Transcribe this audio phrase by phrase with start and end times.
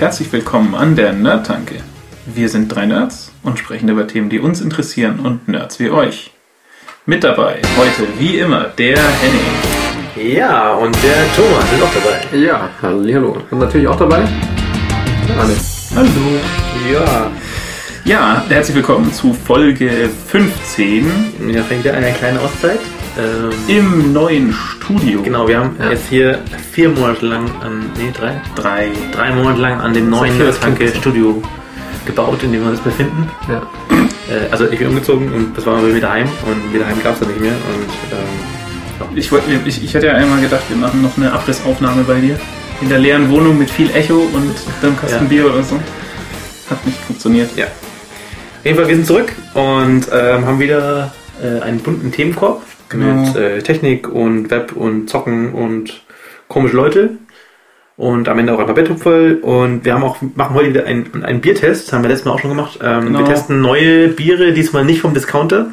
[0.00, 1.74] Herzlich willkommen an der Nerdtanke.
[2.24, 6.30] Wir sind drei Nerds und sprechen über Themen, die uns interessieren und Nerds wie euch.
[7.04, 10.34] Mit dabei heute wie immer der Henning.
[10.34, 12.34] Ja, und der Thomas ist auch dabei.
[12.34, 13.36] Ja, hallo.
[13.50, 14.26] Und natürlich auch dabei?
[15.38, 15.56] Anne.
[15.94, 16.40] Hallo.
[16.90, 17.30] Ja,
[18.06, 21.04] Ja, herzlich willkommen zu Folge 15
[21.40, 22.80] wir fängt wieder eine kleine Auszeit.
[23.18, 25.22] Ähm, im neuen Studio.
[25.22, 25.90] genau, wir haben Ja.
[25.90, 26.38] jetzt hier
[26.72, 28.88] vier Monate lang an, nee, drei, Drei.
[29.12, 30.88] drei Monate lang an dem neuen Tanke.
[30.94, 31.42] Studio
[32.06, 33.28] gebaut, in dem wir uns befinden.
[33.48, 33.62] Ja.
[34.32, 37.20] Äh, also ich bin umgezogen und das war wieder heim und wieder heim gab es
[37.20, 37.52] dann nicht mehr.
[37.52, 42.04] Und ähm, Ich, wollte, ich, ich hätte ja einmal gedacht, wir machen noch eine Abrissaufnahme
[42.04, 42.38] bei dir.
[42.80, 45.28] In der leeren Wohnung mit viel Echo und einem Kasten Ja.
[45.28, 45.76] Bier oder so.
[46.70, 47.50] Hat nicht funktioniert.
[47.56, 47.64] ja.
[47.64, 53.14] Auf jeden Fall, wir sind zurück und ähm, haben wieder äh, einen bunten Themenkorb Genau.
[53.26, 56.02] mit äh, Technik und Web und Zocken und
[56.48, 57.10] komische Leute.
[57.96, 59.36] Und am Ende auch ein paar Betthupferl.
[59.42, 61.86] Und wir haben auch, machen heute wieder einen, einen Biertest.
[61.86, 62.78] Das haben wir letztes Mal auch schon gemacht.
[62.82, 63.18] Ähm, Genau.
[63.20, 65.66] Wir testen neue Biere, diesmal nicht vom Discounter.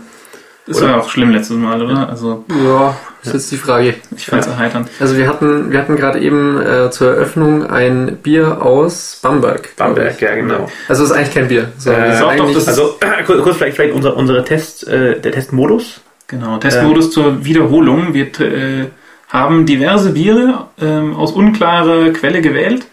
[0.65, 0.89] Das Oder?
[0.89, 2.09] war auch schlimm letztes Mal, oder?
[2.09, 3.93] Also, Ja, das ist jetzt die Frage.
[4.17, 4.89] ich fand es erheiternd.
[4.99, 9.69] Also wir hatten, wir hatten gerade eben äh, zur Eröffnung ein Bier aus Bamberg.
[9.77, 10.67] Bamberg, ja genau.
[10.89, 11.69] Also es ist eigentlich kein Bier.
[11.77, 15.21] So, Äh, ist doch, doch, das- Also kurz, kurz vielleicht, vielleicht unser, unsere Test, äh,
[15.21, 16.01] der Testmodus.
[16.28, 18.14] Genau, Testmodus zur Wiederholung.
[18.14, 18.88] Wir äh,
[19.30, 22.86] haben diverse Biere ähm, aus unklarer Quelle gewählt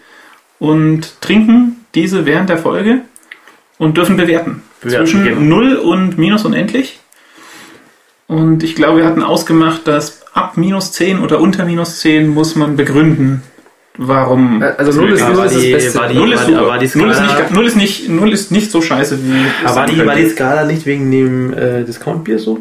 [0.59, 2.99] und trinken diese während der Folge
[3.77, 4.63] und dürfen bewerten.
[4.81, 5.41] Bewerten, Zwischen genau.
[5.57, 6.99] 0 und minus unendlich.
[8.27, 12.55] Und ich glaube, wir hatten ausgemacht, dass ab minus 10 oder unter minus 10 muss
[12.55, 13.43] man begründen,
[13.97, 14.61] warum.
[14.61, 15.99] Äh, also null ist Ja, null war ist das Beste.
[15.99, 18.31] war die- Null ist, war- war die null, ist Skala- nicht, null, ist nicht, null
[18.33, 19.33] ist nicht so scheiße wie.
[19.65, 22.59] Aber war die, war die Skala nicht wegen dem äh, Discount-Bier so?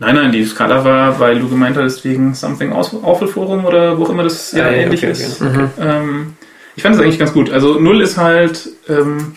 [0.00, 3.96] Nein, nein, die Skala war, weil du gemeint hast, wegen Something Aus- Awful Forum oder
[3.96, 5.40] wo auch immer das ja, Ah, ja, ähnlich okay, ist.
[5.40, 5.50] okay.
[5.56, 5.70] Mhm.
[5.80, 6.32] Ähm,
[6.76, 7.50] ich fand es eigentlich ganz gut.
[7.52, 9.34] Also null ist halt ähm,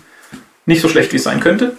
[0.66, 1.74] nicht so schlecht, wie es sein könnte.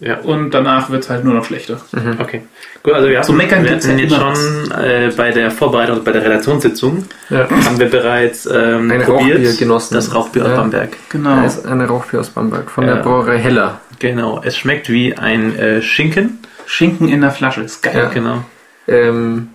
[0.00, 0.18] Ja.
[0.18, 1.80] Und danach wird es halt nur noch schlechter.
[2.18, 2.42] Okay.
[2.82, 6.10] Gut, also wir So hatten, meckern wir hatten jetzt schon äh, bei der Vorbereitung, bei
[6.10, 7.48] der Redaktionssitzung, Ja.
[7.48, 9.94] haben wir bereits ähm, Ein probiert, Rauchbier genossen.
[9.94, 10.56] das Rauchbier aus Ja.
[10.56, 10.90] Bamberg.
[11.10, 11.36] Genau.
[11.36, 12.96] Da ist eine Rauchbier aus Bamberg von Ja.
[12.96, 13.80] der Brauerei Heller.
[14.00, 16.40] Genau, es schmeckt wie ein äh, Schinken.
[16.66, 17.62] Schinken in der Flasche.
[17.62, 17.94] Ist geil.
[17.96, 18.08] Ja.
[18.08, 18.44] Genau.
[18.88, 19.48] Ähm,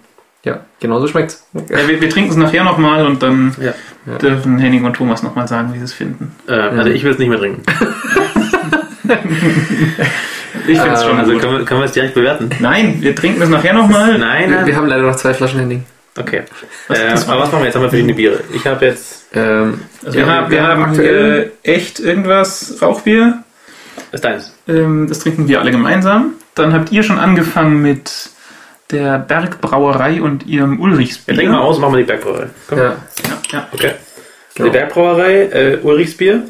[0.43, 1.45] ja, genau so schmeckt's.
[1.53, 3.73] Ja, wir, wir trinken es nachher nochmal und dann Ja.
[4.05, 4.17] Ja.
[4.17, 6.33] dürfen Henning und Thomas nochmal sagen, wie sie es finden.
[6.47, 7.63] Äh, Also ich will es nicht mehr trinken.
[10.67, 11.41] Ich finde es Ähm, schon Also gut.
[11.41, 12.49] können wir, können wir es direkt bewerten?
[12.59, 14.17] Nein, wir trinken es nachher nochmal.
[14.17, 14.65] Nein, Wir, nein.
[14.67, 15.81] wir haben leider noch zwei Flaschen Handy.
[16.17, 16.43] Okay.
[16.87, 17.75] Was- äh, aber was machen wir jetzt?
[17.75, 18.39] Haben wir verschiedene Biere.
[18.53, 23.43] Ich habe jetzt Ähm, Also wir, haben, wir haben aktuell- äh, echt irgendwas Rauchbier.
[24.11, 24.53] das ist deins.
[24.67, 26.33] Ähm, das trinken wir alle gemeinsam.
[26.55, 28.11] Dann habt ihr schon angefangen mit
[28.91, 31.27] der Bergbrauerei und ihrem Ulrichsbier.
[31.27, 32.47] Wir trinken mal aus und machen wir die Bergbrauerei.
[32.67, 32.77] Komm.
[32.79, 32.97] ja, Ja,
[33.51, 33.67] ja.
[33.71, 33.91] Okay.
[34.55, 34.69] Genau.
[34.69, 36.43] Die Bergbrauerei, äh, Ulrichsbier,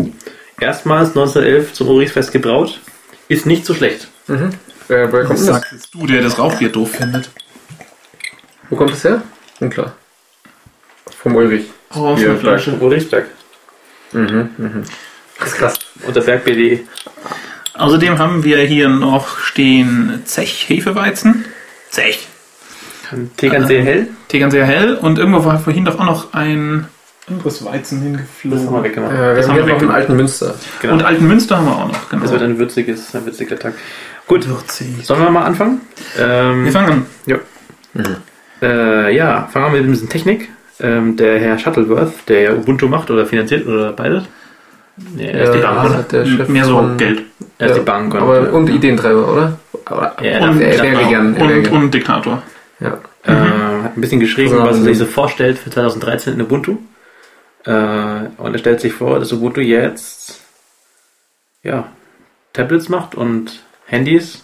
[0.59, 2.79] erstmals 1911 zum Ulrichsfest gebraut,
[3.27, 4.07] ist nicht so schlecht.
[4.27, 4.51] mhm.
[4.87, 5.45] Äh, woher kommt das?
[5.45, 7.29] sagst jetzt du, der das Rauchbier doof findet?
[8.71, 9.21] Wo kommt das her?
[9.59, 9.95] Unklar.
[11.21, 11.65] Vom Ulrich.
[11.93, 12.73] Oh, Bier, eine Flasche.
[12.79, 13.27] Ulrichsberg.
[14.13, 14.83] Mhm, mhm.
[15.37, 15.75] Das ist krass.
[16.07, 16.79] Unter Bergbier.de.
[17.79, 21.45] Außerdem haben wir hier noch stehen Zech Hefeweizen.
[21.89, 22.27] Zech.
[23.37, 24.07] Tegernsee hell.
[24.27, 24.95] Tegernseer hell.
[24.95, 26.87] Und irgendwo war vorhin doch auch noch ein
[27.27, 28.13] anderes Weizen Das haben
[28.43, 28.83] wir hingeflogen.
[28.83, 29.13] weggemacht.
[29.13, 30.55] Äh, wir Das haben wir noch einen weg- alten Münster.
[30.81, 30.93] Genau.
[30.93, 32.09] Und Alten Münster haben wir auch noch.
[32.09, 32.21] Genau.
[32.23, 33.73] das wird ein würziges, ein würziger Tag.
[34.27, 34.87] Gut, Würzig.
[35.03, 35.81] sollen wir mal anfangen?
[36.19, 38.15] Ähm, Wir fangen an.
[38.61, 40.49] Äh, ja, fangen wir mit ein bisschen Technik.
[40.81, 44.23] Ähm, der Herr Shuttleworth, der ja Ubuntu macht oder finanziert oder beides.
[45.15, 47.21] Nee, er ist die Äh, Bank, hat der Chef Mehr so von- Geld.
[47.57, 48.13] Er ist Ja, die Bank.
[48.13, 49.59] und- Aber, und Ideentreiber, oder?
[49.85, 50.77] Aber, Ja, und er
[51.09, 51.35] gern.
[51.35, 52.41] er Diktator.
[52.79, 52.97] Ja.
[53.23, 56.41] äh, hat ein bisschen geschrieben, Also, was er sich also- so vorstellt für 2013 in
[56.41, 56.77] Ubuntu.
[57.65, 57.71] Äh,
[58.37, 60.39] und er stellt sich vor, dass Ubuntu jetzt
[61.63, 61.89] ja,
[62.53, 64.43] Tablets macht und Handys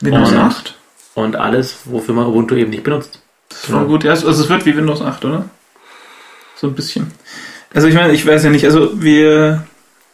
[0.00, 0.74] Windows Und- 8.
[1.14, 3.20] und alles, wofür man Ubuntu eben nicht benutzt.
[3.48, 4.04] Das ist voll gut.
[4.04, 5.46] Ja, also es wird wie Windows 8, oder?
[6.54, 7.10] So ein bisschen.
[7.74, 9.64] Also ich meine, ich weiß ja nicht, also wir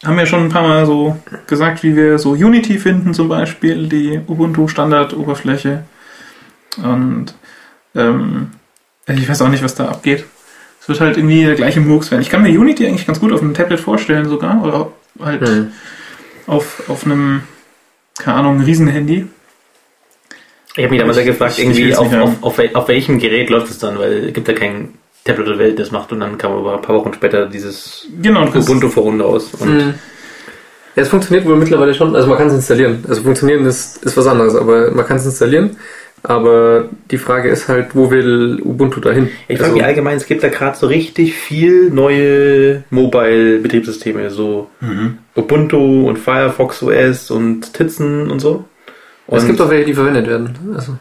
[0.04, 1.16] haben ja schon ein paar Mal so
[1.46, 5.84] gesagt, wie wir so Unity finden zum Beispiel, die Ubuntu Standard-Oberfläche.
[6.82, 7.26] Und
[7.94, 8.50] ähm,
[9.06, 10.24] ich weiß auch nicht, was da abgeht.
[10.80, 12.22] Es wird halt irgendwie der gleiche Murks werden.
[12.22, 14.60] Ich kann mir Unity eigentlich ganz gut auf einem Tablet vorstellen sogar.
[14.64, 14.90] Oder
[15.20, 15.72] halt Hm.
[16.48, 17.42] auf, auf einem,
[18.18, 19.26] keine Ahnung, Riesenhandy.
[20.74, 22.88] Ich habe mich damals ja Ich- gefragt, ich- ich irgendwie will's auf, auf, auf, auf
[22.88, 26.12] welchem Gerät läuft es dann, weil es gibt ja kein Tablet der Welt, das macht
[26.12, 29.54] und dann kam aber ein paar Wochen später dieses Genau, Ubuntu vor Runde aus.
[29.54, 29.94] Und Mhm.
[30.94, 32.14] Ja, es funktioniert wohl mittlerweile schon.
[32.14, 33.02] Also man kann es installieren.
[33.08, 35.76] Also funktionieren ist, ist was anderes, aber man kann es installieren.
[36.24, 39.28] Aber die Frage ist halt, wo will Ubuntu dahin?
[39.48, 44.68] Ich frage Also, mich allgemein, es gibt da gerade so richtig viel neue Mobile-Betriebssysteme, so
[45.34, 48.64] Ubuntu und Firefox OS und Tizen und so.
[49.26, 50.50] Und es gibt auch welche, die verwendet werden.
[50.76, 50.96] Also,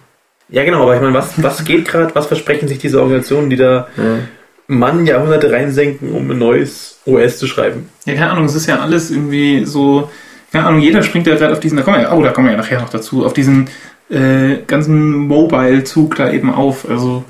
[0.51, 3.55] ja, genau, aber ich meine, was, was geht gerade, was versprechen sich diese Organisationen, die
[3.55, 4.19] da ja.
[4.67, 7.89] Mann Jahrhunderte reinsenken, um ein neues OS zu schreiben?
[8.05, 10.09] Ja, keine Ahnung, es ist ja alles irgendwie so,
[10.51, 12.47] keine Ahnung, jeder springt ja gerade auf diesen, da kommen wir ja, oh, da kommen
[12.47, 13.69] wir ja nachher noch dazu, auf diesen
[14.09, 16.89] äh, ganzen Mobile-Zug da eben auf.
[16.89, 17.23] Also,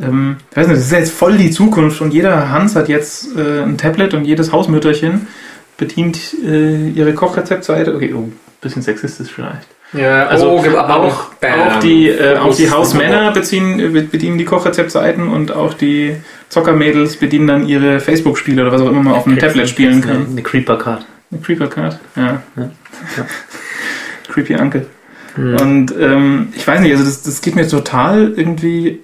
[0.00, 2.88] ähm, ich weiß nicht, das ist ja jetzt voll die Zukunft und jeder Hans hat
[2.88, 5.28] jetzt äh, ein Tablet und jedes Hausmütterchen
[5.76, 7.94] bedient äh, ihre Kochrezeptseite.
[7.94, 8.28] Okay, oh,
[8.60, 9.68] bisschen sexistisch vielleicht.
[9.92, 15.52] Ja, Also oh, auch, auch die, äh, auch die Hausmänner beziehen, bedienen die Kochrezeptseiten und
[15.52, 16.16] auch die
[16.48, 20.28] Zockermädels bedienen dann ihre Facebook-Spiele oder was auch immer man auf einem Tablet spielen kann.
[20.30, 21.04] Eine Creeper-Card.
[21.32, 22.42] Eine Creeper Card, ja.
[22.56, 22.70] Ja.
[24.28, 24.86] Creepy Uncle.
[25.34, 25.56] Hm.
[25.56, 29.00] Und ähm, ich weiß nicht, also das, das geht mir total irgendwie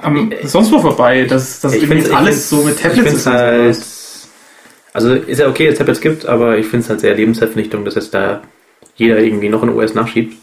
[0.00, 3.18] am sonst wo vorbei, dass das Ich irgendwie ich alles so mit Ich Tablets ist.
[3.20, 3.78] es halt.
[4.92, 7.84] Also ist ja okay, dass es Tablets gibt, aber ich finde es halt sehr Lebensverpflichtung,
[7.84, 8.42] dass jetzt da
[9.00, 10.36] jeder irgendwie noch ein OS nachschiebt.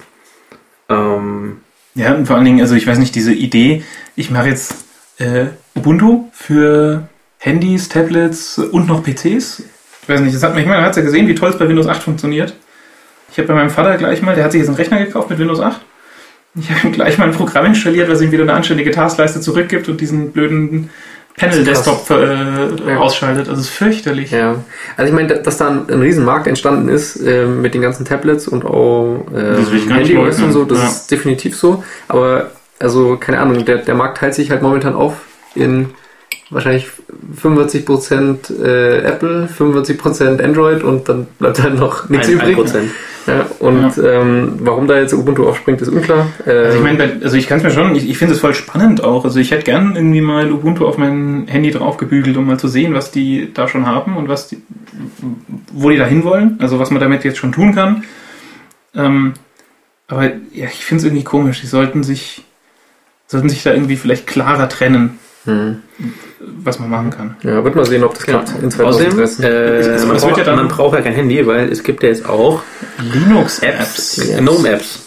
[0.89, 1.61] Ähm,
[1.95, 3.83] Ja, und vor allen Dingen, also ich weiß nicht, diese Idee,
[4.15, 4.85] ich mache jetzt
[5.19, 5.45] äh,
[5.75, 7.07] Ubuntu für
[7.39, 9.63] Handys, Tablets und noch PCs.
[10.03, 11.57] Ich weiß nicht, das hat man, ich meine, man hat ja gesehen, wie toll es
[11.57, 12.55] bei Windows 8 funktioniert.
[13.31, 15.39] Ich habe bei meinem Vater gleich mal, der hat sich jetzt einen Rechner gekauft mit
[15.39, 15.81] Windows 8.
[16.59, 19.89] Ich habe ihm gleich mal ein Programm installiert, was ihm wieder eine anständige Taskleiste zurückgibt
[19.89, 20.89] und diesen blöden
[21.37, 22.97] Panel-Desktop äh, Ja.
[22.97, 23.47] ausschaltet.
[23.47, 24.31] Also es ist fürchterlich.
[24.31, 24.55] Ja,
[24.97, 28.47] also ich meine, dass da ein, ein Riesenmarkt entstanden ist äh, mit den ganzen Tablets
[28.47, 29.63] und auch äh,
[29.93, 30.87] Handy-OS und so, das Ja.
[30.87, 31.83] ist definitiv so.
[32.07, 35.13] Aber also keine Ahnung, der, der Markt teilt sich halt momentan auf
[35.55, 35.89] in
[36.49, 36.87] wahrscheinlich
[37.41, 42.57] 45% äh, Apple, 45% Android und dann bleibt halt noch nichts ein- übrig.
[42.57, 42.83] 1%.
[43.27, 46.27] Ja, und Ähm, warum da jetzt Ubuntu aufspringt, ist unklar.
[46.45, 48.53] Äh, Also ich meine, also ich kann es mir schon, ich, ich finde es voll
[48.53, 49.25] spannend auch.
[49.25, 52.93] Also ich hätte gern irgendwie mal Ubuntu auf mein Handy draufgebügelt, um mal zu sehen,
[52.93, 54.61] was die da schon haben und was die,
[55.73, 56.55] wo die da hinwollen.
[56.61, 58.05] Also was man damit jetzt schon tun kann.
[58.95, 59.33] Ähm,
[60.07, 61.59] aber ja, ich finde es irgendwie komisch.
[61.59, 62.45] Die sollten sich,
[63.27, 65.81] sollten sich da irgendwie vielleicht klarer trennen, hm.
[66.63, 67.35] was man machen kann.
[67.43, 68.39] Ja, wird mal sehen, ob das Genau.
[68.43, 69.43] klappt in Außerdem, 2013.
[69.43, 72.61] äh, man, braucht, ja man braucht ja kein Handy, weil es gibt ja jetzt auch
[73.13, 74.17] Linux-Apps.
[74.19, 74.99] Apps, GNOME-Apps.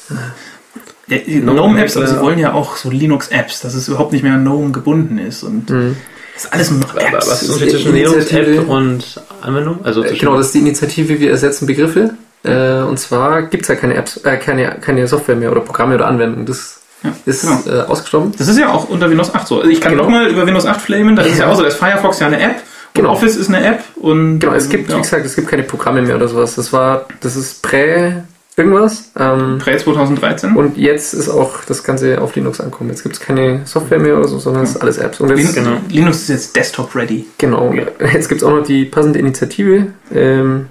[1.06, 4.44] Ja, GNOME-Apps, aber sie wollen ja auch so Linux-Apps, dass es überhaupt nicht mehr an
[4.44, 5.42] GNOME gebunden ist.
[5.42, 5.96] Und Hm.
[6.34, 7.28] das ist alles nur noch Aber Apps.
[7.30, 9.80] was ist der zwischen die Linux-App Initiative- und Anwendung?
[9.84, 12.14] Also Äh, Genau, das ist die Initiative, wir ersetzen Begriffe.
[12.42, 15.94] Äh, und zwar gibt es ja keine Apps, äh, keine, keine Software mehr oder Programme
[15.96, 16.46] oder Anwendungen.
[16.46, 17.78] Das Ja, ist genau.
[17.78, 18.32] äh, ausgestorben.
[18.36, 19.58] Das ist ja auch unter Windows 8 so.
[19.58, 20.04] Also ich kann Genau.
[20.04, 21.50] nochmal über Windows 8 flamen, da ist es ja Ja.
[21.52, 23.12] auch so, da ist Firefox ja eine App und Genau.
[23.12, 26.02] Office ist eine App und Genau, es gibt, ja, wie gesagt, es gibt keine Programme
[26.02, 26.56] mehr oder sowas.
[26.56, 28.14] Das war, das ist prä
[28.56, 29.12] irgendwas.
[29.18, 30.54] Ähm, Prä 2013.
[30.56, 32.90] und jetzt ist auch das Ganze auf Linux angekommen.
[32.90, 35.20] Jetzt gibt es keine Software mehr oder so, sondern es ist alles Apps.
[35.20, 37.24] Und jetzt, Lin Linux ist jetzt Desktop ready.
[37.38, 37.72] Genau.
[38.12, 39.86] Jetzt gibt es auch noch die passende Initiative.
[40.12, 40.66] Ähm,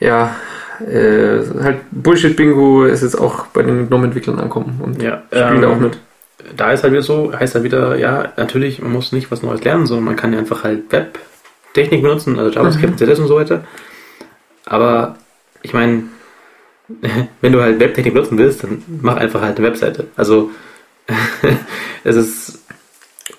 [0.00, 0.34] ja,
[0.88, 5.76] äh, halt Bullshit-Bingo ist jetzt auch bei den GNOME-Entwicklern ankommen und ja, spielen da auch
[5.76, 5.98] ähm, mit.
[6.56, 9.64] da ist halt wieder so, heißt halt wieder, ja, natürlich, man muss nicht was Neues
[9.64, 13.64] lernen, sondern man kann ja einfach halt Web-Technik benutzen, also JavaScript, CSS und so weiter.
[14.66, 15.16] Aber
[15.62, 16.04] ich meine,
[17.40, 20.06] wenn du halt Webtechnik benutzen willst, dann mach einfach halt eine Webseite.
[20.16, 20.50] Also
[22.04, 22.60] es ist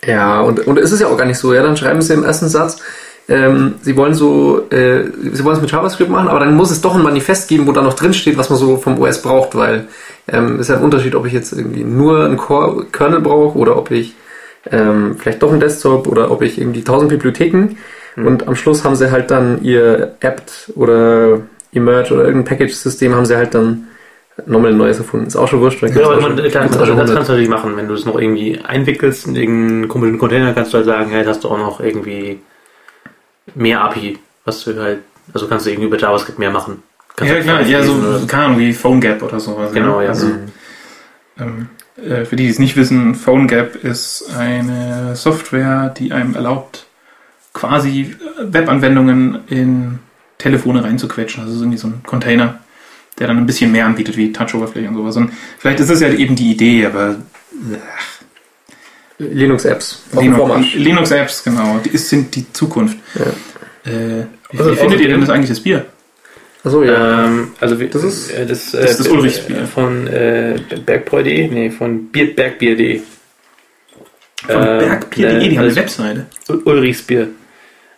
[0.06, 1.54] Ja, und, und es ist ja auch gar nicht so.
[1.54, 2.82] Ja, dann schreiben sie im ersten Satz,
[3.30, 6.82] ähm, sie wollen so, äh, sie wollen es mit JavaScript machen, aber dann muss es
[6.82, 9.56] doch ein Manifest geben, wo da noch drin steht, was man so vom OS braucht,
[9.56, 9.88] weil
[10.28, 13.78] ähm, ist ja ein Unterschied, ob ich jetzt irgendwie nur einen Core Kernel brauche oder
[13.78, 14.16] ob ich
[14.70, 17.76] ähm, vielleicht doch einen Desktop oder ob ich irgendwie tausend Bibliotheken
[18.16, 21.40] und am Schluss haben sie halt dann ihr apt oder
[21.72, 23.88] Emerge oder irgendein Package-System haben sie halt dann
[24.46, 25.28] nochmal ein neues erfunden.
[25.28, 25.82] Ist auch schon wurscht.
[25.82, 26.98] Ja, aber man, klar, das, das 100.
[26.98, 30.78] kannst du natürlich machen, wenn du es noch irgendwie einwickelst in irgendeinen Container, kannst du
[30.78, 32.40] halt sagen, ja, jetzt hast du auch noch irgendwie
[33.56, 35.00] mehr API, was du halt,
[35.34, 36.84] also kannst du irgendwie über JavaScript mehr machen.
[37.16, 39.72] Kannst Ja, klar, ja, so, oder keine Ahnung, wie PhoneGap oder sowas.
[39.74, 40.10] Genau, ja.
[40.10, 40.28] Also,
[41.40, 46.88] ähm, äh, für die, die es nicht wissen, PhoneGap ist eine Software, die einem erlaubt,
[47.54, 50.00] quasi Webanwendungen in
[50.40, 51.44] Telefone reinzuquetschen.
[51.44, 52.60] Also so irgendwie so ein Container,
[53.20, 55.16] der dann ein bisschen mehr anbietet wie Touch-Oberfläche und sowas.
[55.18, 57.16] Und vielleicht ist das ja eben die Idee, aber
[59.20, 60.04] Linux-Apps.
[60.14, 60.74] dem Linux-.
[60.76, 62.98] Linux-Apps, genau, die ist, sind die Zukunft.
[63.16, 63.92] Ja.
[63.92, 65.86] Äh, wie Also wie findet ihr denn das eigentlich das Bier?
[66.64, 67.26] Achso, ja.
[67.26, 69.68] Ähm, also wir, Das ist- äh, das, das ist das äh, Ulrichs Bier.
[69.68, 73.02] von äh, bergbräu.de, nee, von Bier, bergbier.de.
[74.46, 76.26] Von Äh, bergbier.de, die äh, haben eine also Webseite.
[76.66, 77.28] Ulrichs Bier.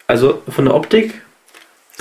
[0.08, 1.14] Also von der Optik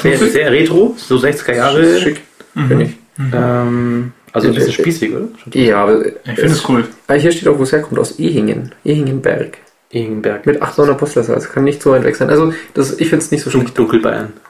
[0.01, 2.01] sehr, sehr retro, so 60er Jahre.
[2.01, 2.21] Schick.
[2.55, 2.69] Mhm.
[2.69, 2.91] Finde ich.
[3.33, 5.29] Ähm, Also ein bisschen Äh, äh, spießig, oder?
[5.53, 6.85] Ja, aber Ich finde es cool.
[7.07, 8.73] Ah, hier steht auch, wo es herkommt, aus Ehingen.
[8.85, 9.59] Ehingenberg.
[9.91, 10.45] Ingenberg.
[10.45, 11.37] Mit 800 Postleitzahl.
[11.37, 12.29] Das kann nicht so weit weg sein.
[12.29, 13.79] Also, das, ich finde es nicht so schlecht.
[13.79, 14.33] Dunkelbayern.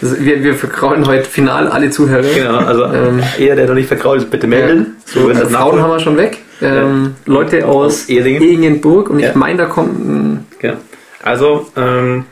[0.00, 2.22] Das, wir, wir verkraulen heute final alle Zuhörer.
[2.34, 4.96] Genau, also Ähm, jeder, der noch nicht vertraut ist, bitte melden.
[5.04, 6.38] So, wenn äh, das Frauen haben wir schon weg.
[6.60, 8.08] Ähm, Leute aus.
[8.08, 9.10] Ehingenburg.
[9.10, 9.28] Und Ja.
[9.30, 10.46] ich meine, da kommt ein...
[10.58, 10.74] Genau.
[11.22, 12.24] Also, ähm,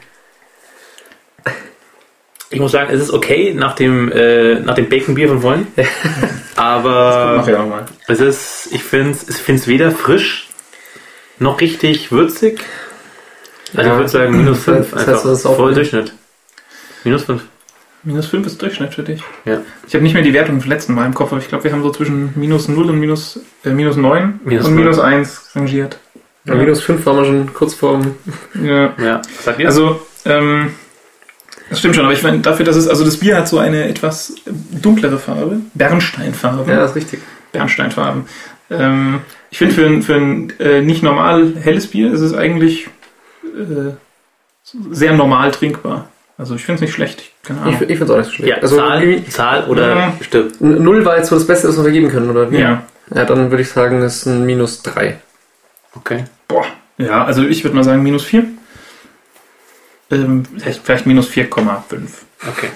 [2.52, 5.66] ich muss sagen, es ist okay nach dem, äh, nach dem Bacon-Bier von vorhin.
[6.56, 7.44] Aber
[8.08, 10.48] es ist, ich finde es ich find's weder frisch
[11.38, 12.60] noch richtig würzig.
[13.74, 13.92] Also Ja.
[13.94, 15.22] ich würde sagen minus Das 5 heißt, einfach.
[15.22, 15.76] das ist auch Voll gut.
[15.78, 16.12] Durchschnitt.
[17.04, 17.42] Minus 5.
[18.04, 19.22] Minus 5 ist Durchschnitt für dich.
[19.44, 19.60] Ja.
[19.86, 21.72] Ich habe nicht mehr die Wertung vom letzten Mal im Kopf, aber ich glaube, wir
[21.72, 24.84] haben so zwischen minus 0 und minus, äh, minus 9 Minus und null.
[24.84, 25.98] minus 1 rangiert.
[26.44, 26.54] Ja.
[26.54, 28.16] Minus 5 waren wir schon kurz vorm...
[28.62, 28.92] Ja.
[28.98, 29.22] Ja.
[29.36, 29.66] Was sagt ihr?
[29.66, 30.74] Also, ähm,
[31.72, 33.88] das stimmt schon, aber ich meine, dafür, dass es, also das Bier hat so eine
[33.88, 36.70] etwas dunklere Farbe, Bernsteinfarbe.
[36.70, 37.20] Ja, das ist richtig.
[37.52, 38.26] Bernsteinfarben.
[38.70, 42.88] Ähm, ich finde, für ein, für ein äh, nicht normal helles Bier ist es eigentlich
[43.44, 43.92] äh,
[44.90, 46.08] sehr normal trinkbar.
[46.38, 47.20] Also ich finde es nicht schlecht.
[47.20, 47.74] Ich- Keine Ich, Ahnung.
[47.80, 48.50] ich finde es auch nicht so schlecht.
[48.50, 50.12] ja, also, Zahl, Zahl oder Ja.
[50.22, 50.52] stirb.
[50.60, 52.58] N- Null war jetzt so das Beste, was wir geben können, oder wie?
[52.58, 52.82] Ja.
[53.14, 55.18] Ja, dann würde ich sagen, das ist ein Minus 3.
[55.94, 56.24] Okay.
[56.48, 56.64] Boah.
[56.98, 58.44] Ja, also ich würde mal sagen minus 4.
[60.12, 60.44] Ähm,
[60.84, 61.78] vielleicht, minus 4,5.
[62.48, 62.68] Okay.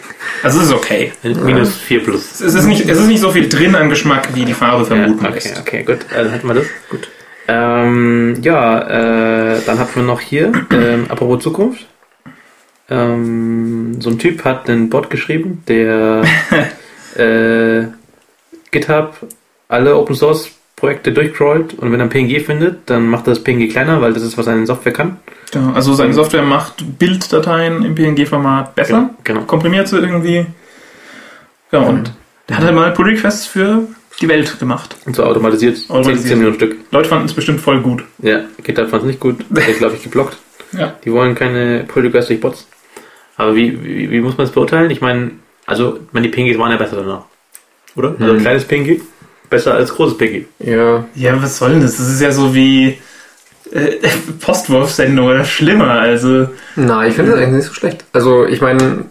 [0.42, 1.12] Also es ist okay.
[1.22, 2.40] Minus 4 plus.
[2.40, 4.88] Es ist, nicht, es ist nicht so viel drin an Geschmack, wie die Farbe Ja,
[4.88, 5.60] vermuten okay, lässt.
[5.60, 5.98] okay, gut.
[6.14, 6.66] Also hätten wir das.
[6.88, 7.08] Gut.
[7.48, 11.86] Ähm, ja, äh, dann hatten wir noch hier, ähm, apropos Zukunft.
[12.88, 16.22] Ähm, so ein Typ hat einen Bot geschrieben, der
[17.16, 17.86] äh,
[18.70, 19.16] GitHub
[19.68, 23.42] alle Open Source Projekte durchcrawlt und wenn er ein PNG findet, dann macht er das
[23.42, 25.18] PNG kleiner, weil das ist, was seine Software kann.
[25.54, 29.42] Ja, also seine Software macht Bilddateien im PNG-Format besser, Genau.
[29.42, 30.46] komprimiert sie irgendwie.
[31.72, 32.12] Ja, und
[32.48, 33.82] der hat halt mal Pull-Requests für
[34.20, 34.96] die Welt gemacht.
[35.04, 36.28] Und so automatisiert, Automatisiert.
[36.28, 36.76] 10 Millionen Stück.
[36.90, 38.04] Leute fanden es bestimmt voll gut.
[38.18, 39.44] Ja, GitHub fand es nicht gut.
[39.50, 40.36] Der glaube ich geblockt.
[40.72, 40.94] Ja.
[41.04, 42.66] Die wollen keine Pull Requests durch Bots.
[43.36, 44.90] Aber wie, wie, wie muss man es beurteilen?
[44.90, 45.32] Ich meine,
[45.66, 47.22] also, meine, die PNGs waren ja besser danach.
[47.94, 48.10] Oder?
[48.18, 48.40] Also ein Hm.
[48.40, 49.00] kleines PNG
[49.50, 50.46] besser als großes PNG.
[50.60, 51.96] Ja, Ja, was soll denn das?
[51.98, 52.98] Das ist ja so wie
[53.72, 53.96] äh,
[54.40, 55.90] Postwurfsendung oder schlimmer.
[55.90, 58.04] Also, na, ich finde das eigentlich nicht so schlecht.
[58.12, 59.04] Also, ich meine,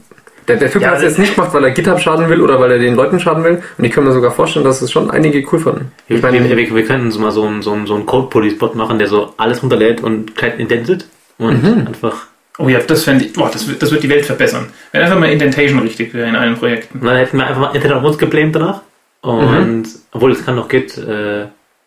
[0.48, 2.60] der, der Typ Ja, hat es jetzt nicht gemacht, weil er GitHub schaden will oder
[2.60, 3.62] weil er den Leuten schaden will.
[3.78, 5.92] Und ich kann mir sogar vorstellen, dass es schon einige cool fanden.
[6.08, 8.76] Ich meine, meine, wir, wir könnten so mal so einen, so einen, so einen Code-Police-Bot
[8.76, 11.08] machen, der so alles runterlädt und klein indentet
[11.38, 11.88] und Mhm.
[11.88, 12.28] einfach.
[12.60, 14.68] oh ja, das fände ich, boah, das, wird- das wird die Welt verbessern.
[14.92, 17.02] Wenn einfach mal Indentation richtig wäre in allen Projekten.
[17.04, 18.82] Dann hätten wir einfach mal Internet auf uns geblamed danach.
[19.22, 19.84] Und Mhm.
[20.12, 21.46] obwohl es kann noch Git, äh,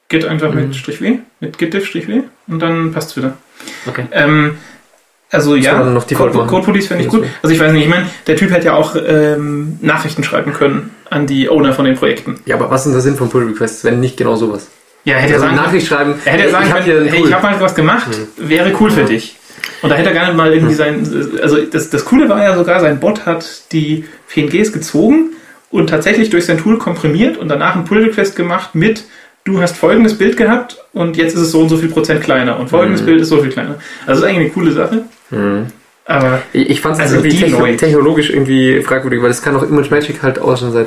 [0.08, 0.60] Git einfach Mhm.
[0.68, 3.34] mit Strich W, mit Git-Diff Strich W und dann passt's wieder.
[3.86, 4.04] okay.
[4.12, 4.56] Ähm,
[5.30, 6.46] also kann ja, Code.
[6.46, 7.24] Code Police fände ich gut.
[7.42, 10.90] Also ich weiß nicht, ich meine, der Typ hätte ja auch ähm, Nachrichten schreiben können
[11.10, 12.40] an die Owner von den Projekten.
[12.46, 14.68] ja, aber was ist der Sinn von Pull Requests, wenn nicht genau sowas?
[15.04, 17.32] Ja, er hätte Also eine sagen, Nachricht schreiben, er hätte ja sagen können, hey, ich
[17.32, 19.36] habe halt was gemacht, wäre cool für dich.
[19.82, 21.06] Und da hätte er gar nicht mal irgendwie sein,
[21.42, 25.32] also das, das Coole war ja sogar, sein Bot hat die PNGs gezogen
[25.70, 29.04] und tatsächlich durch sein Tool komprimiert und danach einen Pull-Request gemacht mit,
[29.48, 32.58] du hast folgendes Bild gehabt und jetzt ist es so und so viel Prozent kleiner
[32.58, 33.06] und folgendes Mhm.
[33.06, 33.76] Bild ist so viel kleiner.
[34.06, 35.66] Also das ist eigentlich eine coole Sache, Mhm.
[36.06, 37.76] aber Ich, ich fand es Also irgendwie Leute.
[37.76, 40.86] technologisch irgendwie fragwürdig, weil das kann auch Image Magic halt auch schon seit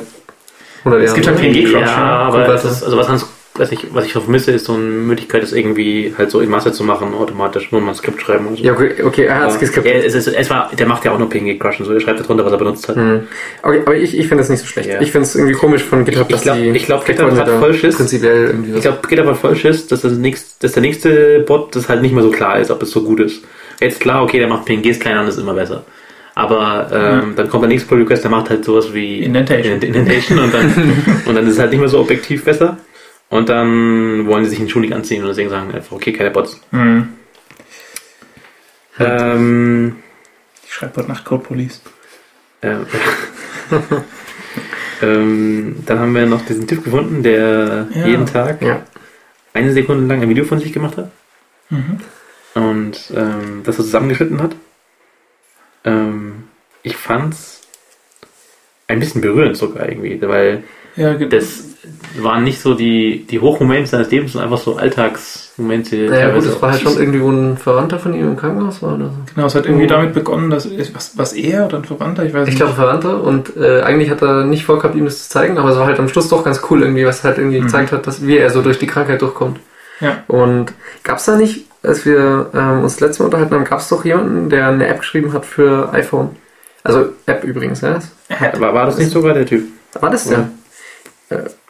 [0.84, 1.08] 100 Jahren.
[1.08, 1.38] Es gibt halt?
[1.38, 1.96] PNG-Crouch, Ja, ja.
[2.28, 5.52] aber ist, also was, ganz, weiß nicht, was ich vermisse, ist so eine Möglichkeit, das
[5.52, 8.64] irgendwie halt so in Masse zu machen, automatisch, nur mal ein Skript schreiben und so.
[8.64, 11.86] Ja, okay, okay er hat es war, der macht ja auch nur PNG Crush und
[11.86, 12.96] so, er schreibt da drunter, was er benutzt hat.
[12.96, 13.22] Mhm.
[13.62, 14.88] Okay, aber ich, ich finde das nicht so schlecht.
[14.88, 15.00] Ja.
[15.02, 16.70] Ich finde es irgendwie komisch von GitHub, Ich- ich glaub- die...
[16.70, 17.96] ich glaub, vielleicht GitHub hat voll Schiss.
[17.96, 18.76] Prinzipiell irgendwie was.
[18.78, 22.00] Ich glaube, geht aber voll Schiss, dass, das nächste, dass der nächste Bot das halt
[22.00, 23.44] nicht mehr so klar ist, ob es so gut ist.
[23.80, 25.84] Jetzt klar, okay, der macht PNGs kleiner und ist immer besser.
[26.34, 29.74] Aber ähm, dann kommt der nächste Pull Request, der macht halt sowas wie Indentation.
[29.74, 30.72] Indent- Indentation und dann,
[31.26, 32.78] und dann ist es halt nicht mehr so objektiv besser.
[33.32, 36.30] Und dann wollen sie sich den Schuh nicht anziehen und deswegen sagen einfach, okay, keine
[36.30, 36.60] Bots.
[36.70, 37.08] hm,
[38.98, 39.96] Ähm,
[40.66, 41.80] ich schreibe heute nach Code Police.
[42.60, 42.84] ähm,
[45.02, 48.06] ähm, dann haben wir noch diesen Typ gefunden, der Ja.
[48.06, 48.82] jeden Tag Ja.
[49.54, 51.10] eine Sekunde lang ein Video von sich gemacht hat.
[51.70, 52.00] Mhm.
[52.54, 54.54] und ähm, das so zusammengeschnitten hat.
[55.84, 56.44] Ähm,
[56.82, 57.62] ich fand's
[58.88, 60.64] ein bisschen berührend sogar irgendwie, weil
[60.96, 61.64] Ja, das
[62.20, 65.96] waren nicht so die, die Hochmomente seines Lebens, sondern einfach so Alltagsmomente.
[66.08, 68.94] Naja, gut, es war halt schon irgendwie, wo ein Verwandter von ihm im Krankenhaus war
[68.94, 69.12] oder so.
[69.34, 72.42] genau, es hat irgendwie damit begonnen, dass was, was er oder ein Verwandter, ich weiß
[72.48, 72.56] Ich nicht.
[72.58, 75.76] glaube, Verwandter und äh, eigentlich hat er nicht vorgehabt, ihm das zu zeigen, aber es
[75.76, 77.64] war halt am Schluss doch ganz cool irgendwie, was halt irgendwie Mhm.
[77.64, 79.58] gezeigt hat, dass wie er so durch die Krankheit durchkommt.
[80.00, 80.22] Ja.
[80.28, 80.72] Und
[81.04, 84.50] gab's da nicht, als wir ähm, uns das letzte Mal unterhalten haben, gab's doch jemanden,
[84.50, 86.30] der eine App geschrieben hat für iPhone?
[86.84, 87.98] Also App übrigens, ja?
[88.58, 89.64] War, war das nicht sogar der Typ?
[90.00, 90.38] War das der?
[90.38, 90.42] Äh,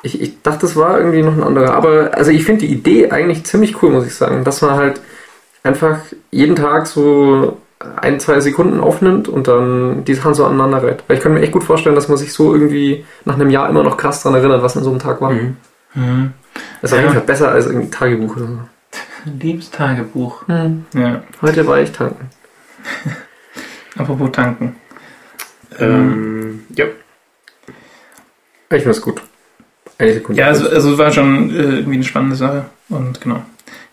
[0.03, 1.75] Ich, ich dachte, das war irgendwie noch ein anderer.
[1.75, 4.45] Aber also ich finde die Idee eigentlich ziemlich cool, muss ich sagen.
[4.45, 5.01] Dass man halt
[5.63, 5.99] einfach
[6.31, 7.59] jeden Tag so
[7.97, 11.05] ein, zwei Sekunden aufnimmt und dann die Sachen so aneinander reiht.
[11.07, 13.69] Weil ich könnte mir echt gut vorstellen, dass man sich so irgendwie nach einem Jahr
[13.69, 15.31] immer noch krass dran erinnert, was an so einem Tag war.
[15.31, 15.57] Mhm.
[15.95, 16.33] Mhm.
[16.81, 18.59] Das ist auf jeden Fall besser als ein Tagebuch oder so.
[19.41, 20.47] Liebstagebuch.
[20.49, 20.85] Hm.
[20.95, 22.29] Ja, Heute war ich tanken.
[23.97, 24.77] apropos tanken.
[25.79, 26.87] Ähm, ja.
[26.87, 29.23] Ich finde das gut.
[30.03, 30.41] Eine Sekunde.
[30.41, 32.67] Ja, also, also war schon äh, irgendwie eine spannende Sache.
[32.89, 33.43] Und genau.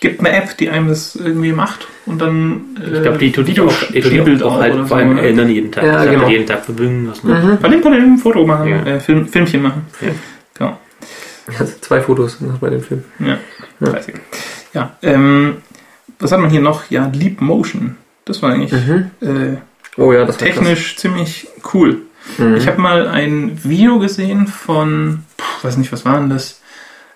[0.01, 3.47] Gibt eine App, die einem das irgendwie macht und dann äh, Ich glaube, die tut
[3.49, 5.21] dich auch, die Videoschnibbelt auch, auch halt vor allem so.
[5.23, 5.83] erinnern jeden Tag.
[5.83, 6.27] Ja, heißt, genau.
[6.29, 7.45] jeden Tag verbringen, was man.
[7.45, 7.57] Mhm.
[7.61, 8.85] Bei dem kann er ein Foto machen, Ja.
[8.85, 9.81] äh, Film, Filmchen machen.
[10.01, 10.07] Ja.
[10.57, 10.79] Genau.
[11.57, 13.03] Also zwei Fotos noch bei dem Film.
[13.19, 13.37] Ja,
[13.81, 14.15] 30.
[14.73, 15.57] Ja, ähm,
[16.19, 16.89] was hat man hier noch?
[16.89, 17.95] Ja, Leap Motion.
[18.25, 19.11] Das war eigentlich Mhm.
[19.21, 19.57] äh,
[19.97, 22.03] Oh ja, das war technisch ziemlich cool.
[22.37, 22.55] Mhm.
[22.55, 26.61] Ich habe mal ein Video gesehen von, puh, weiß nicht, was war denn das?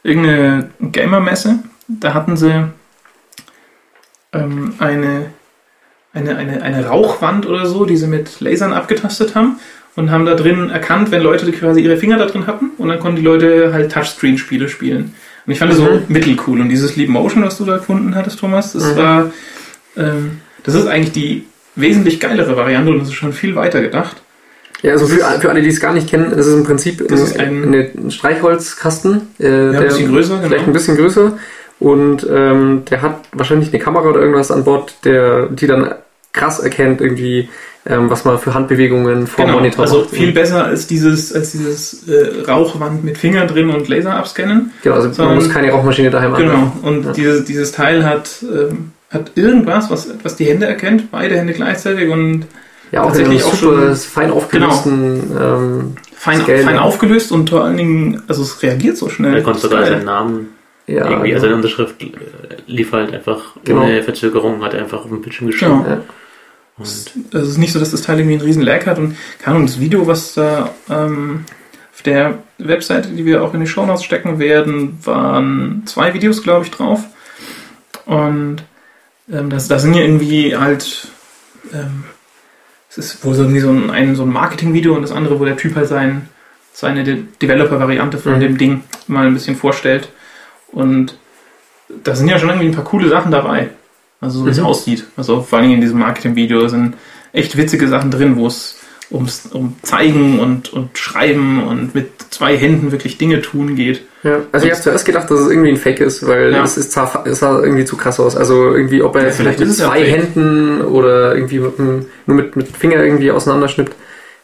[0.03, 1.59] Irgendeine Gamer-Messe.
[1.87, 2.65] Da hatten sie
[4.33, 5.27] ähm, eine,
[6.13, 9.59] eine, eine, eine Rauchwand oder so, die sie mit Lasern abgetastet haben
[9.95, 12.99] und haben da drin erkannt, wenn Leute quasi ihre Finger da drin hatten und dann
[12.99, 15.13] konnten die Leute halt Touchscreen-Spiele spielen.
[15.45, 16.05] Und ich fand das so Mhm.
[16.07, 16.61] mittelcool.
[16.61, 18.97] Und dieses Leap Motion, was du da gefunden hattest, Thomas, das Mhm.
[18.97, 19.31] war,
[19.97, 24.21] ähm, das ist eigentlich die wesentlich geilere Variante und das ist schon viel weiter gedacht.
[24.83, 27.39] Ja, also für, für alle, die es gar nicht kennen, ist im Prinzip Das ist
[27.39, 29.21] ein- ein Streichholzkasten.
[29.39, 30.67] Äh, Ja, ein bisschen größer, Vielleicht genau.
[30.67, 31.37] ein bisschen größer.
[31.79, 35.95] Und ähm, der hat wahrscheinlich eine Kamera oder irgendwas an Bord, der, die dann
[36.31, 37.49] krass erkennt, irgendwie,
[37.85, 40.09] ähm, was man für Handbewegungen vor Genau, Monitor also macht.
[40.11, 44.71] viel besser als dieses, als dieses äh, Rauchwand mit Finger drin und Laser abscannen.
[44.81, 46.53] Genau, also man sondern- muss keine Rauchmaschine daheim Genau.
[46.53, 46.79] anwerfen.
[46.83, 47.11] Und Ja.
[47.13, 52.09] dieses, dieses Teil hat, ähm, hat irgendwas, was, was die Hände erkennt, beide Hände gleichzeitig
[52.09, 52.45] und
[52.93, 57.49] Ja, auch in einem Tatsächlich auch super schon- fein aufgelösten ähm, fein, fein aufgelöst und
[57.49, 59.41] vor allen Dingen, also es reagiert so schnell.
[59.41, 59.85] Da da ist geil.
[59.85, 60.49] seinen Namen
[60.85, 61.33] ja, irgendwie, genau.
[61.33, 62.11] also seine Unterschrift äh,
[62.67, 63.81] lief halt einfach Genau.
[63.81, 65.83] ohne Verzögerung, hat er einfach auf dem Bildschirm geschrieben.
[65.83, 65.89] Genau.
[65.95, 66.01] ja.
[66.77, 69.15] Und Also es ist nicht so, dass das Teil irgendwie einen riesen Lag hat und
[69.41, 71.45] keine Ahnung, das Video, was da ähm,
[71.93, 76.65] auf der Webseite, die wir auch in die Shownotes stecken werden, waren zwei Videos, glaube
[76.65, 77.03] ich, drauf.
[78.05, 78.57] Und
[79.31, 81.07] ähm, das, das sind ja irgendwie halt
[81.73, 82.03] ähm,
[82.97, 85.45] es ist wohl so irgendwie so ein, ein, so ein Marketing-Video und das andere, wo
[85.45, 86.27] der Typ halt sein,
[86.73, 88.39] seine De Developer-Variante von Mhm.
[88.39, 90.09] dem Ding mal ein bisschen vorstellt.
[90.71, 91.17] Und
[92.03, 93.69] da sind ja schon irgendwie ein paar coole Sachen dabei.
[94.21, 94.65] Also so wie es Mhm.
[94.65, 95.05] aussieht.
[95.17, 96.95] Also vor allem in diesem Marketing-Video sind
[97.33, 98.79] echt witzige Sachen drin, wo es
[99.11, 104.01] ums, um Zeigen und, und Schreiben und mit zwei Händen wirklich Dinge tun geht.
[104.23, 106.63] Ja, also ich habe zuerst gedacht, dass es irgendwie ein Fake ist, weil Ja.
[106.63, 108.37] es, ist, sah, es sah irgendwie zu krass aus.
[108.37, 110.03] Also irgendwie, ob er Ja, jetzt vielleicht mit zwei.
[110.05, 113.93] Händen oder irgendwie mit, dem- nur mit, mit Finger irgendwie auseinanderschnippt.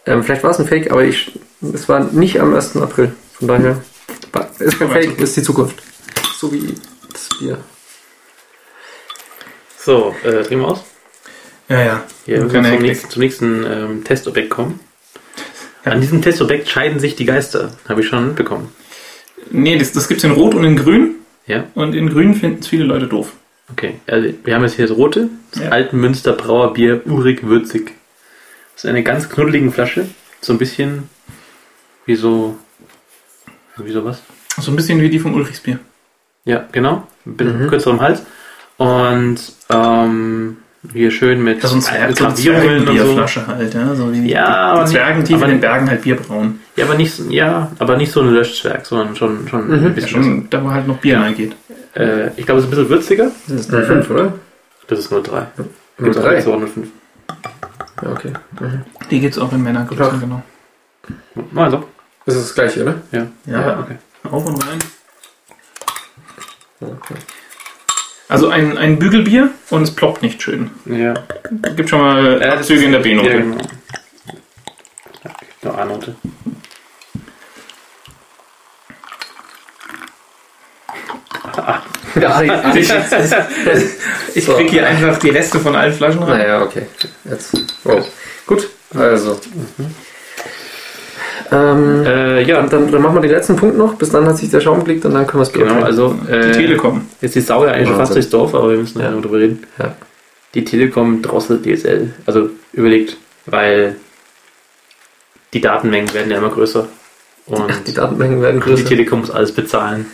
[0.06, 1.40] Ähm, vielleicht war es ein Fake, aber ich,
[1.74, 2.76] es war nicht am 1.
[2.78, 3.14] April.
[3.34, 3.82] Von daher
[4.60, 5.82] ist kein Fake, ist die Zukunft.
[6.38, 6.76] So wie
[7.14, 7.58] das Bier.
[9.78, 10.84] so, äh, drehen wir aus.
[11.70, 12.04] Ja, ja.
[12.26, 14.80] Hier, wir müssen Keine zum nächsten, zum nächsten ähm, Testobjekt kommen.
[15.86, 15.92] Ja.
[15.94, 18.74] An diesem Testobjekt scheiden sich die Geister, habe ich schon mitbekommen.
[19.52, 21.16] Nee, das, das gibt es in Rot und in Grün.
[21.48, 23.34] Ja, Und in Grün finden es viele Leute doof.
[23.72, 23.96] okay.
[24.08, 25.70] Also, wir haben jetzt hier das rote, das Ja.
[25.70, 27.94] Altenmünster Brauerbier urig würzig.
[28.76, 30.08] Das ist eine ganz knuddelige Flasche,
[30.42, 31.10] so ein bisschen
[32.06, 32.58] wie so,
[33.78, 34.22] wie so was?
[34.60, 35.80] So ein bisschen wie die vom Ulrichsbier.
[36.46, 37.08] Ja, genau.
[37.26, 37.68] Ein bisschen Mhm.
[37.70, 38.24] kürzer Hals.
[38.78, 39.38] Und
[39.70, 40.58] ähm,
[40.94, 42.94] hier schön mit Das ist so eine Gravierungen und so.
[42.94, 43.96] Zwergenbierflasche halt, ja.
[43.96, 46.16] So wie die, Ja, die, aber die Zwergen tief aber in den Bergen halt Bier
[46.16, 46.60] brauen.
[46.76, 49.74] Ja, aber nicht, so- ja, aber nicht so ein Löschzwerg, sondern schon, schon Mhm.
[49.74, 50.10] ein Ja, bisschen.
[50.24, 51.56] schon, da wo halt noch Bier reingeht.
[51.96, 53.32] Äh, ich glaube, es ist ein bisschen würziger.
[53.48, 54.34] Das ist 05, oder?
[54.88, 55.48] Das ist 03.
[55.58, 55.68] Nur
[56.06, 56.36] Gibt's auch drei.
[56.36, 56.88] jetzt auch 05.
[58.02, 58.32] Ja, okay.
[58.60, 58.82] Mhm.
[59.12, 60.42] Die gibt es auch in Männergrößen, genau.
[61.56, 61.84] Also,
[62.26, 62.96] Das ist das gleiche, oder?
[63.12, 63.28] ja.
[63.46, 63.98] Ja, okay.
[64.32, 64.80] auf und rein.
[66.82, 67.16] Okay.
[68.30, 70.70] Also ein, ein Bügelbier und es ploppt nicht schön.
[70.86, 71.16] Ja.
[71.76, 73.28] Gibt schon mal das Abzüge in der B-Note.
[73.30, 73.58] Ja, genau.
[75.40, 76.16] Gibt noch A-Note.
[82.20, 82.42] Ja,
[82.76, 82.90] Ich,
[84.36, 84.54] ich So.
[84.56, 86.38] krieg hier einfach die Reste von allen Flaschen rein.
[86.40, 86.88] Naja, okay.
[87.26, 87.58] Jetzt.
[87.84, 88.06] Wow.
[88.46, 89.40] Gut, also.
[91.52, 93.96] Ähm, Äh, ja, dann, dann, dann machen wir den letzten Punkt noch.
[93.96, 95.82] Bis dann hat sich der Schaum gelegt und dann können wir es genau.
[95.84, 97.08] Also, Die äh, Telekom.
[97.22, 99.06] Jetzt ist Sau ja eigentlich schon fast durchs Dorf, aber wir müssen ja.
[99.06, 99.12] Ja.
[99.12, 99.64] noch drüber reden.
[99.78, 99.96] Ja.
[100.56, 102.14] Die Telekom drosselt DSL.
[102.26, 103.96] Also überlegt, weil
[105.54, 106.88] die Datenmengen werden ja immer größer.
[107.48, 108.86] Und Die Datenmengen werden die größer.
[108.86, 110.06] Telekom muss alles bezahlen.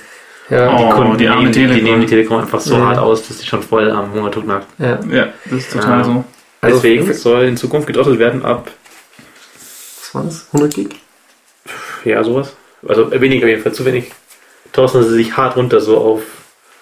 [0.49, 0.89] Ja, Oh.
[0.91, 1.83] Kunden die nehmen, die Telekom.
[1.83, 2.85] nehmen die Telekom einfach so Mhm.
[2.85, 4.67] hart aus, dass sie schon voll am Hungertod nagt.
[4.79, 4.99] ja.
[5.11, 6.03] Ja, das ist total Ja.
[6.03, 6.23] so.
[6.61, 8.69] Also, Deswegen was soll in Zukunft gedrosselt werden ab,
[10.13, 10.47] waren das?
[10.53, 10.89] 100 Gig?
[12.05, 12.53] Ja, sowas.
[12.87, 14.11] Also äh, weniger auf jeden Fall, zu wenig.
[14.73, 16.21] Draußen sie sich hart runter, so auf,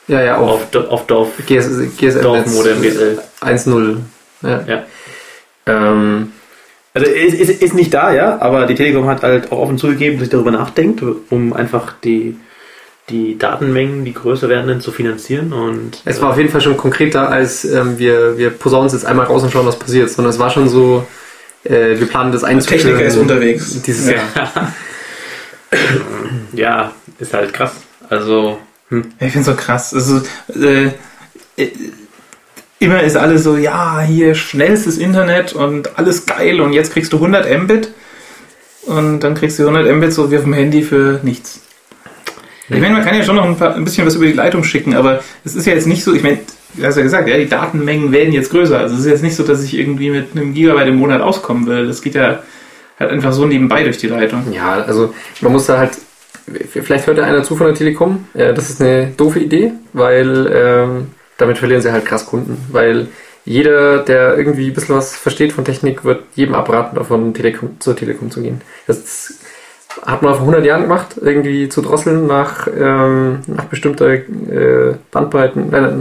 [0.08, 1.30] Ja, ja, auf, Do- auf Dorf.
[1.48, 3.20] GS, GSM Dorfmodem, DSL.
[3.42, 3.98] 1.0.
[4.42, 4.64] Ja.
[4.68, 4.84] Ja.
[5.66, 6.32] Ähm,
[6.94, 10.18] Also ist, ist, ist nicht da, ja, aber die Telekom hat halt auch offen zugegeben,
[10.20, 12.38] dass sie darüber nachdenkt, um einfach die,
[13.10, 15.54] die Datenmengen, die größer werden, zu finanzieren.
[15.54, 19.06] Und es war auf jeden Fall schon konkreter, als ähm, wir, wir posaunen es jetzt
[19.06, 21.06] einmal raus und schauen, was passiert, sondern es war schon so,
[21.64, 22.82] äh, wir planen das einzuführen.
[22.84, 23.82] Techniker ist unterwegs.
[23.82, 24.18] Dieses Ja.
[24.36, 24.74] Jahr.
[26.54, 27.74] ja, ist halt krass.
[28.10, 28.60] Also,
[28.90, 29.06] hm.
[29.20, 29.94] Ich finde so krass.
[29.94, 30.22] Also,
[30.56, 30.92] äh,
[32.80, 37.18] immer ist alles so, ja, hier schnellstes Internet und alles geil und jetzt kriegst du
[37.18, 37.90] 100 Mbit
[38.84, 41.62] und dann kriegst du 100 Mbit so wie auf dem Handy für nichts.
[42.70, 44.64] Ich meine, man kann ja schon noch ein, paar, ein bisschen was über die Leitung
[44.64, 46.40] schicken, aber es ist ja jetzt nicht so, ich meine,
[46.76, 48.80] du hast ja gesagt, ja, die Datenmengen werden jetzt größer.
[48.80, 51.68] Also es ist jetzt nicht so, dass ich irgendwie mit einem Gigabyte im Monat auskommen
[51.68, 51.88] will.
[51.88, 52.42] Das geht ja
[53.00, 54.52] halt einfach so nebenbei durch die Leitung.
[54.52, 55.92] Ja, also man muss da halt,
[56.70, 60.52] vielleicht hört da einer zu von der Telekom, äh, das ist eine doofe Idee, weil
[60.54, 63.08] ähm, damit verlieren sie halt krass Kunden, weil
[63.46, 67.96] jeder, der irgendwie ein bisschen was versteht von Technik, wird jedem abraten, davon Telekom, zur
[67.96, 68.62] Telekom zu gehen.
[68.88, 69.40] Das
[70.02, 75.74] hat man vor 100 Jahren gemacht, irgendwie zu drosseln nach, ähm, nach bestimmter äh, Bandbreiten,
[75.74, 75.92] äh,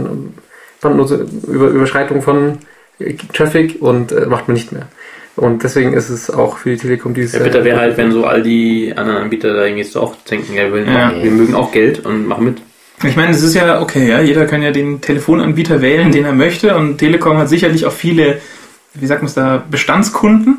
[0.81, 2.59] Bandnutzung, über, Überschreitung von
[2.99, 4.87] äh, Traffic und äh, macht man nicht mehr.
[5.35, 8.25] Und deswegen ist es auch für die Telekom dieses ja, bitter wäre halt, wenn so
[8.25, 11.11] all die anderen Anbieter da irgendwie so auch denken, ja, wir, Ja.
[11.21, 12.57] wir mögen auch Geld und machen mit.
[13.03, 16.33] Ich meine, es ist ja okay, ja, jeder kann ja den Telefonanbieter wählen, den er
[16.33, 18.39] möchte und Telekom hat sicherlich auch viele,
[18.93, 20.57] wie sagt man es da, Bestandskunden.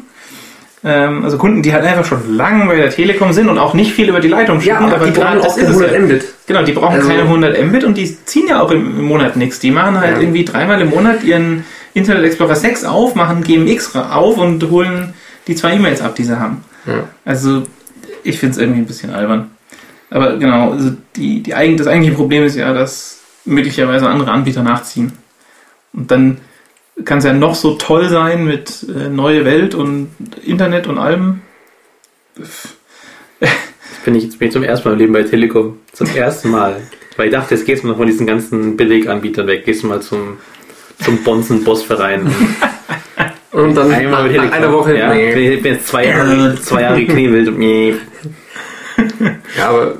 [0.87, 3.93] Ähm, also Kunden, die halt einfach schon lange bei der Telekom sind und auch nicht
[3.93, 5.93] viel über die Leitung Ja, schicken, aber die brauchen das auch ist keine es 100
[5.93, 6.01] ja.
[6.01, 6.25] Mbit.
[6.47, 9.37] Genau, die brauchen Also- keine 100 Mbit und die ziehen ja auch im, im Monat
[9.37, 9.61] nichts.
[9.61, 10.21] Die machen halt Ja.
[10.21, 15.15] irgendwie dreimal im Monat ihren Internet Explorer 6 auf, machen GMX auf und holen
[15.47, 16.65] die zwei E-Mails ab, die sie haben.
[16.87, 17.09] Ja.
[17.25, 17.63] Also
[18.23, 19.51] ich finde es irgendwie ein bisschen albern.
[20.11, 25.13] Aber genau, also die, die das eigentliche Problem ist ja, dass möglicherweise andere Anbieter nachziehen.
[25.93, 26.39] Und dann
[27.05, 30.11] kann es ja noch so toll sein mit äh, neue Welt und
[30.45, 31.43] Internet und allem.
[34.05, 35.79] Bin ich jetzt bin ich zum ersten Mal im Leben bei Telekom.
[35.93, 36.83] Zum ersten Mal.
[37.17, 39.65] Weil ich dachte, jetzt gehst du mal von diesen ganzen Billiganbietern weg.
[39.65, 40.39] Gehst du mal zum,
[41.03, 42.31] zum Bonzen-Boss-Verein.
[43.53, 45.55] Und dann Einmal mit nach einer Woche, Ja, nee.
[45.55, 47.57] Ich bin jetzt zwei Jahre, zwei Jahre geknebelt.
[47.59, 47.95] Nee.
[49.57, 49.95] Ja, aber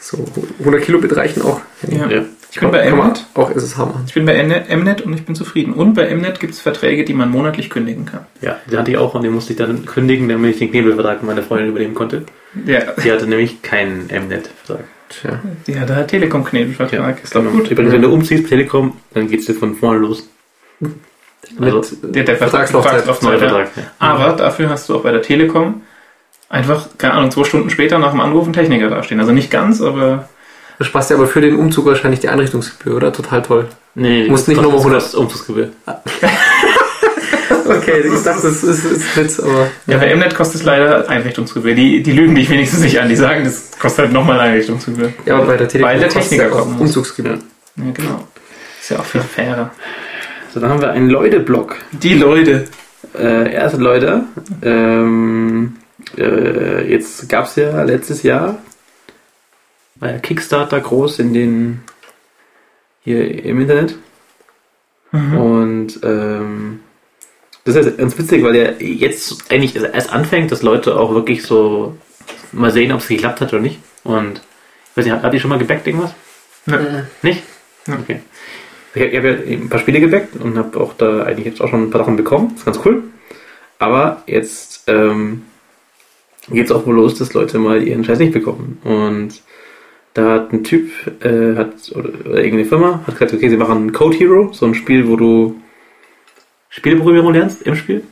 [0.00, 0.24] so
[0.60, 1.60] 100 Kilobit reichen auch.
[1.86, 2.06] Ja.
[2.08, 2.22] Ja.
[2.50, 3.26] Ich bin bei Mnet.
[3.34, 4.04] auch SSH machen.
[4.06, 5.74] Ich bin bei Mnet und ich bin zufrieden.
[5.74, 8.20] Und bei Mnet gibt es Verträge, die man monatlich kündigen kann.
[8.40, 11.22] ja, den hatte ich auch und den musste ich dann kündigen, damit ich den Knebelvertrag
[11.22, 12.24] meiner Freundin übernehmen konnte.
[12.66, 14.84] Ja, Die hatte nämlich keinen Mnet-Vertrag.
[15.08, 15.40] Tja.
[15.66, 17.22] die hat halt Telekom-Knebelvertrag.
[17.22, 17.52] Ist doch genau.
[17.52, 17.70] gut.
[17.70, 20.28] Übrigens, wenn du umziehst, Telekom, dann geht's dir von vorne los.
[21.58, 23.02] Also, Mit Der, der Vertragslaufzeit.
[23.02, 23.38] Vertragslaufzeit.
[23.38, 23.82] Vertrag, ja.
[23.98, 25.82] Aber dafür hast du auch bei der Telekom
[26.48, 29.20] einfach, keine Ahnung, zwei Stunden später nach dem Anruf einen Techniker dastehen.
[29.20, 30.28] Also nicht ganz, aber
[30.78, 33.12] Du sparst ja aber für den Umzug wahrscheinlich die Einrichtungsgebühr, oder?
[33.12, 33.68] Total toll.
[33.96, 35.70] Nee, nee, Musst das nicht nochmal das kostet Umzugsgebühr.
[37.68, 39.68] Okay, ich dachte, das ist, ist Witz, aber.
[39.86, 41.74] ja, bei Mnet kostet es leider Einrichtungsgebühr.
[41.74, 43.08] Die, die lügen dich wenigstens nicht an.
[43.08, 45.12] Die sagen, das kostet halt nochmal Einrichtungsgebühr.
[45.26, 46.80] Ja, aber bei der Telekom Weil der Techniker muss.
[46.80, 47.38] Umzugsgebühr.
[47.76, 47.84] Ja.
[47.84, 48.28] Ja, genau.
[48.80, 49.70] Ist ja auch viel fairer.
[50.52, 51.76] So, dann haben wir einen Leute-Blog.
[51.92, 52.64] Die Leute.
[53.16, 54.24] Äh, erste Leute,
[54.62, 55.76] ähm,
[56.16, 58.58] äh, jetzt gab es ja letztes Jahr,
[59.96, 61.80] war ja Kickstarter groß in den,
[63.02, 63.96] hier im Internet.
[65.10, 66.80] Und ähm,
[67.68, 71.96] das ist ganz witzig, weil der jetzt eigentlich erst anfängt, dass Leute auch wirklich so
[72.52, 73.78] mal sehen, ob es geklappt hat oder nicht.
[74.04, 74.40] Und
[74.90, 76.14] ich weiß nicht, habt ihr schon mal gebackt irgendwas?
[76.66, 76.80] Ja.
[77.22, 77.42] Nicht?
[77.86, 77.98] Ja.
[78.02, 78.20] Okay.
[78.94, 81.68] Ich habe hab ja ein paar Spiele gebackt und habe auch da eigentlich jetzt auch
[81.68, 82.50] schon ein paar Sachen bekommen.
[82.50, 83.04] Das ist ganz cool.
[83.78, 85.42] Aber jetzt ähm,
[86.50, 88.78] geht es auch wohl los, dass Leute mal ihren Scheiß nicht bekommen.
[88.82, 89.42] Und
[90.14, 90.90] da hat ein Typ,
[91.22, 94.74] äh, hat, oder, oder irgendeine Firma, hat gesagt, okay, sie machen Code Hero, so ein
[94.74, 95.60] Spiel, wo du
[96.70, 98.02] Spieleprogrammierung lernst im Spiel.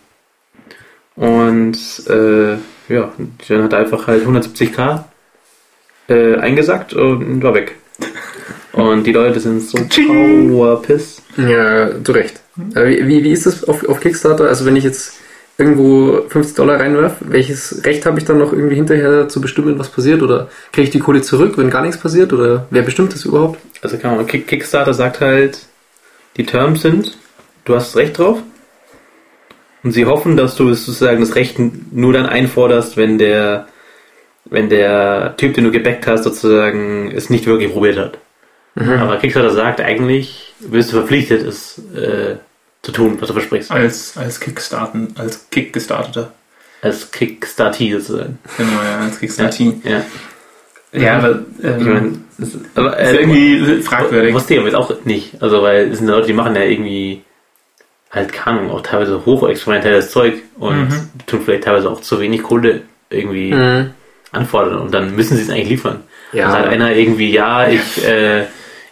[1.14, 2.52] Und äh,
[2.88, 3.12] ja,
[3.48, 5.04] dann hat er einfach halt 170k
[6.08, 7.76] äh, eingesackt und war weg.
[8.72, 11.22] Und die Leute sind so powerpiss.
[11.38, 12.40] Ja, zu Recht.
[12.56, 14.48] Wie, wie, wie ist das auf, auf Kickstarter?
[14.48, 15.14] Also wenn ich jetzt
[15.56, 19.88] irgendwo 50 Dollar reinwerfe, welches Recht habe ich dann noch irgendwie hinterher zu bestimmen, was
[19.88, 20.20] passiert?
[20.20, 22.34] Oder kriege ich die Kohle zurück, wenn gar nichts passiert?
[22.34, 23.58] Oder wer bestimmt das überhaupt?
[23.80, 25.60] Also kann man, Kick- Kickstarter sagt halt,
[26.36, 27.16] die Terms sind,
[27.66, 28.38] du hast Recht drauf.
[29.82, 31.58] Und sie hoffen, dass du sozusagen das Recht
[31.92, 33.68] nur dann einforderst, wenn der,
[34.46, 38.18] wenn der Typ, den du gebackt hast, sozusagen es nicht wirklich probiert hat.
[38.74, 42.36] Aber Kickstarter sagt eigentlich, bist du verpflichtet, es äh,
[42.82, 43.70] zu tun, was du versprichst.
[43.70, 46.32] Als, als Kickstarten, als Kick gestarteter.
[46.82, 48.38] als Kickstarter sozusagen.
[48.56, 49.64] Genau, ja, als Kickstarter.
[49.84, 50.04] Ja.
[50.92, 54.34] Ja, aber ähm, Ich ist, aber, ist äh, irgendwie fragwürdig.
[54.34, 55.40] Wusste ich aber jetzt auch nicht.
[55.40, 57.22] Also, weil es sind Leute, die machen ja irgendwie
[58.16, 61.10] halt, keine Ahnung, auch teilweise hochexperimentelles Zeug und Mhm.
[61.26, 63.90] tun vielleicht teilweise auch zu wenig Kohle irgendwie Mhm.
[64.32, 66.00] anfordern und dann müssen sie es eigentlich liefern.
[66.32, 66.44] Ja.
[66.44, 68.44] Dann sagt einer irgendwie, ja, ich, äh,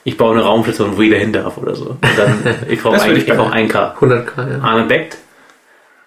[0.05, 1.87] ich baue eine Raumstation, wo jeder hin darf oder so.
[1.91, 3.95] Und dann, ich brauche ein, würde ich ich brauch 1K.
[3.99, 4.59] 100k, ja.
[4.61, 5.17] Arne backt.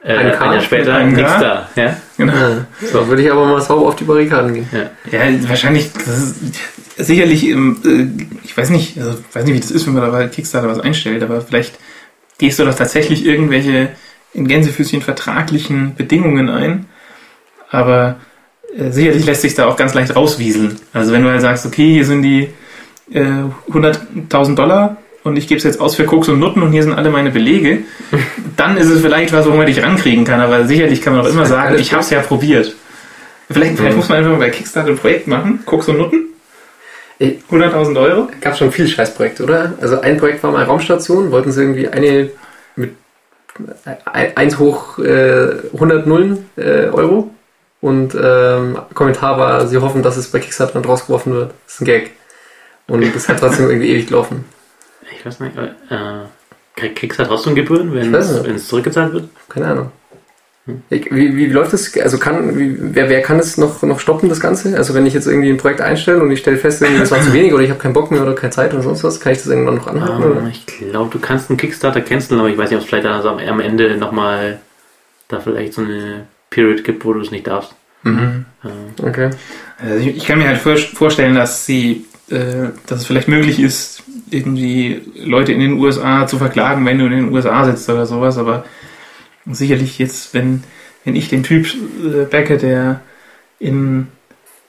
[0.04, 1.40] Äh, Ein Jahr später nichts K?
[1.40, 1.70] da.
[1.76, 1.98] Ja?
[2.18, 2.32] Genau.
[2.34, 2.66] ja.
[2.92, 4.70] So, würde ich aber mal sauber auf die Barrikaden gehen.
[5.12, 6.38] Ja, wahrscheinlich, das ist
[6.98, 10.10] sicherlich, im, äh, ich weiß nicht, also weiß nicht, wie das ist, wenn man da
[10.12, 11.80] bei Kickstarter was einstellt, aber vielleicht
[12.38, 13.90] gehst du doch tatsächlich irgendwelche
[14.34, 16.86] in Gänsefüßchen vertraglichen Bedingungen ein,
[17.70, 18.18] aber
[18.78, 20.76] äh, sicherlich lässt sich da auch ganz leicht rauswieseln.
[20.94, 22.50] Also wenn du halt sagst, okay, hier sind die
[23.12, 23.22] äh,
[23.72, 26.94] 100.000 Dollar und ich gebe es jetzt aus für Koks und Nutten und hier sind
[26.94, 27.80] alle meine Belege,
[28.58, 31.30] dann ist es vielleicht was, wo man dich rankriegen kann, aber sicherlich kann man auch
[31.30, 32.76] immer sagen, ich habe es ja probiert.
[33.50, 33.98] Vielleicht, vielleicht Mhm.
[33.98, 36.27] muss man einfach mal bei Kickstarter ein Projekt machen, Koks und Nutten.
[37.20, 38.30] 100.000 Euro.
[38.42, 39.74] Gab schon viele Scheißprojekte, oder?
[39.82, 42.30] Also ein Projekt war mal Raumstation, wollten sie irgendwie eine
[42.76, 42.96] mit
[43.86, 47.32] äh, 1 hoch äh, 100 Nullen äh, Euro
[47.82, 51.54] und ähm, Kommentar war, sie hoffen, dass es bei Kickstarter dann rausgeworfen wird.
[51.66, 52.12] Das ist ein Gag.
[52.88, 54.46] Und das hat trotzdem irgendwie ewig gelaufen.
[55.12, 55.68] Ich weiß nicht, äh,
[56.76, 59.30] kriegt Kickstarter trotzdem Gebühren, wenn es zurückgezahlt wird?
[59.50, 59.92] Keine Ahnung.
[60.90, 61.98] Wie, wie läuft das?
[61.98, 64.76] Also kann, wie, wer, wer kann es noch, noch stoppen, das Ganze?
[64.78, 67.32] Also wenn ich jetzt irgendwie ein Projekt einstelle und ich stelle fest, das war zu
[67.32, 69.38] wenig oder ich habe keinen Bock mehr oder keine Zeit oder sonst was, kann ich
[69.38, 70.24] das irgendwann noch anhalten?
[70.24, 70.48] Ähm, Oder?
[70.52, 73.30] ich glaube, du kannst einen Kickstarter canceln, aber ich weiß nicht, ob es vielleicht also
[73.30, 74.60] am, Ende nochmal
[75.30, 77.74] da vielleicht so eine Period gibt, wo du es nicht darfst.
[78.04, 78.46] Mhm.
[78.64, 79.30] Äh, Okay.
[79.80, 83.60] Also ich, ich kann mir halt vor, vorstellen, dass sie, äh, dass es vielleicht möglich
[83.60, 88.06] ist, irgendwie Leute in den USA zu verklagen, wenn du in den USA sitzt oder
[88.06, 88.66] sowas, aber
[89.52, 90.64] sicherlich jetzt, wenn,
[91.06, 91.68] wenn ich den Typ
[92.04, 93.02] äh, backe, der
[93.60, 94.08] in,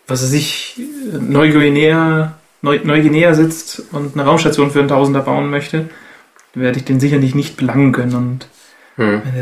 [0.07, 0.81] was weiß ich,
[1.21, 5.89] Neuguinea, Neu, Neuguinea sitzt und eine Raumstation für einen Tausender bauen möchte,
[6.55, 8.49] werde ich den sicherlich nicht belangen können und
[8.97, 9.23] Hm.
[9.25, 9.35] wenn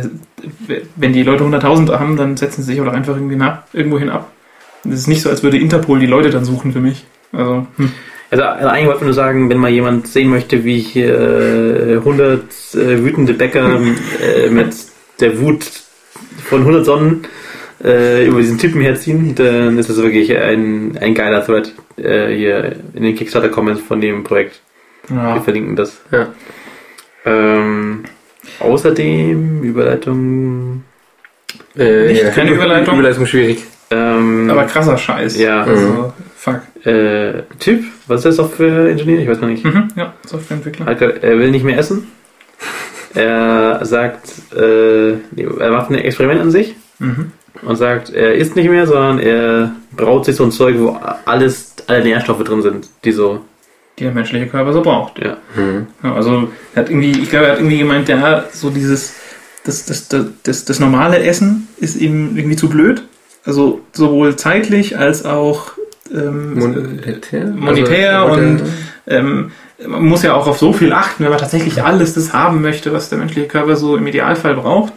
[0.69, 4.11] der- wenn die Leute 100.000 haben, dann setzen sie sich auch einfach irgendwie ab, irgendwohin
[4.11, 4.31] ab.
[4.85, 7.07] Es ist nicht so, als würde Interpol die Leute dann suchen für mich.
[7.33, 7.93] Also, hm.
[8.31, 11.95] Also, also eigentlich wollte ich nur sagen, wenn mal jemand sehen möchte, wie ich äh,
[11.97, 12.43] 100
[12.75, 13.81] äh, wütende Bäcker
[14.23, 14.75] äh, mit
[15.21, 15.65] der Wut
[16.45, 17.27] von 100 Sonnen
[17.83, 22.77] äh, über diesen Typen herziehen, dann ist das wirklich ein, ein geiler Thread äh, hier
[22.95, 24.61] in den Kickstarter-Comments von dem Projekt.
[25.09, 25.41] Wir ja.
[25.41, 26.01] verlinken das.
[26.11, 26.29] Ja.
[27.25, 28.05] Ähm,
[28.61, 30.85] außerdem, Überleitung.
[31.77, 32.95] Äh, Nicht keine Überleitung?
[32.99, 33.63] Überleitung schwierig.
[33.91, 35.39] Ähm, aber krasser Scheiß.
[35.39, 36.61] ja, Also, fuck.
[36.85, 39.21] äh, Typ, was ist der Software-Ingenieur?
[39.21, 39.65] Ich weiß noch nicht.
[39.65, 40.87] Mhm, ja, Softwareentwickler.
[40.89, 42.09] Er will nicht mehr essen.
[43.17, 45.13] Er sagt, äh,
[45.59, 47.33] er macht ein Experiment an sich Mhm.
[47.63, 51.75] und sagt, er isst nicht mehr, sondern er braut sich so ein Zeug, wo alles,
[51.87, 53.41] alle Nährstoffe drin sind, die so,
[53.99, 55.19] Die der menschliche Körper so braucht.
[55.19, 55.37] ja.
[55.55, 55.87] Hm.
[56.03, 59.15] Ja, also, er hat irgendwie, ich glaube, er hat irgendwie gemeint, ja, so dieses,
[59.65, 63.03] das, das, das, das, das normale Essen ist ihm irgendwie zu blöd.
[63.45, 65.73] Also, sowohl zeitlich als auch,
[66.15, 67.47] ähm, Monetär?
[67.47, 68.67] Monetär Also, und- Monetär.
[69.07, 69.51] ähm,
[69.87, 72.93] man muss ja auch auf so viel achten, wenn man tatsächlich alles das haben möchte,
[72.93, 74.93] was der menschliche Körper so im Idealfall braucht.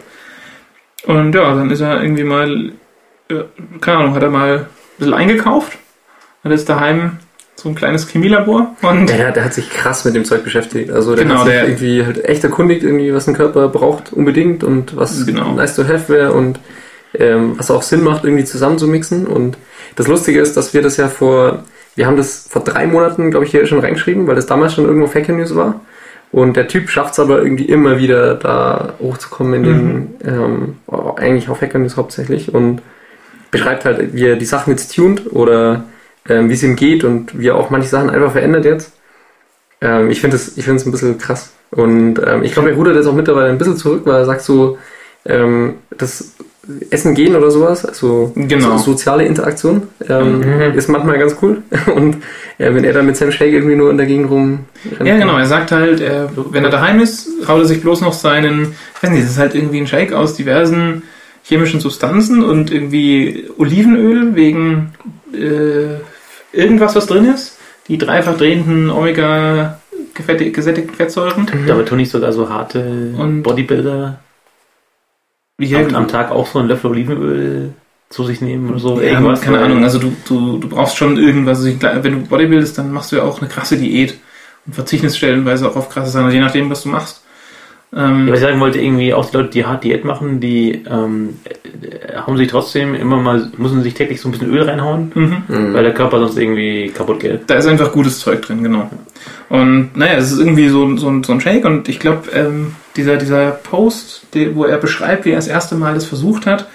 [1.05, 2.71] Und ja, dann ist er irgendwie mal,
[3.29, 3.43] äh,
[3.81, 4.65] keine Ahnung, hat er mal ein
[4.97, 5.77] bisschen eingekauft,
[6.43, 7.17] hat jetzt daheim
[7.55, 10.91] so ein kleines Chemielabor und Der, der hat sich krass mit dem Zeug beschäftigt.
[10.91, 14.13] Also der Genau, hat sich der- irgendwie halt echt erkundigt, irgendwie, was ein Körper braucht
[14.13, 15.51] unbedingt und was Genau.
[15.53, 16.59] nice to have wäre und
[17.15, 19.25] ähm, was auch Sinn macht, irgendwie zusammenzumixen.
[19.27, 19.57] Und
[19.97, 21.63] das Lustige ist, dass wir das ja vor,
[21.95, 24.85] wir haben das vor drei Monaten, glaube ich, hier schon reingeschrieben, weil das damals schon
[24.85, 25.81] irgendwo Fake News war.
[26.31, 30.77] Und der Typ schafft es aber irgendwie immer wieder da hochzukommen in den, ähm,
[31.15, 32.81] eigentlich auf Hacker News hauptsächlich und
[33.49, 35.85] beschreibt halt, wie er die Sachen jetzt tuned oder
[36.27, 38.93] ähm, wie es ihm geht und wie er auch manche Sachen einfach verändert jetzt.
[39.81, 41.51] Ähm, ich finde es ich finde es ein bisschen krass.
[41.71, 44.41] Und ähm, ich glaube, er rudert jetzt auch mittlerweile ein bisschen zurück, weil er sagt
[44.41, 44.77] so,
[45.25, 46.35] ähm, das
[46.91, 48.77] Essen gehen oder sowas, also Genau.
[48.77, 50.77] so, soziale Interaktion, ähm, Mhm.
[50.77, 51.63] ist manchmal ganz cool.
[51.95, 52.17] Und
[52.57, 54.59] äh, wenn er dann mit seinem Shake irgendwie nur in der Gegend rum
[55.03, 55.37] Ja, genau.
[55.37, 59.03] Er sagt halt, er, wenn er daheim ist, haut er sich bloß noch seinen, ich
[59.03, 61.03] weiß nicht, das ist halt irgendwie ein Shake aus diversen
[61.43, 64.91] chemischen Substanzen und irgendwie Olivenöl wegen
[65.33, 65.97] äh,
[66.55, 67.57] irgendwas, was drin ist.
[67.87, 69.79] Die dreifach drehenden Omega
[70.13, 71.47] gefette- gesättigten Fettsäuren.
[71.65, 74.19] Damit tun nicht sogar so harte Und- Bodybuilder
[75.59, 77.73] Ja, am, am Tag auch so einen Löffel Olivenöl
[78.09, 78.99] zu sich nehmen oder so.
[78.99, 79.83] ja, irgendwas, keine weil- Ahnung.
[79.83, 81.59] Also du, du, du brauchst schon irgendwas.
[81.59, 81.69] Also
[82.03, 84.17] wenn du Bodybuildest, dann machst du ja auch eine krasse Diät
[84.65, 87.23] und verzichtest stellenweise auch auf krasse Sachen, je nachdem, was du machst.
[87.95, 90.83] Ähm, Ja, was ich sagen wollte, irgendwie auch die Leute, die hart Diät machen, die
[90.89, 91.39] ähm,
[91.81, 95.73] äh, hauen sich trotzdem immer mal, müssen sich täglich so ein bisschen Öl reinhauen, mhm.
[95.73, 97.41] weil der Körper sonst irgendwie kaputt geht.
[97.47, 98.89] Da ist einfach gutes Zeug drin, genau.
[99.49, 102.75] Und naja, es ist irgendwie so, so, ein- so ein Shake und ich glaube, ähm,
[102.95, 106.67] dieser, dieser Post, die, wo er beschreibt, wie er das erste Mal das versucht hat,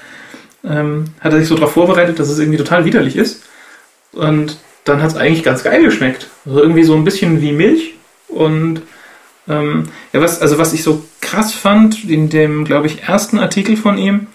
[0.69, 3.45] ähm, hat er sich so darauf vorbereitet, dass es irgendwie total widerlich ist.
[4.13, 6.27] Und dann hat es eigentlich ganz geil geschmeckt.
[6.47, 7.95] Also irgendwie so ein bisschen wie Milch.
[8.29, 8.83] Und
[9.49, 13.77] ähm, ja, was, also was ich so krass fand in dem, glaube ich, ersten Artikel
[13.77, 14.27] von ihm,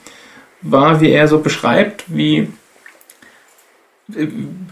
[0.61, 2.49] war, wie er so beschreibt, wie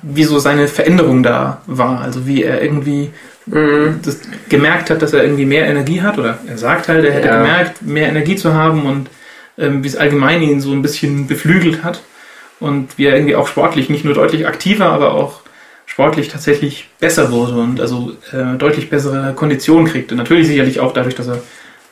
[0.01, 2.01] wie so seine Veränderung da war.
[2.01, 3.11] Also wie er irgendwie
[3.45, 3.99] Mhm.
[4.03, 4.19] das
[4.49, 6.17] gemerkt hat, dass er irgendwie mehr Energie hat.
[6.17, 7.37] Oder er sagt halt, er hätte Ja.
[7.37, 9.09] gemerkt, mehr Energie zu haben und
[9.57, 12.01] ähm, wie es allgemein ihn so ein bisschen beflügelt hat.
[12.59, 15.41] Und wie er irgendwie auch sportlich nicht nur deutlich aktiver, aber auch
[15.87, 20.13] sportlich tatsächlich besser wurde und also äh, deutlich bessere Konditionen kriegte.
[20.15, 21.39] Natürlich sicherlich auch dadurch, dass er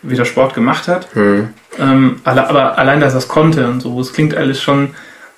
[0.04, 1.08] wieder Sport gemacht hat.
[1.16, 1.48] Mhm.
[1.80, 4.90] Ähm, alle- aber allein, dass er es konnte und so, es klingt alles schon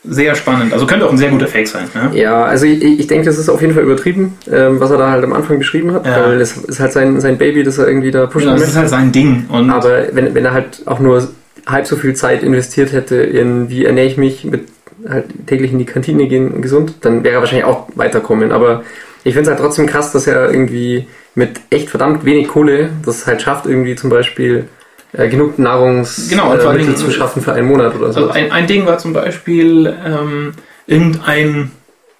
[0.04, 0.74] sehr spannend.
[0.74, 1.86] Also könnte auch ein sehr guter Fake sein.
[1.94, 2.18] Ne?
[2.20, 5.12] Ja, also ich, ich denke, das ist auf jeden Fall übertrieben, ähm, was er da
[5.12, 6.26] halt am Anfang beschrieben hat, Ja.
[6.26, 8.72] weil das ist halt sein, sein Baby, das er irgendwie da pushen Genau, das möchte.
[8.72, 9.46] ist halt sein Ding.
[9.50, 11.28] Und Aber wenn, wenn er halt auch nur
[11.66, 14.68] halb so viel Zeit investiert hätte in wie ernähre ich mich, mit
[15.10, 18.52] halt täglich in die Kantine gehen gesund, dann wäre er wahrscheinlich auch weiterkommen.
[18.52, 18.84] Aber
[19.24, 23.28] ich finde es halt trotzdem krass, dass er irgendwie mit echt verdammt wenig Kohle das
[23.28, 24.68] halt schafft, irgendwie zum Beispiel
[25.14, 28.22] äh, genug Nahrungsmittel Genau, äh, Dingen- zu schaffen für einen Monat oder so.
[28.22, 30.54] Also ein, ein Ding war zum Beispiel ähm,
[30.88, 31.72] irgendein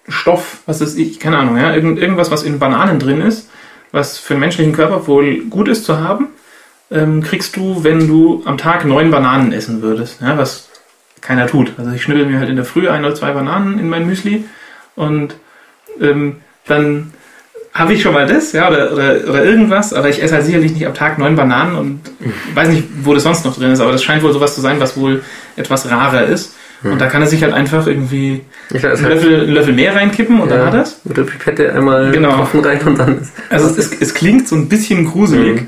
[0.08, 3.50] Stoff, was ist ich, keine Ahnung, ja, irgend, irgendwas, was in Bananen drin ist,
[3.92, 6.28] was für den menschlichen Körper wohl gut ist zu haben,
[6.92, 10.70] ähm, kriegst du, wenn du am Tag neun Bananen essen würdest, ja, was
[11.22, 11.74] keiner tut.
[11.78, 14.46] Also ich schnibbel mir halt in der Früh ein oder zwei Bananen in mein Müsli
[14.96, 15.36] und
[16.02, 17.14] ähm, dann
[17.74, 20.74] habe ich schon mal das, ja, oder, oder, oder irgendwas, aber ich esse halt sicherlich
[20.74, 22.02] nicht am Tag neun Bananen und
[22.56, 24.80] weiß nicht, wo das sonst noch drin ist, aber das scheint wohl sowas zu sein,
[24.80, 25.22] was wohl
[25.56, 26.56] etwas rarer ist.
[26.84, 29.74] Und da kann er sich halt einfach irgendwie glaube, es einen halt Löffel, einen Löffel
[29.74, 31.02] mehr reinkippen und dann hat er's.
[31.06, 32.48] Mit der Pipette einmal Genau.
[32.54, 35.68] Rein und dann ist Also es, ist, es klingt so ein bisschen gruselig, Mhm.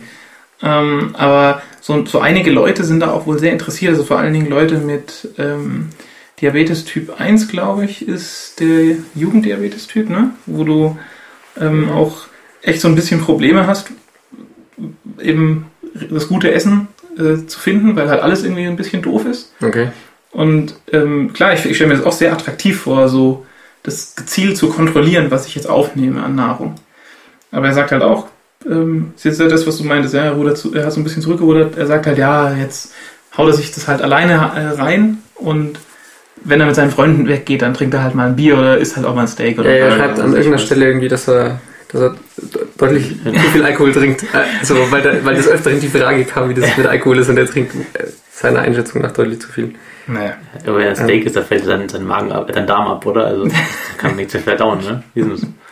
[0.61, 4.33] ähm, aber so, so einige Leute sind da auch wohl sehr interessiert, also vor allen
[4.33, 5.89] Dingen Leute mit ähm,
[6.41, 10.31] Diabetes Typ 1, glaube ich, ist der Jugenddiabetes-Typ, ne?
[10.45, 10.97] wo du
[11.59, 12.27] ähm, auch
[12.61, 13.91] echt so ein bisschen Probleme hast,
[15.21, 15.65] eben
[16.09, 16.87] das gute Essen
[17.17, 19.53] äh, zu finden, weil halt alles irgendwie ein bisschen doof ist.
[19.61, 19.89] Okay.
[20.31, 23.45] Und ähm, klar, ich, ich stelle mir das auch sehr attraktiv vor, so
[23.83, 26.75] das gezielt zu kontrollieren, was ich jetzt aufnehme an Nahrung.
[27.51, 28.27] Aber er sagt halt auch,
[28.65, 30.99] ähm, ist jetzt ja das, was du meintest, ja, er, rudert zu, er hat so
[30.99, 32.91] ein bisschen zurückgerudert, er sagt halt, ja, jetzt
[33.37, 35.79] haut er sich das halt alleine äh, rein und
[36.43, 38.95] wenn er mit seinen Freunden weggeht, dann trinkt er halt mal ein Bier oder isst
[38.95, 40.57] halt auch mal ein Steak oder Ja, er schreibt an irgendeiner.
[40.57, 41.59] Stelle irgendwie, dass er,
[41.91, 44.23] dass er de- deutlich zu viel Alkohol trinkt.
[44.59, 47.29] Also, weil, der, weil das öfter in die Frage kam, wie das mit Alkohol ist
[47.29, 48.05] und er trinkt äh,
[48.41, 49.73] seiner Einschätzung nach deutlich zu viel.
[50.07, 50.33] Naja.
[50.65, 53.25] Aber wenn er Steak ist, da fällt sein, sein Magen ab, sein Darm ab, oder?
[53.27, 53.47] Also
[53.97, 55.03] kann nicht sehr viel dauern, ne?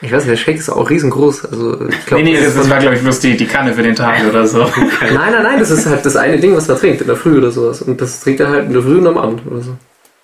[0.01, 1.45] Ich weiß nicht, der Shake ist auch riesengroß.
[1.45, 3.81] Also, ich glaube, Nee, nee, das, das war, glaube ich, bloß die, die Kanne für
[3.81, 4.59] den Tag oder so.
[4.59, 7.37] nein, nein, nein, das ist halt das eine Ding, was er trinkt in der Früh
[7.37, 7.81] oder sowas.
[7.81, 9.75] Und das trinkt er halt in der Früh und am Abend oder so.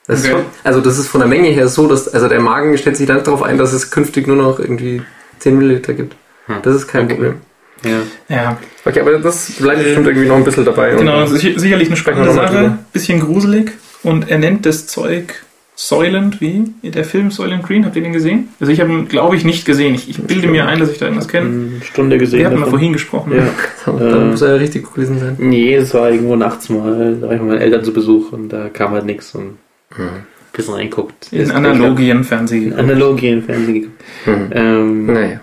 [0.06, 0.34] Das ist Okay.
[0.36, 3.08] schon, also das ist von der Menge her so, dass also der Magen stellt sich
[3.08, 5.02] dann darauf ein, dass es künftig nur noch irgendwie
[5.40, 6.16] 10 Milliliter gibt.
[6.48, 6.58] Hm.
[6.62, 7.14] Das ist kein Okay.
[7.16, 7.36] Problem.
[7.86, 8.02] Ja.
[8.36, 10.92] Ja, Okay, aber das bleibt bestimmt irgendwie noch ein bisschen dabei.
[10.96, 12.78] Genau, Und- das ist sicher- sicherlich eine spannende mal Sache.
[12.92, 13.72] Bisschen gruselig.
[14.04, 15.34] Und er nennt das Zeug
[15.76, 16.66] Soylent, wie?
[16.84, 18.50] Der Film Soylent Green, habt ihr den gesehen?
[18.60, 19.96] Also ich habe ihn, glaube ich, nicht gesehen.
[19.96, 21.48] Ich, ich bilde mir ein, dass ich da irgendwas kenne.
[21.48, 22.40] Eine Stunde gesehen.
[22.40, 22.74] Wir hatten mal davon.
[22.80, 23.34] vorhin gesprochen.
[23.36, 23.48] Ja.
[23.86, 25.36] Dann Äh, muss er ja richtig gut gewesen sein.
[25.40, 27.18] Nee, es war irgendwo nachts mal.
[27.20, 29.58] Da war ich mit meinen Eltern zu Besuch und da kam halt nichts und
[29.98, 30.10] ein
[30.52, 31.30] bisschen reinguckt.
[31.32, 32.74] In Ist- Analogien Fernsehen.
[32.74, 33.92] In Analogien Fernsehen.
[34.26, 34.50] Mhm.
[34.52, 35.40] Ähm, Naja.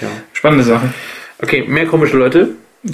[0.00, 0.08] ja.
[0.32, 0.92] Spannende Sache.
[1.42, 2.50] Okay, mehr komische Leute.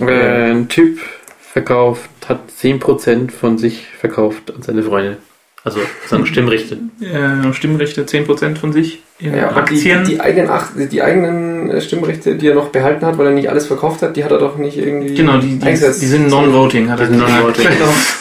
[0.00, 1.00] Äh, ein Typ
[1.40, 5.16] verkauft, hat 10% von sich verkauft an seine Freunde.
[5.64, 6.78] Also seine Stimmrechte.
[7.00, 10.04] Äh, Stimmrechte 10% von sich in Ja, aber die, Aktien.
[10.04, 10.48] die, eigenen,
[10.88, 14.14] die eigenen äh, Stimmrechte, die er noch behalten hat, weil er nicht alles verkauft hat,
[14.16, 15.14] die hat er doch nicht irgendwie.
[15.16, 16.00] genau, die, die, eingesetzt.
[16.00, 17.66] die sind non-voting, hat er non-voting.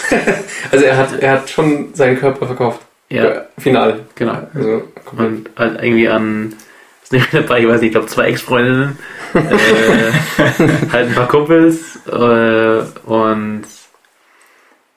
[0.09, 0.23] Genau.
[0.71, 2.81] also er hat, er hat schon seinen Körper verkauft.
[3.09, 3.99] Ja, Äh, Final.
[4.15, 4.41] genau.
[4.55, 4.81] Also.
[5.15, 6.53] Und halt irgendwie an,
[7.07, 8.97] ist nicht mehr dabei, ich weiß nicht, ich glaube zwei Ex-Freundinnen,
[9.33, 9.39] äh,
[10.91, 13.63] halt ein paar Kumpels äh, und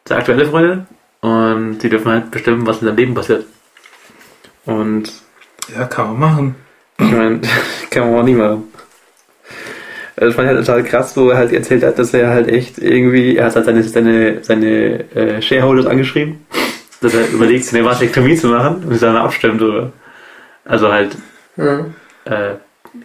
[0.04, 0.86] zwei aktuelle Freunde
[1.20, 3.44] und die dürfen halt bestimmen, was in seinem Leben passiert.
[4.66, 5.12] Und
[5.76, 6.54] Ja, kann man machen.
[6.98, 7.40] ich meine,
[7.90, 8.64] kann man auch nie machen.
[10.16, 12.48] Also Das fand ich halt total krass, wo er halt erzählt hat, dass er halt
[12.48, 16.44] echt irgendwie, er hat halt seine, seine, seine äh, Shareholders angeschrieben,
[17.00, 19.92] dass er überlegt, eine Vasektomie zu machen und sich dann abstimmt, oder?
[20.64, 21.16] Also halt,
[21.56, 21.86] Ja.
[22.24, 22.54] Äh,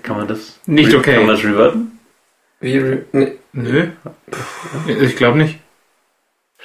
[0.04, 1.16] kann man das Nicht okay.
[1.16, 2.00] Kann man das reverten?
[2.60, 3.88] Wie, re- ne, Nö.
[5.00, 5.60] Ich glaube nicht.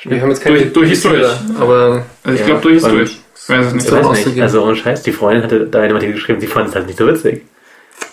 [0.04, 1.26] Wir haben jetzt Durch- durch ist durch.
[1.58, 3.18] aber Also ich Ja, glaube, durch durch.
[3.42, 3.84] Ich weiß es nicht.
[3.84, 4.10] Ich So weiß nicht.
[4.18, 4.42] auszugehen.
[4.42, 6.86] Also ohne Scheiß, die Freundin hatte da in dem Artikel geschrieben, sie fand es halt
[6.86, 7.42] nicht so witzig.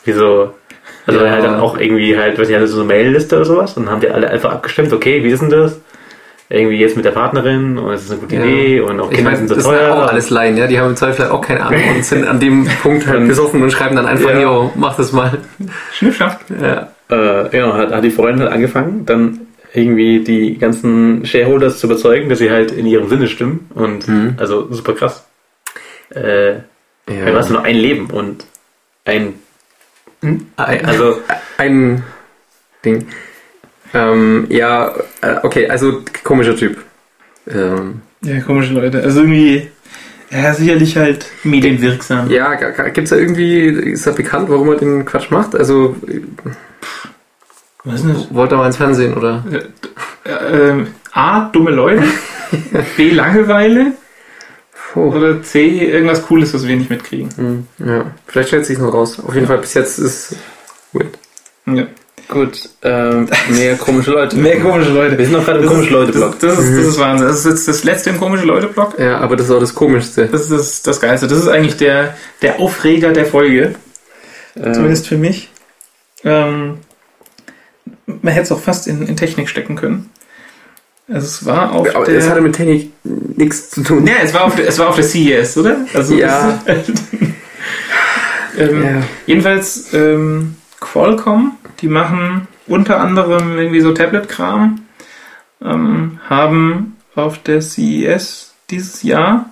[0.04, 0.54] Wieso?
[1.06, 1.32] Also Ja.
[1.32, 3.94] halt dann auch irgendwie halt, weiß ich, hatte so eine Mailliste oder sowas und dann
[3.94, 5.80] haben die alle einfach abgestimmt, okay, wie ist denn das?
[6.50, 8.46] Irgendwie jetzt mit der Partnerin und es ist eine gute Ja.
[8.46, 9.94] Idee und auch ich Kinder meine, sind so das sind teuer.
[9.94, 10.66] auch alles Laien, ja.
[10.68, 13.62] Die haben im Zweifel auch keine Ahnung und sind an dem Punkt halt Und- besoffen
[13.62, 14.40] und schreiben dann einfach, Ja.
[14.42, 15.38] jo, mach das mal.
[15.94, 16.40] Schnippschaft.
[16.62, 16.88] Ja.
[17.10, 19.40] äh, genau, hat, hat die Freundin halt angefangen, dann
[19.74, 24.36] irgendwie die ganzen Shareholders zu überzeugen, dass sie halt in ihrem Sinne stimmen und Mhm.
[24.38, 25.26] also super krass.
[26.16, 26.62] Äh, ja.
[27.08, 28.46] Du hast nur ein Leben und
[29.06, 29.34] ein,
[30.22, 31.20] Ein- also
[31.58, 32.04] ein
[32.86, 33.06] Ding.
[33.94, 36.78] Ähm, ja, äh, okay, also komischer Typ.
[37.50, 39.02] Ähm, Ja, komische Leute.
[39.02, 39.68] Also irgendwie,
[40.30, 42.30] ja, sicherlich halt medienwirksam.
[42.30, 42.54] ja,
[42.90, 45.56] gibt's da irgendwie, ist da bekannt, warum er den Quatsch macht?
[45.56, 45.96] Also,
[47.86, 48.34] denn das?
[48.34, 49.44] wollte er mal ins Fernsehen oder?
[50.26, 52.04] Äh, ähm, A, dumme Leute.
[52.98, 53.94] B, Langeweile.
[54.96, 55.12] Oh.
[55.12, 57.30] Oder C, irgendwas Cooles, was wir nicht mitkriegen.
[57.36, 59.20] Hm, Ja, vielleicht stellt sich noch raus.
[59.20, 60.36] Auf jeden Fall bis jetzt ist
[60.92, 61.18] weird.
[61.66, 61.88] Ja.
[62.28, 64.36] Gut, ähm, mehr komische Leute.
[64.38, 65.18] Mehr komische Leute.
[65.18, 66.40] Wir sind noch gerade im ist- komische Leute-Blog.
[66.40, 67.28] Das, das, ist, das ist Wahnsinn.
[67.28, 68.96] Das ist jetzt das letzte im komische Leute-Blog.
[69.00, 70.28] Ja, aber das ist auch das Komischste.
[70.28, 71.28] Das ist das, das Geilste.
[71.28, 73.76] Das ist eigentlich der, der Aufreger der Folge.
[74.56, 75.50] Ähm, Zumindest für mich.
[76.24, 76.80] Ähm,
[78.06, 80.10] man hätte es auch fast in, in Technik stecken können.
[81.10, 82.16] Also es war auf Aber der...
[82.16, 82.92] das hatte mit Technik
[83.38, 84.06] nichts zu tun.
[84.06, 85.78] ja, es war auf der, es war auf der CES, oder?
[85.94, 86.62] Also Ja.
[86.66, 86.88] das-
[88.58, 89.04] ähm, Ja.
[89.26, 94.82] Jedenfalls ähm, Qualcomm, die machen unter anderem irgendwie so Tablet-Kram,
[95.64, 99.50] ähm, haben auf der CES dieses Jahr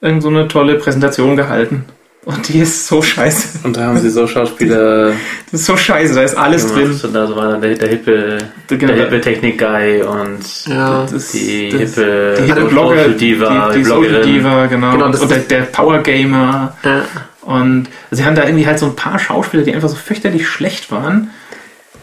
[0.00, 1.84] irgend so eine tolle Präsentation gehalten.
[2.24, 3.60] Und die ist so scheiße.
[3.64, 5.08] und da haben sie so Schauspieler
[5.50, 6.92] Das ist so scheiße, da ist alles drin.
[7.02, 8.38] und da so war dann der, der hippe,
[8.68, 8.86] Genau.
[8.86, 11.04] der hippe Technik-Guy und Ja.
[11.10, 14.32] Das- die das- hippe Die hippe Blogger, Social Diva, die, die Social Bloggerin.
[14.34, 14.92] Diva, genau.
[14.92, 16.76] Genau, und der, der Power Gamer.
[16.84, 17.02] Ja.
[17.42, 20.90] Und sie haben da irgendwie halt so ein paar Schauspieler, die einfach so fürchterlich schlecht
[20.92, 21.30] waren.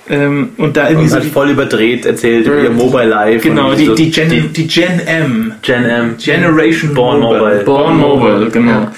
[0.09, 3.47] Ähm, und da irgendwie Und so halt die, voll überdreht erzählt über ihr Mobile Life.
[3.47, 5.53] genau, die, so- die, Gen, die Gen M.
[5.61, 6.15] Gen M.
[6.17, 7.61] Generation Born Mobile.
[7.63, 8.71] Born Mobile, genau.
[8.81, 8.91] Ja.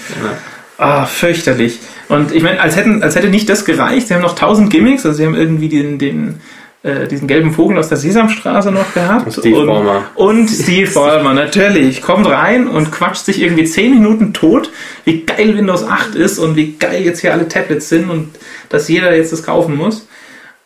[0.77, 1.79] Ah, fürchterlich.
[2.07, 4.07] Und ich meine, als, hätten, als hätte nicht das gereicht.
[4.07, 6.39] Sie haben noch tausend Gimmicks, also sie haben irgendwie den, den,
[6.83, 9.27] äh, diesen gelben Vogel aus der Sesamstraße noch gehabt.
[9.27, 10.03] Und Steve und, Ballmer.
[10.15, 12.01] Und Steve Ballmer, natürlich.
[12.01, 14.71] Kommt rein und quatscht sich irgendwie zehn Minuten tot,
[15.05, 18.29] wie geil Windows 8 ist und wie geil jetzt hier alle Tablets sind und
[18.69, 20.07] dass jeder jetzt das kaufen muss.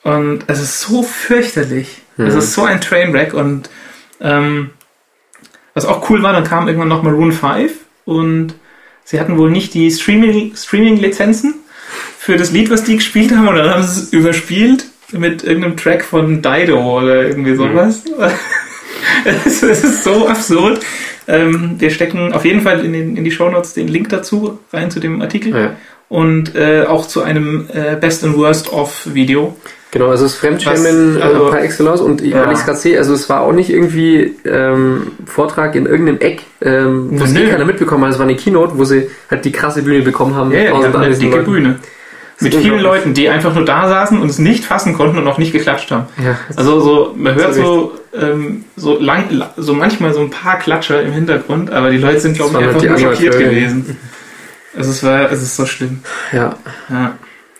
[0.03, 2.01] Und es ist so fürchterlich.
[2.17, 3.69] Es ist so ein Trainwreck und
[4.21, 4.69] ähm,
[5.73, 7.73] was auch cool war, dann kam irgendwann noch Maroon 5
[8.05, 8.53] und
[9.03, 11.55] sie hatten wohl nicht die Streaming- Streaming-Lizenzen
[12.17, 15.77] für das Lied, was die gespielt haben, und dann haben sie es überspielt mit irgendeinem
[15.77, 18.03] Track von Dido oder irgendwie sowas.
[19.25, 20.79] es, es ist so absurd.
[21.27, 24.91] Ähm, wir stecken auf jeden Fall in, den, in die Shownotes den Link dazu rein
[24.91, 25.71] zu dem Artikel Ja.
[26.07, 29.55] und äh, auch zu einem äh, Best and Worst of Video.
[29.91, 32.43] Genau, also das Fremdschämen Was, also- äh, par excellence und ich, Ja.
[32.43, 36.19] wenn ich es gerade sehe, also es war auch nicht irgendwie ähm, Vortrag in irgendeinem
[36.19, 37.39] Eck, ähm, wo es Nö.
[37.45, 38.11] eh keiner mitbekommen hat.
[38.11, 40.51] Es war eine Keynote, wo sie halt die krasse Bühne bekommen haben.
[40.51, 41.51] Ja, ja, eine dicke Leuten.
[41.51, 41.75] Bühne.
[42.39, 42.79] Mit vielen.
[42.81, 45.89] Leuten, die einfach nur da saßen und es nicht fassen konnten und auch nicht geklatscht
[45.91, 46.07] haben.
[46.23, 50.29] Ja, Also so, man hört So so, ähm, so lang, la- so manchmal so ein
[50.29, 53.97] paar Klatscher im Hintergrund, aber die Leute sind, glaube ich, einfach halt nur schockiert gewesen.
[54.75, 56.01] Also es war, es ist so schlimm.
[56.33, 56.55] ja.
[56.89, 57.17] Ja.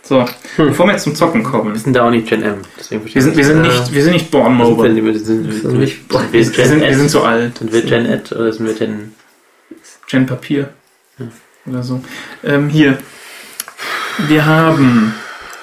[0.07, 0.23] So,
[0.57, 1.73] bevor wir jetzt zum Zocken kommen.
[1.73, 2.57] Wir sind da auch nicht Gen M.
[2.77, 3.71] Deswegen Wir sind, wir sind Ja.
[3.71, 4.93] nicht, wir sind nicht Born wir Mobile.
[4.93, 7.57] sind, wir sind, wir sind sind, nicht- sind wir Wir sind, wir sind so alt.
[7.57, 9.15] Sind wir Gen Ed oder sind wir Gen...
[10.07, 10.69] Gen Papier.
[11.65, 12.01] Oder so.
[12.43, 12.99] Ähm, hier.
[14.19, 15.13] Wir haben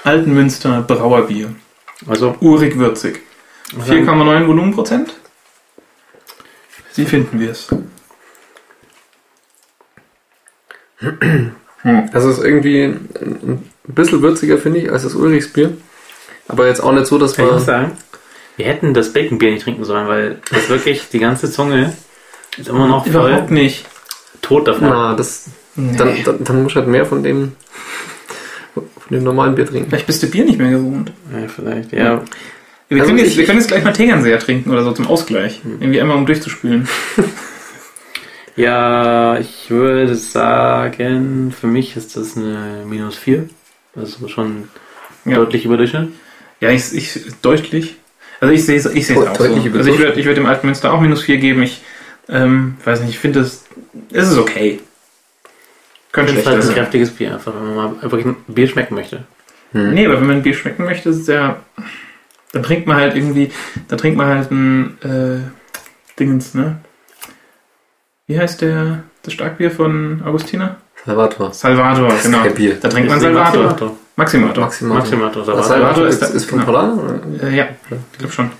[0.04, 1.54] Altenmünster Brauerbier.
[2.06, 3.20] Also, Urig würzig.
[3.78, 5.14] 4,9 Volumenprozent.
[6.94, 7.68] Wie finden wir es?
[12.12, 15.76] Also es ist irgendwie ein, bisschen würziger, finde ich, als das Ulrichs Bier.
[16.48, 17.56] Aber jetzt auch nicht so, dass kann ich wir...
[17.56, 17.92] auch sagen,
[18.56, 21.94] wir hätten das Baconbier nicht trinken sollen, weil das wirklich, die ganze Zunge
[22.58, 23.86] ist immer noch voll Überhaupt nicht.
[24.42, 24.88] tot davon.
[24.90, 25.96] Na, das, Nee.
[25.96, 27.52] dann, dann, dann muss ich halt mehr von dem,
[29.12, 29.88] dem normalen Bier trinken.
[29.88, 31.12] Vielleicht bist du Bier nicht mehr gewohnt.
[31.32, 32.22] Ja, vielleicht, ja.
[32.88, 35.06] Wir, Also können, jetzt, ich- wir können jetzt gleich mal Tegernseher trinken oder so zum
[35.06, 35.60] Ausgleich.
[35.80, 36.88] Irgendwie einmal um durchzuspülen.
[38.54, 43.48] Ja, ich würde sagen, für mich ist das eine minus 4.
[43.96, 44.68] Also schon
[45.24, 45.36] Ja.
[45.36, 46.10] deutlich über Durchschnitt.
[46.60, 47.96] Ja, ich, ich deutlich.
[48.40, 49.44] Also ich sehe es ich sehe es Oh, auch so.
[49.44, 51.62] Also ich würde ich würd dem Altmünster auch minus 4 geben.
[51.62, 51.80] Ich
[52.28, 53.64] ähm, weiß nicht, ich finde es,
[54.12, 54.80] es ist okay.
[56.12, 56.74] Könnte Das ist schlechter halt ein sein.
[56.76, 59.24] kräftiges Bier, einfach wenn man mal einfach ein Bier schmecken möchte.
[59.72, 61.56] Nee, aber wenn man ein Bier schmecken möchte, ist es ja
[62.52, 63.50] Dann trinkt man halt irgendwie,
[63.88, 66.76] dann trinkt man halt ein äh, Dingens, ne?
[68.26, 70.76] Wie heißt der das Starkbier von Augustina?
[71.04, 71.52] Salvator.
[71.52, 72.42] Salvator, genau.
[72.42, 72.76] kein Bier.
[72.80, 73.96] Da trinkt man Salvator.
[74.16, 74.64] Maximator.
[74.64, 74.98] Maximator.
[74.98, 75.46] Maximator.
[75.46, 75.94] Was Salvator.
[75.94, 76.70] Salvator ist ist, ist von genau.
[76.70, 77.20] Polana?
[77.42, 77.68] Äh, ja,
[78.12, 78.50] ich glaube schon.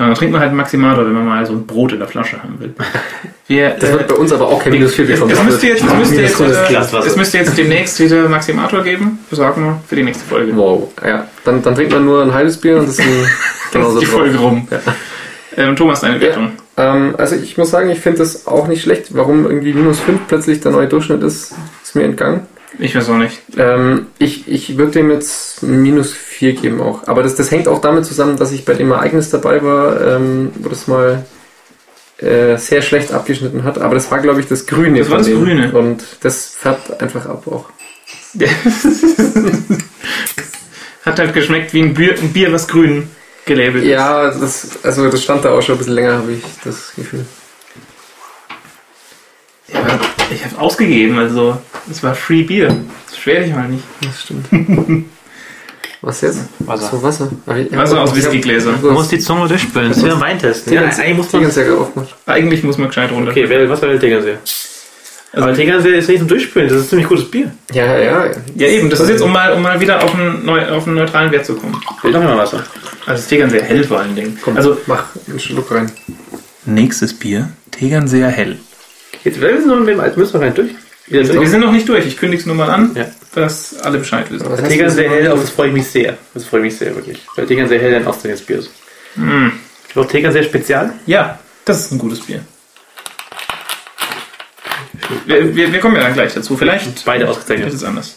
[0.00, 2.42] Ja, dann trinkt man halt Maximator, wenn man mal so ein Brot in der Flasche
[2.42, 2.74] haben will.
[3.46, 5.32] Wir, Das äh, wird bei uns aber auch kein minus 4 es, bekommen.
[5.32, 9.18] es, müsste jetzt, es, müsste jetzt, äh, es müsste jetzt demnächst wieder Maximator geben.
[9.28, 10.56] Besorgen wir für die nächste Folge.
[10.56, 11.26] Wow, ja.
[11.44, 13.06] Dann, dann trinkt man nur ein halbes Bier und das ist ein,
[13.72, 14.14] Dann ist die drauf.
[14.14, 14.68] Folge rum.
[14.70, 14.78] Ja.
[15.56, 16.52] Ähm, Thomas, deine Wertung.
[16.78, 19.14] Ähm, also ich muss sagen, ich finde das auch nicht schlecht.
[19.14, 22.46] Warum irgendwie minus 5 plötzlich der neue Durchschnitt ist, ist mir entgangen.
[22.78, 23.40] Ich weiß auch nicht.
[23.56, 27.06] Ähm, ich ich würde dem jetzt minus 4 geben auch.
[27.08, 30.52] Aber das, das hängt auch damit zusammen, dass ich bei dem Ereignis dabei war, ähm,
[30.60, 31.24] wo das mal
[32.18, 33.78] äh, sehr schlecht abgeschnitten hat.
[33.78, 35.00] Aber das war, glaube ich, das Grüne.
[35.00, 35.26] Das war das.
[35.28, 35.72] Grüne.
[35.72, 37.70] Und das färbt einfach ab auch.
[41.04, 43.08] Hat halt geschmeckt wie ein Bier, ein Bier was grün
[43.46, 43.90] gelabelt ist.
[43.90, 47.24] Ja, das, also das stand da auch schon ein bisschen länger, habe ich das Gefühl.
[50.32, 51.58] Ich habe ausgegeben, also
[51.90, 52.74] es war Free Bier.
[53.08, 53.84] Das schwer dich mal nicht.
[54.02, 54.46] Das stimmt.
[56.02, 56.40] Was jetzt?
[56.60, 56.88] Wasser.
[56.90, 57.30] So, Wasser.
[57.58, 58.76] Ich- Wasser aus ich Whiskygläsern.
[58.76, 59.88] ich Man hab muss die Zunge durchspülen.
[59.90, 60.70] Das ist wie ein Weintest.
[60.70, 61.42] Ja, eigentlich muss man.
[61.42, 62.14] Tegernseher aufgemacht.
[62.26, 63.30] Eigentlich muss man gescheit runter.
[63.32, 64.38] Okay, wer, was war der Tegernseer?
[65.32, 66.68] Also- Aber Tegernseer ist nicht zum Durchspülen.
[66.70, 67.50] Das ist ziemlich gutes Bier.
[67.72, 68.30] Ja, ja, ja.
[68.54, 70.96] Ja, eben, das ist jetzt, um mal, um mal wieder auf einen, neu, auf einen
[70.96, 71.78] neutralen Wert zu kommen.
[72.02, 72.64] Will noch mal Wasser.
[73.06, 74.38] Also das Tegernseer hell vor allen Dingen.
[74.42, 75.92] Komm, Also mach einen Schluck rein.
[76.64, 78.58] nächstes Bier, Tegernseer hell.
[79.24, 80.70] Jetzt wir sind noch mit alten müssen wir rein durch.
[81.06, 81.48] Wir durch.
[81.48, 83.06] sind noch nicht durch, ich kündige es nur mal an, Ja.
[83.34, 84.46] dass alle Bescheid wissen.
[84.48, 85.12] Was heißt Tegernseer das?
[85.18, 86.16] hell, auf das freue ich mich sehr.
[86.34, 87.20] Das freue ich mich sehr, wirklich.
[87.36, 88.70] Weil Tegernseer hell ein ausdrückliches Bier ist.
[89.16, 89.52] Hm.
[89.88, 90.92] Ich brauche Tegernseer Spezial.
[91.06, 92.40] Ja, das ist ein gutes Bier.
[95.26, 96.56] Wir, wir, wir kommen ja dann gleich dazu.
[96.56, 97.72] Vielleicht Beide ist ausgezeichnet.
[97.74, 98.16] es anders.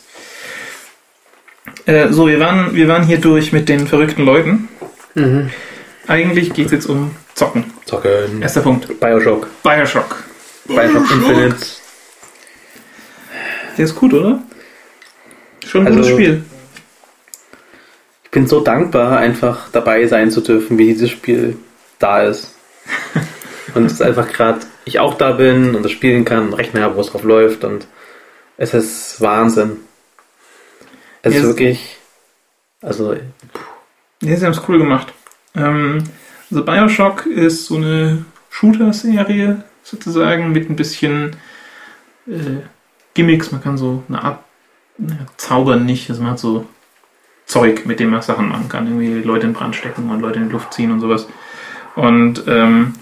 [1.86, 4.70] Äh, so, wir waren, wir waren hier durch mit den verrückten Leuten.
[5.16, 5.50] Mhm.
[6.08, 7.66] Eigentlich geht es jetzt um Zocken.
[7.86, 8.42] Zocken.
[8.42, 9.00] Erster Punkt.
[9.00, 9.48] Bioshock.
[9.64, 10.24] Bioshock.
[10.66, 11.58] Bioshock Infinite.
[13.78, 14.42] Der ist gut, oder?
[15.66, 16.44] Schon ein Also- gutes Spiel.
[18.26, 21.58] Ich bin so dankbar, einfach dabei sein zu dürfen, wie dieses Spiel
[22.00, 22.56] da ist.
[23.76, 26.82] und es ist einfach gerade, ich auch da bin und das spielen kann, einen Rechner
[26.82, 27.88] habe, wo es drauf läuft und
[28.58, 29.78] es ist Wahnsinn.
[31.22, 31.48] Es ist Yes.
[31.48, 31.98] wirklich,
[32.82, 33.14] also,
[34.22, 35.14] Ja, sie haben es cool gemacht.
[35.56, 36.04] Ähm,
[36.50, 41.36] also Bioshock ist so eine Shooter-Serie sozusagen mit ein bisschen
[42.28, 42.62] äh,
[43.14, 43.52] Gimmicks.
[43.52, 44.44] Man kann so eine Art
[44.98, 46.10] naja, zaubern nicht.
[46.10, 46.66] Also man hat so
[47.46, 48.88] Zeug, mit dem man Sachen machen kann.
[48.88, 51.28] Irgendwie Leute in Brand stecken und Leute in die Luft ziehen und sowas.
[51.96, 52.94] Und ähm,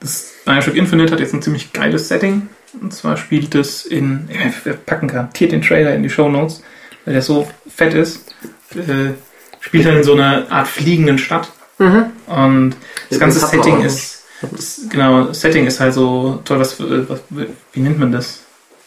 [0.00, 2.48] das Bioshock Infinite hat jetzt ein ziemlich geiles Setting.
[2.80, 6.62] Und zwar spielt es in, ja, wir packen garantiert den Trailer in die Show Notes,
[7.04, 8.34] weil der so fett ist.
[8.74, 9.14] Äh,
[9.60, 11.50] spielt er in so einer Art fliegenden Stadt.
[11.78, 12.06] Mhm.
[12.26, 12.76] Und
[13.08, 14.13] das ganze Setting ist,
[14.52, 18.40] das, genau, Setting ist halt so toll, was, was wie nennt man das?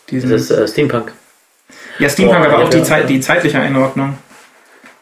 [0.09, 1.11] Diesen, das ist äh, Steampunk.
[1.99, 4.17] ja, Steampunk, Boah, aber auch die, Zeit, die zeitliche Einordnung.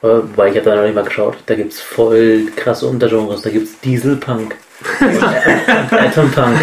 [0.01, 1.37] Äh, Weil ich habe da noch nicht mal geschaut.
[1.45, 3.41] Da gibt es voll krasse Untergenres.
[3.41, 4.55] Da gibt es Dieselpunk.
[5.91, 6.57] Atompunk.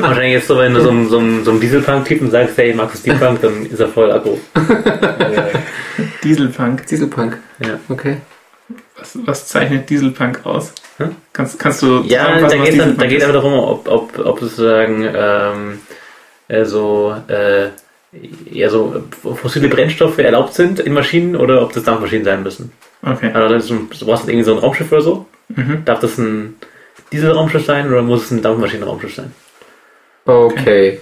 [0.00, 3.40] Wahrscheinlich jetzt so, wenn du so, so, so einem Dieselpunk-Typen sagst, hey, magst du Steampunk,
[3.40, 4.40] dann ist er voll aggro.
[6.24, 6.86] Dieselpunk.
[6.86, 7.38] Dieselpunk.
[7.64, 7.78] Ja.
[7.88, 8.16] Okay.
[8.96, 10.72] Was, was zeichnet Dieselpunk aus?
[10.98, 11.16] Hm?
[11.32, 15.08] Kannst, kannst du Ja, da geht es da geht aber darum, ob, ob, ob sozusagen
[15.14, 15.80] ähm,
[16.48, 17.68] äh, so, äh,
[18.50, 22.72] ja, so äh, fossile Brennstoffe erlaubt sind in Maschinen oder ob das Dampfmaschinen sein müssen.
[23.02, 23.32] Okay.
[23.32, 25.26] Also du brauchst irgendwie so ein Raumschiff oder so.
[25.48, 25.84] Mhm.
[25.84, 26.56] Darf das ein
[27.10, 29.32] Dieselraumschiff sein oder muss es ein Dampfmaschinenraumschiff sein?
[30.24, 31.00] Okay.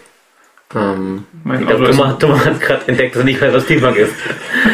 [0.75, 3.53] Ähm, Mein, Ich Auto glaube, ist, Thomas, Thomas hat gerade entdeckt, dass er nicht weiß,
[3.53, 4.12] was Steampunk ist.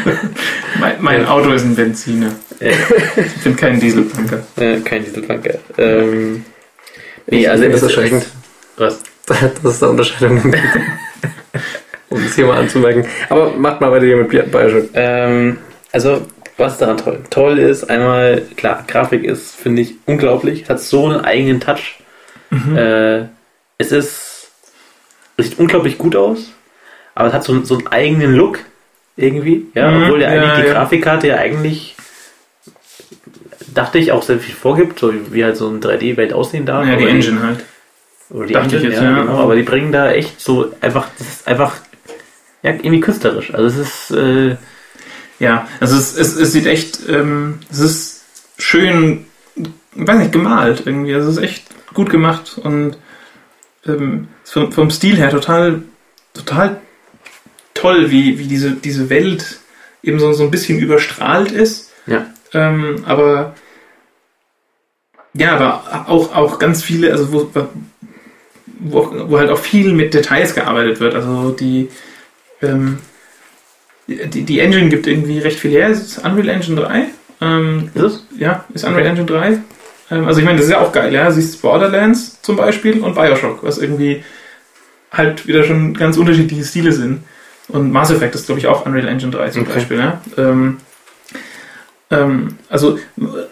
[0.80, 2.32] mein, mein Auto ist ein Benziner.
[2.60, 2.70] Ja.
[3.16, 4.42] Ich bin kein Dieselpunker.
[4.56, 5.54] Äh, kein Dieselpunker.
[5.78, 6.44] Ähm,
[7.26, 8.26] nee, also das erschreckend,
[8.76, 9.02] Was?
[9.26, 10.56] dass es da Unterscheidungen gibt.
[12.10, 13.06] um das hier mal anzumerken.
[13.30, 14.90] Aber macht mal weiter hier mit Bi- Bioshock.
[14.94, 15.58] Ähm,
[15.92, 16.26] also,
[16.58, 17.20] was ist daran toll?
[17.30, 20.68] Toll ist einmal, klar, Grafik ist, finde ich, unglaublich.
[20.68, 21.98] Hat so einen eigenen Touch.
[22.74, 23.24] Äh,
[23.78, 24.35] es ist,
[25.38, 26.50] sieht unglaublich gut aus,
[27.14, 28.60] aber es hat so, so einen eigenen Look
[29.16, 29.66] irgendwie.
[29.74, 30.72] Ja, Mhm, obwohl ja eigentlich die ja.
[30.74, 31.96] Grafikkarte ja eigentlich,
[33.74, 36.86] dachte ich, auch sehr viel vorgibt, so wie halt so eine 3D-Welt aussehen darf.
[36.86, 37.64] Ja, die Engine halt.
[38.30, 39.22] Oder die Dachte Engine, ich jetzt, ja, ja.
[39.22, 41.76] Genau, aber die bringen da echt so einfach, das ist einfach,
[42.62, 43.54] ja, irgendwie künstlerisch.
[43.54, 44.56] Also es ist, äh,
[45.38, 48.24] Ja, also es, es, es sieht echt, ähm, es ist
[48.58, 49.26] schön,
[49.94, 51.14] weiß nicht, gemalt irgendwie.
[51.14, 51.64] Also es ist echt
[51.94, 52.96] gut gemacht und
[53.86, 55.82] ähm, vom, vom Stil her total,
[56.32, 56.80] total
[57.74, 59.58] toll, wie, wie diese, diese Welt
[60.02, 61.90] eben so, so ein bisschen überstrahlt ist.
[62.06, 62.26] Ja.
[62.54, 63.54] Ähm, aber
[65.34, 67.50] ja, aber auch, auch ganz viele, also wo,
[68.78, 71.14] wo, wo halt auch viel mit Details gearbeitet wird.
[71.14, 71.88] Also die,
[72.62, 72.98] ähm,
[74.06, 75.88] die, die Engine gibt irgendwie recht viel her.
[75.88, 77.06] Es ist Unreal Engine 3.
[77.42, 78.26] Ähm, Ist es?
[78.38, 79.58] ja, ist Unreal Engine 3.
[80.10, 81.30] Ähm, also ich meine, das ist ja auch geil, ja.
[81.30, 84.24] Siehst Borderlands zum Beispiel und Bioshock, was irgendwie
[85.10, 87.24] halt wieder schon ganz unterschiedliche Stile sind.
[87.68, 89.72] Und Mass Effect ist, glaube ich, auch Unreal Engine 3 zum Okay.
[89.74, 90.20] Beispiel, ja.
[90.36, 90.78] Ähm,
[92.10, 92.98] ähm, also,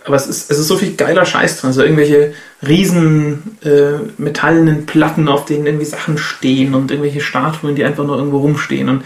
[0.04, 1.68] aber es ist, es ist so viel geiler Scheiß drin.
[1.68, 2.34] Also irgendwelche
[2.66, 8.16] riesen äh, metallenen Platten, auf denen irgendwie Sachen stehen und irgendwelche Statuen, die einfach nur
[8.16, 8.88] irgendwo rumstehen.
[8.88, 9.04] Und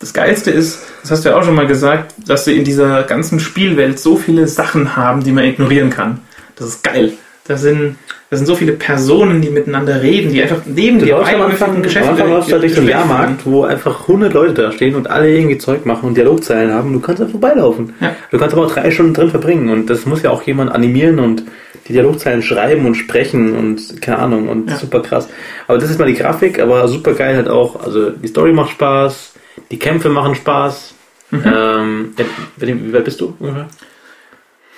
[0.00, 3.02] das Geilste ist, das hast du ja auch schon mal gesagt, dass sie in dieser
[3.04, 6.20] ganzen Spielwelt so viele Sachen haben, die man ignorieren kann.
[6.60, 7.14] Das ist geil.
[7.48, 7.96] Da sind,
[8.28, 11.42] da sind so viele Personen, die miteinander reden, die einfach neben Du dir läufst am
[11.42, 14.94] Anfang, am Anfang läufst du halt durch einen Jahrmarkt, wo einfach 100 Leute da stehen
[14.94, 16.92] und alle irgendwie Zeug machen und Dialogzeilen haben.
[16.92, 17.94] Du kannst da vorbeilaufen.
[18.00, 18.14] Ja.
[18.30, 21.18] Du kannst aber auch drei Stunden drin verbringen und das muss ja auch jemand animieren
[21.18, 21.42] und
[21.88, 24.76] die Dialogzeilen schreiben und sprechen und keine Ahnung und Ja.
[24.76, 25.28] super krass.
[25.66, 27.82] Aber das ist mal die Grafik, aber super geil halt auch.
[27.82, 29.32] Also die Story macht Spaß,
[29.72, 30.94] die Kämpfe machen Spaß.
[31.32, 31.42] Mhm.
[31.46, 32.12] Ähm,
[32.58, 33.34] wie weit bist du?
[33.40, 33.66] ungefähr?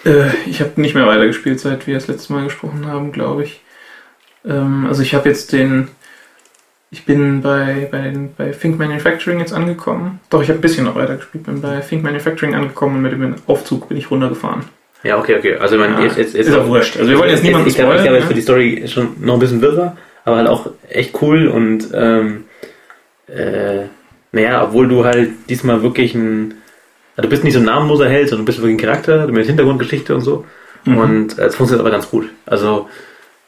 [0.04, 3.60] Äh, ich habe nicht mehr weitergespielt, seit wir das letzte Mal gesprochen haben, glaube ich.
[4.44, 5.88] Ähm, also ich habe jetzt den.
[6.90, 10.20] Ich bin bei, bei, den, bei Think Manufacturing jetzt angekommen.
[10.28, 11.44] Doch, ich habe ein bisschen noch weitergespielt.
[11.44, 14.64] Bin bei Think Manufacturing angekommen und mit dem Aufzug bin ich runtergefahren.
[15.02, 15.56] Ja, okay, okay.
[15.56, 16.98] Also man, Ja, jetzt, jetzt, jetzt ist auch wurscht.
[16.98, 18.28] Also wir wollen jetzt niemanden ich, glaube, glaube, jetzt ne?
[18.28, 22.44] für die Story schon noch ein bisschen wirrer, aber halt auch echt cool und ähm,
[23.26, 23.86] äh,
[24.30, 26.54] naja, obwohl du halt diesmal wirklich ein
[27.16, 30.14] du bist nicht so ein namenloser Held, sondern du bist wirklich ein Charakter mit Hintergrundgeschichte
[30.14, 30.44] und so.
[30.84, 30.96] Mhm.
[30.96, 32.30] Und äh, es funktioniert aber ganz gut.
[32.46, 32.88] Also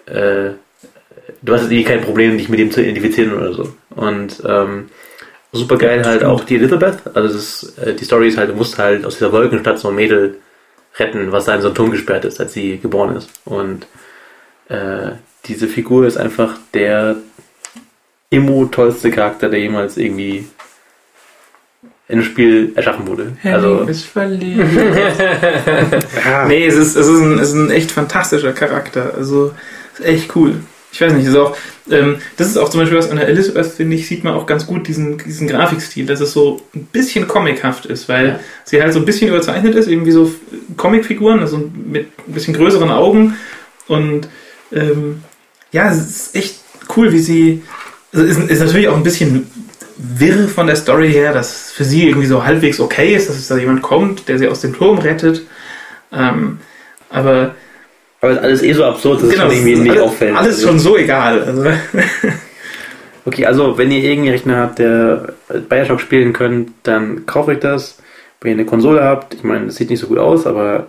[0.06, 0.50] äh,
[1.42, 3.74] du hast jetzt eh kein Problem, dich mit ihm zu identifizieren oder so.
[3.94, 4.88] Und ähm,
[5.52, 6.98] super geil halt auch die Elizabeth.
[7.14, 9.94] Also ist, äh, die Story ist halt, du musst halt aus dieser Wolkenstadt so ein
[9.94, 10.38] Mädel
[10.96, 13.28] retten, was da in so einen Turm gesperrt ist, als sie geboren ist.
[13.44, 13.86] Und
[14.68, 15.12] äh,
[15.46, 17.16] diese Figur ist einfach der
[18.30, 20.46] immo tollste Charakter, der jemals irgendwie
[22.08, 23.32] in einem Spiel erschaffen wurde.
[23.44, 24.62] Also, ist verliebt.
[26.48, 29.14] nee, es ist, es, ist ein, es ist ein echt fantastischer Charakter.
[29.16, 29.52] Also,
[29.98, 30.56] ist echt cool.
[30.92, 31.56] Ich weiß nicht, ist auch,
[31.90, 34.46] ähm, das ist auch zum Beispiel was an der Elizabeth, finde ich, sieht man auch
[34.46, 38.40] ganz gut diesen, diesen Grafikstil, dass es so ein bisschen comichaft ist, weil Ja.
[38.64, 40.30] sie halt so ein bisschen überzeichnet ist, irgendwie so
[40.76, 43.34] Comicfiguren, also mit ein bisschen größeren Augen
[43.88, 44.28] und
[44.72, 45.24] ähm,
[45.72, 46.60] ja, es ist echt
[46.96, 47.62] cool, wie sie,
[48.12, 49.50] also ist, ist natürlich auch ein bisschen
[49.96, 53.48] wirr von der Story her, dass für sie irgendwie so halbwegs okay ist, dass es
[53.48, 55.42] da jemand kommt, der sie aus dem Turm rettet.
[56.12, 56.58] Ähm,
[57.10, 57.54] aber
[58.20, 60.34] aber ist alles eh so absurd, dass genau, es irgendwie nicht alles, auffällt.
[60.34, 61.42] alles schon so egal.
[61.42, 61.64] Also,
[63.26, 65.34] Okay, also wenn ihr irgendeinen Rechner habt, der
[65.68, 67.98] Bioshock spielen könnt, dann kauft euch das.
[68.40, 70.88] Wenn ihr eine Konsole habt, ich meine, es sieht nicht so gut aus, aber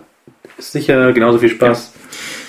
[0.58, 1.92] ist sicher genauso viel Spaß.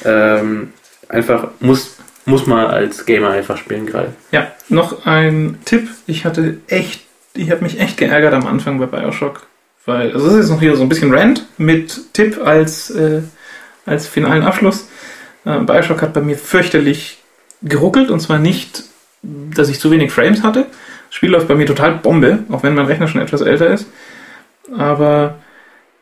[0.03, 0.73] Ähm,
[1.07, 1.95] einfach muss,
[2.27, 4.13] muss man als Gamer einfach spielen gerade.
[4.31, 5.87] ja, noch ein Tipp.
[6.07, 7.01] Ich hatte echt,
[7.33, 9.47] ich habe mich echt geärgert am Anfang bei Bioshock.
[9.85, 13.21] Weil, also das ist jetzt noch hier so ein bisschen Rant mit Tipp als, äh,
[13.85, 14.89] als finalen Abschluss.
[15.45, 17.19] Äh, Bioshock hat bei mir fürchterlich
[17.61, 18.83] geruckelt und zwar nicht,
[19.23, 20.65] dass ich zu wenig Frames hatte.
[21.07, 23.87] Das Spiel läuft bei mir total Bombe, auch wenn mein Rechner schon etwas älter ist.
[24.77, 25.35] Aber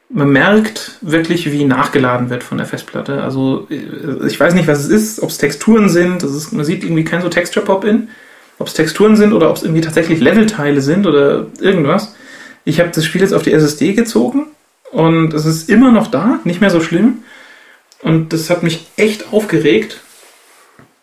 [0.10, 3.24] man merkt wirklich, wie nachgeladen wird von der Festplatte.
[3.24, 6.24] Also äh, ich weiß nicht, was es ist, ob es Texturen sind.
[6.24, 8.10] Ist, man sieht irgendwie kein so Texture-Pop-In.
[8.58, 12.16] Ob es Texturen sind oder ob es irgendwie tatsächlich Levelteile sind oder irgendwas.
[12.64, 14.47] Ich habe das Spiel jetzt auf die SSD gezogen
[14.91, 17.24] und es ist immer noch da, nicht mehr so schlimm.
[18.01, 20.01] Und das hat mich echt aufgeregt.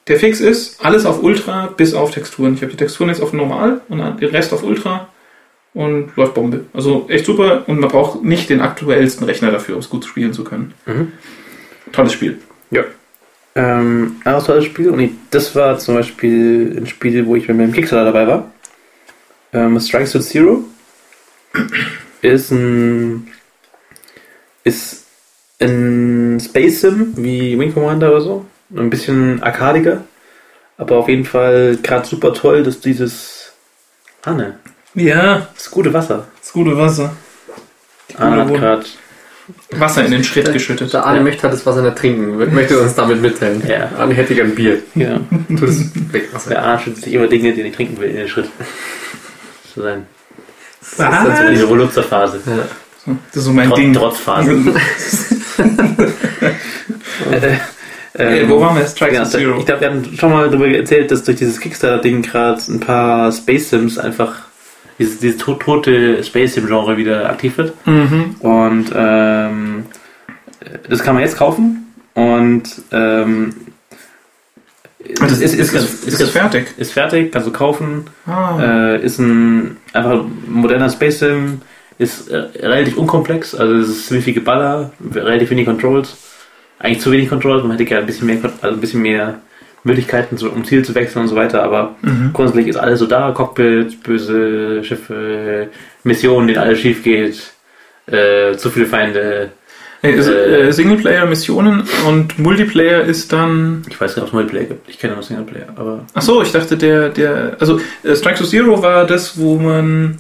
[0.09, 2.55] Der Fix ist, alles auf Ultra bis auf Texturen.
[2.55, 5.09] Ich habe die Texturen jetzt auf Normal und den Rest auf Ultra
[5.75, 6.65] und läuft Bombe.
[6.73, 10.33] Also echt super und man braucht nicht den aktuellsten Rechner dafür, um es gut spielen
[10.33, 10.75] zu können.
[10.87, 11.13] Mhm.
[11.93, 12.39] Tolles Spiel.
[12.71, 12.85] Ja.
[13.55, 17.57] Ähm, anderes tolles Spiel, und ich- das war zum Beispiel ein Spiel, wo ich mit
[17.59, 18.53] meinem Kickstarter dabei war.
[19.53, 20.65] Ähm, Strikes with Zero
[22.23, 23.29] ist ein
[24.65, 25.07] ist
[25.61, 28.47] ein Space Sim wie Wing Commander oder so.
[28.75, 30.05] Ein bisschen arkadiger,
[30.79, 33.53] aber auf jeden Fall gerade super toll, dass dieses
[34.23, 34.59] Anne,
[34.95, 36.27] Ja, das gute Wasser.
[36.41, 37.13] das gute Wasser.
[38.11, 38.85] Die Anne hat gerade
[39.73, 40.93] Wasser in den Schritt geschüttet.
[40.93, 43.63] Der Arne möchte halt das Wasser nicht trinken, möchte uns damit mitteilen.
[43.67, 43.89] Ja.
[43.99, 44.83] Arne hätte gern Bier.
[44.95, 45.19] ja,
[45.49, 45.81] Tu das
[46.13, 46.51] weg, Wasser.
[46.51, 48.49] der Arsch schützt sich immer Dinge, die er nicht trinken will, in den Schritt.
[49.75, 50.07] So sein.
[50.97, 51.27] Was?
[51.27, 52.41] Das ist diese Volupzerphase.
[52.47, 52.53] Ja.
[53.07, 53.93] Das ist so mein Trotz, Ding.
[53.95, 54.59] Trotzphase.
[57.33, 57.57] Äh,
[58.15, 58.87] Ähm, wo waren wir?
[58.87, 59.59] Strikes ja, Zero.
[59.59, 63.33] Ich glaube, wir haben schon mal darüber erzählt, dass durch dieses Kickstarter-Ding gerade ein paar
[63.33, 64.35] Space Sims einfach
[65.03, 67.75] dieses, dieses to- tote Space Sim-Genre wieder aktiv wird.
[67.87, 68.37] Mhm.
[68.41, 69.85] Und ähm,
[70.89, 71.93] das kann man jetzt kaufen.
[72.15, 73.55] Und ähm,
[75.19, 76.67] Das ist, ist, ist, ist, fertig.
[76.77, 78.05] ist fertig, kannst du kaufen.
[78.27, 78.59] Ah.
[78.63, 81.61] Äh, ist ein einfach ein moderner Space Sim,
[81.99, 86.17] ist äh, relativ unkomplex, also es ist ziemlich viel Geballer, relativ wenig Controls.
[86.79, 89.39] Eigentlich zu wenig Controls, man hätte gerne ein bisschen mehr, also ein bisschen mehr
[89.85, 92.31] Möglichkeiten, so, um Ziel zu wechseln und so weiter, aber Mhm.
[92.33, 95.69] grundsätzlich ist alles so da, Cockpit, böse Schiffe,
[96.05, 97.53] Missionen, denen alles schief geht,
[98.07, 99.51] äh, zu viele Feinde.
[100.05, 103.83] Also, Äh, äh, Singleplayer-Missionen und Multiplayer ist dann.
[103.89, 104.89] Ich weiß nicht, ob es Multiplayer gibt.
[104.89, 107.57] Ich kenne nur Singleplayer, aber Ach so, ich dachte, der, der.
[107.61, 110.19] Also, äh, Strike to Zero war das, wo man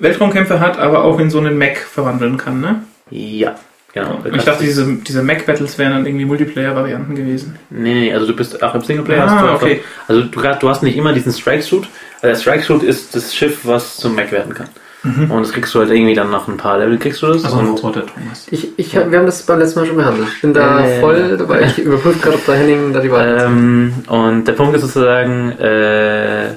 [0.00, 2.82] Weltraumkämpfe hat, aber auch in so einen Mech verwandeln kann, ne?
[3.10, 3.54] ja,
[3.94, 4.20] genau.
[4.24, 7.56] Und ich dachte, diese, diese Mech-Battles wären dann irgendwie Multiplayer-Varianten gewesen.
[7.70, 9.24] Nee, nee, also du bist auch im Singleplayer.
[9.24, 9.80] Ah, hast du einfach, okay.
[10.08, 11.84] Also du, du hast nicht immer diesen Strike-Suit.
[12.22, 14.68] Also der Strike-Suit ist das Schiff, was zum Mech werden kann.
[15.04, 17.44] Und das kriegst du halt irgendwie dann nach ein paar Level kriegst du das.
[17.44, 18.46] Also ein und Roboter, Thomas.
[18.52, 20.28] Ich, ich, hab- wir haben das beim letzten Mal schon behandelt.
[20.32, 21.62] Ich bin da Äh, voll dabei.
[21.62, 23.46] Ich überprüfe gerade, ob da Henning da die Wahl hat.
[23.48, 26.50] ähm, und der Punkt ist sozusagen, äh,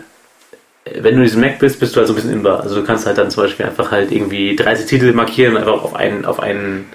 [0.94, 2.62] wenn du in diesem Mac bist, bist du halt so ein bisschen inbar.
[2.62, 5.84] Also du kannst halt dann zum Beispiel einfach halt irgendwie 30 Titel markieren und einfach
[5.84, 6.86] auf einen, auf einen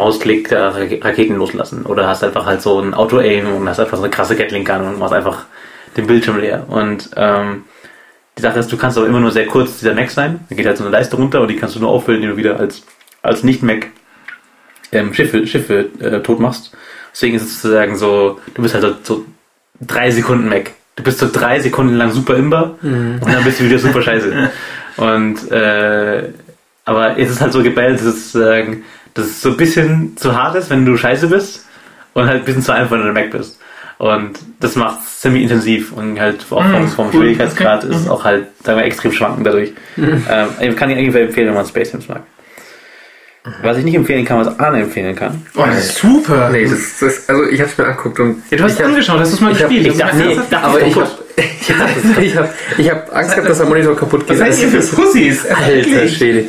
[0.00, 1.84] Mausklick Rak- Raketen loslassen.
[1.86, 4.98] Oder hast einfach halt so ein Auto-Aim und hast einfach so eine krasse Gatling-Gun und
[4.98, 5.44] machst einfach
[5.96, 6.64] den Bildschirm leer.
[6.68, 7.64] Und ähm,
[8.38, 10.40] die Sache ist, du kannst aber immer nur sehr kurz dieser Mac sein.
[10.48, 12.42] Da geht halt so eine Leiste runter und die kannst du nur auffüllen, indem du
[12.42, 12.82] wieder als,
[13.22, 13.86] als Nicht-Mac
[14.92, 16.72] ähm, Schiffe, Schiffe äh, tot machst.
[17.12, 19.24] Deswegen ist es sozusagen so, du bist halt so, so
[19.80, 20.70] drei Sekunden Mac.
[20.96, 24.50] Du bist so drei Sekunden lang super imber und dann bist du wieder super scheiße.
[24.96, 26.24] Und äh,
[26.84, 28.84] aber es ist halt so geballt, dass es, sozusagen,
[29.14, 31.66] dass es so ein bisschen zu hart ist, wenn du scheiße bist
[32.14, 33.58] und halt ein bisschen zu einfach, wenn du Mac bist.
[33.98, 37.12] Und das macht es ziemlich intensiv und halt auch vom, Mm, vom cool.
[37.12, 37.92] Schwierigkeitsgrad Okay.
[37.94, 39.72] ist es auch halt, sagen wir, extrem schwankend dadurch.
[39.98, 40.16] Ähm,
[40.60, 42.22] ich kann ich eigentlich empfehlen, wenn man Space Sims mag.
[43.62, 45.40] Was ich nicht empfehlen kann, was Arne empfehlen kann.
[45.56, 46.50] Oh, das ist super.
[46.52, 48.80] Nee, das, das, also ich habe es mir angeguckt und ja, du hast ich es
[48.84, 49.86] hab- angeschaut, hast du es mal ich hab- gespielt.
[49.94, 50.52] ich dachte, Das ist nee, ernsthaft?
[50.52, 53.96] dachte, aber ich habe ich hab, ich hab, ich hab Angst gehabt, dass der Monitor
[53.96, 54.38] kaputt geht.
[54.40, 55.46] Was seid ihr für Pussys?
[55.48, 56.08] Alter?
[56.08, 56.44] Schwede.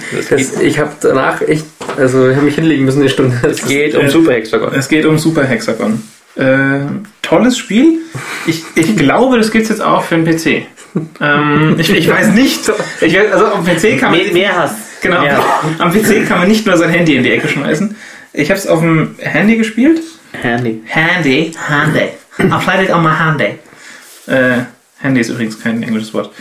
[0.61, 1.65] Ich habe danach echt,
[1.97, 3.37] also ich habe mich hinlegen müssen eine Stunde.
[3.49, 4.73] Es geht um äh, Super Hexagon.
[4.75, 6.03] Es geht um Super Hexagon.
[6.35, 6.79] Äh,
[7.21, 7.99] tolles Spiel.
[8.47, 10.65] Ich, ich glaube, das gibt es jetzt auch für den PC.
[11.21, 12.69] Ähm, ich, ich weiß nicht.
[13.01, 14.19] Ich weiß, also am PC kann man.
[14.23, 14.71] Mehr, mehr Hass.
[15.01, 15.21] Genau.
[15.21, 15.39] Mehr.
[15.79, 17.95] Am PC kann man nicht nur sein Handy in die Ecke schmeißen.
[18.33, 20.01] Ich habe es auf dem Handy gespielt.
[20.41, 20.81] Handy.
[20.85, 21.51] Handy.
[21.67, 22.09] Handy.
[22.39, 23.57] I played it on my handy.
[24.27, 24.63] Äh,
[24.99, 26.31] Handy ist übrigens kein englisches Wort.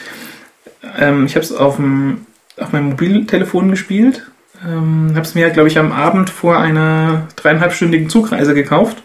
[0.98, 2.26] Ähm, ich habe es auf, dem-
[2.58, 4.26] auf meinem Mobiltelefon gespielt.
[4.64, 9.02] Ähm, habe es mir, glaube ich, am Abend vor einer dreieinhalbstündigen Zugreise gekauft.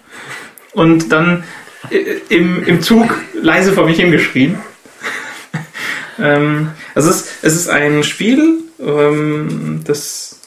[0.74, 1.44] Und dann
[1.90, 1.98] äh,
[2.30, 4.58] im, im Zug leise vor mich hingeschrien.
[6.20, 10.42] ähm, also es, ist- es ist ein Spiel, das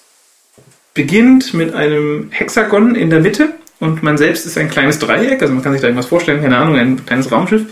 [0.95, 5.55] beginnt mit einem Hexagon in der Mitte und man selbst ist ein kleines Dreieck, also
[5.55, 7.63] man kann sich da irgendwas vorstellen, keine Ahnung, ein kleines Raumschiff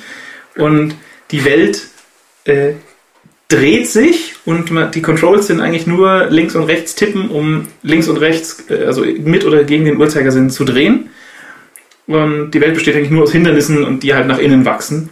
[0.57, 0.95] und
[1.31, 1.89] die Welt
[2.45, 2.75] äh,
[3.49, 8.09] dreht sich und man, die Controls sind eigentlich nur links und rechts tippen, um links
[8.09, 11.11] und rechts, äh, also mit oder gegen den Uhrzeigersinn zu drehen.
[12.07, 15.11] Und die Welt besteht eigentlich nur aus Hindernissen und die halt nach innen wachsen.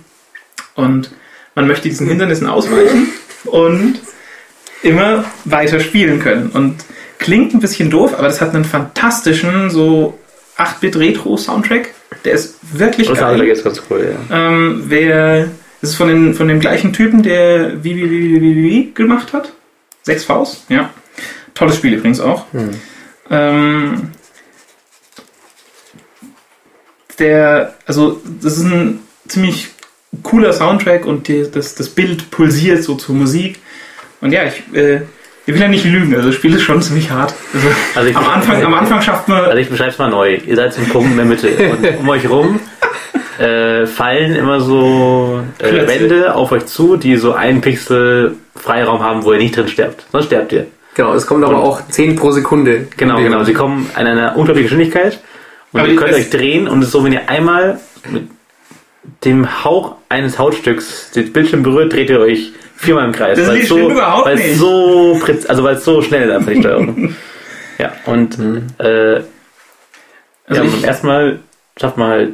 [0.74, 1.10] Und
[1.54, 3.08] man möchte diesen Hindernissen ausweichen
[3.44, 4.00] und
[4.84, 6.50] immer weiter spielen können.
[6.50, 6.84] Und
[7.18, 10.18] klingt ein bisschen doof, aber das hat einen fantastischen, so
[10.58, 11.90] 8-Bit-Retro-Soundtrack.
[12.24, 13.32] Der ist wirklich Das geil.
[13.32, 14.48] andere ist ganz cool, ja.
[14.48, 15.48] Ähm, wer,
[15.80, 19.52] das ist von, den, von dem gleichen Typen, der wie, wie, wie, wie, gemacht hat.
[20.02, 20.90] Sechs Vs, ja.
[21.54, 22.46] Tolles Spiel übrigens auch.
[23.30, 24.10] Ähm,
[27.18, 29.68] der, also, das ist ein ziemlich
[30.22, 33.58] cooler Soundtrack und die, das, das Bild pulsiert so zur Musik.
[34.24, 35.02] Und ja, ich, äh,
[35.46, 37.34] ich will ja nicht lügen, also das Spiel ist schon ziemlich hart.
[37.52, 39.44] Also, Also ich- am, Anfang, am Anfang schafft man.
[39.44, 40.38] Also ich beschreibe es mal neu.
[40.46, 41.48] Ihr seid zum Punkt in der Mitte.
[41.70, 42.58] Und um euch rum
[43.38, 45.86] äh, fallen immer so äh.
[45.86, 50.06] Wände auf euch zu, die so einen Pixel Freiraum haben, wo ihr nicht drin sterbt.
[50.10, 50.66] Sonst sterbt ihr.
[50.94, 52.86] Genau, es kommt aber Und- auch 10 pro Sekunde.
[52.96, 53.44] Genau, genau.
[53.44, 55.18] Sie kommen an einer unglaublichen Geschwindigkeit
[55.72, 57.78] und Aber ihr könnt euch drehen und es ist so, wenn ihr einmal
[58.10, 58.28] mit
[59.24, 62.52] dem Hauch eines Hautstücks den Bildschirm berührt, dreht ihr euch
[62.84, 63.38] viermal im Kreis.
[63.38, 64.56] Das weil so, überhaupt weil es nicht.
[64.58, 67.14] so, präz- also weil es so schnell ist einfach die Steuerung.
[67.78, 68.38] ja, und
[68.78, 69.22] äh,
[70.46, 71.38] Also ja, ich- beim ersten Mal
[71.80, 72.30] schafft man halt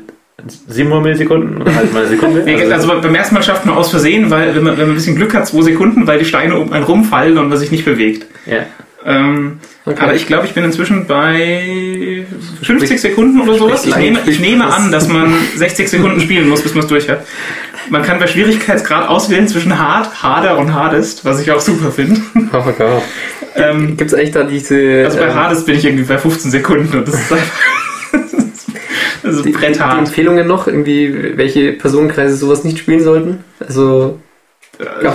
[0.69, 2.43] 700 Millisekunden oder halt mal eine Sekunde.
[2.45, 4.95] Nee, also beim ersten Mal schafft man aus Versehen, weil wenn man, wenn man ein
[4.95, 7.85] bisschen Glück hat, zwei Sekunden, weil die Steine um einen rumfallen und man sich nicht
[7.85, 8.27] bewegt.
[8.47, 8.65] ja.
[9.05, 9.99] Ähm, Okay.
[10.03, 12.27] Aber ich glaube, ich bin inzwischen bei
[12.63, 13.87] 50 Sekunden oder sowas.
[13.87, 17.09] Ich nehme, ich nehme an, dass man 60 Sekunden spielen muss, bis man es durch
[17.09, 17.25] hat.
[17.91, 22.21] Man kann bei Schwierigkeitsgrad auswählen zwischen hart, harder und hardest, was ich auch super finde.
[22.53, 23.03] Oh Gott.
[23.55, 25.05] Ähm, Gibt es eigentlich da diese.
[25.05, 27.61] also bei ähm, hardest bin ich irgendwie bei 15 Sekunden und das ist einfach.
[29.23, 29.99] Also die, die bretthart.
[29.99, 33.45] Empfehlungen noch, irgendwie, welche Personenkreise sowas nicht spielen sollten?
[33.61, 34.19] Also,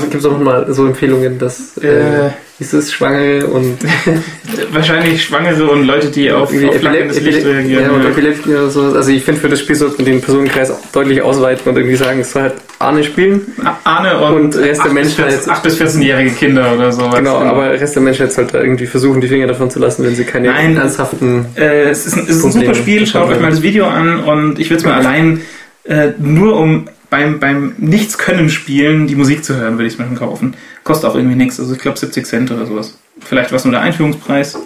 [0.01, 1.87] gibt es auch mal so Empfehlungen, dass äh,
[2.27, 3.77] Äh, ist es Schwangere und
[4.71, 7.83] wahrscheinlich Schwangere und Leute, die auf, auf flackerndes Licht Epilep- reagieren.
[7.83, 8.09] ja, und Ja.
[8.09, 8.93] Epilepsie oder sowas.
[8.95, 11.95] Also ich finde für das Spiel sollte man den Personenkreis auch deutlich ausweiten und irgendwie
[11.97, 13.41] sagen, es soll halt Arne spielen.
[13.83, 15.31] Arne und, Und Rest der 8 bis Menschheit.
[15.33, 17.09] 14 8 bis 14-jährige Kinder oder so.
[17.09, 20.15] Genau, aber der Rest der Menschheit sollte irgendwie versuchen, die Finger davon zu lassen, wenn
[20.15, 20.77] sie keine Nein.
[20.77, 23.85] ernsthaften Äh, es ist ein, es ist ein super Spiel, schaut euch mal das Video
[23.87, 25.41] an und ich würde es mir allein
[25.83, 26.85] äh, nur um
[27.15, 30.55] beim, beim Nichts-Können spielen die Musik zu hören, würde ich es mir schon kaufen.
[30.83, 32.97] Kostet auch irgendwie nichts, also ich glaube 70 Cent oder sowas.
[33.21, 34.57] Vielleicht war es nur der Einführungspreis,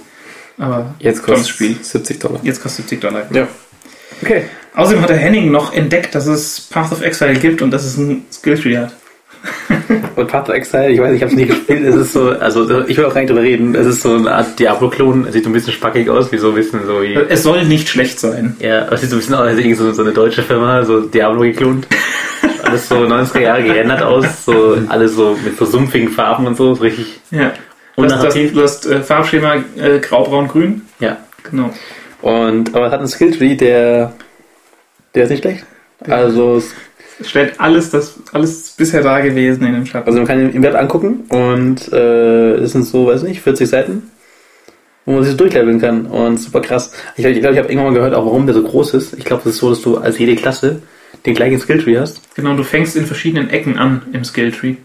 [0.58, 1.78] aber Jetzt kostet Spiel.
[1.80, 2.40] 70 Dollar.
[2.42, 3.28] Jetzt kostet 70 Dollar.
[3.32, 3.48] Ja.
[4.24, 4.46] Okay.
[4.74, 7.98] Außerdem hat der Henning noch entdeckt, dass es Path of Exile gibt und dass es
[7.98, 8.94] ein Skilltree hat.
[10.16, 11.84] Und Path of Exile, ich weiß, ich habe es nie gespielt.
[11.86, 13.74] Es ist so, also ich will auch gar nicht drüber reden.
[13.74, 15.28] Es ist so eine Art Diablo-Klon.
[15.28, 17.14] Es sieht so ein bisschen spackig aus, wie so ein bisschen so wie.
[17.14, 18.58] Es soll nicht schlecht sein.
[18.60, 21.02] Ja, es sieht so ein bisschen aus, als irgendwie so, so eine deutsche Firma, so
[21.02, 21.88] Diablo geklont.
[22.70, 26.74] Alles so 90er Jahre geändert aus, so alles so mit so sumpfigen Farben und so,
[26.74, 27.52] ist richtig Ja.
[27.96, 28.54] Du hast, das, unnarrativ.
[28.54, 30.82] du hast äh, Farbschema äh, grau, braun, grün.
[31.00, 31.18] Ja.
[31.50, 31.72] Genau.
[32.22, 34.14] Und aber es hat einen Skilltree, der
[35.16, 35.66] der ist nicht schlecht.
[36.08, 36.74] Also es
[37.20, 40.08] Es stellt alles, das alles bisher da gewesen in den Schatten.
[40.08, 43.68] Also man kann ihn im Web angucken und äh, es sind so, weiß nicht, 40
[43.68, 44.12] Seiten,
[45.06, 46.94] wo man sich so durchleveln kann und super krass.
[47.18, 49.14] Ich glaube, ich, glaub, ich habe irgendwann mal gehört, auch warum der so groß ist.
[49.18, 50.82] Ich glaube, es ist so, dass du als jede Klasse
[51.26, 52.22] den gleichen Skilltree hast.
[52.36, 54.76] Genau, du fängst in verschiedenen Ecken an im Skilltree.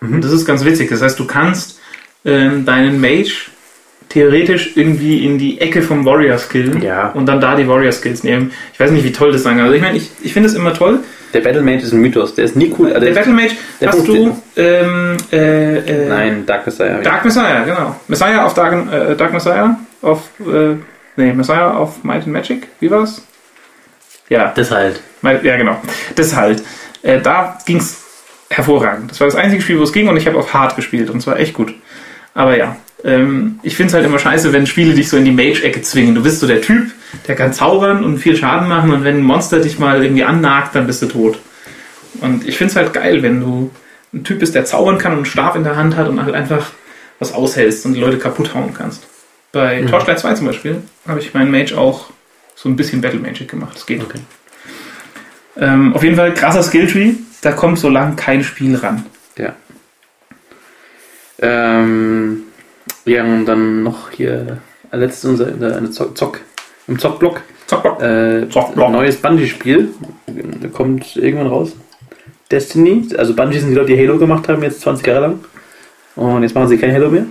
[0.00, 0.90] Und das ist ganz witzig.
[0.90, 1.80] Das heißt, du kannst
[2.24, 3.50] ähm, deinen Mage
[4.08, 7.08] theoretisch irgendwie in die Ecke vom Warrior skillen Ja.
[7.10, 8.52] und dann da die Warrior Skills nehmen.
[8.72, 9.64] Ich weiß nicht, wie toll das sein kann.
[9.64, 11.00] Also ich meine, ich, ich finde es immer toll.
[11.34, 12.92] Der Battle Mage ist ein Mythos, der ist nie cool.
[12.92, 13.50] Also Der Battle Mage
[13.80, 14.36] der hast du funktioniert.
[14.56, 17.00] ähm, äh, äh, Nein, Dark Messiah.
[17.02, 17.96] Dark Messiah, genau.
[18.06, 20.74] Messiah auf Dark, äh, Dark Messiah auf äh,
[21.16, 22.68] nee, Messiah auf Might and Magic.
[22.80, 23.22] Wie war's?
[24.28, 25.00] Ja, Das halt.
[25.22, 25.80] Ja, genau.
[26.14, 26.62] Das halt.
[27.02, 28.02] Äh, da ging es
[28.50, 29.10] hervorragend.
[29.10, 31.20] Das war das einzige Spiel, wo es ging und ich habe auf Hard gespielt und
[31.20, 31.74] zwar echt gut.
[32.34, 35.32] Aber ja, ähm, ich finde es halt immer scheiße, wenn Spiele dich so in die
[35.32, 36.14] Mage-Ecke zwingen.
[36.14, 36.92] Du bist so der Typ,
[37.26, 40.74] der kann zaubern und viel Schaden machen und wenn ein Monster dich mal irgendwie annagt,
[40.74, 41.38] dann bist du tot.
[42.20, 43.70] Und ich finde es halt geil, wenn du
[44.12, 46.34] ein Typ bist, der zaubern kann und einen Stab in der Hand hat und halt
[46.34, 46.70] einfach
[47.18, 49.06] was aushältst und die Leute kaputt hauen kannst.
[49.52, 52.10] Bei Torchlight 2 zum Beispiel habe ich meinen Mage auch
[52.56, 53.76] so ein bisschen Battle Magic gemacht.
[53.76, 54.02] Das geht.
[54.02, 54.18] Okay.
[55.58, 57.12] Ähm, auf jeden Fall krasser Skilltree.
[57.42, 59.06] Da kommt so lang kein Spiel ran.
[59.38, 59.54] Ja.
[61.38, 62.42] Ähm,
[63.04, 64.58] ja, und dann noch hier
[64.90, 66.40] äh, letztes unser eine Zock, Zock
[66.88, 67.42] im Zockblock.
[67.66, 68.02] Zockbock.
[68.02, 68.90] Äh, Zockblock.
[68.90, 69.90] neues Bungie-Spiel.
[70.26, 71.76] Da kommt irgendwann raus.
[72.50, 73.08] Destiny.
[73.16, 75.44] Also Bungie sind die Leute, die Halo gemacht haben, jetzt 20 Jahre lang.
[76.14, 77.26] Und jetzt machen sie kein Halo mehr.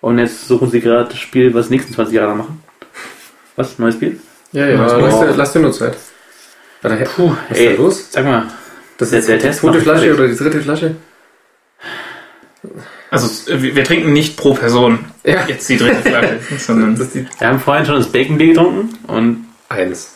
[0.00, 2.61] Und jetzt suchen sie gerade das Spiel, was die nächsten 20 Jahre lang machen.
[3.56, 3.78] Was?
[3.78, 4.20] Neues Spiel?
[4.52, 5.96] Ja, ja, Ja, lass, dir, lass dir nur Zeit.
[6.82, 8.06] Warte, Puh, was ist da los?
[8.10, 8.46] Sag mal.
[8.98, 10.94] Das Der- ist der jetzt die Test zweite Flasche oder die dritte Flasche?
[13.10, 13.28] Also
[13.62, 15.44] wir, wir trinken nicht pro Person Ja.
[15.46, 20.14] jetzt die dritte Flasche, sondern die Wir haben vorhin schon das Baconbier getrunken und eins.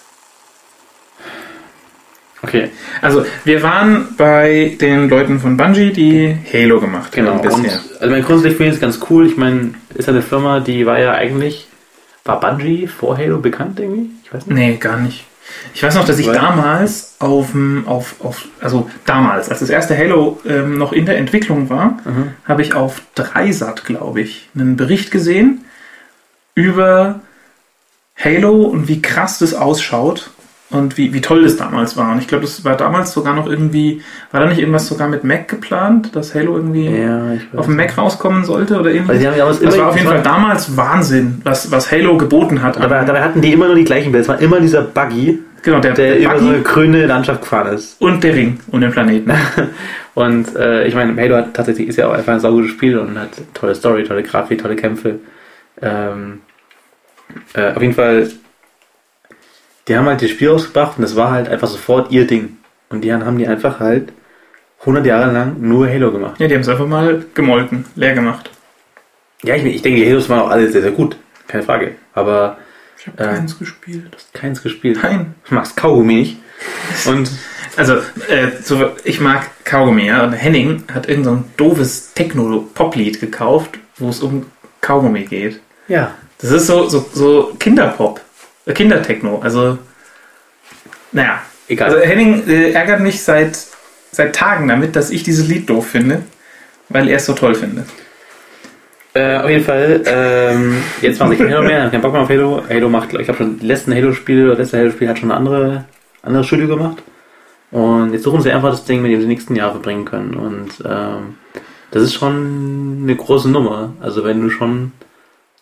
[2.42, 2.70] okay,
[3.02, 7.34] also wir waren bei den Leuten von Bungie, die Halo gemacht genau.
[7.34, 7.80] haben Und, bisher.
[8.00, 9.26] also mein grundsätzlich finde ich es ganz cool.
[9.26, 11.66] Ich meine, ist ja eine Firma, die war ja eigentlich,
[12.26, 14.10] war Bungie vor Halo bekannt irgendwie?
[14.24, 14.56] Ich weiß nicht.
[14.56, 15.24] Nee, gar nicht.
[15.74, 17.50] Ich weiß noch, dass ich damals auf,
[17.86, 22.32] auf, auf, also damals, als das erste Halo ähm, noch in der Entwicklung war, Mhm.
[22.44, 25.64] habe ich auf Dreisat, glaube ich, einen Bericht gesehen
[26.56, 27.20] über
[28.18, 30.30] Halo und wie krass das ausschaut
[30.70, 32.12] und wie, wie toll das damals war.
[32.12, 34.02] Und ich glaube, das war damals sogar noch irgendwie,
[34.32, 37.96] war da nicht irgendwas sogar mit Mac geplant, dass Halo irgendwie Ja, auf dem Mac
[37.96, 39.02] rauskommen sollte oder ja
[39.32, 42.76] damals Das war auf jeden Fall damals Wahnsinn, was, was Halo geboten hat.
[42.76, 44.22] Dabei, dabei hatten die immer nur die gleichen Bilder.
[44.22, 47.74] Es war immer dieser Buggy, genau, der, der der über so eine grüne Landschaft gefahren
[47.74, 48.00] ist.
[48.00, 49.32] und der Ring und den Planeten.
[50.16, 53.18] Und äh, ich meine, Halo hat tatsächlich ist ja auch einfach ein saugutes Spiel und
[53.18, 55.18] hat tolle Story, tolle Grafik, tolle Kämpfe.
[55.82, 56.40] Ähm,
[57.52, 58.26] äh, auf jeden Fall,
[59.88, 62.56] die haben halt das Spiel rausgebracht und das war halt einfach sofort ihr Ding.
[62.88, 64.12] Und die haben die einfach halt
[64.80, 66.38] 100 Jahre lang nur Halo gemacht.
[66.40, 68.50] Ja, die haben es einfach mal gemolken, leer gemacht.
[69.42, 71.16] Ja, ich, ich denke, die Halos waren auch alle sehr, sehr gut.
[71.48, 71.92] Keine Frage.
[72.14, 72.58] Aber
[72.98, 73.36] Ich habe Äh.
[73.36, 74.16] keins gespielt.
[74.32, 74.98] keins gespielt.
[75.02, 75.34] Nein.
[75.48, 76.36] Du magst Kaugummi nicht.
[77.06, 77.30] Und
[77.76, 77.94] Also,
[78.28, 80.24] äh, so, ich mag Kaugummi, ja.
[80.24, 84.46] Und Henning hat irgend so ein doofes Techno-Pop-Lied gekauft, wo es um
[84.80, 85.60] Kaugummi geht.
[85.88, 88.20] ja, Das ist so, so, so Kinderpop,
[88.74, 89.40] Kindertechno.
[89.40, 89.78] Also,
[91.12, 91.42] naja.
[91.68, 91.90] egal.
[91.90, 93.58] Also Henning äh, ärgert mich seit,
[94.12, 96.22] seit Tagen damit, dass ich dieses Lied doof finde,
[96.88, 97.86] weil er es so toll findet.
[99.14, 102.28] Äh, auf jeden Fall, ähm, jetzt mache ich kein Halo mehr, keinen Bock mehr auf
[102.28, 102.62] Halo.
[102.68, 105.84] Halo macht, ich glaube schon, die letzten Halo-Spiele, das letzte Halo-Spiel hat schon eine andere,
[106.22, 107.02] andere Studio gemacht.
[107.70, 110.34] Und jetzt suchen sie einfach das Ding, mit dem sie die nächsten Jahre verbringen können.
[110.34, 111.36] Und ähm,
[111.90, 113.94] das ist schon eine große Nummer.
[114.00, 114.92] Also wenn du schon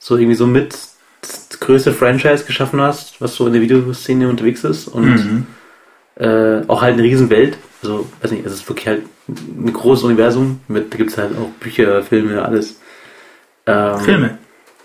[0.01, 0.77] so irgendwie so mit
[1.61, 5.47] größte Franchise geschaffen hast, was so in der Videoszene unterwegs ist und Mhm.
[6.17, 7.57] äh, auch halt eine Riesenwelt.
[7.83, 10.61] Also, weiß nicht, es ist wirklich halt ein großes Universum.
[10.69, 12.81] Mit, da gibt es halt auch Bücher, Filme, alles.
[13.67, 14.39] Ähm, Filme.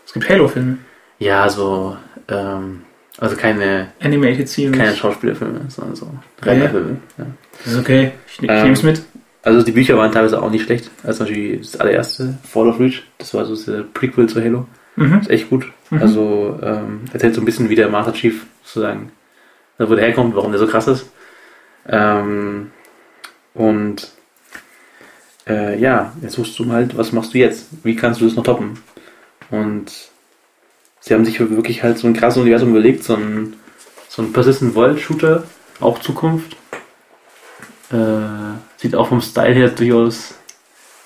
[0.06, 0.78] Es gibt Halo-Filme.
[1.20, 1.98] Ja, so,
[2.30, 2.82] ähm,
[3.18, 4.78] also keine, Animated Series.
[4.78, 6.10] keine Schauspielerfilme, sondern so
[6.46, 6.54] ja.
[6.70, 6.98] Filme.
[7.18, 7.26] Ja.
[7.64, 8.12] Das ist okay.
[8.28, 9.02] Ich, ich Ähm, nehme es mit.
[9.42, 10.90] Also die Bücher waren teilweise auch nicht schlecht.
[11.04, 14.66] Also zum Beispiel das allererste, Fall of Reach, das war so das Prequel zu Halo.
[15.00, 15.20] Mhm.
[15.20, 15.72] Ist echt gut.
[15.90, 16.02] Mhm.
[16.02, 19.12] Also ähm, erzählt so ein bisschen, wie der Master Chief sozusagen,
[19.78, 21.10] also wo der herkommt, warum der so krass ist.
[21.88, 22.72] Ähm,
[23.54, 24.12] und
[25.48, 27.68] äh, ja, jetzt suchst du halt, was machst du jetzt?
[27.84, 28.80] Wie kannst du das noch toppen?
[29.50, 29.92] Und
[31.00, 33.54] sie haben sich wirklich halt so ein krasses Universum überlegt, so ein,
[34.10, 35.44] so ein Persistent World Shooter,
[35.80, 36.58] auch Zukunft.
[37.92, 40.36] Äh, sieht auch vom Style her durchaus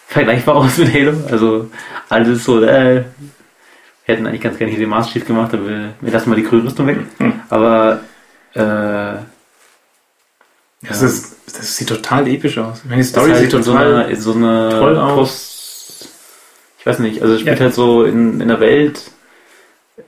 [0.07, 1.13] vergleichbar aus mit Halo.
[1.29, 1.69] Also
[2.09, 3.03] alles so, äh,
[4.03, 6.43] hätten eigentlich ganz gerne hier den Master Chief gemacht, aber wir, wir lassen mal die
[6.43, 6.97] grüne Rüstung weg.
[7.19, 7.33] Hm.
[7.49, 8.01] Aber
[8.53, 8.59] äh,
[10.87, 11.07] Das, ja.
[11.07, 12.79] ist, das sieht total episch aus.
[12.79, 13.87] Ich meine, die Das Story ist halt sieht in so total.
[13.93, 15.15] einer, in so einer toll aus.
[15.15, 16.09] Post,
[16.79, 17.65] ich weiß nicht, also es spielt Ja.
[17.65, 19.09] halt so in, in der Welt,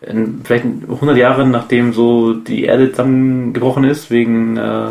[0.01, 4.89] in, vielleicht 100 Jahre nachdem so die Erde zusammengebrochen ist, wegen äh,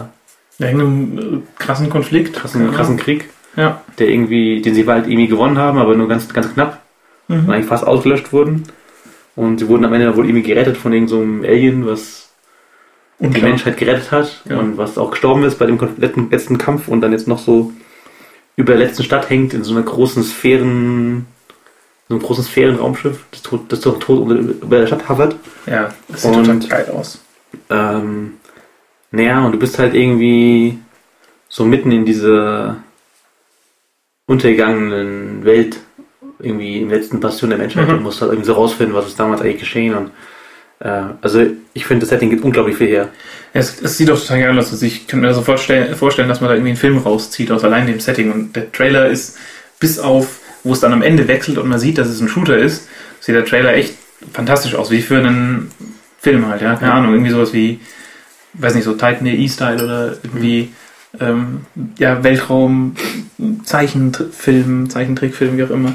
[0.59, 2.33] Wegen einem äh, krassen Konflikt.
[2.37, 3.83] krassen, krassen Krieg, Ja.
[3.99, 6.81] der irgendwie, den sie halt irgendwie gewonnen haben, aber nur ganz, ganz knapp
[7.29, 7.51] und Mhm.
[7.51, 8.65] eigentlich fast ausgelöscht wurden.
[9.37, 12.31] Und sie wurden am Ende wohl irgendwie gerettet von irgendeinem so einem Alien, was
[13.19, 13.49] die Unklar.
[13.49, 14.59] Menschheit gerettet hat Ja.
[14.59, 17.73] und was auch gestorben ist bei dem kompletten letzten Kampf und dann jetzt noch so
[18.57, 21.27] über der letzten Stadt hängt in so einer großen Sphären,
[22.09, 25.37] so einem großen Sphärenraumschiff, das tot, das tot, über der Stadt hovert.
[25.67, 27.21] Ja, das sieht Und- total geil aus.
[27.71, 28.35] Ähm,
[29.11, 30.79] naja, und du bist halt irgendwie
[31.49, 32.77] so mitten in dieser
[34.27, 35.79] untergegangenen Welt,
[36.45, 37.95] irgendwie im letzten Bastion der Menschheit Mhm.
[37.95, 40.11] und musst halt irgendwie so rausfinden, was ist damals eigentlich geschehen und
[40.81, 43.09] äh, also ich finde das Setting gibt unglaublich viel her.
[43.55, 44.71] Ja, es, es sieht doch total geil aus.
[44.73, 47.63] Also ich könnte mir sofort stell- vorstellen, dass man da irgendwie einen Film rauszieht aus
[47.65, 48.33] allein dem Setting.
[48.33, 49.39] Und der Trailer ist
[49.79, 52.57] bis auf, wo es dann am Ende wechselt und man sieht, dass es ein Shooter
[52.59, 52.89] ist,
[53.21, 53.95] sieht der Trailer echt
[54.33, 55.71] fantastisch aus, wie für einen
[56.21, 56.75] Film halt, ja.
[56.75, 56.99] Keine Ja.
[56.99, 57.79] Ahnung, irgendwie sowas wie,
[58.55, 60.71] weiß nicht, so Titan E-Style oder irgendwie,
[61.21, 61.61] ähm,
[61.99, 62.97] ja, Weltraum,
[63.65, 65.95] Zeichenfilm, Zeichentrickfilm, wie auch immer.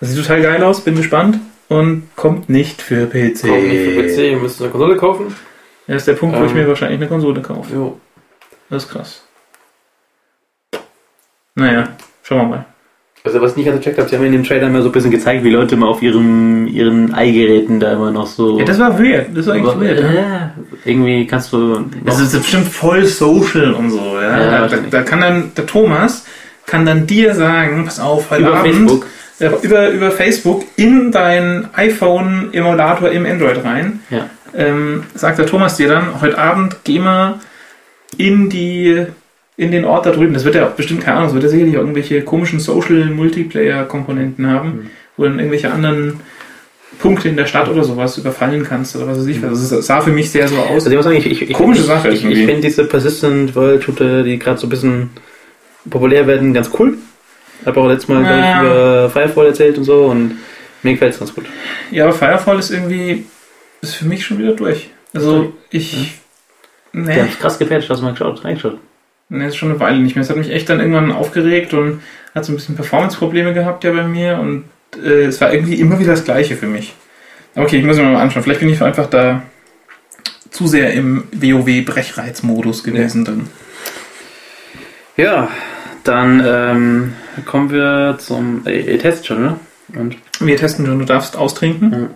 [0.00, 1.38] Das sieht total geil aus, bin gespannt
[1.68, 3.44] und kommt nicht für PC.
[4.18, 5.34] ihr müsst eine Konsole kaufen.
[5.86, 6.58] Das ist der Punkt, wo ich Ähm.
[6.58, 7.72] mir wahrscheinlich eine Konsole kaufe.
[7.74, 8.00] Jo.
[8.70, 9.22] Das ist krass.
[11.54, 11.88] Naja,
[12.22, 12.64] schauen wir mal.
[13.24, 14.92] Also was ich nicht ganz gecheckt habe, sie haben in dem Trailer immer so ein
[14.92, 18.58] bisschen gezeigt, wie Leute mal auf ihrem, ihren Eigeräten da immer noch so...
[18.58, 19.36] Ja, das war weird.
[19.36, 20.00] Das war eigentlich Aber, weird.
[20.14, 20.54] Ja.
[20.84, 21.84] irgendwie kannst du...
[22.04, 23.98] Das ist bestimmt voll social und so.
[24.20, 24.38] Ja?
[24.40, 26.24] Ja, da, da, da kann dann der Thomas
[26.64, 29.06] kann dann dir sagen, pass auf, heute über Abend Facebook.
[29.62, 34.00] Über, über Facebook in dein iPhone-Emulator im Android rein.
[34.10, 34.28] Ja.
[34.56, 37.38] Ähm, sagt der Thomas dir dann, heute Abend geh mal
[38.16, 39.06] in die
[39.56, 40.34] in den Ort da drüben.
[40.34, 44.68] Das wird ja auch bestimmt, keine Ahnung, das wird ja sicherlich irgendwelche komischen Social-Multiplayer-Komponenten haben,
[44.68, 44.90] Mhm.
[45.16, 46.20] wo du dann irgendwelche anderen
[47.00, 49.44] Punkte in der Stadt oder sowas überfallen kannst oder was weiß ich.
[49.44, 50.70] Also es sah für mich sehr so aus.
[50.84, 52.44] Also ich muss sagen, ich, ich, ich, Komische ich, Sache Ich, ich irgendwie.
[52.46, 55.10] finde diese Persistent World Shooter, die gerade so ein bisschen
[55.90, 56.98] populär werden, ganz cool.
[57.66, 58.56] Habe auch letztes Mal glaub Ja.
[58.62, 60.38] ich, über Firefall erzählt und so und
[60.82, 61.46] mir gefällt es ganz gut.
[61.90, 63.26] Ja, aber Firefall ist irgendwie,
[63.82, 64.90] ist für mich schon wieder durch.
[65.14, 66.14] Also ich,
[66.92, 68.78] Der nee, hat mich krass gepatcht, hast du mal geschaut, reingeschaut.
[69.28, 70.22] nee, ist schon eine Weile nicht mehr.
[70.22, 72.02] Es hat mich echt dann irgendwann aufgeregt und
[72.34, 74.64] hat so ein bisschen Performance-Probleme gehabt ja bei mir und
[75.02, 76.94] äh, es war irgendwie immer wieder das Gleiche für mich.
[77.56, 78.42] Okay, ich muss mir mal anschauen.
[78.44, 79.42] Vielleicht bin ich einfach da
[80.50, 83.48] zu sehr im WoW-Brechreiz-Modus gewesen dann.
[85.16, 85.48] Ja,
[86.04, 87.12] dann ähm,
[87.46, 88.62] kommen wir zum...
[88.66, 89.60] Äh, ihr testet schon, ne?
[89.94, 91.90] Und Wir testen schon, du darfst austrinken.
[91.90, 92.10] Mhm.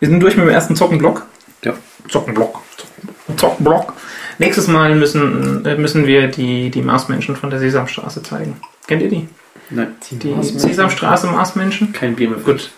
[0.00, 1.26] Wir sind durch mit dem ersten Zockenblock.
[1.64, 1.74] Ja.
[2.08, 2.60] Zockenblock.
[2.76, 3.92] Zocken- Zockenblock.
[4.38, 8.56] Nächstes Mal müssen, äh, müssen wir die, die Marsmenschen von der Sesamstraße zeigen.
[8.86, 9.28] Kennt ihr die?
[9.70, 11.92] Nein, Die Sesamstraße Marsmenschen?
[11.92, 12.38] kein Bier mehr.
[12.40, 12.70] Gut.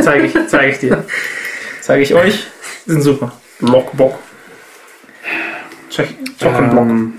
[0.00, 1.04] Zeige ich, zeige ich dir.
[1.80, 2.46] Zeige ich euch.
[2.86, 3.32] Die sind super.
[3.60, 4.18] Blockbock.
[5.88, 6.86] Zockenblock.
[6.88, 7.14] Ähm,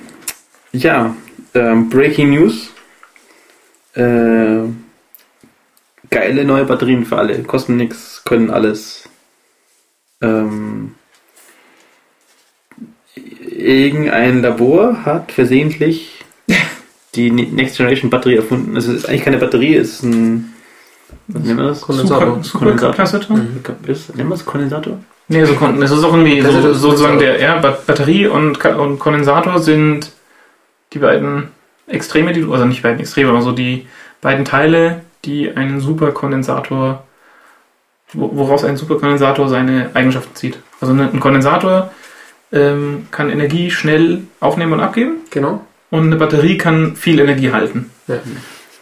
[0.72, 1.16] ja,
[1.54, 2.70] ähm, Breaking News.
[3.96, 4.68] Äh,
[6.10, 7.42] geile neue Batterien für alle.
[7.44, 9.10] Kosten nichts, können alles.
[10.22, 10.96] Ähm,
[13.16, 16.24] irgendein Labor hat versehentlich
[17.16, 18.76] die Next Generation Batterie erfunden.
[18.76, 20.54] Also es ist eigentlich keine Batterie, es ist ein
[21.28, 21.82] Was nennen wir das?
[21.82, 22.44] Kondensator.
[22.44, 23.40] Super, Supercapacitor?
[23.88, 25.00] Ist, nennen wir das Kondensator?
[25.28, 29.60] Nee, so, das ist auch irgendwie so, sozusagen der, ja, Bat- Batterie und, und Kondensator
[29.60, 30.12] sind
[30.94, 31.50] die beiden
[31.88, 33.88] Extreme, die du, also nicht beiden Extreme, aber so die
[34.22, 37.04] beiden Teile, die einen Superkondensator,
[38.14, 40.60] wo- woraus ein Superkondensator seine Eigenschaften zieht.
[40.82, 41.92] Also ne- ein Kondensator
[42.52, 45.66] ähm, kann Energie schnell aufnehmen und abgeben Genau.
[45.90, 47.90] und eine Batterie kann viel Energie halten.
[48.08, 48.18] Ja.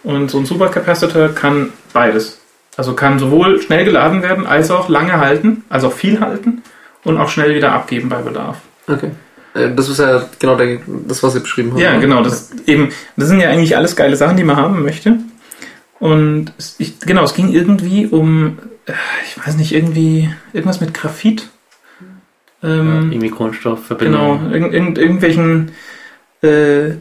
[0.03, 2.39] Und so ein Supercapacitor kann beides.
[2.77, 6.63] Also kann sowohl schnell geladen werden, als auch lange halten, also auch viel halten
[7.03, 8.57] und auch schnell wieder abgeben bei Bedarf.
[8.87, 9.11] Okay.
[9.53, 11.79] Äh, Das ist ja genau der, das, was Sie beschrieben haben.
[11.79, 12.23] Ja, genau.
[12.23, 15.17] Das, eben, das sind ja eigentlich alles geile Sachen, die man haben möchte.
[15.99, 18.93] Und es, ich, genau, es ging irgendwie um, äh,
[19.25, 21.47] ich weiß nicht, irgendwie irgendwas mit Graphit.
[22.63, 24.51] Ähm, Irgendwie Genau, Kohlenstoffverbindung.
[24.51, 25.71] irgend, irgend, irgendwelchen.
[26.43, 26.97] Äh, äh,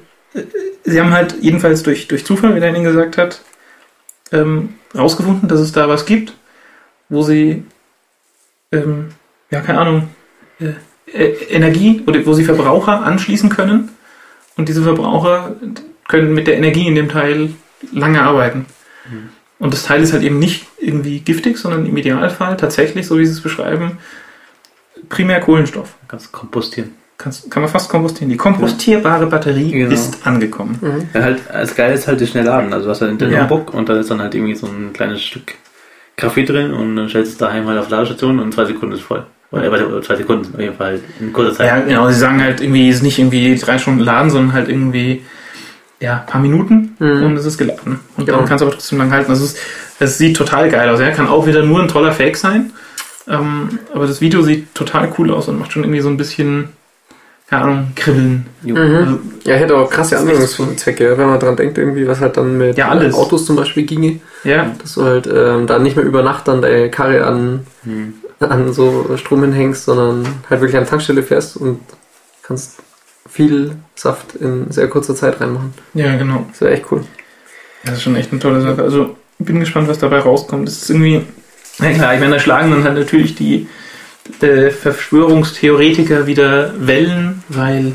[0.85, 3.43] sie haben halt jedenfalls durch, durch Zufall, wie der Ihnen gesagt hat,
[4.33, 6.35] ähm, rausgefunden, dass es da was gibt,
[7.11, 7.65] wo sie,
[8.73, 9.09] ähm,
[9.51, 10.09] ja, keine Ahnung,
[10.61, 10.73] äh,
[11.13, 13.89] Energie oder wo sie Verbraucher anschließen können
[14.57, 15.55] und diese Verbraucher
[16.09, 17.51] können mit der Energie in dem Teil
[17.93, 18.67] lange arbeiten.
[19.59, 23.27] Und das Teil ist halt eben nicht irgendwie giftig, sondern im Idealfall tatsächlich, so wie
[23.27, 23.99] sie es beschreiben,
[25.09, 25.95] primär Kohlenstoff.
[26.09, 26.93] Kannst kompostieren.
[27.19, 28.31] Kannst, kann man fast kompostieren.
[28.31, 29.93] Die kompostierbare Batterie Genau.
[29.93, 30.79] ist angekommen.
[30.81, 31.09] Mhm.
[31.13, 32.73] Ja, halt, das Geile ist halt das schnell laden.
[32.73, 33.41] Also du hast halt den Ja.
[33.43, 35.55] Notebook und da ist dann halt irgendwie so ein kleines Stück
[36.17, 38.65] Kaffee drin und dann stellst du es daheim halt auf die Ladestation und in zwei
[38.65, 39.25] Sekunden ist voll.
[39.53, 41.67] Oder warte, zwei Sekunden, auf jeden Fall in kurzer Zeit.
[41.67, 42.09] Ja, genau.
[42.09, 45.25] Sie sagen halt irgendwie, es ist nicht irgendwie drei Stunden laden, sondern halt irgendwie,
[45.99, 47.23] ja, ein paar Minuten Mhm.
[47.25, 47.99] und es ist geladen.
[48.17, 48.39] Und Genau.
[48.39, 49.31] dann kannst du aber trotzdem lang halten.
[49.31, 49.57] Also es,
[49.99, 51.01] es sieht total geil aus.
[51.01, 52.73] Er kann auch wieder nur ein toller Fake sein.
[53.29, 56.69] Ähm, aber das Video sieht total cool aus und macht schon irgendwie so ein bisschen,
[57.49, 58.47] keine Ahnung, Kribbeln.
[58.65, 58.77] Jo.
[58.77, 59.19] Also, Mhm.
[59.45, 62.89] Ja, hätte auch krasse Anwendungszwecke, wenn man dran denkt, irgendwie, was halt dann mit Ja,
[62.89, 63.15] alles.
[63.15, 66.63] Autos zum Beispiel ginge, ja, dass du halt ähm, da nicht mehr über Nacht dann
[66.63, 68.15] deine Karre an, Hm.
[68.41, 71.81] An so Strom hinhängst, sondern halt wirklich an die Tankstelle fährst und
[72.43, 72.79] kannst
[73.29, 75.75] viel Saft in sehr kurzer Zeit reinmachen.
[75.95, 76.47] ja, genau.
[76.51, 77.05] Das wäre echt cool.
[77.85, 78.83] Das ist schon echt eine tolle Sache.
[78.83, 80.69] Also bin gespannt, was dabei rauskommt.
[80.69, 81.23] Das ist irgendwie,
[81.79, 83.69] na klar, ich meine, da schlagen dann halt natürlich die
[84.41, 87.93] äh, Verschwörungstheoretiker wieder Wellen, weil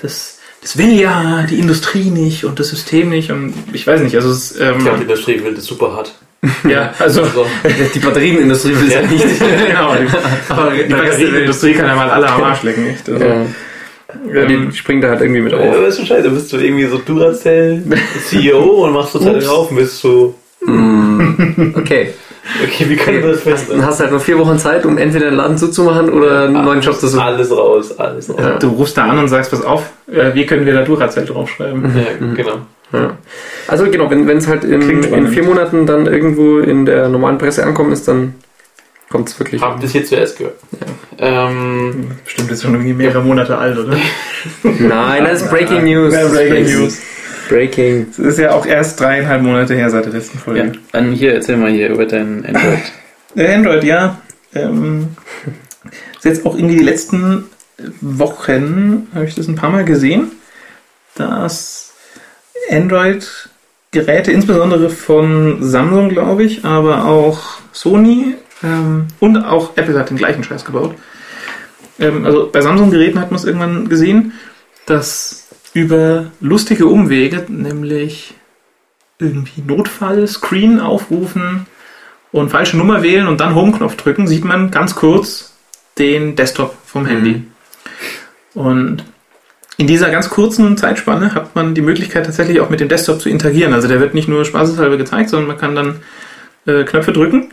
[0.00, 4.16] das, das will ja die Industrie nicht und das System nicht und ich weiß nicht,
[4.16, 6.14] also es, ähm, Ich glaube, die Industrie will das super hart.
[6.68, 7.46] Ja, also Also,
[7.94, 9.24] Die Batterienindustrie will es ja nicht.
[9.66, 10.06] genau, die,
[10.52, 13.08] Aber die Batterieindustrie kann ja mal alle am Arsch lecken, echt.
[13.08, 14.42] Also, Ja.
[14.42, 15.74] ähm, Die springen da halt irgendwie mit ja, auf.
[15.76, 16.30] das ist schon scheiße.
[16.30, 17.82] Bist du irgendwie so Duracell
[18.26, 19.46] CEO und machst total Ups.
[19.46, 22.12] drauf und bist so, Mm, okay.
[22.64, 23.86] okay, wie können wir das Dann feststellen?
[23.86, 26.80] hast du halt nur vier Wochen Zeit, um entweder den Laden zuzumachen oder einen neuen
[26.80, 27.20] Job zu suchen.
[27.22, 28.36] Alles raus, alles raus.
[28.40, 28.58] Ja.
[28.58, 31.84] du rufst da an und sagst, pass auf, äh, wie können wir da Duracell draufschreiben?
[31.96, 32.56] Ja, genau.
[32.92, 33.18] Ja.
[33.66, 37.64] Also genau, wenn es halt in, in vier Monaten dann irgendwo in der normalen Presse
[37.64, 38.34] ankommen ist, dann
[39.10, 39.60] kommt es wirklich.
[39.60, 40.56] Habt ihr es hier zuerst gehört?
[41.18, 43.96] Ähm, Bestimmt ist schon irgendwie mehrere Monate alt, oder?
[44.62, 46.14] Nein, das ist Breaking News.
[46.14, 46.98] Ja, Breaking News.
[47.48, 48.06] Breaking.
[48.10, 50.72] Es ist ja auch erst dreieinhalb Monate her seit der letzten ja, Folge.
[50.92, 52.92] dann hier, erzähl mal hier über dein Android.
[53.36, 54.20] Android, ja.
[54.54, 55.08] Ähm,
[56.16, 57.44] ist jetzt auch irgendwie die letzten
[58.00, 60.32] Wochen, habe ich das ein paar Mal gesehen,
[61.14, 61.87] dass
[62.70, 70.16] Android-Geräte, insbesondere von Samsung, glaube ich, aber auch Sony ähm, und auch Apple hat den
[70.16, 70.94] gleichen Scheiß gebaut.
[71.98, 74.32] Ähm, also bei Samsung-Geräten hat man es irgendwann gesehen,
[74.86, 78.34] dass über lustige Umwege, nämlich
[79.18, 81.66] irgendwie Notfall-Screen aufrufen,
[82.32, 85.54] und falsche Nummer wählen und dann Home-Knopf drücken, sieht man ganz kurz
[85.98, 87.44] den Desktop vom Handy.
[88.54, 89.04] Und
[89.78, 93.28] in dieser ganz kurzen Zeitspanne hat man die Möglichkeit tatsächlich auch mit dem Desktop zu
[93.28, 93.72] interagieren.
[93.72, 96.00] Also der wird nicht nur spaßeshalber gezeigt, sondern man kann dann
[96.66, 97.52] äh, Knöpfe drücken.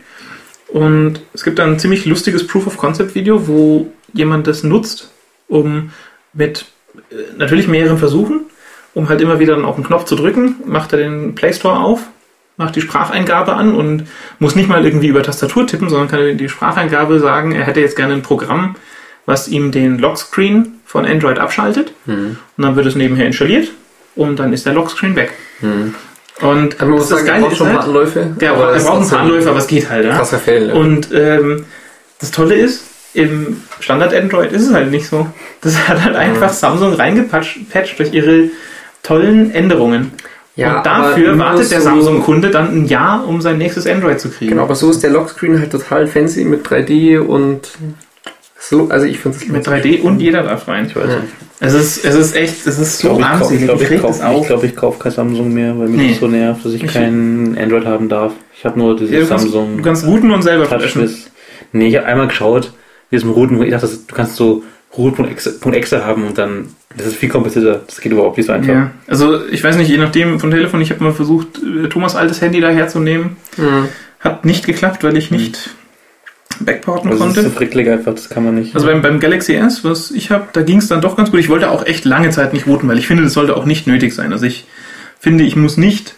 [0.66, 5.12] Und es gibt dann ein ziemlich lustiges Proof-of-Concept-Video, wo jemand das nutzt,
[5.46, 5.92] um
[6.32, 6.66] mit
[6.96, 8.46] äh, natürlich mehreren Versuchen,
[8.92, 11.78] um halt immer wieder dann auf den Knopf zu drücken, macht er den Play Store
[11.78, 12.00] auf,
[12.56, 14.08] macht die Spracheingabe an und
[14.40, 17.94] muss nicht mal irgendwie über Tastatur tippen, sondern kann die Spracheingabe sagen, er hätte jetzt
[17.94, 18.74] gerne ein Programm,
[19.26, 21.92] was ihm den Lockscreen von Android abschaltet.
[22.06, 22.38] Hm.
[22.56, 23.68] Und dann wird es nebenher installiert
[24.14, 25.32] und dann ist der Lockscreen weg.
[25.60, 25.94] Hm.
[26.40, 28.36] Und Also man muss das sagen, er braucht schon halt, Anläufe.
[28.40, 30.04] ja, aber er ist braucht ein paar Anläufe, aber es geht halt.
[30.06, 30.16] Ja?
[30.16, 30.68] Krasser Fail.
[30.68, 30.74] Ja.
[30.74, 31.64] Und ähm,
[32.20, 32.84] das Tolle ist,
[33.14, 35.26] im Standard Android ist es halt nicht so.
[35.62, 38.50] Das hat halt einfach Samsung reingepatscht patcht durch ihre
[39.02, 40.12] tollen Änderungen.
[40.56, 44.20] Ja, und dafür aber wartet der so- Samsung-Kunde dann ein Jahr, um sein nächstes Android
[44.20, 44.50] zu kriegen.
[44.52, 47.70] Genau, aber so ist der Lockscreen halt total fancy mit 3D und
[48.88, 50.86] also ich finde es Mit 3D und jeder darf rein.
[50.86, 51.20] Ich weiß Ja.
[51.20, 51.32] nicht.
[51.60, 53.64] Es ist, es ist echt, es ist Ich so glaube, ich, ich, armselig.
[53.64, 54.40] glaub, Ich ich, krieg kauf, das auch.
[54.42, 56.08] ich, glaub, ich kaufe kein Samsung mehr, weil mich Nee.
[56.10, 58.32] das so nervt, dass ich, Ich- kein Android haben darf.
[58.58, 61.08] Ich habe nur dieses Ja, du, kannst, Samsung du kannst routen und selber flashen.
[61.72, 62.72] Nee, ich habe einmal geschaut,
[63.10, 64.64] wie es mit Routen, ich dachte, du kannst so
[64.96, 67.82] Root.exe haben und dann, das ist viel komplizierter.
[67.86, 68.72] Das geht überhaupt nicht so einfach.
[68.72, 72.16] Ja, also ich weiß nicht, je nachdem vom Telefon, ich habe mal versucht, äh, Thomas
[72.16, 73.36] altes Handy da herzunehmen.
[73.58, 73.88] Mhm.
[74.20, 75.70] Hat nicht geklappt, weil ich nicht
[76.60, 77.50] backporten Also das ist konnte.
[77.50, 78.74] so fricklig einfach, das kann man nicht.
[78.74, 81.40] Also beim, beim Galaxy S, was ich habe, da ging es dann doch ganz gut.
[81.40, 83.86] Ich wollte auch echt lange Zeit nicht routen, weil ich finde, das sollte auch nicht
[83.86, 84.32] nötig sein.
[84.32, 84.66] Also ich
[85.18, 86.14] finde, ich muss nicht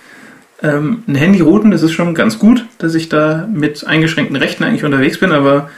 [0.62, 1.70] ähm, ein Handy routen.
[1.70, 5.32] Das ist schon ganz gut, dass ich da mit eingeschränkten Rechten eigentlich unterwegs bin.
[5.32, 5.70] Aber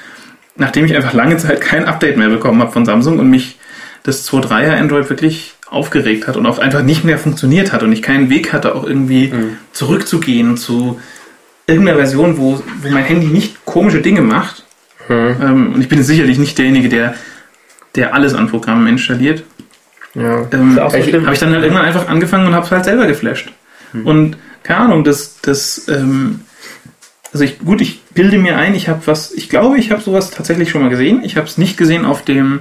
[0.56, 3.58] nachdem ich einfach lange Zeit kein Update mehr bekommen habe von Samsung und mich
[4.02, 8.02] das 2.3er Android wirklich aufgeregt hat und auch einfach nicht mehr funktioniert hat und ich
[8.02, 9.56] keinen Weg hatte, auch irgendwie Mhm.
[9.72, 10.98] zurückzugehen zu
[11.70, 14.64] irgendeiner Version, wo, wo mein Handy nicht komische Dinge macht,
[15.10, 15.36] Mhm.
[15.42, 17.14] ähm, und ich bin sicherlich nicht derjenige, der,
[17.96, 19.42] der alles an Programmen installiert.
[20.14, 20.46] Ja.
[20.52, 23.06] Ähm, auch so habe ich dann halt irgendwann einfach angefangen und habe es halt selber
[23.06, 23.50] geflasht.
[23.92, 26.42] Und keine Ahnung, das, das, ähm,
[27.32, 30.30] also ich, gut, ich bilde mir ein, ich habe was, ich glaube, ich habe sowas
[30.30, 31.24] tatsächlich schon mal gesehen.
[31.24, 32.60] Ich habe es nicht gesehen auf dem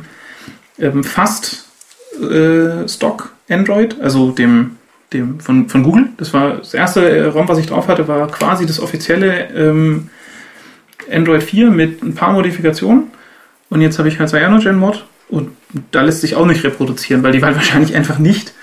[0.80, 1.65] ähm, fast
[2.19, 4.77] äh, Stock Android, also dem,
[5.14, 6.10] dem von, von Google.
[6.18, 10.10] Das war das erste äh, ROM, was ich drauf hatte, war quasi das offizielle ähm,
[11.11, 13.06] Android 4 mit ein paar Modifikationen.
[13.69, 15.49] Und jetzt habe ich halt Cyanogen-Mod und
[15.91, 18.53] da lässt sich auch nicht reproduzieren, weil die halt wahrscheinlich einfach nicht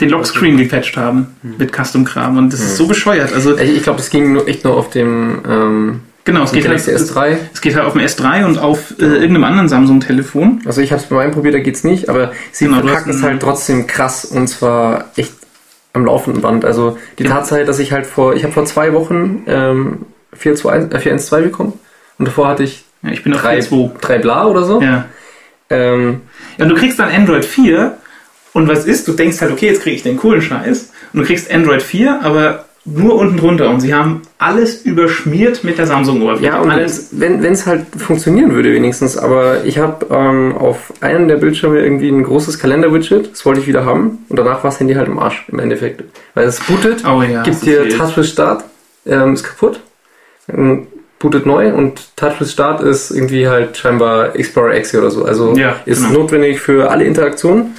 [0.00, 2.36] den Lockscreen gepatcht haben mit Custom-Kram.
[2.38, 3.32] Und das ist so bescheuert.
[3.32, 6.84] Also Ich, glaube, das ging nur, echt nur auf dem ähm, genau, es geht, halt,
[6.84, 7.36] Galaxy es, S3.
[7.52, 10.62] es geht halt auf dem S3 und auf äh, irgendeinem anderen Samsung-Telefon.
[10.64, 13.22] Also ich habe es bei meinem probiert, da geht's nicht, aber sie Genau, verkacken es
[13.22, 15.34] halt trotzdem krass und zwar echt
[15.92, 16.64] am laufenden Band.
[16.64, 17.24] Also die.
[17.24, 20.06] Tatsache, dass ich halt vor, ich habe vor zwei Wochen ähm,
[20.38, 21.72] 4.2 äh, 4.1.2 bekommen
[22.18, 23.98] und davor hatte ich Ja, ich bin drei, 4.2.
[24.00, 24.80] drei Bla oder so.
[24.80, 25.06] Ja.
[25.70, 26.22] Ähm,
[26.58, 27.96] ja, und du kriegst dann Android 4
[28.52, 29.08] und was ist?
[29.08, 30.92] Du denkst halt, okay, jetzt kriege ich den coolen Scheiß.
[31.12, 33.70] Und du kriegst Android 4, aber nur unten drunter.
[33.70, 36.52] Und sie haben alles überschmiert mit der Samsung-Oberfläche.
[36.52, 37.10] ja, und alles.
[37.12, 42.08] wenn es halt funktionieren würde wenigstens, aber ich habe ähm, auf einem der Bildschirme irgendwie
[42.08, 45.18] ein großes Kalender-Widget, das wollte ich wieder haben und danach war das Handy halt im
[45.20, 46.02] Arsch im Endeffekt.
[46.34, 47.42] Weil es bootet, Oh ja.
[47.44, 47.96] gibt dir fehlt.
[47.98, 48.64] Touch with Start,
[49.06, 49.78] ähm, ist kaputt,
[50.52, 50.88] ähm,
[51.20, 55.24] bootet neu und Touch with Start ist irgendwie halt scheinbar Explorer X oder so.
[55.24, 56.22] Also Ja, ist genau.
[56.22, 57.76] notwendig für alle Interaktionen.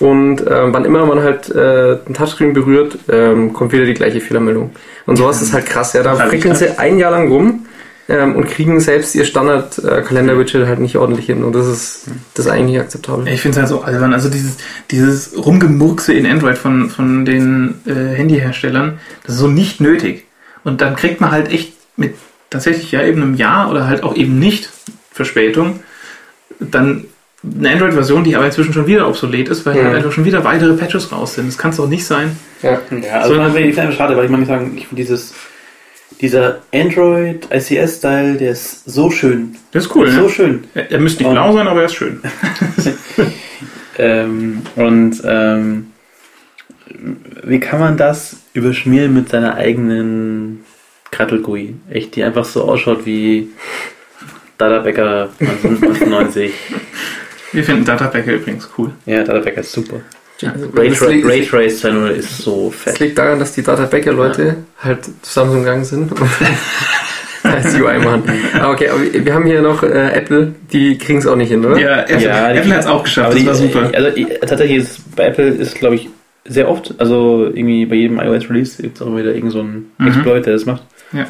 [0.00, 4.20] Und ähm, wann immer man halt äh, den Touchscreen berührt, ähm, kommt wieder die gleiche
[4.20, 4.70] Fehlermeldung.
[5.06, 5.92] Und sowas ist halt krass.
[5.92, 6.58] Ja, da frickeln halt.
[6.58, 7.66] sie ein Jahr lang rum
[8.08, 11.44] ähm, und kriegen selbst ihr Standard-Kalender-Widget halt nicht ordentlich hin.
[11.44, 13.28] Und das ist, das ist eigentlich nicht akzeptabel.
[13.28, 14.14] Ich finde es halt so albern.
[14.14, 14.56] Also dieses,
[14.90, 20.26] dieses Rumgemurkse in Android von, von den äh, Handyherstellern, das ist so nicht nötig.
[20.64, 22.14] Und dann kriegt man halt echt mit
[22.48, 24.70] tatsächlich ja eben einem Jahr oder halt auch eben nicht
[25.12, 25.80] Verspätung
[26.60, 27.04] dann
[27.42, 29.84] eine Android-Version, die aber inzwischen schon wieder obsolet ist, weil Ja.
[29.84, 31.48] halt einfach schon wieder weitere Patches raus sind.
[31.48, 32.36] Das kann es doch nicht sein.
[32.62, 32.80] Ja.
[33.02, 35.32] Ja, also das finde ich einfach schade, weil ich muss sagen, ich finde dieses,
[36.20, 39.56] dieser Android ICS-Style, der ist so schön.
[39.72, 40.28] Das ist cool, so ne?
[40.28, 40.64] schön.
[40.74, 42.20] Er, er müsste nicht Und- blau sein, aber er ist schön.
[43.98, 45.88] Ähm, und ähm,
[47.44, 50.64] wie kann man das überschmieren mit seiner eigenen
[51.10, 51.74] Krattelgui?
[51.90, 53.50] Echt, die einfach so ausschaut wie
[54.56, 56.52] Dada Becker 1990.
[57.52, 58.90] Wir finden Databacker übrigens cool.
[59.06, 59.96] ja, Dada Becker ist super.
[60.42, 62.98] Also, Ray, das, liegt, Raytrace 2.0 ist so das fett.
[63.00, 66.12] liegt daran, dass die Data Backer-Leute halt zu Samsung gegangen sind.
[66.12, 66.20] und
[67.42, 68.22] als UI machen.
[68.54, 71.64] Aber okay, aber wir haben hier noch äh, Apple, die kriegen es auch nicht hin,
[71.64, 71.78] oder?
[71.78, 73.32] Ja, Apple, Ja, Apple hat es auch geschafft.
[73.32, 73.90] Das die, war super.
[73.94, 76.08] Also die, tatsächlich ist bei Apple ist glaube ich
[76.46, 79.90] sehr oft, also irgendwie bei jedem iOS-Release gibt es auch immer wieder irgend so einen
[79.98, 80.06] Mhm.
[80.08, 80.82] Exploit, der das macht.
[81.12, 81.26] Ja.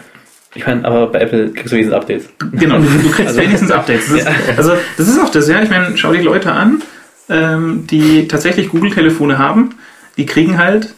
[0.54, 2.28] Ich meine, aber bei Apple kriegst du wenigstens Updates.
[2.52, 4.08] Genau, du, du kriegst Also- wenigstens Updates.
[4.08, 4.32] Das ist, Ja.
[4.56, 5.62] Also das ist auch das, ja.
[5.62, 6.82] Ich meine, schau die Leute an,
[7.28, 9.76] ähm, die tatsächlich Google-Telefone haben.
[10.16, 10.94] Die kriegen halt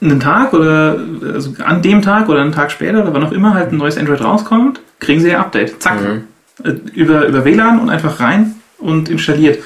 [0.00, 0.96] einen Tag oder
[1.34, 3.98] also an dem Tag oder einen Tag später oder wann auch immer halt ein neues
[3.98, 5.82] Android rauskommt, kriegen sie ihr Update.
[5.82, 6.00] Zack.
[6.00, 6.22] Mhm.
[6.64, 9.58] Äh, Über, über WLAN und einfach rein und installiert.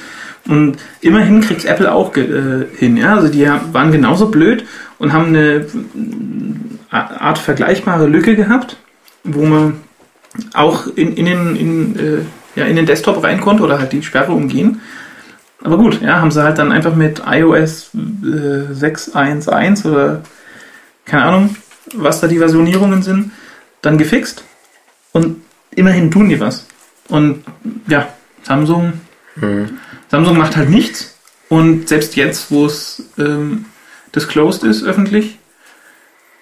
[0.49, 2.97] Und immerhin kriegt Apple auch äh, hin.
[2.97, 3.15] Ja?
[3.17, 4.65] Also die waren genauso blöd
[4.99, 5.67] und haben eine
[6.91, 8.77] äh, Art vergleichbare Lücke gehabt,
[9.25, 9.81] wo man
[10.55, 14.03] auch in, in, den, in, äh, ja, in den Desktop rein konnte oder halt die
[14.03, 14.81] Sperre umgehen.
[15.63, 20.23] Aber gut, ja, haben sie halt dann einfach mit iOS äh, 6.1.1 oder
[21.05, 21.57] keine Ahnung,
[21.95, 23.33] was da die Versionierungen sind,
[23.81, 24.45] dann gefixt.
[25.13, 26.67] Und immerhin tun die was.
[27.09, 27.45] Und
[27.87, 28.09] ja,
[28.43, 28.95] Samsung,
[29.37, 29.79] Mhm.
[30.09, 31.15] Samsung macht halt nichts.
[31.49, 33.67] Und selbst jetzt, wo es ähm,
[34.15, 35.39] disclosed ist, öffentlich,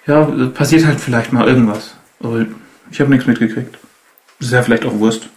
[0.07, 0.25] ja,
[0.55, 1.95] passiert halt vielleicht mal irgendwas.
[2.23, 2.47] Aber
[2.91, 3.77] ich habe nichts mitgekriegt.
[4.39, 5.29] Das ist ja vielleicht auch Wurst.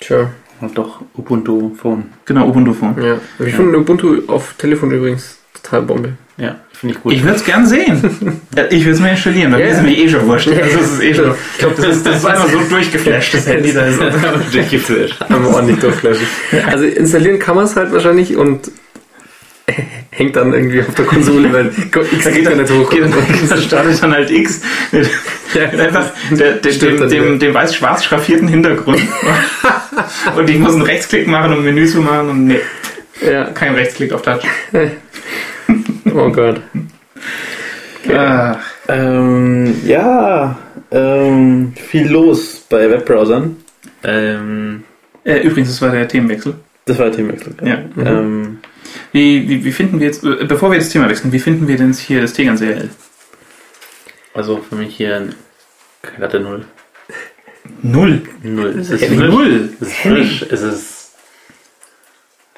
[0.00, 0.30] Tja.
[0.60, 2.04] Und doch Ubuntu Phone.
[2.24, 2.96] Genau, Ubuntu Phone.
[3.02, 3.18] Ja.
[3.44, 6.12] Ich finde Ubuntu auf Telefon übrigens total Bombe.
[6.38, 7.12] Ja, finde ich gut.
[7.12, 8.40] Ich würde es gern sehen.
[8.56, 9.66] Ja, ich würde es mir installieren, weil Ja.
[9.66, 10.48] wir sind mir eh schon wurscht.
[10.48, 11.34] Also es ist eh schon.
[11.52, 14.00] Ich glaube, das ist, das ist einfach so durchgeflasht, das Handy da ist.
[14.54, 15.22] durchgeflasht.
[15.30, 16.26] Einmal ordentlich durchflashen.
[16.66, 18.70] Also installieren kann man es halt wahrscheinlich und
[20.10, 21.66] hängt dann irgendwie auf der Konsole, weil
[22.12, 23.12] X Da geht dann, geht dann,
[23.48, 24.60] da startet dann halt X
[24.92, 25.08] mit,
[25.54, 29.00] mit einfach der, der, Stimmt dem, dem, dem weiß-schwarz schraffierten Hintergrund.
[30.36, 32.60] und ich muss einen Rechtsklick machen, um ein Menü zu machen und nee,
[33.28, 33.44] Ja.
[33.46, 34.42] kein Rechtsklick auf Touch.
[36.14, 36.60] Oh Gott.
[38.12, 38.56] Ah,
[38.88, 40.56] Ähm, ja,
[40.92, 43.56] ähm, viel los bei Webbrowsern.
[44.04, 44.84] Ähm,
[45.24, 46.54] äh, übrigens, das war der Themenwechsel.
[46.84, 47.54] das war der Themenwechsel.
[47.64, 47.78] Ja.
[47.98, 48.58] Ähm,
[49.12, 51.76] Wie, wie, wie finden wir jetzt, äh, bevor wir das Thema wechseln, wie finden wir
[51.76, 52.88] denn hier das Tegernseher
[54.36, 55.34] also für mich hier ein
[56.02, 56.66] glatte Null.
[57.82, 58.22] Null.
[58.42, 58.78] Null.
[58.78, 59.18] Es ist, frisch.
[59.18, 59.70] Null.
[59.80, 60.42] Es ist frisch.
[60.42, 60.96] Es ist,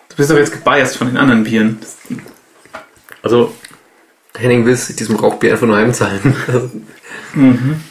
[0.09, 1.78] Du bist doch jetzt gebiased von den anderen Bieren.
[3.23, 3.55] also,
[4.36, 6.35] Henning will sich diesem Rauchbier einfach nur heimzahlen.
[7.35, 7.82] Mhm.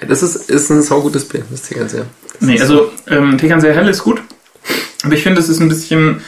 [0.00, 2.06] Ja, das ist, ist ein saugutes Bier, das ja.
[2.38, 4.22] Nee, also ähm, Tegernseher hell ist gut.
[5.02, 6.22] Aber ich finde, es ist ein bisschen,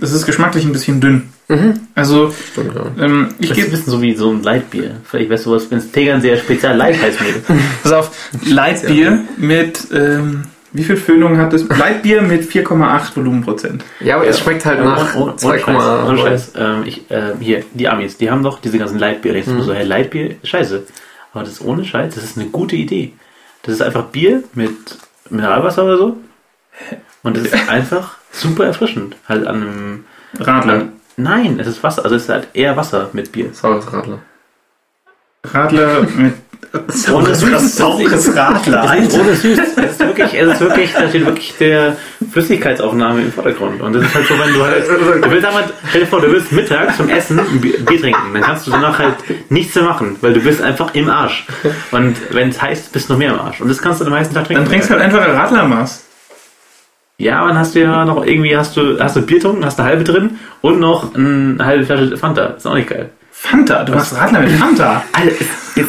[0.00, 1.30] es ist geschmacklich ein bisschen dünn.
[1.48, 1.80] Mhm.
[1.94, 3.04] Also, Stimmt, ja.
[3.04, 4.96] ähm, ich das ist ein gebe, bisschen so wie so ein Leitbier.
[5.04, 7.40] Vielleicht weißt du was, wenn es Tegernseher Spezial Light würde.
[7.82, 8.10] pass auf,
[8.44, 10.42] Leitbier mit, ähm,
[10.72, 11.68] wie viel Füllung hat es?
[11.68, 13.84] Leitbier mit 4,8 Volumenprozent.
[14.00, 16.52] ja, aber es schmeckt halt nach Ohne- ohne 2, Scheiß, ohne Scheiß.
[16.56, 19.32] Ähm, ich, äh, hier, die Amis, die haben doch diese ganzen Leitbier.
[19.32, 20.82] Denkst du so, hey, Leitbier, scheiße.
[21.32, 23.12] Aber das ist ohne Scheiß, das ist eine gute Idee.
[23.62, 24.72] Das ist einfach Bier mit
[25.30, 26.16] Mineralwasser oder so.
[27.22, 29.16] Und das ist einfach super erfrischend.
[29.28, 30.04] Halt an einem.
[30.38, 30.88] Radler.
[31.16, 32.04] Nein, es ist Wasser.
[32.04, 33.50] Also es ist halt eher Wasser mit Bier.
[33.52, 34.18] Saures Radler.
[35.44, 36.34] Radler mit
[37.12, 37.76] Ohne süß.
[37.76, 38.92] saures Radler.
[38.98, 39.58] Es ist ohne süß.
[39.76, 41.96] Es ist wirklich, es ist wirklich, da steht wirklich der
[42.32, 43.80] Flüssigkeitsaufnahme im Vordergrund.
[43.80, 46.30] Und das ist halt so, wenn du halt, du willst einmal, stell dir vor, du
[46.32, 49.14] willst mittags zum Essen ein Bier, Bier trinken, dann kannst du danach halt
[49.48, 51.46] nichts mehr machen, weil du bist einfach im Arsch.
[51.92, 53.60] Und wenn es heißt, bist du noch mehr im Arsch.
[53.60, 54.64] Und das kannst du den meisten Tag trinken.
[54.64, 56.05] Dann trinkst du halt einfach ein Radlermaß.
[57.18, 59.78] Ja, aber dann hast du ja noch irgendwie, hast du, hast du Bier getrunken, hast
[59.80, 62.46] eine halbe drin und noch eine halbe Flasche Fanta.
[62.48, 63.10] Ist auch nicht geil.
[63.32, 65.02] Fanta, du machst Radler mit Fanta.
[65.12, 65.34] Alter,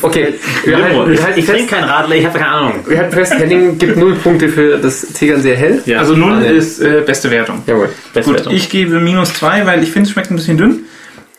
[0.01, 0.33] Okay,
[0.65, 2.73] wir halten, wir ich, halten ich trinke keinen Radler, ich habe keine Ahnung.
[2.87, 5.81] wir halten fest, Henning gibt 0 Punkte für das Tegernseer hell.
[5.85, 5.99] Ja.
[5.99, 6.47] Also 0 Alle.
[6.49, 7.63] ist äh, beste Wertung.
[7.65, 7.89] Jawohl.
[8.13, 8.53] Beste Gut, Wertung.
[8.53, 10.79] ich gebe minus 2, weil ich finde, es schmeckt ein bisschen dünn.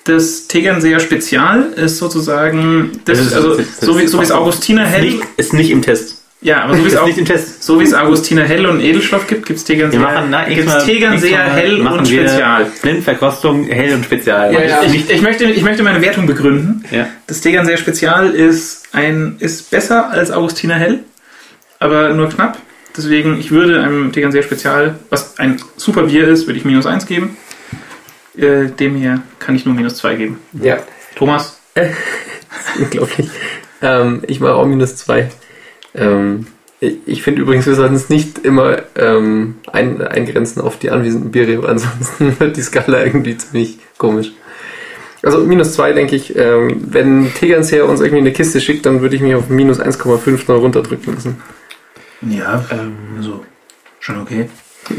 [0.05, 4.87] Das Tegernseer Spezial ist sozusagen, das, Das ist- also das ist- so wie es Augustiner
[4.99, 6.18] nicht, ist nicht im Test.
[6.41, 7.09] Ja, aber so wie es auch
[7.61, 10.85] so wie es Augustiner Hell und Edelstoff gibt, gibt es Tegernseer, Wir machen na, gibt's
[10.85, 12.67] Tegernseer Hell machen und Spezial.
[12.81, 14.53] Blindverkostung, hell und spezial.
[14.53, 14.83] Ja, ja.
[14.85, 16.85] Ich, ich, möchte, ich möchte meine Wertung begründen.
[16.93, 17.09] Ja.
[17.27, 21.01] Das Tegernseer Spezial ist ein ist besser als Augustiner Hell,
[21.81, 22.59] aber nur knapp.
[22.97, 27.07] Deswegen, ich würde einem Tegernseer Spezial, was ein super Bier ist, würde ich minus 1
[27.07, 27.37] geben.
[28.37, 30.39] Äh, dem hier kann ich nur minus 2 geben.
[30.53, 30.79] Ja,
[31.17, 31.59] Thomas?
[32.79, 33.29] unglaublich.
[33.83, 35.31] Ähm, ich mache auch minus 2.
[35.95, 36.47] Ähm,
[36.81, 41.63] ich finde übrigens, wir sollten es nicht immer ähm, ein, eingrenzen auf die anwesenden Biere,
[41.63, 44.33] weil ansonsten wird die Skala irgendwie ziemlich komisch.
[45.23, 49.17] Also minus 2 denke ich, ähm, wenn Tegernseher uns irgendwie eine Kiste schickt, dann würde
[49.17, 51.43] ich mich auf minus 1,5 noch runterdrücken lassen.
[52.23, 53.45] Ja, Ähm, also
[54.01, 54.49] schon okay.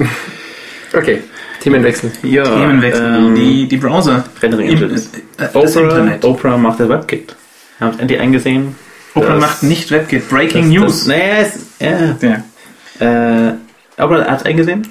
[0.91, 1.21] Okay,
[1.61, 2.11] Themenwechsel.
[2.23, 3.05] ja, Themenwechsel.
[3.15, 4.23] ähm, die, die Browser.
[4.41, 5.05] Rendering Im- Engines.
[5.37, 6.25] äh, das Oprah, Internet.
[6.25, 7.35] Oprah macht das WebKit.
[7.79, 8.75] Haben es endlich eingesehen.
[9.19, 10.29] Oprah das- macht nicht WebKit.
[10.29, 10.97] Breaking Das- News.
[10.99, 12.17] Das, naja, es, ja.
[12.99, 13.47] ja.
[13.49, 13.53] Äh,
[14.03, 14.87] Oprah hat es eingesehen.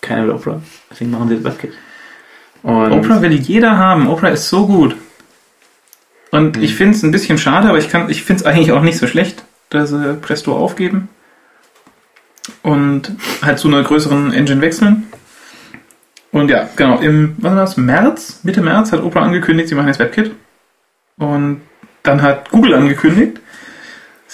[0.00, 0.60] Keiner will Oprah.
[0.90, 1.72] Deswegen machen sie das WebKit.
[2.62, 4.08] Und Oprah will jeder haben.
[4.08, 4.96] Oprah ist so gut.
[6.32, 8.82] Und ich finde es ein bisschen schade, aber ich, kann- ich finde es eigentlich auch
[8.82, 11.08] nicht so schlecht, dass sie Presto aufgeben
[12.62, 13.12] und
[13.42, 15.06] halt zu einer größeren Engine wechseln.
[16.32, 19.88] Und ja, genau, im was war das, März, Mitte März hat Oprah angekündigt, sie machen
[19.88, 20.32] jetzt WebKit.
[21.16, 21.62] Und
[22.02, 23.40] dann hat Google angekündigt,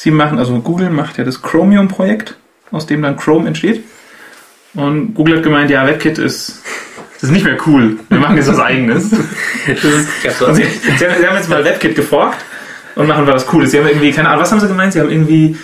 [0.02, 2.36] sie machen, also Google macht ja das Chromium-Projekt,
[2.72, 3.84] aus dem dann Chrome entsteht.
[4.74, 6.60] Und Google hat gemeint, ja, WebKit ist,
[7.20, 7.98] ist nicht mehr cool.
[8.08, 9.10] Wir machen jetzt was eigenes.
[10.54, 12.38] Sie, sie, haben, sie haben jetzt mal WebKit geforkt
[12.96, 13.70] und machen was Cooles.
[13.70, 14.92] Sie haben irgendwie, keine Ahnung, was haben sie gemeint?
[14.92, 15.56] Sie haben irgendwie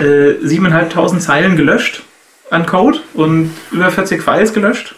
[0.00, 2.02] äh, 7.500 Zeilen gelöscht
[2.50, 4.96] an Code und über 40 Files gelöscht.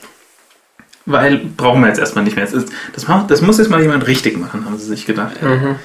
[1.05, 2.47] Weil brauchen wir jetzt erstmal nicht mehr.
[2.47, 5.43] Das, ist, das, macht, das muss jetzt mal jemand richtig machen, haben sie sich gedacht.
[5.43, 5.77] Mhm.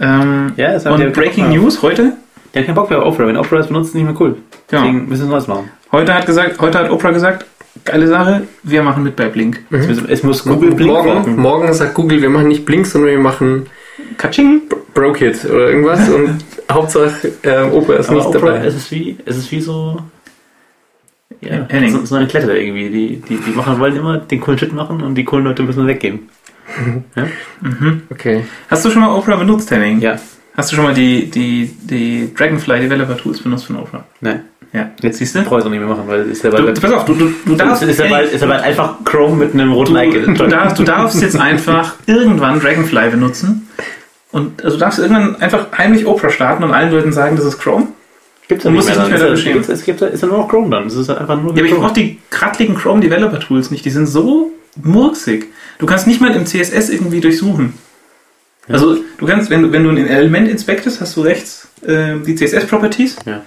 [0.00, 1.50] Ähm, Ja, das und Breaking.
[1.50, 2.12] News heute.
[2.54, 3.26] Der hat keinen Bock mehr auf Oprah.
[3.26, 4.36] Wenn Oprah es benutzt, ist nicht mehr cool.
[4.68, 4.82] Genau.
[4.82, 5.70] Deswegen müssen wir was machen.
[5.92, 7.44] Heute hat gesagt, heute hat Oprah gesagt,
[7.84, 9.60] geile Sache, wir machen mit bei Blink.
[9.70, 11.36] Es muss- Es muss Google Blink morgen, forken.
[11.36, 13.66] morgen sagt Google, wir machen nicht Blink, sondern wir machen
[14.16, 14.62] Katsching!
[14.94, 16.38] Brokit oder irgendwas und
[16.72, 18.66] Hauptsache äh, Oprah ist Aber nicht Oprah, dabei.
[18.66, 19.98] es ist wie, es ist wie so,
[21.42, 21.92] Ja, Henning.
[21.92, 22.88] So, so eine Klette irgendwie.
[22.88, 25.86] Die, die, die machen, wollen immer den coolen Shit machen und die coolen Leute müssen
[25.86, 26.28] weggehen.
[27.14, 27.26] Ja?
[28.10, 28.44] Okay.
[28.68, 30.00] Hast du schon mal Opera benutzt, Henning?
[30.00, 30.16] Ja.
[30.56, 34.04] Hast du schon mal die, die, die Dragonfly Developer Tools benutzt von Opera?
[34.20, 34.44] Nein.
[34.72, 34.90] Ja.
[35.00, 35.42] Jetzt Siehst du?
[35.42, 36.80] brauche es auch nicht mehr machen, weil ist ja Du, bald.
[36.80, 37.82] pass auf, du, du, du darfst.
[37.82, 40.34] ist, ja bald, ist ja bald einfach Chrome mit einem roten du, Icon.
[40.34, 43.68] du, darfst, du darfst jetzt einfach irgendwann Dragonfly benutzen.
[44.32, 47.58] Und also du darfst irgendwann einfach heimlich Opera starten und allen Leuten sagen, das ist
[47.58, 47.88] Chrome.
[48.48, 49.64] Gibt's Du musst dich nicht mehr dafür Ist ja- schämen.
[49.68, 50.86] Es gibt, ist ja nur noch Chrome dann.
[50.88, 53.84] Es ist einfach nur Ja, aber ich brauche die krattligen Chrome Developer Tools nicht.
[53.84, 54.50] Die sind so
[54.82, 55.46] murksig.
[55.78, 57.74] Du kannst nicht mal im CSS irgendwie durchsuchen.
[58.68, 62.34] Also du kannst, wenn du, wenn du ein Element inspectest, hast du rechts äh, die
[62.34, 63.16] CSS Properties.
[63.24, 63.42] Ja.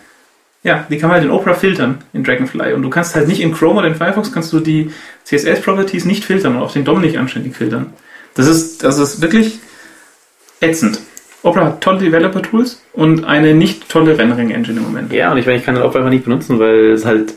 [0.61, 2.73] Ja, die kann man halt in Opera filtern in Dragonfly.
[2.73, 4.91] Und du kannst halt nicht in Chrome oder in Firefox kannst du die
[5.23, 7.93] CSS Properties nicht filtern und auch den DOM nicht anständig filtern.
[8.35, 9.59] Das ist, das ist wirklich
[10.59, 10.99] ätzend.
[11.43, 15.13] Opera hat tolle Developer Tools und eine nicht tolle Rendering Engine im Moment.
[15.13, 17.33] Ja, und ich, meine, ich kann den Opera einfach nicht benutzen, weil es halt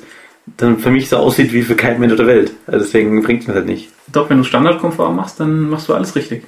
[0.47, 2.52] dann für mich so aussieht wie für keinen Mensch auf der Welt.
[2.66, 3.90] Also deswegen bringt es mir halt nicht.
[4.09, 6.44] Doch, wenn du standardkonform machst, dann machst du alles richtig.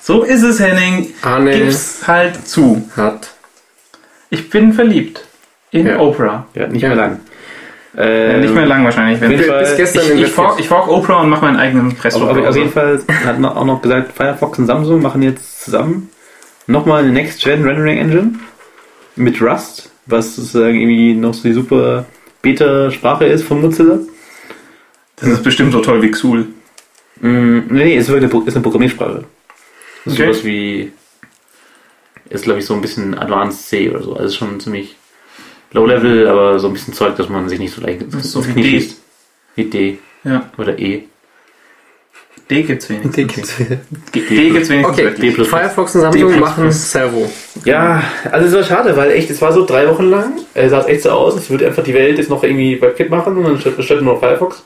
[0.00, 1.12] So ist es, Henning.
[1.22, 2.88] Arne Gib's halt zu.
[2.96, 3.30] hat.
[4.30, 5.24] Ich bin verliebt
[5.70, 5.98] in Ja.
[6.00, 6.46] Opera.
[6.54, 6.88] Ja, nicht Ja.
[6.88, 7.20] mehr lang.
[7.94, 9.20] Ja, Ähm, nicht mehr lang wahrscheinlich.
[9.20, 10.22] Wenn auf ich, Fall- Bis gestern ich,
[10.58, 12.54] ich, fork Opera und mache meinen eigenen aber auf Pressdruck.
[12.56, 16.08] jeden Fall hat man auch noch gesagt, Firefox und Samsung machen jetzt zusammen
[16.66, 18.30] nochmal eine Next-Gen Rendering Engine
[19.14, 22.06] mit Rust, was sozusagen irgendwie noch so die super
[22.42, 23.98] Beta-Sprache ist vom Mozilla.
[25.16, 26.46] Das ist bestimmt so toll wie Xul.
[27.20, 29.24] Mm, nee, nee, ist, eine, ist eine Programmiersprache.
[30.04, 30.16] Okay.
[30.16, 30.92] sowas wie,
[32.28, 34.16] ist glaube ich so ein bisschen Advanced C oder so.
[34.16, 34.96] Also schon ziemlich
[35.72, 38.62] Low-Level, aber so ein bisschen Zeug, dass man sich nicht so leicht so ins Knie
[38.62, 38.68] D.
[38.70, 39.00] schießt.
[39.54, 40.50] Wie D Ja.
[40.58, 41.04] oder E.
[42.52, 43.16] D gibt's wenigstens.
[43.16, 43.56] Den gibt's.
[43.56, 45.44] D gibt's wenigstens Okay.
[45.44, 46.38] Firefox und Samsung D++.
[46.38, 47.30] machen Servo.
[47.64, 50.80] Ja, also es war schade, weil echt, es war so drei Wochen lang, äh, sah
[50.80, 53.44] es echt so aus, als würde einfach die Welt jetzt noch irgendwie WebKit machen und
[53.44, 54.64] dann steht nur noch Firefox.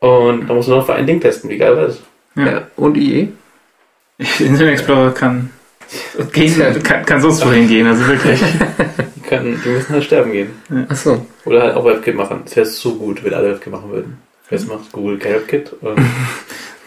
[0.00, 2.00] Und da musst du noch für ein Ding testen, wie geil war das?
[2.34, 2.46] Ja.
[2.46, 2.62] Ja.
[2.74, 3.28] Und IE?
[4.40, 5.50] Internet Explorer kann,
[6.32, 8.42] gehen, kann, kann sonst wohin gehen, also wirklich.
[9.16, 10.50] Die, können, die müssen halt sterben gehen.
[10.88, 11.26] Achso.
[11.44, 12.42] Oder halt auch WebKit machen.
[12.44, 14.18] Das wäre so gut, wenn alle WebKit machen würden.
[14.50, 15.72] Jetzt macht Google kein WebKit.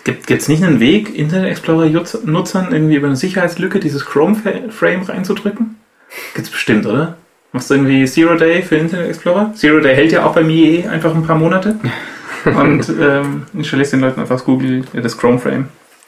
[0.03, 5.01] Gibt gibt's nicht einen Weg, Internet Explorer Jutz- Nutzern irgendwie über eine Sicherheitslücke dieses Chrome-Frame
[5.03, 5.76] reinzudrücken?
[6.34, 7.17] Gibt's bestimmt, oder?
[7.51, 9.53] Machst du irgendwie Zero Day für Internet Explorer?
[9.55, 11.76] Zero Day hält ja auch beim IE einfach ein paar Monate.
[12.45, 15.67] Und ähm, installierst den Leuten einfach das Google, äh, das Chrome-Frame.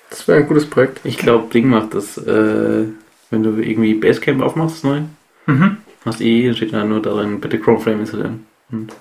[0.09, 1.01] Das wäre ein gutes Projekt.
[1.03, 2.85] ich glaube, Ding macht das, äh,
[3.29, 5.01] wenn du irgendwie Basecamp aufmachst, neu,
[5.47, 5.77] Mhm.
[6.05, 8.45] hast eh, dann steht da nur darin, bitte Chrome Frame installieren.
[8.69, 8.93] Finde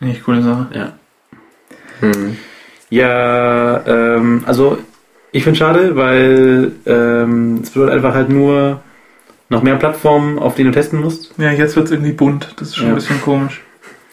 [0.00, 0.66] ich coole Sache.
[0.74, 0.92] ja.
[2.00, 2.36] Hm.
[2.92, 4.76] Ja, ähm, also
[5.30, 8.82] ich finde schade, weil ähm, es bedeutet einfach halt nur
[9.48, 11.32] noch mehr Plattformen, auf denen du testen musst.
[11.38, 12.52] Ja, jetzt wird's irgendwie bunt.
[12.58, 12.92] Das ist schon Ja.
[12.92, 13.62] ein bisschen komisch.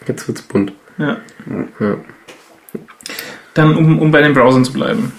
[0.06, 0.72] Jetzt wird's bunt.
[0.96, 1.18] Ja.
[1.78, 1.96] Ja.
[3.52, 5.12] Dann, um, um bei den Browsern zu bleiben.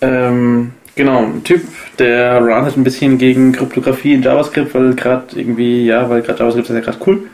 [0.00, 1.62] Ähm, genau, ein Typ,
[1.98, 6.38] der run hat ein bisschen gegen Kryptographie in JavaScript, weil gerade irgendwie, ja, weil gerade
[6.38, 7.24] JavaScript ist ja gerade cool.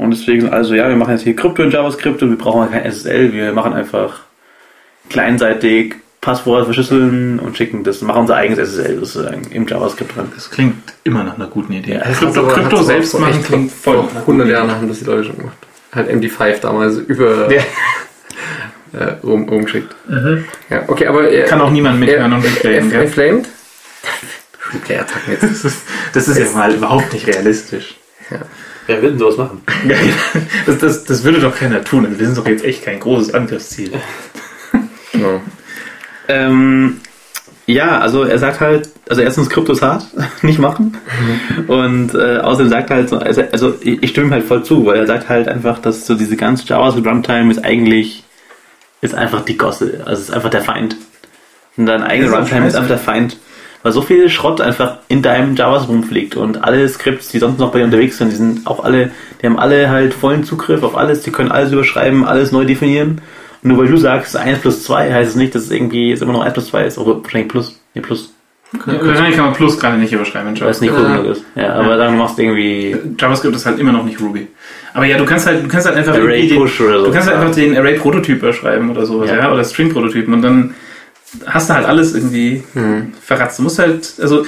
[0.00, 2.90] Und deswegen, also ja, wir machen jetzt hier Krypto in JavaScript und wir brauchen kein
[2.90, 4.20] SSL, wir machen einfach
[5.10, 10.32] kleinseitig Passwort verschlüsseln und schicken das, machen unser eigenes SSL sozusagen im JavaScript dran.
[10.34, 11.96] Das klingt immer nach einer guten Idee.
[11.96, 14.02] Ja, Krypto, Krypto selbst machen klingt vor voll.
[14.02, 15.56] einer 100 guten Jahren haben das die Leute schon gemacht.
[15.94, 17.60] Halt MD5 damals über Ja.
[18.98, 19.94] äh, rum, rumgeschickt.
[20.70, 23.06] Ja, okay, aber er, Kann auch niemand mithören und er gell?
[23.06, 23.48] flamed.
[24.72, 25.42] Replay-Attacken jetzt.
[25.50, 25.82] Das ist,
[26.14, 27.96] das ist ja mal überhaupt nicht realistisch.
[28.90, 29.62] Wer will denn sowas machen?
[30.66, 32.06] Das, das, das würde doch keiner tun.
[32.18, 33.92] Wir sind doch jetzt echt kein großes Angriffsziel.
[35.12, 35.40] Genau.
[36.26, 37.00] Ähm,
[37.66, 40.06] ja, also er sagt halt, also erstens Krypto ist hart,
[40.42, 40.96] nicht machen.
[41.68, 44.84] Und äh, außerdem sagt er halt so, also, also ich stimme ihm halt voll zu,
[44.86, 48.24] weil er sagt halt einfach, dass so diese ganze JavaScript Runtime ist eigentlich,
[49.02, 50.00] ist einfach die Gosse.
[50.04, 50.96] Also es ist einfach der Feind.
[51.76, 53.36] Und deine eigene Runtime ist einfach der Feind.
[53.82, 57.72] Weil so viel Schrott einfach in deinem JavaScript rumfliegt und alle Skripts, die sonst noch
[57.72, 60.96] bei dir unterwegs sind, die sind auch alle, die haben alle halt vollen Zugriff auf
[60.96, 63.22] alles, die können alles überschreiben, alles neu definieren.
[63.62, 66.20] Und nur weil du sagst, 1 plus 2, heißt es nicht, dass es irgendwie jetzt
[66.22, 67.80] immer noch 1 plus 2 ist, aber wahrscheinlich plus.
[67.94, 68.32] Nee, plus.
[68.72, 71.16] Wahrscheinlich kann man Plus gerade nicht überschreiben in Weil es nicht JavaScript.
[71.18, 71.44] cool genug ist.
[71.56, 74.46] Ja, aber dann machst du irgendwie JavaScript ist halt immer noch nicht Ruby.
[74.94, 77.06] Aber ja, du kannst halt, du kannst halt einfach Array den, Push oder so.
[77.06, 79.38] du kannst halt einfach den Array-Prototyp überschreiben oder sowas, Ja.
[79.38, 80.74] ja, oder String-Prototypen und dann
[81.46, 83.12] hast du halt alles irgendwie Mhm.
[83.22, 83.58] verratzt.
[83.58, 84.44] Du musst halt, also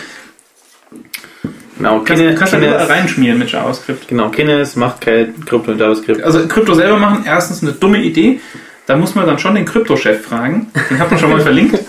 [1.79, 4.07] Genau, kannst, Kine, kannst halt überall Kines, reinschmieren mit JavaScript.
[4.07, 6.23] genau, Kines macht kein Krypto und JavaScript.
[6.23, 8.41] Also Krypto selber machen, erstens eine dumme Idee.
[8.87, 10.71] Da muss man dann schon den Krypto-Chef fragen.
[10.91, 11.79] Den hat man schon mal verlinkt.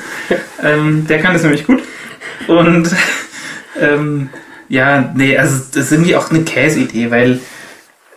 [0.63, 1.83] Ähm, der kann das nämlich gut.
[2.47, 2.89] Und
[3.79, 4.29] ähm,
[4.69, 7.39] ja, nee, also das ist irgendwie auch eine Käse-Idee, weil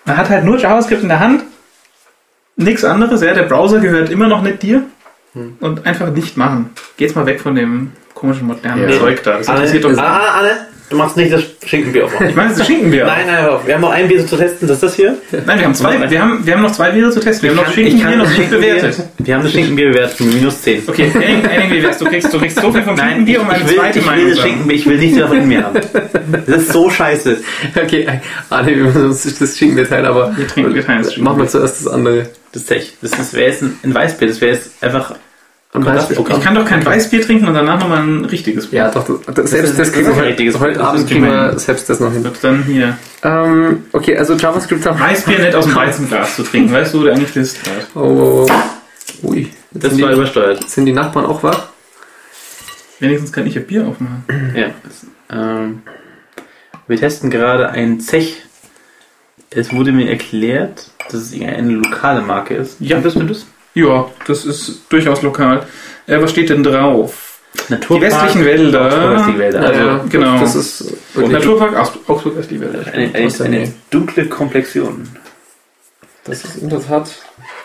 [0.05, 1.43] Man hat halt nur JavaScript in der Hand,
[2.55, 4.85] nichts anderes, ja, der Browser gehört immer noch nicht dir
[5.61, 6.71] und einfach nicht machen.
[6.97, 8.99] Geht's mal weg von dem komischen modernen Ja.
[8.99, 9.39] Zeug da.
[9.39, 9.99] Das interessiert uns.
[9.99, 10.51] Anne, Anne,
[10.89, 12.29] du machst nicht das Schinkenbier aufmachen.
[12.31, 13.05] Ich meine, das ist Schinkenbier.
[13.05, 13.67] Nein, nein, hör auf.
[13.67, 15.19] wir haben noch ein Bier zu testen, das ist das hier.
[15.45, 17.43] Nein, wir haben zwei, wir haben, wir haben noch zwei Biere zu testen.
[17.43, 19.03] Wir haben noch Schinkenbier noch nicht bewertet.
[19.19, 20.83] Wir haben das Schinkenbier bewertet minus 10.
[20.87, 21.11] Okay,
[21.83, 21.99] wär's?
[21.99, 24.11] Du kriegst, du kriegst so viel vom Schinkenbier, um eine ich will, zweite ich will
[24.13, 24.41] Meinung das.
[24.41, 25.81] Schinkenbier, ich will nicht davon in mir haben.
[26.47, 27.39] Das ist so scheiße.
[27.81, 28.09] Okay,
[28.51, 31.45] Anne, wir müssen uns das Schinken teilen, aber Wir trinken, wir teilen das machen wir
[31.45, 31.49] Schinkenbier.
[31.49, 32.29] zuerst das andere.
[32.53, 35.15] Das ist echt, das wäre jetzt ein, ein Weißbier, das wäre jetzt einfach.
[35.85, 38.79] Weißbier, Ich kann doch kein Weißbier trinken und danach nochmal ein richtiges Bier.
[38.79, 41.59] Ja, doch, das, das, selbst das kriegen das wir ein heute, das Abend kriegen wir
[41.59, 42.27] selbst das noch hin.
[42.43, 46.73] Dann hier Ähm, okay, also JavaScript haben Weißbier nicht aus dem Weizenglas zu trinken.
[46.73, 47.59] Weißt du, wo du eigentlich bist?
[47.95, 49.29] Oh, oh, oh.
[49.29, 49.49] Ui.
[49.73, 50.69] Jetzt Das war die, übersteuert.
[50.71, 51.69] sind die Nachbarn auch wach?
[52.99, 54.25] Wenigstens kann ich ja Bier aufmachen.
[54.55, 54.69] Ja.
[54.83, 55.83] Das, ähm,
[56.87, 58.43] wir testen gerade ein Zech.
[59.51, 62.77] Es wurde mir erklärt, dass es eine lokale Marke ist.
[62.81, 63.01] Ja.
[63.01, 63.47] Das, stimmt das?
[63.77, 65.67] Ja, das ist durchaus lokal.
[66.07, 67.41] Äh, was steht denn drauf?
[67.69, 68.85] Naturpark, Die westlichen Wälder.
[68.85, 69.61] Augsburg westliche Wälder.
[69.61, 70.39] Also, ja, genau.
[70.41, 72.87] Das ist Naturpark Augs- Augsburg ist die Welt.
[72.93, 75.09] eine, eine, eine dunkle Komplexion.
[76.25, 77.11] das ist in der Tat.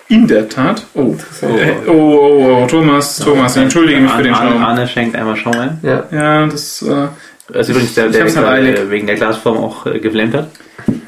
[0.09, 0.85] In der Tat.
[0.95, 1.15] Oh.
[1.41, 1.45] Oh.
[1.87, 4.61] Oh, oh, oh, Thomas, Thomas, ich entschuldige mich für den Schaum.
[4.63, 5.79] Arne schenkt einmal Schaum ein.
[5.81, 7.07] Ja, Ja, das, äh,
[7.47, 8.77] Das ist übrigens der, der halt eilig.
[8.79, 10.49] äh, wegen der Glasform auch äh, geflammt hat.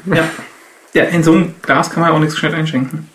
[0.06, 0.24] ja.
[0.94, 3.08] Ja, in so einem Glas kann man auch nichts gescheit einschenken.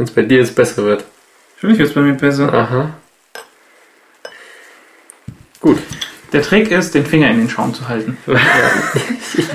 [0.00, 1.04] Wenn es bei dir jetzt besser wird.
[1.56, 2.50] Natürlich wird es bei mir besser.
[2.50, 2.94] Aha.
[5.60, 5.78] Gut.
[6.32, 8.16] Der Trick ist, den Finger in den Schaum zu halten.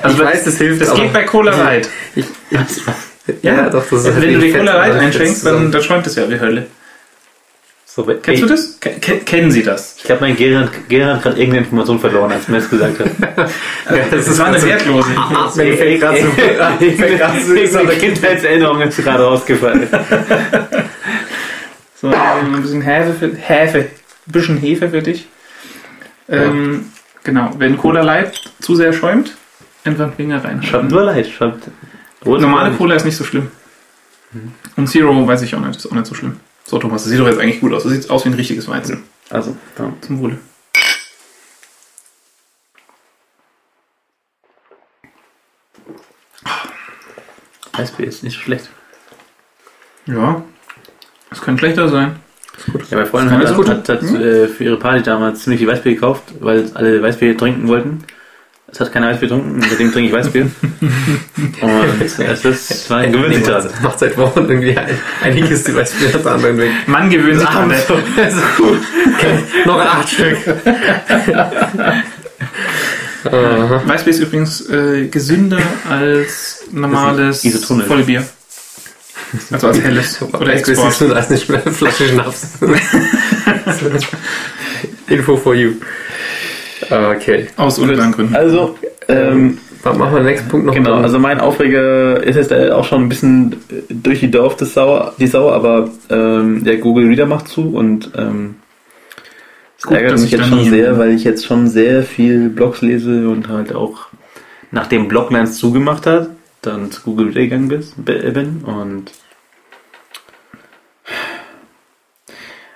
[0.01, 1.89] Also ich weiß, das hilft, Das geht bei Cola Light.
[2.15, 5.81] ich, Ja, ja, doch, das ist Also wenn du fett, Cola Light einschenkst, dann, dann
[5.81, 6.67] schäumt es ja wie Hölle.
[7.95, 8.77] So, Kennst du das?
[8.81, 9.95] Ke- ke- kennen Sie das?
[9.97, 10.37] Ich glaube, mein hat-
[10.89, 13.07] Gehirn hat gerade irgendeine Information verloren, als mir das gesagt hat.
[14.11, 15.09] Das, das war eine wertlose.
[15.55, 19.87] Mir fällt gerade so, mir fällt gerade so Irgendeine Kindheitserinnerung ist gerade rausgefallen.
[22.01, 23.87] So, ein bisschen Hefe, für, Hefe, ein
[24.31, 25.27] bisschen Hefe für dich.
[26.27, 26.87] Ähm,
[27.23, 29.35] genau, wenn Cola Light zu sehr schäumt,
[29.85, 30.61] einfach den Finger rein.
[30.61, 31.27] Schaut nur leid.
[31.27, 31.53] Schaut.
[32.25, 33.47] Normale Cola ist nicht so schlimm.
[34.75, 36.39] Und Zero weiß ich auch nicht, ist auch nicht so schlimm.
[36.65, 37.83] So, Thomas, das sieht doch jetzt eigentlich gut aus.
[37.83, 39.03] Das sieht aus wie ein richtiges Weizen.
[39.29, 39.93] Also, ja.
[40.01, 40.39] Zum Wohle.
[47.73, 48.69] Weißbier ist nicht so schlecht.
[50.07, 50.43] Ja,
[51.29, 52.19] es könnte schlechter sein.
[52.89, 55.93] Ja, meine Freundin hat, kann hat, hat, äh, für ihre Party damals ziemlich viel Weißbier
[55.93, 58.05] gekauft, weil alle Weißbier trinken wollten.
[58.75, 60.41] Es hat keiner Weißbier getrunken, seitdem trinke ich Weißbier.
[61.61, 63.63] Und es ist, war ein Gewöhnungsgrad.
[63.63, 66.71] macht, macht seit Wochen irgendwie ein, eine Kiste Weißbier nach der anderen weg.
[66.85, 67.73] Man gewöhnt sich dran.
[67.87, 70.37] so, okay, noch acht Stück.
[73.23, 77.47] Weißbier ist übrigens äh, gesünder als normales.
[77.87, 78.25] Vollbier.
[79.51, 80.93] Also als helles oder Das ist Export.
[80.93, 82.47] so als eine Flasche Schnaps.
[85.07, 85.75] Info for you.
[86.89, 87.47] Okay.
[87.57, 88.35] Aus unklaren Gründen.
[88.35, 90.73] Also, ähm, Dann machen wir den nächsten Punkt noch.
[90.73, 94.55] Genau, also mein Aufreger ist jetzt äh, auch schon ein bisschen äh, durch die Dorf
[94.57, 98.55] des Sauer, die Sauer, aber ähm, der Google Reader macht zu und ähm,
[99.77, 102.81] das Gut, ärgert mich ich jetzt schon sehr, weil ich jetzt schon sehr viel Blogs
[102.81, 104.07] lese und halt auch
[104.71, 106.29] nachdem Bloglands zugemacht hat,
[106.61, 109.11] dann zu Google Reader gegangen bin und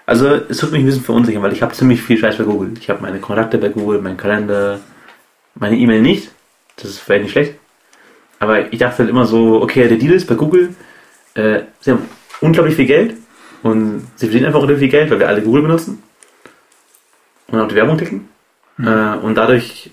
[0.10, 2.72] also es tut mich ein bisschen verunsichern, weil ich habe ziemlich viel Scheiß bei Google.
[2.80, 4.80] Ich habe meine Kontakte bei Google, meinen Kalender,
[5.54, 6.32] meine E-Mail nicht.
[6.78, 7.54] Das ist vielleicht nicht schlecht.
[8.40, 10.74] Aber ich dachte halt immer so, okay, der Deal ist bei Google,
[11.36, 12.06] äh, sie haben
[12.42, 13.18] unglaublich viel Geld
[13.62, 16.02] und sie verdienen einfach unglaublich viel Geld, weil wir alle Google benutzen
[17.48, 18.30] und auf die Werbung klicken.
[18.80, 19.92] Äh, und dadurch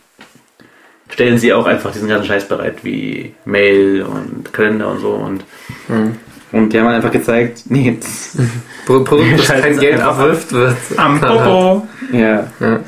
[1.11, 5.11] stellen sie auch einfach diesen ganzen Scheiß bereit, wie Mail und Kalender und so.
[5.11, 5.45] Und,
[5.89, 6.17] Mhm.
[6.53, 8.39] Und die haben einfach gezeigt, nee, jetzt,
[8.87, 10.77] Pro- Produkt, das kein Geld abwirft, wird.
[10.97, 11.87] Am Popo.
[12.13, 12.81] ja, Ja.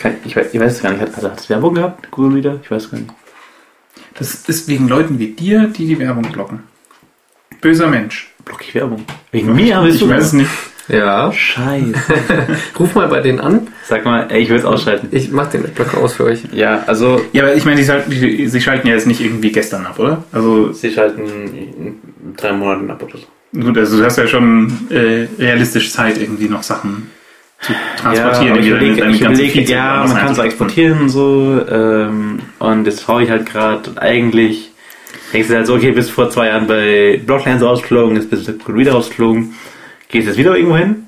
[0.00, 2.60] kann, ich, weiß, ich weiß es gar nicht, hat, hat es Werbung gehabt, Google wieder?
[2.62, 3.10] Ich weiß gar nicht.
[4.18, 6.64] Das ist wegen Leuten wie dir, die die Werbung blocken.
[7.60, 8.32] Böser Mensch.
[8.44, 9.04] Block ich Werbung?
[9.32, 10.50] Wegen mir willst Ich du weiß es nicht.
[10.88, 11.30] Ja.
[11.32, 11.94] Scheiße.
[12.78, 13.68] Ruf mal bei denen an.
[13.90, 15.08] Sag mal, ey, ich will es ausschalten.
[15.10, 16.42] Ich mach den Adblocker aus für euch.
[16.52, 19.98] Ja, also Ja, aber ich meine, die, sie schalten ja jetzt nicht irgendwie gestern ab,
[19.98, 20.22] oder?
[20.30, 21.98] Also, sie schalten in
[22.36, 23.60] drei Monaten ab oder so.
[23.60, 27.10] gut, also du hast ja schon äh, realistisch Zeit, irgendwie noch Sachen
[27.62, 28.46] zu transportieren.
[28.46, 31.60] Ja, aber ich überlege, ich überlege ja, man kann es exportieren und so.
[31.68, 34.70] Ähm, und jetzt schaue ich halt gerade und eigentlich
[35.32, 38.52] denkst du halt so, okay, bist vor zwei Jahren bei Blocklands rausgeflogen, jetzt bist du
[38.52, 39.52] bei Reader rausgeflogen,
[40.08, 41.06] gehst jetzt wieder irgendwo hin?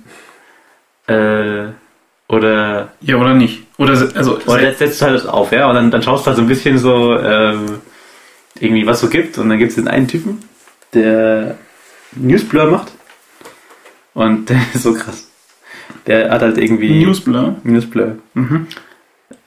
[1.07, 1.73] Äh,
[2.33, 3.63] oder Ja, oder nicht?
[3.79, 6.37] Oder, also, oder jetzt setzt du halt auf, ja, und dann, dann schaust du halt
[6.37, 7.81] so ein bisschen so, ähm,
[8.59, 9.39] irgendwie was so gibt.
[9.39, 10.39] Und dann gibt es den einen Typen,
[10.95, 11.57] der
[12.13, 12.93] Newsblur macht.
[14.15, 15.29] Und der ist so krass.
[16.07, 17.05] Der hat halt irgendwie.
[17.05, 17.57] Newsblur.
[17.65, 18.17] Newsblur.
[18.35, 18.67] Mhm.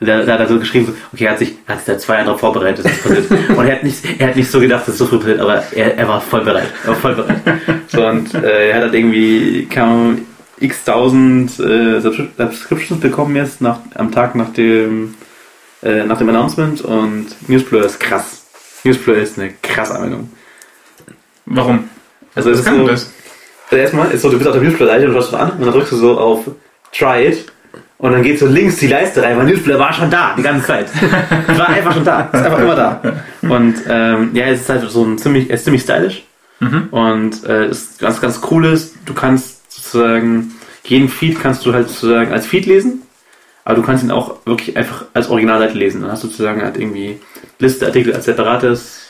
[0.02, 2.26] Der, der hat also geschrieben, so, okay, er hat sich, hat sich da zwei Jahre
[2.26, 3.50] darauf vorbereitet, dass das passiert.
[3.58, 5.98] Und er hat nicht, er hat nicht so gedacht, dass so früh passiert, aber er,
[5.98, 6.68] er war voll bereit.
[6.84, 7.42] Er war voll bereit.
[7.88, 10.18] So, und äh, er hat halt irgendwie, kam
[10.60, 15.16] x tausend äh, Subscri- Subscriptions bekommen jetzt nach, am Tag nach dem,
[15.84, 18.46] äh, nach dem Announcement und Newsblur ist krass.
[18.84, 20.30] Newsblur ist eine krasse Anwendung.
[21.46, 21.90] Warum?
[22.34, 23.12] Also es ist so, das?
[23.70, 25.92] also erstmal ist so, du bist auf der Newsblur-Seite und schaust an und dann drückst
[25.92, 26.46] du so auf
[26.98, 27.46] Try it
[27.98, 30.66] und dann geht so links die Leiste rein, weil Newsblur war schon da, die ganze
[30.68, 30.88] Zeit.
[31.58, 33.02] war einfach schon da, ist einfach immer da.
[33.42, 36.24] Und ähm, ja, es ist halt so ein ziemlich, er ist ziemlich stylisch
[36.62, 36.88] Mhm.
[36.92, 39.55] und äh, ist ganz, ganz cool ist, du kannst
[39.96, 40.54] sozusagen,
[40.84, 43.02] jeden Feed kannst du halt sozusagen als Feed lesen,
[43.64, 46.02] aber du kannst ihn auch wirklich einfach als Originalseite lesen.
[46.02, 47.20] Dann hast du sozusagen halt irgendwie
[47.60, 49.02] Liste, Artikel als separates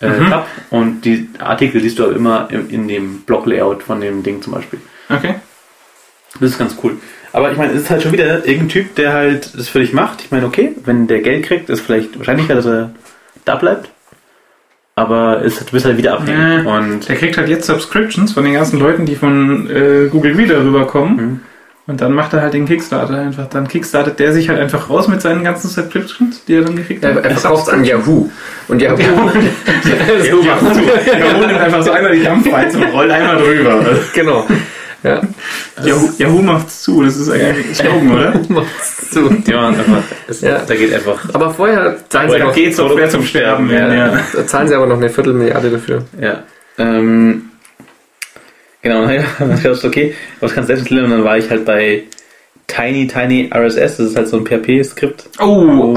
[0.00, 0.30] äh, Mhm.
[0.30, 4.42] Tab und die Artikel siehst du aber immer in, in dem Block-Layout von dem Ding
[4.42, 4.80] zum Beispiel.
[5.08, 5.36] Okay.
[6.40, 6.96] Das ist ganz cool.
[7.32, 9.92] Aber ich meine, es ist halt schon wieder irgendein Typ, der halt das für dich
[9.92, 10.22] macht.
[10.24, 12.90] Ich meine, okay, wenn der Geld kriegt, ist vielleicht wahrscheinlicher, dass er
[13.44, 13.90] da bleibt.
[15.00, 16.64] Aber es, du bist halt wieder abhängig.
[16.64, 16.76] Ja.
[16.76, 20.62] Und Der kriegt halt jetzt Subscriptions von den ganzen Leuten, die von äh, Google Reader
[20.62, 21.16] rüberkommen.
[21.16, 21.40] Mhm.
[21.86, 23.48] Und dann macht er halt den Kickstarter einfach.
[23.48, 27.04] Dann kickstartet der sich halt einfach raus mit seinen ganzen Subscriptions, die er dann gekriegt
[27.04, 27.16] hat.
[27.16, 28.28] er verkauft es an Yahoo.
[28.68, 28.98] Und Yahoo.
[29.02, 30.42] Yahoo.
[30.44, 33.80] Yahoo nimmt einfach so einmal die Dampfweiz und rollt einmal drüber.
[34.14, 34.46] genau.
[35.02, 35.22] Ja.
[35.82, 38.40] Yahoo, Yahoo macht's zu, das ist eigentlich ein Slogan, oder?
[38.48, 39.30] Macht's zu.
[39.46, 40.58] ja, einfach, es, Ja.
[40.66, 41.18] da geht einfach.
[41.32, 44.18] Aber vorher zahlen sie, Oder noch, Geht's auch schwer zum Sterben werden, ja.
[44.34, 46.04] da zahlen sie aber noch eine Viertelmilliarde dafür.
[46.20, 46.42] Ja.
[46.78, 47.50] Ähm,
[48.82, 51.06] genau, naja, dann ich, okay, was kannst du selbst installieren?
[51.12, 52.02] Und dann war ich halt bei
[52.70, 55.24] Tiny Tiny RSS, das ist halt so ein PHP-Skript.
[55.40, 55.94] Oh, oh,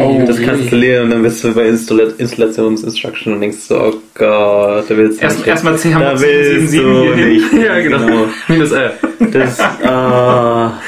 [0.00, 0.22] oh.
[0.26, 3.92] Das kannst du installieren und dann bist du bei Installa Installationsinstruction und denkst so, oh
[4.14, 5.48] Gott, da willst du Erst- nicht.
[5.48, 7.50] erstmal CH Da willst du 77 hier nicht.
[7.50, 7.60] hin.
[7.66, 8.26] Ja, genau.
[8.48, 8.92] Minus R.
[9.32, 10.80] Das, ah,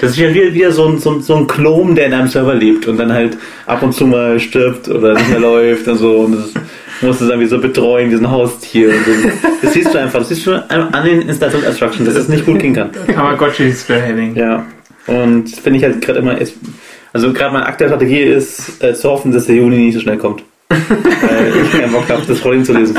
[0.00, 2.28] das ist ja wieder, wieder so, ein, so, ein, so ein Klon, der in einem
[2.28, 3.36] Server lebt und dann halt
[3.66, 6.20] ab und zu mal stirbt oder nicht mehr läuft und so.
[6.20, 6.54] Und das
[7.00, 8.88] musst du dann wie so betreuen, diesen Haustier.
[8.88, 9.12] Und so.
[9.62, 12.74] Das siehst du einfach, das siehst du an den Installationsinstructions, dass das nicht gut gehen
[12.74, 12.90] kann.
[13.14, 14.34] Tamagotchi Spearheading.
[14.34, 14.64] Ja.
[15.06, 16.54] Und finde ich halt gerade immer, ist,
[17.12, 20.16] also gerade meine aktuelle Strategie ist, äh, zu hoffen, dass der Juni nicht so schnell
[20.16, 20.42] kommt.
[20.68, 22.96] Weil ich keinen Bock habe, das Problem zu lesen.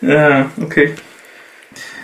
[0.00, 0.94] Ja, okay.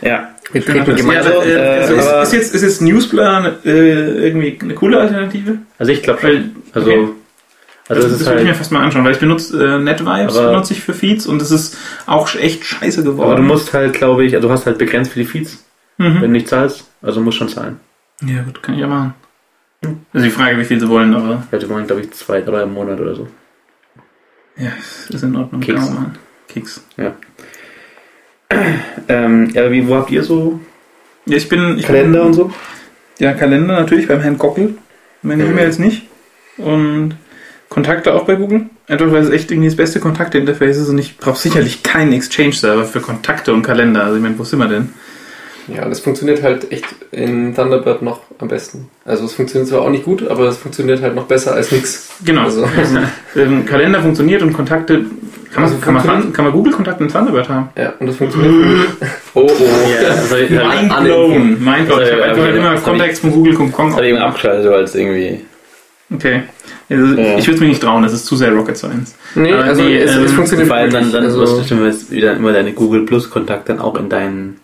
[0.02, 0.30] Ja.
[0.52, 5.58] Also, äh, also ist, ist, jetzt, ist jetzt Newsblur äh, irgendwie eine coole Alternative?
[5.78, 6.56] Also ich glaube schon.
[6.72, 7.08] Also, okay.
[7.88, 8.58] Also das es ist würde ich mir halt.
[8.58, 11.50] fast mal anschauen, weil ich benutze äh, NetVibes Aber- benutze ich für Feeds und es
[11.50, 13.26] ist auch echt scheiße geworden.
[13.30, 15.64] Aber du musst halt, glaube ich, also du hast halt begrenzt für die Feeds,
[15.98, 16.20] wenn mhm.
[16.20, 16.84] du nicht zahlst.
[17.02, 17.78] Also musst schon zahlen.
[18.24, 19.14] Ja gut, kann ich ja machen.
[20.14, 22.62] Also die Frage, wie viel sie wollen, aber Ja, die wollen, glaube ich, zwei, drei
[22.62, 23.28] im Monat oder so.
[24.56, 24.70] ja,
[25.10, 25.60] ist in Ordnung.
[25.60, 25.90] Keks.
[25.90, 26.18] Machen.
[26.48, 26.84] Keks.
[29.08, 30.60] Ähm, ja, wie, wo habt ihr so
[31.26, 31.78] Ja, ich bin...
[31.78, 32.52] Ich Kalender bin, und so?
[33.18, 34.74] Ja, Kalender natürlich beim Herrn Gockel.
[35.22, 35.50] Meine Mhm.
[35.52, 36.06] E-Mails nicht.
[36.56, 37.14] Und
[37.68, 38.66] Kontakte auch bei Google.
[38.86, 42.84] Einfach weil es echt irgendwie das beste Kontaktinterface ist und ich brauche sicherlich keinen Exchange-Server
[42.84, 44.04] für Kontakte und Kalender.
[44.04, 44.90] Also ich meine, wo sind wir denn?
[45.66, 48.90] Ja, das funktioniert halt echt in Thunderbird noch am besten.
[49.06, 52.10] Also es funktioniert zwar auch nicht gut, aber es funktioniert halt noch besser als nix.
[52.22, 52.42] Genau.
[52.42, 52.98] Also- Also,
[53.34, 54.96] ähm, Kalender funktioniert und Kontakte.
[55.54, 57.68] Kann man, Also kann man, kann man Google-Kontakte in Thunderbird haben?
[57.78, 58.52] Ja, und das funktioniert.
[59.34, 59.52] oh, oh.
[60.02, 61.64] Das habe hab ich, Mind blown.
[61.64, 62.02] Mind blown.
[62.02, 63.94] Ich habe einfach halt immer Das Contacts von google.com.
[63.94, 65.40] hab ich eben abgeschaltet, weil es irgendwie.
[66.12, 66.42] Okay.
[66.90, 67.38] Also, Ja.
[67.38, 69.14] Ich würde mich nicht trauen, das ist zu sehr Rocket Science.
[69.34, 72.10] Nee, Aber also die, es, es ähm, funktioniert Vor allem dann, dann also, wirst du
[72.14, 74.60] wieder immer deine Google Plus Kontakt dann auch in deinen.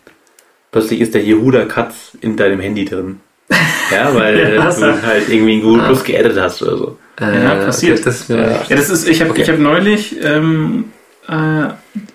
[0.72, 3.20] Plötzlich ist der Yehuda Katz in deinem Handy drin.
[3.90, 5.86] Ja, weil Ja, du halt irgendwie in Google Ah.
[5.86, 6.98] Plus geaddet hast oder so.
[7.20, 7.94] äh, Ja, passiert.
[7.98, 8.36] Okay, das, ja.
[8.36, 9.42] Ja, das ist, ich habe Okay.
[9.42, 10.84] ich hab neulich ähm,
[11.26, 11.32] äh,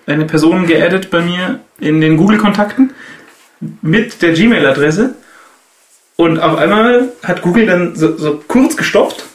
[0.10, 2.92] eine Person geaddet bei mir in den Google-Kontakten
[3.82, 5.16] mit der Gmail-Adresse
[6.18, 9.26] und auf einmal hat Google dann so, so kurz gestoppt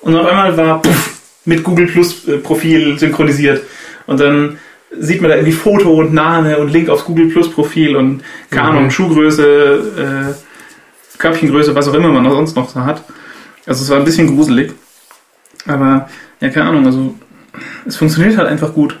[0.00, 3.62] und auf einmal war puff, mit Google Plus äh, Profil synchronisiert
[4.06, 4.58] und dann
[4.98, 8.70] sieht man da irgendwie Foto und Name und Link aufs Google Plus Profil und keine
[8.70, 8.76] Mhm.
[8.76, 13.02] Ahnung, Schuhgröße, äh, Körbchengröße, was auch immer man sonst noch so hat.
[13.66, 14.72] Also es war ein bisschen gruselig.
[15.66, 16.08] Aber,
[16.40, 17.14] ja, keine Ahnung, also
[17.86, 18.98] es funktioniert halt einfach gut.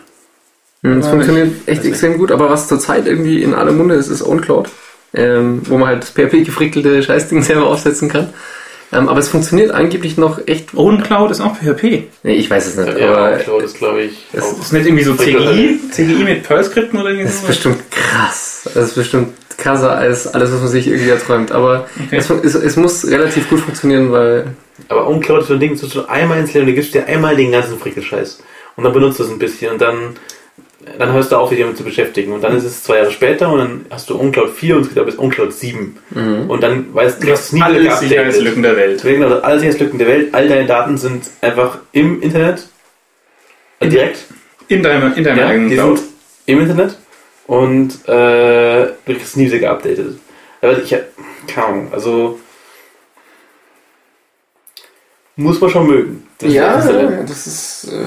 [0.82, 4.22] Hm, Es funktioniert echt extrem gut, aber was zurzeit irgendwie in aller Munde ist, ist
[4.22, 4.68] OwnCloud,
[5.14, 8.32] ähm, wo man halt das PHP-gefrickelte Scheißding selber aufsetzen kann.
[8.92, 10.74] Ähm, aber es funktioniert angeblich noch echt.
[10.74, 12.04] OwnCloud ist auch PHP.
[12.24, 14.26] Nee, ich weiß es nicht, aber das glaube ich.
[14.32, 15.78] es Ist nicht irgendwie so CGI?
[15.92, 17.46] CGI mit Perl-Skripten oder irgendwie das ist so?
[17.46, 18.68] bestimmt krass.
[18.74, 19.28] Das ist bestimmt
[19.58, 21.52] krasser als alles, was man sich irgendwie erträumt.
[21.52, 22.16] Aber Okay.
[22.16, 24.48] es, es, es muss relativ gut funktionieren, weil
[24.88, 27.36] Aber Uncloud ist so ein Ding, tust du einmal installieren und du gibst dir einmal
[27.36, 28.42] den ganzen Frickelscheiß.
[28.74, 30.16] Und dann benutzt du es ein bisschen und dann,
[30.98, 32.32] dann hörst du auf, dich damit zu beschäftigen.
[32.32, 34.94] Und dann ist es zwei Jahre später und dann hast du Uncloud 4 und es
[34.94, 35.98] geht bis Uncloud 7.
[36.48, 38.08] Und dann weißt du, hast nie Alle geupdatet.
[38.08, 38.96] Sicherheitslücken der Welt.
[38.98, 42.68] Deswegen, also alle Sicherheitslücken der Welt, all deine Daten sind einfach im Internet.
[43.80, 44.24] Äh, direkt.
[44.68, 46.00] In deinem, in deinem Ja, eigenen Cloud.
[46.46, 46.96] im Internet.
[47.46, 50.18] Und äh, du kriegst nie wieder geupdatet.
[50.62, 51.06] Aber ich hab-
[51.46, 52.38] keine Ahnung, also
[55.36, 56.26] muss man schon mögen.
[56.40, 57.26] Das ja, installieren.
[57.26, 58.04] das ist äh,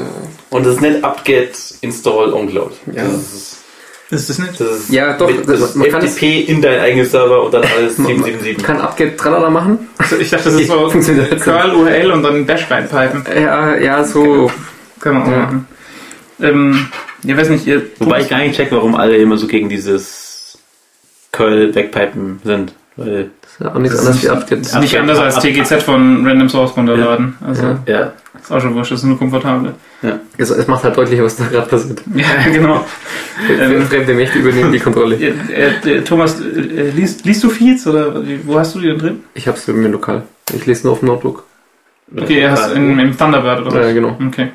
[0.50, 2.72] Und das ist nicht upget install uncloud.
[2.88, 3.04] Ja.
[3.04, 3.58] Das ist,
[4.10, 4.60] Ist das nicht?
[4.60, 7.06] das ist Ja, doch, mit- das- das ist man kann es- FTP in deinen eigenen
[7.06, 8.64] Server und dann alles man 777.
[8.64, 9.88] kann Upget Tralala machen.
[9.98, 10.92] Also ich dachte, das ist so
[11.44, 13.24] Curl URL und dann Bash reinpipen.
[13.42, 14.52] Ja, ja, so.
[15.00, 15.38] Kann man auch Ja.
[15.38, 15.68] machen.
[16.42, 16.88] Ähm,
[17.24, 17.84] ich weiß nicht, ihr.
[18.00, 20.58] Wobei ich gar nicht check, warum alle immer so gegen dieses
[21.32, 22.74] Curl wegpipen sind.
[22.96, 24.60] Weil, ist ja auch nichts Das anderes ist wie Upget.
[24.62, 27.36] ist nicht anders als TGZ von Random Source runterladen.
[27.46, 28.14] Also Ja.
[28.50, 29.74] Ja, ist auch schon wurscht, das ist nur komfortabel.
[30.38, 32.02] Es, es macht halt deutlich, was da gerade passiert.
[32.16, 32.86] Ja, genau.
[33.50, 35.16] Ähm, Fremde Mächte übernehmen die Kontrolle.
[35.16, 39.20] Äh, äh, Thomas, äh, liest, liest du Feeds oder wo hast du die denn drin?
[39.34, 40.24] Ich hab's mir lokal.
[40.54, 41.44] Ich lese nur auf dem Notebook.
[42.16, 43.86] Okay, er hast in, im Thunderbird oder was?
[43.88, 44.18] Ja, genau.
[44.28, 44.50] Okay.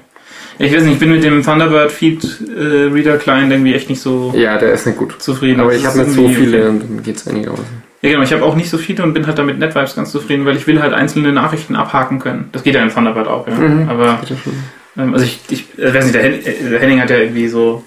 [0.60, 2.24] Ich weiß nicht, ich bin mit dem Thunderbird Feed
[2.56, 5.14] äh, Reader Client irgendwie echt nicht so Ja, der ist nicht gut.
[5.18, 5.60] zufrieden.
[5.60, 7.87] Aber ich habe nicht so viele und dann geht's einigermaßen.
[8.00, 10.44] Ja, genau, ich habe auch nicht so viele und bin halt damit NetVibes ganz zufrieden,
[10.46, 12.48] weil ich will halt einzelne Nachrichten abhaken können.
[12.52, 13.54] Das geht ja in Thunderbird auch, ja.
[13.54, 13.88] Mhm.
[13.88, 14.20] Aber,
[14.96, 17.48] ähm, also ich, ich äh, weiß nicht, der, Hen äh, der Henning hat ja irgendwie
[17.48, 17.82] so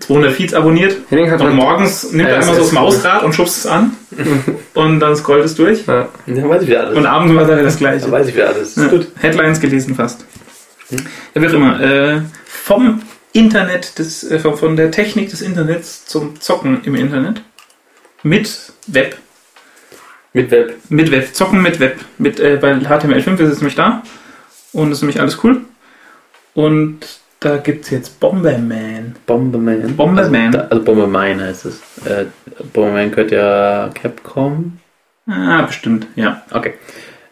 [0.00, 3.22] 200 Feeds abonniert Henning hat und halt- morgens nimmt er Ja, das so das Mausrad
[3.22, 3.92] und schubst es an
[4.74, 6.08] und dann scrollt es durch Ja.
[6.26, 6.96] dann weiß ich wieder alles.
[6.98, 8.00] und abends macht er das gleiche.
[8.02, 8.74] dann weiß ich wieder alles.
[8.76, 10.24] Ja, Headlines gelesen fast.
[10.90, 11.80] Ja, wie auch immer.
[11.80, 17.42] Äh, vom Internet, des, äh, von der Technik des Internets zum Zocken im Internet.
[18.24, 19.16] Mit Web.
[20.32, 20.74] Mit Web.
[20.88, 21.32] Mit Web.
[21.34, 22.00] Zocken mit Web.
[22.18, 24.02] Mit, äh, bei HTML5 ist es nämlich da.
[24.72, 25.60] Und das ist nämlich alles cool.
[26.54, 26.98] Und
[27.40, 29.14] da gibt es jetzt Bomberman.
[29.26, 29.94] Bomberman.
[29.96, 30.46] Bomberman.
[30.56, 31.80] Also, also Bomberman heißt es.
[32.06, 32.24] Äh,
[32.72, 34.78] Bomberman gehört ja Capcom.
[35.28, 36.42] Ah, bestimmt, ja.
[36.50, 36.74] Okay.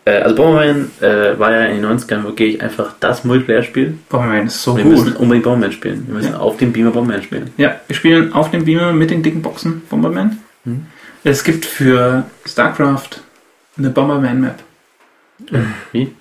[0.04, 3.98] Äh, also Bomberman äh, war ja in den 90ern wirklich einfach das Multiplayer-Spiel.
[4.08, 4.92] Bomberman ist so Wir gut.
[4.92, 6.04] müssen unbedingt Bomberman spielen.
[6.06, 6.38] Wir müssen Ja.
[6.38, 7.50] auf dem Beamer Bomberman spielen.
[7.56, 10.38] Ja, wir spielen auf dem Beamer mit den dicken Boxen Bomberman.
[10.64, 10.86] Mhm.
[11.24, 13.20] Es gibt für StarCraft
[13.76, 14.62] eine Bomberman-Map.
[15.92, 16.14] Wie?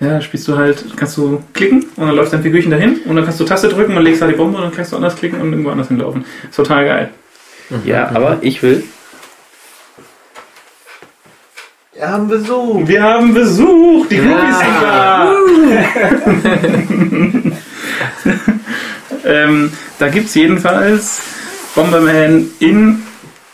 [0.00, 3.16] Ja, da spielst du halt, kannst du klicken und dann läuft dein Figürchen dahin und
[3.16, 5.16] dann kannst du Taste drücken und legst da die Bombe und dann kannst du anders
[5.16, 6.24] klicken und irgendwo anders hinlaufen.
[6.48, 7.10] Ist total geil.
[7.84, 8.84] Ja, aber ich will.
[11.92, 12.86] Wir haben Besuch.
[12.86, 15.34] Wir haben Besuch, die Groupies sind da.
[19.24, 21.20] ähm, da gibt es jedenfalls
[21.74, 23.02] Bomberman in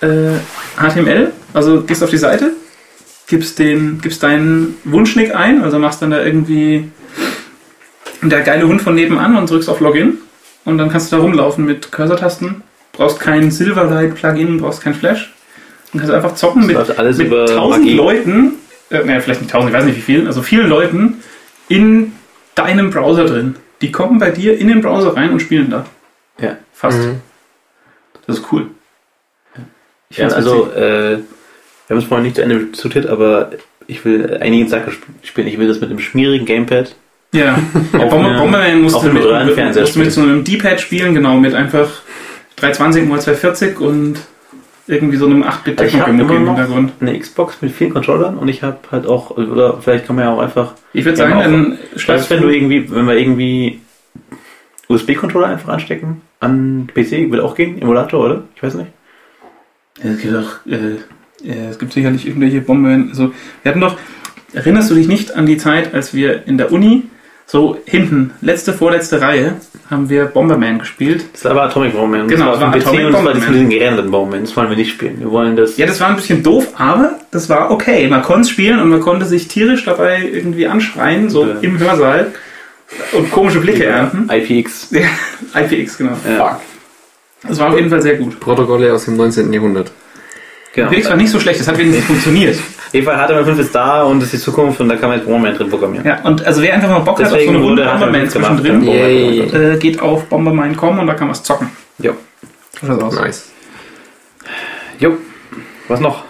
[0.00, 0.32] äh,
[0.76, 1.32] HTML.
[1.52, 2.52] Also gehst auf die Seite,
[3.26, 6.90] gibst, den, gibst deinen Wunschnick ein, also machst dann da irgendwie
[8.22, 10.18] der geile Hund von nebenan und drückst auf Login.
[10.64, 12.62] Und dann kannst du da rumlaufen mit Cursor-Tasten.
[12.92, 15.34] Brauchst kein Silverlight-Plugin, brauchst kein Flash.
[15.92, 17.96] Und kannst einfach zocken mit, mit über tausend Magie.
[17.96, 18.52] Leuten,
[18.90, 21.22] äh, naja, vielleicht nicht tausend, ich weiß nicht wie vielen, also vielen Leuten
[21.68, 22.12] in
[22.54, 23.56] deinem Browser drin.
[23.80, 25.86] Die kommen bei dir in den Browser rein und spielen da.
[26.40, 26.56] Ja.
[26.72, 26.98] Fast.
[26.98, 27.20] Mhm.
[28.26, 28.70] Das ist cool.
[30.14, 33.50] Ich Ja, also, äh, wir haben es vorhin nicht zu Ende diskutiert, aber
[33.88, 35.48] ich will einige Sachen sp- spielen.
[35.48, 36.94] Ich will das mit dem schmierigen Gamepad.
[37.32, 37.58] Ja,
[37.92, 41.88] Bomberman musste einem mit, mit, Fernseher musste mit so einem D-Pad spielen, genau, mit einfach
[42.56, 44.14] 320 x 240 und
[44.86, 46.92] irgendwie so einem 8-Bit Also ich habe Techno-Gemück immer im noch Hintergrund.
[47.00, 50.30] eine Xbox mit vielen Controllern und ich habe halt auch, oder vielleicht kann man ja
[50.32, 53.80] auch einfach, Ich würde sagen, dann schreibst wenn du irgendwie, wenn wir irgendwie
[54.88, 58.42] USB-Controller einfach anstecken an PC, würde auch gehen, Emulator, oder?
[58.54, 58.90] Ich weiß nicht.
[60.02, 60.96] Ja, es gibt auch, äh,
[61.42, 63.08] ja, es gibt sicherlich irgendwelche Bomben.
[63.10, 63.96] Also, wir hatten doch,
[64.52, 67.04] erinnerst du dich nicht an die Zeit, als wir in der Uni,
[67.46, 69.56] so hinten, letzte, vorletzte Reihe,
[69.90, 71.26] haben wir Bomberman gespielt.
[71.34, 72.26] Das war aber Atomic Bomberman.
[72.26, 73.52] Genau, das war das war PC Atomic und das war Bomberman.
[73.52, 74.44] diesen gerendeten Bomberman.
[74.46, 75.20] Das wollen wir nicht spielen.
[75.20, 75.76] Wir wollen das.
[75.76, 78.08] Ja, das war ein bisschen doof, aber das war okay.
[78.08, 81.56] Man konnte spielen und man konnte sich tierisch dabei irgendwie anschreien, so Ja.
[81.60, 82.32] im Hörsaal
[83.12, 84.28] und komische Blicke ernten.
[84.32, 84.88] IPX.
[84.90, 85.02] Ja,
[85.60, 86.16] IPX, genau.
[86.26, 86.60] Ja.
[87.48, 88.40] Das war auf jeden Fall sehr gut.
[88.40, 89.52] Protokolle aus dem 19.
[89.52, 89.90] Jahrhundert.
[90.74, 90.90] Genau.
[90.90, 92.58] IPX war nicht so schlecht, das hat wenigstens funktioniert.
[92.92, 95.70] Jedenfalls HTML5 ist da und ist die Zukunft und da kann man jetzt Bomberman drin
[95.70, 96.04] programmieren.
[96.06, 98.32] Ja, und also wer einfach mal Bock hat auf so Deswegen eine Runde Bomberman HTML5
[98.32, 98.60] gemacht.
[98.60, 101.70] zwischendrin, äh, geht auf bomberman.com und da kann man es zocken.
[101.98, 102.14] Jo.
[102.80, 103.14] So schaut's aus.
[103.14, 103.50] Nice.
[104.98, 105.16] Jo.
[105.88, 106.24] Was noch?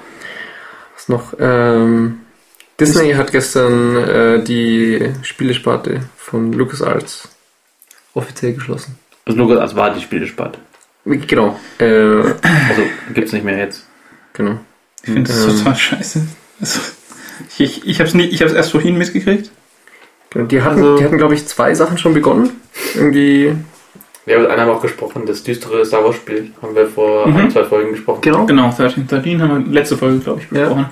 [0.94, 1.34] Was noch?
[1.38, 2.20] Ähm,
[2.78, 7.28] Disney hat gestern äh, die Spielesparte von LucasArts
[8.14, 8.98] offiziell geschlossen.
[9.26, 10.58] Also Lukas als war die Spielesparte.
[11.04, 11.58] Genau.
[11.78, 12.82] Äh, Also
[13.12, 13.86] gibt's nicht mehr jetzt.
[14.32, 14.58] Genau.
[15.02, 15.58] Ich finde das Ähm.
[15.58, 16.26] total scheiße.
[16.60, 16.80] Also,
[17.58, 19.50] ich ich, ich habe es ich hab's erst vorhin mitgekriegt.
[20.30, 22.50] Genau, Die hatten, Also- die hatten glaube ich, zwei Sachen schon begonnen.
[22.94, 23.54] Irgendwie.
[24.26, 26.52] Wir haben mit einer haben auch gesprochen, das düstere Star Wars Spiel.
[26.62, 27.36] Haben wir vor Mhm.
[27.36, 28.22] ein, zwei Folgen gesprochen.
[28.22, 28.46] Genau.
[28.46, 30.60] Genau, 13, 13 haben wir letzte Folge, glaube ich, Ja.
[30.64, 30.86] besprochen.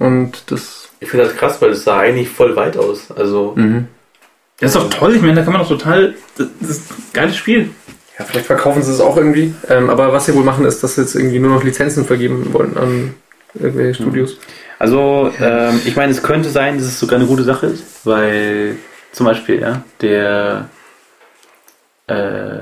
[0.00, 0.88] Und das.
[0.98, 3.10] Ich finde das krass, weil es sah eigentlich voll weit aus.
[3.12, 3.86] Also, Mhm.
[4.58, 6.14] Das ist doch toll, ich meine, da kann man doch total.
[6.38, 7.70] Das das ist ein geiles Spiel.
[8.18, 9.54] Ja, vielleicht verkaufen sie es auch irgendwie.
[9.68, 12.52] Ähm, aber was sie wohl machen, ist, dass sie jetzt irgendwie nur noch Lizenzen vergeben
[12.52, 13.14] wollen an
[13.54, 14.38] irgendwelche Studios.
[14.78, 18.76] Also, ähm, ich meine, es könnte sein, dass es sogar eine gute Sache ist, weil
[19.12, 20.68] zum Beispiel, ja, der,
[22.06, 22.60] äh,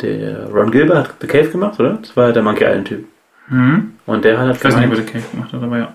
[0.00, 1.98] der Ron Gilbert hat The Cave gemacht, oder?
[2.00, 3.06] Das war der Monkey Island-Typ.
[3.48, 3.94] Mhm.
[4.06, 5.94] Und der hat Ich weiß nicht, ob er The Cave gemacht hat, aber ja.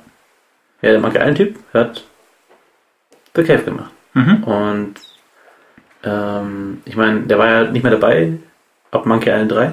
[0.81, 2.03] ja, der Monkey Island-Typ hat
[3.35, 3.91] The Cave gemacht.
[4.13, 4.43] Mhm.
[4.43, 4.93] Und
[6.03, 8.33] ähm, ich meine, der war ja nicht mehr dabei
[8.93, 9.71] ab Monkey Island 3.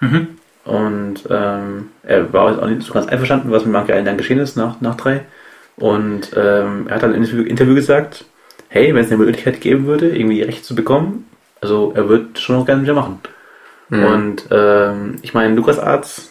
[0.00, 0.28] Mhm.
[0.64, 4.38] Und ähm, er war auch nicht so ganz einverstanden, was mit Monkey Island dann geschehen
[4.38, 5.22] ist nach, nach 3.
[5.76, 8.24] Und ähm, er hat dann im Interview, Interview gesagt,
[8.68, 11.26] hey, wenn es eine Möglichkeit geben würde, irgendwie Recht zu bekommen,
[11.60, 13.20] also er wird schon noch gerne wieder machen.
[13.88, 14.04] Mhm.
[14.04, 16.30] Und ähm, ich meine, LucasArts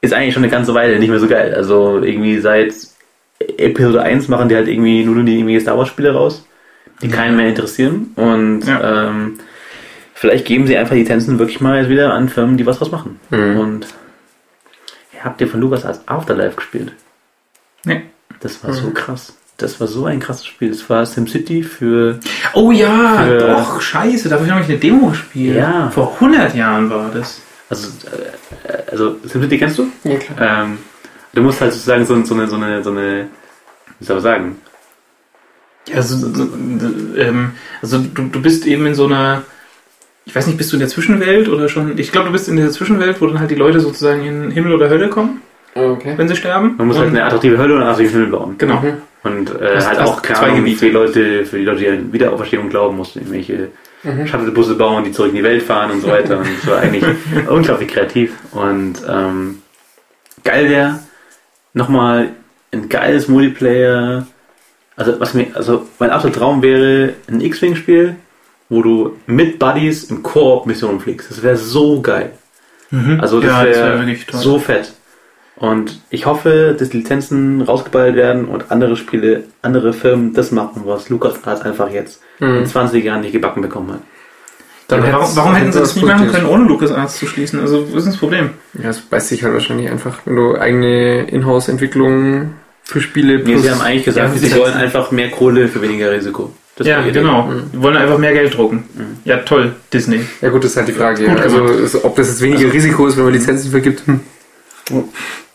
[0.00, 1.54] ist eigentlich schon eine ganze Weile nicht mehr so geil.
[1.54, 2.74] Also irgendwie seit
[3.58, 6.44] Episode 1 machen die halt irgendwie nur die irgendwie Star Wars Spiele raus,
[7.00, 8.12] die keinen mehr interessieren.
[8.16, 9.08] Und Ja.
[9.08, 9.38] ähm,
[10.14, 12.90] vielleicht geben sie einfach die Lizenzen wirklich mal jetzt wieder an Firmen, die was draus
[12.90, 13.20] machen.
[13.30, 13.58] Mhm.
[13.58, 13.86] Und
[15.22, 16.92] habt ihr von LucasArts Afterlife gespielt?
[17.84, 18.02] Nee.
[18.40, 19.34] Das war so krass.
[19.56, 20.70] Das war so ein krasses Spiel.
[20.70, 22.18] Das war SimCity für
[22.54, 25.56] Oh ja, Für- doch, scheiße, dafür habe ich eine Demo gespielt.
[25.56, 25.90] Ja.
[25.90, 27.40] Vor 100 Jahren war das.
[27.70, 27.88] Also,
[28.66, 29.86] äh, also SimCity kennst du?
[30.02, 30.64] Ja, klar.
[30.64, 30.78] Ähm,
[31.34, 33.28] du musst halt sozusagen so, so eine, so eine, so eine,
[34.00, 34.56] wie soll man sagen?
[35.88, 36.48] Ja, also, so,
[37.16, 39.42] ähm, also du, du bist eben in so einer,
[40.24, 42.56] ich weiß nicht, bist du in der Zwischenwelt oder schon, ich glaube, du bist in
[42.56, 45.42] der Zwischenwelt, wo dann halt die Leute sozusagen in Himmel oder Hölle kommen,
[45.74, 46.14] Okay.
[46.16, 46.74] wenn sie sterben.
[46.78, 48.54] Man muss halt Und- eine attraktive Hölle und einen attraktiven Himmel bauen.
[48.58, 48.80] Genau.
[48.80, 48.92] Mhm.
[49.24, 52.12] Und äh, Hast- halt hast auch keine für die Leute, für die Leute, die an
[52.12, 53.68] Wiederauferstehung glauben mussten, irgendwelche
[54.04, 54.26] Mhm.
[54.26, 56.38] Shuttlebusse bauen, die zurück in die Welt fahren und so weiter.
[56.40, 57.04] Und es war eigentlich
[57.48, 58.32] unglaublich kreativ.
[58.50, 59.62] Und ähm,
[60.42, 60.98] geil wäre
[61.72, 62.30] nochmal
[62.72, 64.26] ein geiles Multiplayer.
[64.96, 68.16] Also was mir, also mein absoluter Traum wäre ein X-Wing-Spiel,
[68.72, 71.30] wo du mit Buddies im Koop Missionen fliegst.
[71.30, 72.32] Das wäre so geil.
[72.90, 73.18] Mhm.
[73.20, 74.40] Also das ja, wäre toll.
[74.40, 74.92] so fett.
[75.56, 80.82] Und ich hoffe, dass die Lizenzen rausgeballt werden und andere Spiele, andere Firmen das machen,
[80.86, 82.66] was LucasArts einfach jetzt in Mhm.
[82.66, 84.00] 20 Jahren nicht gebacken bekommen hat.
[84.88, 87.60] Dann warum, warum hätten sie das nicht machen können, ohne LucasArts zu schließen?
[87.60, 88.50] Also, was ist das Problem?
[88.82, 92.54] Ja, es beißt sich halt wahrscheinlich einfach, wenn du eigene Inhouse-Entwicklung
[92.84, 96.10] für Spiele Nee, sie haben eigentlich gesagt, Ja, sie wollen einfach mehr Kohle für weniger
[96.10, 96.52] Risiko.
[96.76, 97.42] Das ja, genau.
[97.48, 97.70] Mhm.
[97.72, 98.84] Die wollen einfach mehr Geld drucken.
[99.24, 100.20] Ja, toll, Disney.
[100.40, 101.26] Ja gut, das ist halt die Frage.
[101.26, 101.42] Gut Ja.
[101.42, 104.20] Also, es- ob das jetzt weniger Risiko ist, wenn man Lizenzen vergibt, hm.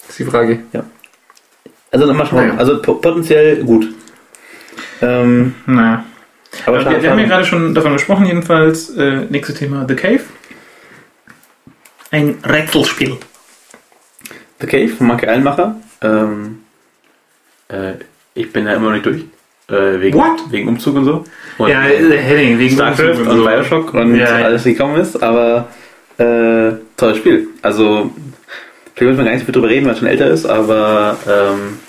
[0.08, 0.60] ist die Frage.
[1.92, 2.48] Also nochmal schauen.
[2.50, 2.58] Naja.
[2.60, 3.88] Also po- potenziell gut.
[5.02, 6.06] Ähm, Naja.
[6.66, 8.90] aber wir, wir haben ja gerade schon davon gesprochen, jedenfalls.
[8.92, 10.22] Äh, nächstes Thema: The Cave.
[12.12, 13.18] Ein Rätselspiel.
[14.60, 15.76] The Cave von Monkey Islandmacher.
[16.02, 16.60] Ähm,
[17.70, 17.94] äh,
[18.34, 19.24] ich bin da immer noch nicht durch.
[19.70, 20.50] Äh, wegen, What?
[20.50, 21.24] wegen Umzug und so.
[21.58, 25.68] Und ja, äh, Henning, wegen StarCraft Umzug und Bioshock und Ja, alles gekommen ist, aber
[26.18, 27.50] äh, tolles Spiel.
[27.62, 28.12] Also,
[28.96, 31.18] vielleicht müssen wir gar nicht so viel drüber reden, weil es schon älter ist, aber
[31.28, 31.80] ähm,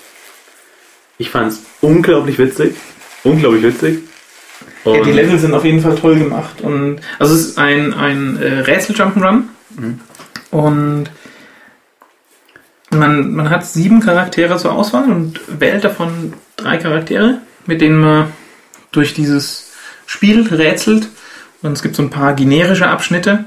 [1.18, 2.74] ich fand es unglaublich witzig.
[3.22, 4.00] Unglaublich witzig.
[4.84, 6.60] Ja, die Und- Level sind auf jeden Fall toll gemacht.
[6.62, 9.42] Und, also es ist ein, ein äh, Rätsel-Jump'n'Run.
[9.76, 10.00] Mhm.
[10.50, 11.10] Und
[12.90, 17.38] man, man hat sieben Charaktere zur Auswahl und wählt davon drei Charaktere,
[17.68, 18.32] mit denen man
[18.90, 19.70] durch dieses
[20.06, 21.08] Spiel rätselt.
[21.62, 23.44] Und es gibt so ein paar generische Abschnitte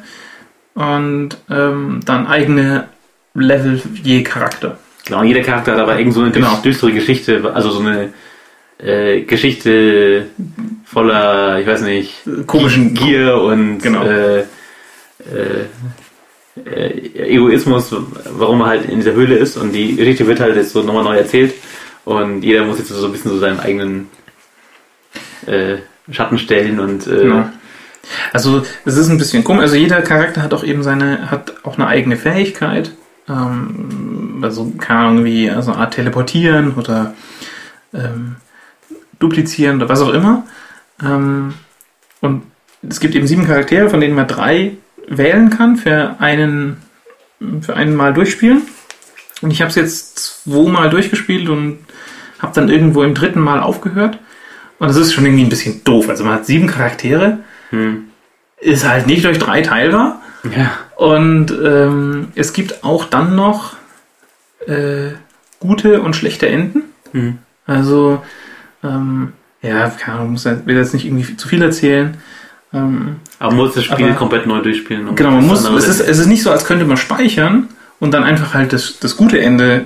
[0.75, 2.87] und ähm, dann eigene
[3.33, 4.77] Level je Charakter.
[5.05, 6.55] Genau, jeder Charakter hat aber irgend so eine Genau.
[6.63, 8.13] düstere Geschichte, also so eine
[8.77, 10.27] äh, Geschichte
[10.85, 12.13] voller, ich weiß nicht,
[12.47, 14.03] Komischen Gier und Genau.
[14.03, 14.45] äh, äh,
[16.65, 17.95] äh, Egoismus,
[18.37, 21.03] warum er halt in dieser Höhle ist und die Geschichte wird halt jetzt so nochmal
[21.05, 21.53] neu erzählt
[22.05, 24.09] und jeder muss jetzt so ein bisschen so seinen eigenen
[25.45, 25.77] äh,
[26.11, 27.49] Schatten stellen und äh, Genau.
[28.33, 29.63] Also es ist ein bisschen komisch.
[29.63, 32.91] Also jeder Charakter hat auch eben seine, hat auch eine eigene Fähigkeit.
[33.29, 37.13] Ähm, also keine Ahnung wie also eine Art Teleportieren oder
[37.93, 38.37] ähm,
[39.19, 40.45] Duplizieren oder was auch immer.
[41.01, 41.53] Ähm,
[42.21, 42.43] und
[42.87, 44.73] es gibt eben sieben Charaktere, von denen man drei
[45.07, 46.77] wählen kann für einen
[47.61, 48.63] für einen Mal durchspielen.
[49.41, 51.79] Und ich habe es jetzt zweimal durchgespielt und
[52.41, 54.19] habe dann irgendwo im dritten Mal aufgehört.
[54.79, 56.09] Und das ist schon irgendwie ein bisschen doof.
[56.09, 57.39] Also man hat sieben Charaktere,
[57.69, 58.05] hm,
[58.59, 60.21] ist halt nicht durch drei teilbar.
[60.55, 60.71] ja.
[60.97, 63.73] Und ähm, es gibt auch dann noch
[64.67, 65.11] äh,
[65.59, 66.83] gute und schlechte Enden.
[67.13, 67.39] Mhm.
[67.65, 68.21] Also,
[68.83, 72.17] ähm, ja, keine Ahnung, muss will jetzt nicht irgendwie zu viel erzählen.
[72.73, 75.15] Ähm, Aber man muss das Spiel Aber- komplett neu durchspielen.
[75.15, 77.67] genau, man muss, es ist, es ist nicht so, als könnte man speichern
[77.99, 79.85] und dann einfach halt das, das gute Ende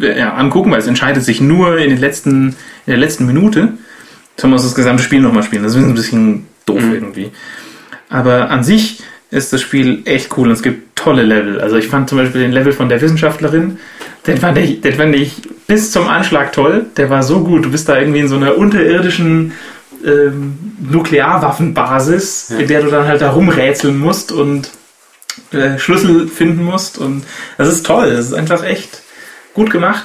[0.00, 2.54] ja, angucken, weil es entscheidet sich nur in, den letzten, in
[2.88, 3.74] der letzten Minute.
[4.36, 5.62] Jetzt muss das gesamte Spiel nochmal spielen.
[5.62, 6.92] Das ist ein bisschen doof Mhm.
[6.94, 7.30] irgendwie.
[8.08, 9.00] Aber an sich
[9.30, 11.60] ist das Spiel echt cool und es gibt tolle Level.
[11.60, 13.78] Also ich fand zum Beispiel den Level von der Wissenschaftlerin,
[14.26, 15.32] den fand ich, den fand ich
[15.66, 16.86] bis zum Anschlag toll.
[16.96, 17.64] Der war so gut.
[17.64, 19.52] Du bist da irgendwie in so einer unterirdischen
[20.04, 20.58] ähm,
[20.90, 22.58] Nuklearwaffenbasis, Ja.
[22.58, 24.70] in der du dann halt da rumrätseln musst und
[25.52, 26.98] äh, Schlüssel finden musst.
[26.98, 27.24] Und
[27.58, 28.10] das ist toll.
[28.14, 29.02] Das ist einfach echt
[29.56, 30.04] gut gemacht.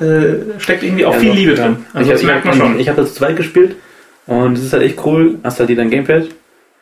[0.00, 1.76] Äh, steckt irgendwie auch viel Also, Liebe drin.
[1.94, 2.80] Also ich das merkt man habe schon.
[2.80, 3.74] ich hab das zu zweit gespielt
[4.26, 5.38] und es ist halt echt cool.
[5.42, 6.28] Hast halt jeder ein Gamepad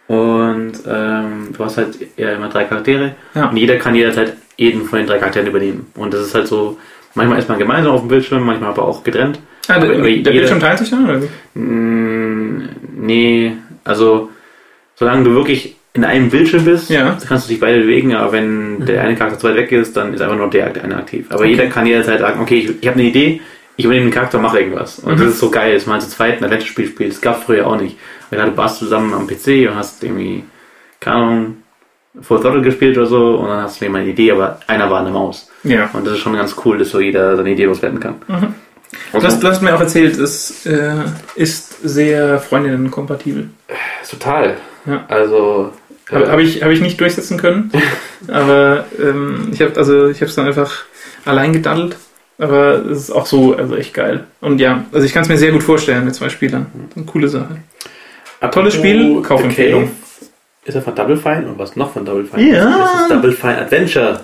[0.09, 3.49] und ähm, du hast halt ja immer drei Charaktere Ja.
[3.49, 5.87] und jeder kann jederzeit jeden von den drei Charakteren übernehmen.
[5.97, 6.79] Und das ist halt so,
[7.15, 9.39] manchmal ist man gemeinsam auf dem Bildschirm, manchmal aber auch getrennt.
[9.69, 11.05] Ah, der, aber der jeder- Bildschirm teilt sich dann?
[11.05, 11.21] Oder?
[11.55, 12.69] Mm,
[12.99, 13.53] nee,
[13.85, 14.31] also
[14.95, 17.17] solange du wirklich in einem Bildschirm bist, Ja.
[17.27, 20.13] kannst du dich beide bewegen, aber wenn der eine Charakter zu weit weg ist, dann
[20.15, 21.27] ist einfach nur der eine aktiv.
[21.31, 21.51] Aber Okay.
[21.51, 23.41] jeder kann jederzeit sagen, okay, ich, ich habe eine Idee,
[23.79, 24.99] ich übernehme den Charakter, mache irgendwas.
[25.01, 25.19] Und Mhm.
[25.21, 27.13] das ist so geil, dass man zu zweit ein Adventure-Spiel spielt.
[27.13, 27.97] Das gab früher auch nicht.
[28.31, 30.45] Weil du warst zusammen am PC und hast irgendwie,
[31.01, 31.57] keine Ahnung,
[32.23, 35.01] Full Throttle gespielt oder so und dann hast du jemand eine Idee, aber einer war
[35.01, 35.51] eine Maus.
[35.65, 35.91] Ja.
[35.93, 38.15] Und das ist schon ganz cool, dass so jeder seine Idee loswerden kann.
[38.29, 38.55] Mhm.
[39.13, 40.95] Und Du hast, du hast mir auch erzählt, es äh,
[41.35, 43.49] ist sehr freundinnenkompatibel.
[44.11, 44.57] total.
[44.87, 45.05] Ja.
[45.09, 45.73] Also,
[46.11, 47.73] Habe hab ich, hab ich nicht durchsetzen können,
[48.29, 50.85] aber ähm, ich habe also ich habe es dann einfach
[51.25, 51.97] allein gedaddelt.
[52.39, 54.25] Aber es ist auch so also echt geil.
[54.43, 56.67] Und ja, also ich kann es mir sehr gut vorstellen mit zwei Spielern.
[56.95, 57.57] Eine coole Sache.
[58.51, 59.91] Tolles Spiel, Kaufempfehlung.
[60.65, 62.51] Ist er von Double Fine und was noch von Double Fine?
[62.51, 62.79] Ja.
[62.79, 64.21] Das ist Double Fine Adventure.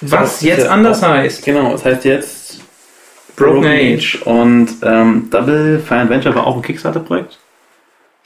[0.00, 1.44] Was jetzt anders heißt.
[1.44, 2.60] Genau, es heißt jetzt
[3.36, 4.20] Broken Age.
[4.24, 7.38] Und ähm, Double Fine Adventure war auch ein Kickstarter-Projekt.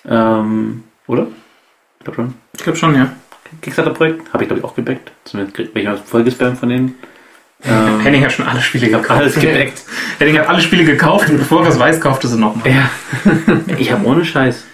[0.09, 1.27] Ähm, oder?
[2.05, 2.35] Ich glaube schon.
[2.56, 3.12] Ich glaube schon, ja.
[3.62, 4.32] Kickstarter-Projekt.
[4.32, 5.12] Habe ich, glaube ich, auch gebackt.
[5.24, 6.94] Zumindest krieg ich mal voll gespammt von denen.
[7.64, 9.10] Ähm, Henning hat schon alle Spiele gekauft.
[9.10, 9.82] alles gebackt.
[10.18, 12.70] Henning hat alle Spiele gekauft und bevor er es weiß, kauft er sie nochmal.
[12.70, 12.90] Ja.
[13.78, 14.64] ich habe ohne Scheiß.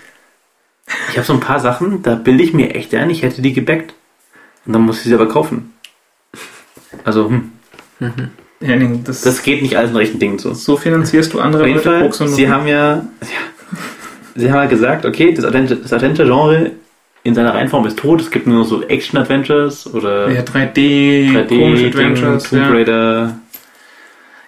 [1.11, 3.53] Ich habe so ein paar Sachen, da bilde ich mir echt ein, ich hätte die
[3.53, 3.95] gebackt.
[4.67, 5.73] Und dann muss ich sie aber kaufen.
[7.05, 7.53] Also, hm,
[8.61, 10.53] Henning, das, das geht nicht alles in rechten Dingen zu.
[10.55, 13.05] so finanzierst du andere Auf jeden Leute, Fall, sie haben ja, ja,
[14.35, 16.73] sie haben ja gesagt, okay, das Adventure- das Adventure-Genre
[17.23, 18.21] in seiner Reihenform ist tot.
[18.21, 22.45] Es gibt nur noch so Action-Adventures oder ja, 3D, 3D, komische Adventures.
[22.51, 22.69] Tomb Ja.
[22.71, 23.39] Raider.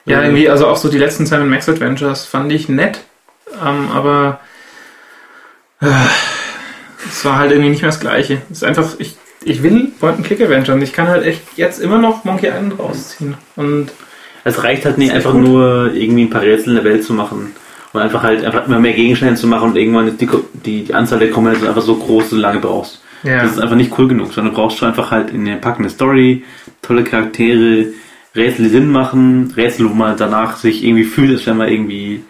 [0.06, 3.00] ja, irgendwie, also auch so die letzten Sam Max Adventures fand ich nett,
[3.62, 4.40] ähm, aber
[5.80, 5.86] äh,
[7.08, 8.38] es war halt irgendwie nicht mehr das Gleiche.
[8.50, 12.24] Es ist einfach, ich, ich will Point-and-Click-Adventure und ich kann halt echt jetzt immer noch
[12.24, 13.34] Monkey Island rausziehen.
[13.56, 13.90] Und
[14.44, 15.42] Es reicht halt nicht einfach gut.
[15.42, 17.54] nur irgendwie ein paar Rätsel in der Welt zu machen.
[17.92, 20.28] Und einfach halt einfach immer mehr Gegenstände zu machen und irgendwann ist die,
[20.64, 23.02] die, die Anzahl der Komponenten einfach so groß, dass du lange brauchst.
[23.22, 25.90] ja, Das ist einfach nicht cool genug, sondern du brauchst schon einfach halt eine packende
[25.90, 26.42] Story,
[26.80, 27.86] tolle Charaktere,
[28.34, 32.24] Rätsel, die Sinn machen, Rätsel, wo man danach sich irgendwie fühlt, als wenn man irgendwie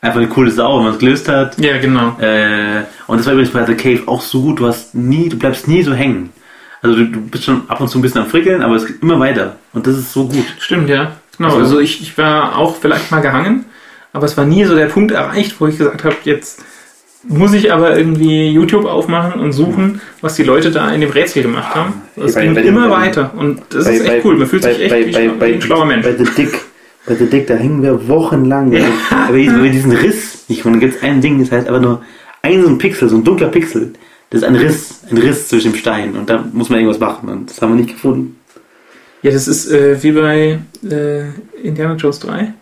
[0.00, 1.58] einfach eine coole Sau, wenn man es gelöst hat.
[1.60, 2.16] ja, genau.
[2.20, 5.38] Äh, und das war übrigens bei The Cave auch so gut, du hast nie, du
[5.38, 6.30] bleibst nie so hängen.
[6.82, 9.00] Also du, du bist schon ab und zu ein bisschen am Frickeln, aber es geht
[9.00, 9.56] immer weiter.
[9.72, 10.44] Und das ist so gut.
[10.58, 11.12] Stimmt, ja.
[11.38, 13.64] Genau, Also- also ich, ich war auch vielleicht mal gehangen,
[14.14, 16.62] aber es war nie so der Punkt erreicht, wo ich gesagt habe, jetzt
[17.26, 21.42] muss ich aber irgendwie YouTube aufmachen und suchen, was die Leute da in dem Rätsel
[21.42, 21.94] gemacht haben.
[22.16, 24.36] Es ging immer weiter und das Bei- ist echt cool.
[24.36, 26.04] Man fühlt sich bei- echt bei- wie, bei- ein schlauer Mensch.
[26.06, 26.58] Bei The Dick,
[27.06, 28.70] bei The Dick, da hängen wir wochenlang.
[28.70, 28.84] Wir-
[29.30, 30.64] weil wir diesen Riss nicht.
[30.66, 32.02] Und dann gibt es ein Ding, das heißt einfach nur
[32.42, 33.92] ein so ein Pixel, so ein dunkler Pixel.
[34.30, 36.14] Das ist ein Riss, ein Riss zwischen dem Stein.
[36.16, 37.28] Und da muss man irgendwas machen.
[37.30, 38.36] Und das haben wir nicht gefunden.
[39.22, 40.58] Ja, das ist äh, wie bei
[40.90, 41.22] äh,
[41.62, 42.52] Indiana Jones 3.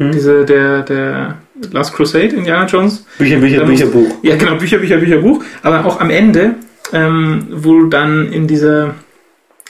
[0.00, 0.12] Hm?
[0.12, 1.38] Diese, der, der
[1.72, 3.04] Last Crusade, Indiana Jones.
[3.18, 4.16] Bücher, Bücher, Da musst- Bücherbuch.
[4.22, 5.44] Ja, genau, Bücher, Bücher, Bücher, Buch.
[5.62, 6.54] Aber auch am Ende,
[6.92, 8.94] ähm, wo du dann in dieser.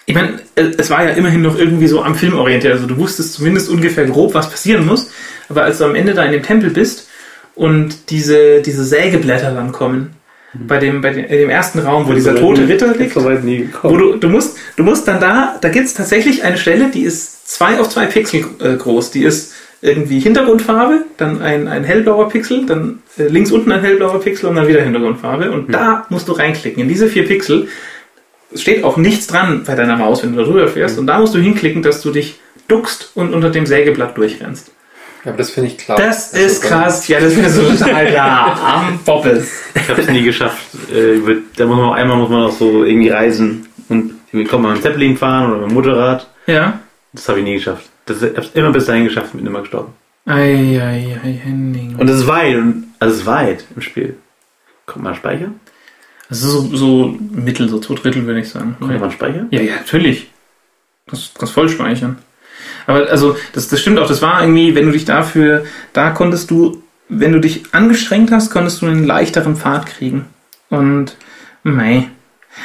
[0.07, 2.73] Ich meine, äh, es war ja immerhin noch irgendwie so am Film orientiert.
[2.73, 5.11] Also du wusstest zumindest ungefähr grob, was passieren muss.
[5.48, 7.09] Aber als du am Ende da in dem Tempel bist
[7.57, 10.11] und diese, diese Sägeblätter dann kommen,
[10.55, 13.97] bei dem, bei dem, in dem ersten Raum, wo dieser tote Ritter liegt, nie wo
[13.97, 17.78] du, du musst, du musst dann da, da gibt's tatsächlich eine Stelle, die ist zwei
[17.78, 19.12] auf zwei Pixel äh, groß.
[19.12, 19.52] Die ist
[19.82, 24.57] irgendwie Hintergrundfarbe, dann ein, ein hellblauer Pixel, dann äh, links unten ein hellblauer Pixel und
[24.57, 25.51] dann wieder Hintergrundfarbe.
[25.51, 26.82] Und da musst du reinklicken.
[26.82, 27.69] In diese vier Pixel
[28.55, 30.98] steht auch nichts dran bei deiner Maus, wenn du da drüber fährst.
[30.98, 34.73] Und da musst du hinklicken, dass du dich duckst und unter dem Sägeblatt durchrennst.
[35.24, 35.98] Ja, aber das finde ich klar.
[35.98, 37.07] Das ist krass.
[37.09, 38.82] Ja, das wäre so total da.
[38.89, 39.51] Am Boppes.
[39.74, 40.66] Ich habe es nie geschafft.
[40.90, 41.20] Äh,
[41.57, 44.78] da muss man einmal muss man auch so irgendwie reisen und wir kommen mal mit
[44.78, 46.27] dem Zeppelin fahren oder mit dem Motorrad.
[46.47, 46.81] Ja.
[47.12, 47.90] Das habe ich nie geschafft.
[48.11, 49.93] Das, ich hab's immer bis dahin geschafft, bin immer gestorben.
[50.27, 51.95] Eieiei, Henning.
[51.97, 54.16] Und es ist weit, und, also es ist weit im Spiel.
[54.85, 55.53] Kommt mal Speicher?
[56.28, 58.74] Das ist so, so mittel, so zwei Drittel, würde ich sagen.
[58.81, 59.47] Kommt mal Speicher?
[59.53, 60.28] Ja, ja, natürlich.
[61.07, 62.19] Das kannst voll speichern.
[62.89, 66.51] Aber also, das, das stimmt auch, das war irgendwie, wenn du dich dafür, da konntest
[66.51, 70.27] du, wenn du dich angestrengt hast, konntest du einen leichteren Pfad kriegen.
[70.69, 71.16] Und,
[71.62, 72.09] mei.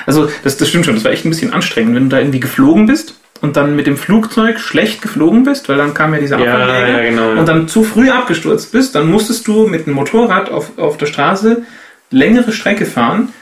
[0.07, 2.39] Also, das, das stimmt schon, das war echt ein bisschen anstrengend, wenn du da irgendwie
[2.39, 6.39] geflogen bist und dann mit dem Flugzeug schlecht geflogen bist, weil dann kam ja dieser
[6.39, 7.39] Ja, Abfangjäger ja, genau.
[7.39, 11.05] und dann zu früh abgestürzt bist, dann musstest du mit dem Motorrad auf, auf der
[11.07, 11.63] Straße
[12.11, 13.33] längere Strecke fahren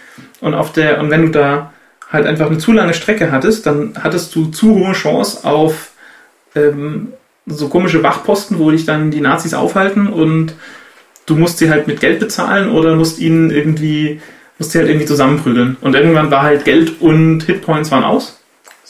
[0.42, 1.74] und auf der, und wenn du da
[2.12, 5.92] halt einfach eine zu lange Strecke hattest, dann hattest du zu hohe Chance auf
[6.56, 7.14] ähm,
[7.46, 10.54] so komische Wachposten, wo dich dann die Nazis aufhalten und
[11.26, 14.22] du musst sie halt mit Geld bezahlen oder musst ihnen irgendwie,
[14.60, 15.78] musst sie halt irgendwie zusammenprügeln.
[15.82, 18.40] Und irgendwann war halt Geld und Hitpoints waren aus.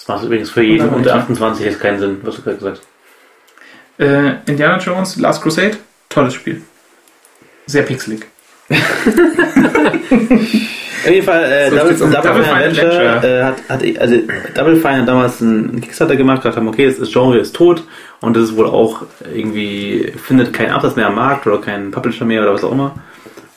[0.05, 1.15] Das macht übrigens für jeden Wunderbar, unter ja.
[1.17, 2.81] 28 jetzt keinen Sinn, was du gerade gesagt
[3.99, 4.05] hast.
[4.05, 5.77] Äh, Indiana Jones, Last Crusade,
[6.09, 6.61] tolles Spiel.
[7.67, 8.25] Sehr pixelig.
[11.05, 13.39] Auf jeden Fall, äh, So, Double, Double, Double Fine Adventure, Adventure.
[13.39, 14.15] äh, hat, hat, also
[14.55, 17.83] Double Fine hat damals einen Kickstarter gemacht, gesagt haben, okay, das, Genre ist tot
[18.21, 19.03] und das ist wohl auch
[19.33, 22.95] irgendwie, findet keinen Absatz mehr am Markt oder keinen Publisher mehr oder was auch immer.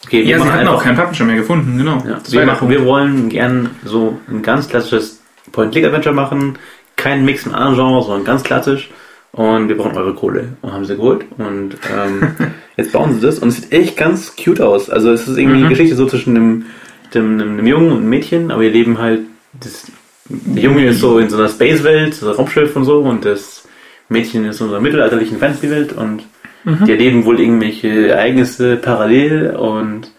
[0.05, 2.03] Okay, Ja, sie hatten einfach- auch keinen Publisher mehr gefunden, genau.
[2.07, 5.21] Ja, wir, machen, wir wollen gern so ein ganz klassisches
[5.53, 6.59] Point-Click-Adventure machen,
[6.97, 8.91] keinen Mix mit anderen Genres, sondern ganz klassisch.
[9.33, 10.55] Und wir brauchen eure Kohle.
[10.63, 11.25] Und haben sie geholt.
[11.37, 12.29] Und ähm,
[12.79, 13.39] jetzt bauen sie das.
[13.39, 14.89] Und es sieht echt ganz cute aus.
[14.89, 15.65] Also es ist irgendwie Mhm.
[15.67, 16.65] eine Geschichte so zwischen einem,
[17.15, 19.21] dem, einem, einem Jungen und einem Mädchen, aber wir leben halt.
[19.61, 19.87] Das,
[20.29, 23.67] der Junge ist so in so einer Space-Welt, so ein Raumschiff und so, und das
[24.09, 26.23] Mädchen ist in so einer mittelalterlichen Fantasy-Welt und
[26.65, 26.85] Mhm.
[26.85, 30.11] die erleben wohl irgendwelche Ereignisse parallel und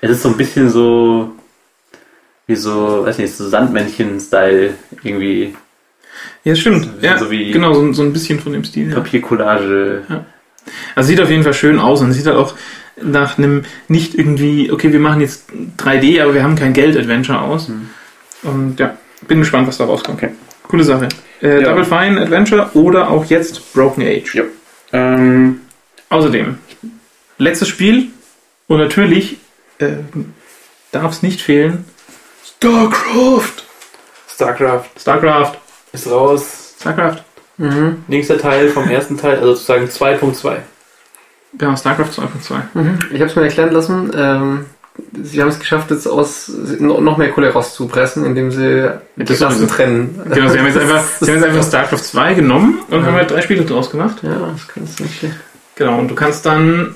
[0.00, 1.30] es ist so ein bisschen so
[2.46, 5.54] wie so, weiß nicht, so Sandmännchen-Style, irgendwie
[6.44, 6.88] Ja, stimmt.
[7.00, 8.88] Ja, so genau, so, so ein bisschen von dem Stil.
[8.90, 8.96] Ja.
[8.96, 10.02] Papiercollage.
[10.94, 12.54] Also sieht auf jeden Fall schön aus und sieht halt auch
[13.00, 15.46] nach einem nicht irgendwie, okay, wir machen jetzt
[15.78, 17.68] 3D, aber wir haben kein Geld-Adventure aus.
[17.68, 17.88] Mhm.
[18.42, 18.96] Und ja,
[19.26, 20.18] bin gespannt, was da rauskommt.
[20.22, 20.32] Okay.
[20.68, 21.08] Coole Sache.
[21.40, 21.68] Äh, Ja.
[21.70, 24.34] Double Fine Adventure oder auch jetzt Broken Age.
[24.34, 24.44] Ja.
[24.92, 25.60] Ähm,
[26.08, 26.58] Außerdem,
[27.38, 28.08] letztes Spiel
[28.66, 29.38] und natürlich
[29.78, 29.92] äh,
[30.90, 31.86] darf es nicht fehlen.
[32.62, 33.64] StarCraft!
[34.32, 35.52] StarCraft StarCraft!
[35.92, 36.74] ist raus.
[36.80, 37.24] StarCraft!
[37.58, 38.04] Mhm.
[38.06, 40.58] Nächster Teil vom ersten Teil, also sozusagen 2.2.
[41.58, 42.54] Genau, StarCraft 2.2.
[42.74, 42.98] Mhm.
[43.10, 44.12] Ich habe es mir erklären lassen.
[44.16, 44.66] Ähm,
[45.24, 49.38] sie haben es geschafft, jetzt aus no- noch mehr Kohle rauszupressen, indem sie die Das
[49.38, 50.20] Klassen trennen.
[50.32, 53.32] Genau, sie haben jetzt einfach, sie haben jetzt einfach StarCraft 2 genommen und haben halt
[53.32, 54.18] drei Spiele draus gemacht.
[54.22, 55.24] Ja, das kannst du nicht.
[55.74, 56.94] Genau, und du kannst dann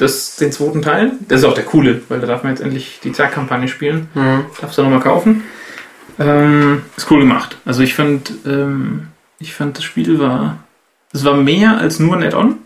[0.00, 3.00] das, den zweiten Teil, das ist auch der coole, weil da darf man jetzt endlich
[3.04, 4.08] die Zerg-Kampagne spielen.
[4.14, 4.46] Mhm.
[4.60, 5.42] Darfst du nochmal kaufen.
[6.18, 7.56] Ähm, ist cool gemacht.
[7.64, 9.08] Also ich fand, ähm,
[9.38, 10.58] ich fand das Spiel war,
[11.12, 12.56] es war mehr als nur ein Add-on.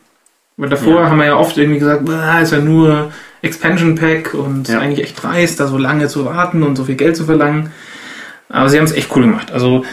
[0.56, 1.10] Weil davor Ja.
[1.10, 3.10] haben wir ja oft irgendwie gesagt, "Ah, ist ja nur
[3.42, 4.78] Expansion Pack und Ja.
[4.78, 7.70] eigentlich echt dreist, da so lange zu warten und so viel Geld zu verlangen.
[8.48, 9.50] Aber sie haben es echt cool gemacht.
[9.52, 9.84] Also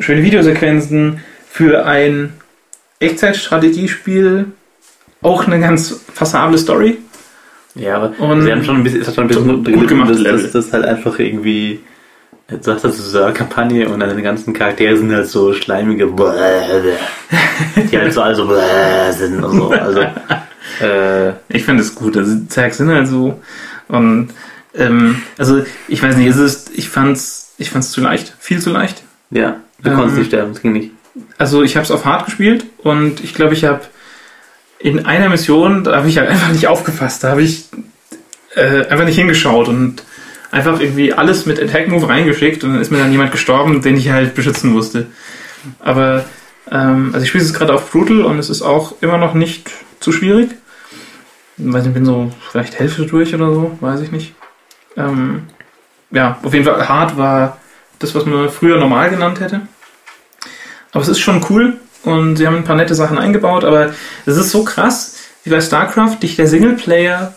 [0.00, 1.20] schöne Videosequenzen
[1.50, 2.32] für ein
[2.98, 4.46] Echtzeitstrategiespiel.
[5.26, 6.98] Auch eine ganz passable Story.
[7.74, 10.18] Ja, aber Und sie haben schon ein bisschen, es hat schon ein bisschen gut gemachtes
[10.18, 10.42] dass, Level.
[10.42, 11.80] dass das halt einfach irgendwie,
[12.48, 16.06] du hast so eine Kampagne und deine ganzen Charaktere sind halt so schleimige,
[17.90, 18.48] die halt so alle so
[19.10, 19.70] sind und so.
[19.70, 20.00] Also,
[20.80, 22.16] äh, Ich finde es gut.
[22.16, 23.40] Also die Zergs sind halt so.
[23.88, 24.28] Und
[24.74, 28.70] ähm, also ich weiß nicht, es ist, ich fand's, ich fand's zu leicht, viel zu
[28.70, 29.02] leicht.
[29.30, 30.92] ja, du Ähm, konntest nicht sterben, das ging nicht.
[31.36, 33.80] Also ich habe es auf hart gespielt und ich glaube, ich habe
[34.78, 37.66] in einer Mission, da habe ich halt einfach nicht aufgefasst, da habe ich
[38.54, 40.02] äh, einfach nicht hingeschaut und
[40.50, 43.96] einfach irgendwie alles mit Attack Move reingeschickt und dann ist mir dann jemand gestorben, den
[43.96, 45.06] ich halt beschützen musste.
[45.80, 46.24] Aber
[46.70, 49.70] ähm, also ich spiele es gerade auf Brutal und es ist auch immer noch nicht
[50.00, 50.50] zu schwierig.
[51.58, 54.34] Ich weiß nicht, bin so vielleicht Hälfte durch oder so, weiß ich nicht.
[54.96, 55.44] Ähm,
[56.10, 57.58] ja, auf jeden Fall hart war
[57.98, 59.62] das, was man früher normal genannt hätte.
[60.92, 61.76] Aber es ist schon cool
[62.06, 63.90] und sie haben ein paar nette Sachen eingebaut, aber
[64.24, 67.34] es ist so krass, wie bei StarCraft dich der Singleplayer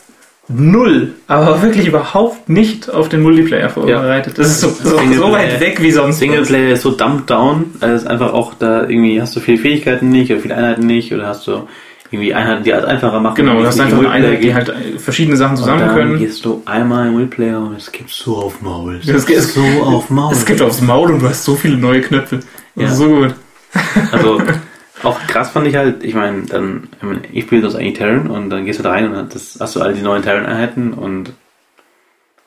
[0.48, 4.38] null, aber wirklich überhaupt nicht auf den Multiplayer vorbereitet.
[4.38, 6.18] Das ist so, so, so weit weg wie sonst.
[6.20, 9.60] Singleplayer ist so dumped down, also es ist einfach auch da irgendwie hast du viele
[9.60, 11.68] Fähigkeiten nicht oder viele Einheiten nicht oder hast du
[12.12, 13.36] irgendwie Einheiten, die alles einfacher machen.
[13.36, 16.18] Genau, du hast einfach eine Einheit, die halt verschiedene Sachen zusammen und dann können.
[16.18, 19.00] gehst du einmal im Multiplayer und es gibt so auf Maul.
[19.06, 20.34] Es gibt so auf Maul.
[20.34, 22.40] Es gibt aufs Maul und du hast so viele neue Knöpfe.
[22.76, 22.92] Das Ja.
[22.92, 23.36] ist so gut.
[24.12, 24.42] Also
[25.04, 26.88] auch krass fand ich halt, ich meine, dann,
[27.32, 29.76] ich, spiele das eigentlich Terran und dann gehst du da rein und dann das, hast
[29.76, 31.34] du all die neuen Terran-Einheiten und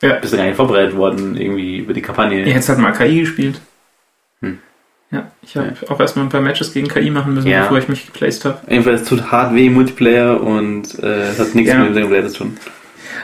[0.03, 0.15] Ja.
[0.17, 2.45] bist du gar nicht vorbereitet worden irgendwie über die Kampagne.
[2.45, 3.61] Ihr hättet halt mal KI gespielt.
[5.11, 7.63] Ja, ich habe auch erstmal ein paar Matches gegen KI machen müssen, Ja.
[7.65, 8.61] bevor ich mich geplaced habe.
[8.67, 11.79] Jedenfalls tut hart weh Multiplayer und äh, es hat nichts Ja.
[11.81, 12.57] mit dem Singleplayer zu tun.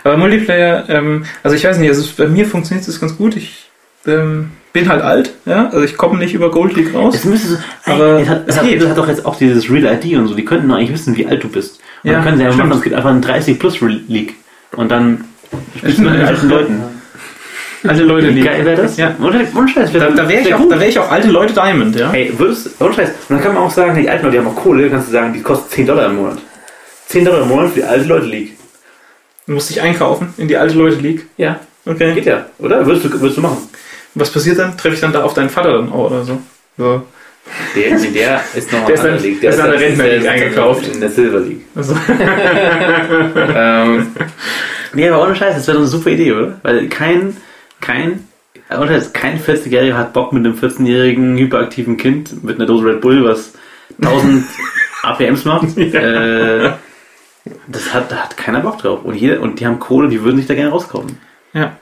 [0.04, 3.36] Aber Multiplayer, ähm, also ich weiß nicht, also bei mir funktioniert es ganz gut.
[3.36, 3.70] Ich
[4.06, 7.14] ähm, bin halt alt, ja, also ich komme nicht über Gold League raus.
[7.14, 8.82] Es müsste so, Aber es hat, es es hat, geht.
[8.82, 11.16] es hat doch jetzt auch dieses Real ID und so, die könnten doch eigentlich wissen,
[11.16, 11.80] wie alt du bist.
[12.04, 12.58] Und Ja, dann können sie stimmt.
[12.58, 14.34] machen, es gibt einfach ein 30 plus League.
[14.76, 15.24] Und dann
[15.78, 16.26] spielst du mit den Ja.
[16.28, 16.82] alten Leuten.
[17.84, 18.44] Alte Leute liegen.
[18.44, 18.96] geil wäre das?
[18.96, 19.14] Ja.
[19.22, 22.10] Ohne, Scheiß, Da, da wäre ich, auch- da wär ich auch alte Leute Diamond, ja.
[22.10, 23.08] Hey, würdest, ohne Scheiß.
[23.28, 25.12] Und dann kann man auch sagen, die alten Leute, die haben auch Kohle, kannst du
[25.12, 26.38] sagen, die kostet 10 Dollar im Monat.
[27.06, 28.56] 10 Dollar im Monat für die alte Leute League.
[29.46, 31.26] Du musst dich einkaufen in die alte Leute League.
[31.36, 31.60] Ja.
[31.86, 32.12] Okay.
[32.14, 32.84] Geht ja, oder?
[32.84, 33.58] Würdest du, würdest du machen?
[34.14, 34.76] Was passiert dann?
[34.76, 36.40] Treffe ich dann da auf deinen Vater dann auch oder so?
[36.76, 37.02] So.
[37.74, 40.86] Der, der ist noch Der ist dann- der ist an der Rentner League eingekauft.
[40.88, 41.62] In der Silver League.
[41.74, 41.94] Also,
[43.54, 44.08] ähm,
[44.92, 46.60] nee, aber ohne Scheiß, das wäre doch eine super Idee, oder?
[46.62, 47.36] Weil kein,
[47.80, 48.28] kein,
[48.70, 53.00] ohne Scheiß, kein 40-Jähriger hat Bock mit einem 14-jährigen hyperaktiven Kind mit einer Dose Red
[53.00, 53.52] Bull, was
[54.02, 54.44] 1000
[55.02, 55.76] APMs macht.
[55.78, 56.72] Äh,
[57.66, 59.00] das hat, da hat keiner Bock drauf.
[59.04, 61.18] Und, jeder, und die haben Kohle, die würden sich da gerne rauskaufen.
[61.54, 61.76] ja.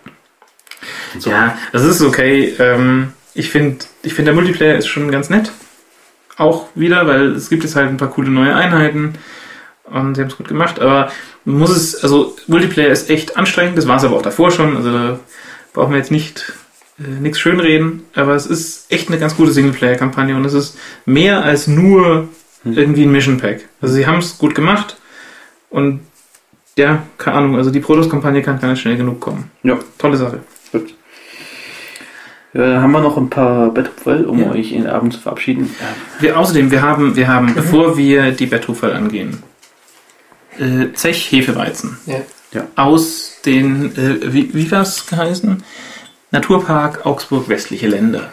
[1.18, 1.30] So.
[1.30, 2.54] Ja, das ist okay.
[2.58, 5.52] Ähm, ich finde, ich find, der Multiplayer ist schon ganz nett.
[6.36, 9.14] Auch wieder, weil es gibt jetzt halt ein paar coole neue Einheiten
[9.84, 10.80] und sie haben es gut gemacht.
[10.80, 11.10] Aber
[11.44, 14.76] man muss es, also Multiplayer ist echt anstrengend, das war es aber auch davor schon.
[14.76, 15.20] Also da
[15.72, 16.52] brauchen wir jetzt nicht
[16.98, 18.04] äh, nichts schönreden.
[18.14, 22.28] Aber es ist echt eine ganz gute Singleplayer-Kampagne und es ist mehr als nur
[22.64, 23.68] irgendwie ein Mission Pack.
[23.80, 24.96] Also sie haben es gut gemacht
[25.70, 26.00] und
[26.76, 29.50] ja, keine Ahnung, also die Produktkampagne kann gar nicht schnell genug kommen.
[29.62, 29.78] Ja.
[29.98, 30.40] Tolle Sache.
[30.72, 30.94] Gut.
[32.54, 34.50] Äh, haben wir noch ein paar Betthupferl, um Ja.
[34.50, 35.74] euch in den Abend zu verabschieden?
[36.20, 39.42] Wir, außerdem, wir haben, wir haben, bevor wir die Betthufall angehen,
[40.58, 41.98] äh, Zech Hefeweizen
[42.52, 42.66] Ja.
[42.76, 45.62] aus den, äh, wie, wie war's geheißen?
[46.30, 48.32] Naturpark Augsburg Westliche Länder.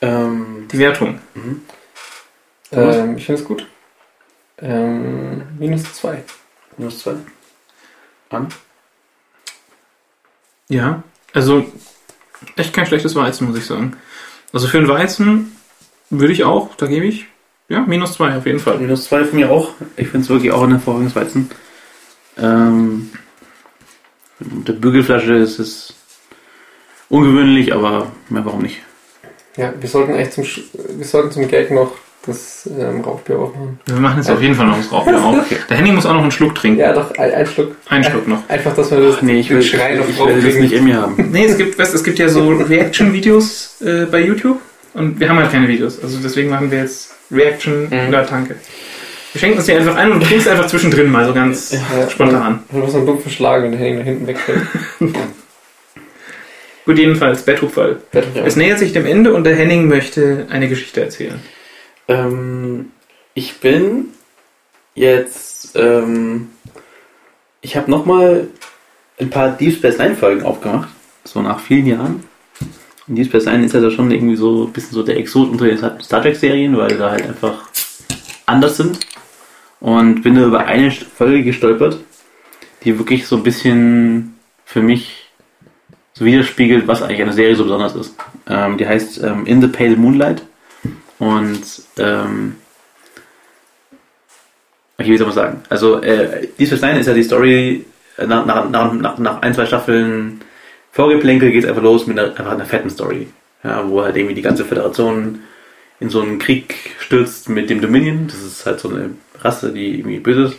[0.00, 1.20] Ähm, Die Wertung.
[2.70, 2.96] Thomas?
[2.96, 3.66] Ähm, ich finde es gut.
[4.58, 6.24] Ähm, minus zwei.
[6.76, 7.14] minus zwei.
[8.30, 8.48] An?
[10.68, 11.02] Ja,
[11.34, 11.66] also
[12.56, 13.96] echt kein schlechtes Weizen, muss ich sagen.
[14.52, 15.56] Also für einen Weizen
[16.10, 17.26] würde ich auch, da gebe ich,
[17.68, 18.78] ja, minus zwei auf jeden Fall.
[18.78, 19.70] Minus zwei von mir auch.
[19.96, 21.50] Ich finde es wirklich auch ein hervorragendes Weizen.
[22.38, 23.10] Ähm,
[24.38, 25.94] mit der Bügelflasche ist es
[27.08, 28.78] ungewöhnlich, aber ja, warum nicht?
[29.56, 31.92] Ja, wir sollten eigentlich zum, Sch- wir sollten zum Gag noch
[32.26, 33.78] das ähm, Rauchbier aufmachen.
[33.86, 35.36] Wir machen jetzt auf jeden Fall noch das Rauchbier auf.
[35.68, 36.80] Der Henning muss auch noch einen Schluck trinken.
[36.80, 37.76] Ja, doch, ein, ein Schluck.
[37.88, 38.48] Einen Schluck noch.
[38.48, 41.00] Einfach, dass wir das Nee, ich will, Schrei noch ich will das nicht in mir
[41.00, 41.28] haben.
[41.32, 44.60] Nee, es gibt, weißt, es gibt ja so Reaction-Videos äh, bei YouTube
[44.94, 46.02] und wir haben halt keine Videos.
[46.02, 48.08] Also deswegen machen wir jetzt Reaction Mhm.
[48.08, 48.56] oder Tanke.
[49.32, 52.08] Wir schenken uns die einfach ein und du trinkst einfach zwischendrin mal so ganz Ja,
[52.08, 52.60] spontan.
[52.70, 54.60] Du musst einen dumpfen Schlag, wenn der Henning nach hinten wegfällt.
[56.86, 57.96] Gut, jedenfalls, Betthupfall.
[58.12, 58.20] Ja.
[58.44, 61.40] Es nähert sich dem Ende und der Henning möchte eine Geschichte erzählen.
[62.08, 62.92] Ähm,
[63.34, 64.08] ich bin
[64.94, 66.50] jetzt, ähm,
[67.60, 68.48] ich habe nochmal
[69.18, 70.88] ein paar Deep Space Nine Folgen aufgemacht,
[71.24, 72.24] so nach vielen Jahren.
[73.06, 75.50] Und Deep Space Nine ist ja da schon irgendwie so ein bisschen so der Exot
[75.50, 77.68] unter den Star Trek Serien, weil die da halt einfach
[78.46, 79.00] anders sind.
[79.80, 81.98] Und bin da über eine Folge gestolpert,
[82.84, 85.30] die wirklich so ein bisschen für mich
[86.14, 88.14] so widerspiegelt, was eigentlich eine Serie so besonders ist.
[88.48, 90.42] Ähm, die heißt ähm, In the Pale Moonlight.
[91.18, 91.62] Und
[91.98, 92.56] ähm,
[94.98, 95.62] okay, wie soll man sagen?
[95.68, 97.84] Also äh, Deep Space Nine ist ja die Story
[98.16, 100.40] äh, nach, nach, nach, nach, ein, zwei Staffeln
[100.92, 103.26] Vorgeplänkel geht es einfach los mit einer, einfach einer fetten Story.
[103.64, 105.40] Ja, wo halt irgendwie die ganze Föderation
[105.98, 108.26] in so einen Krieg stürzt mit dem Dominion.
[108.28, 109.10] Das ist halt so eine
[109.40, 110.58] Rasse, die irgendwie böse ist.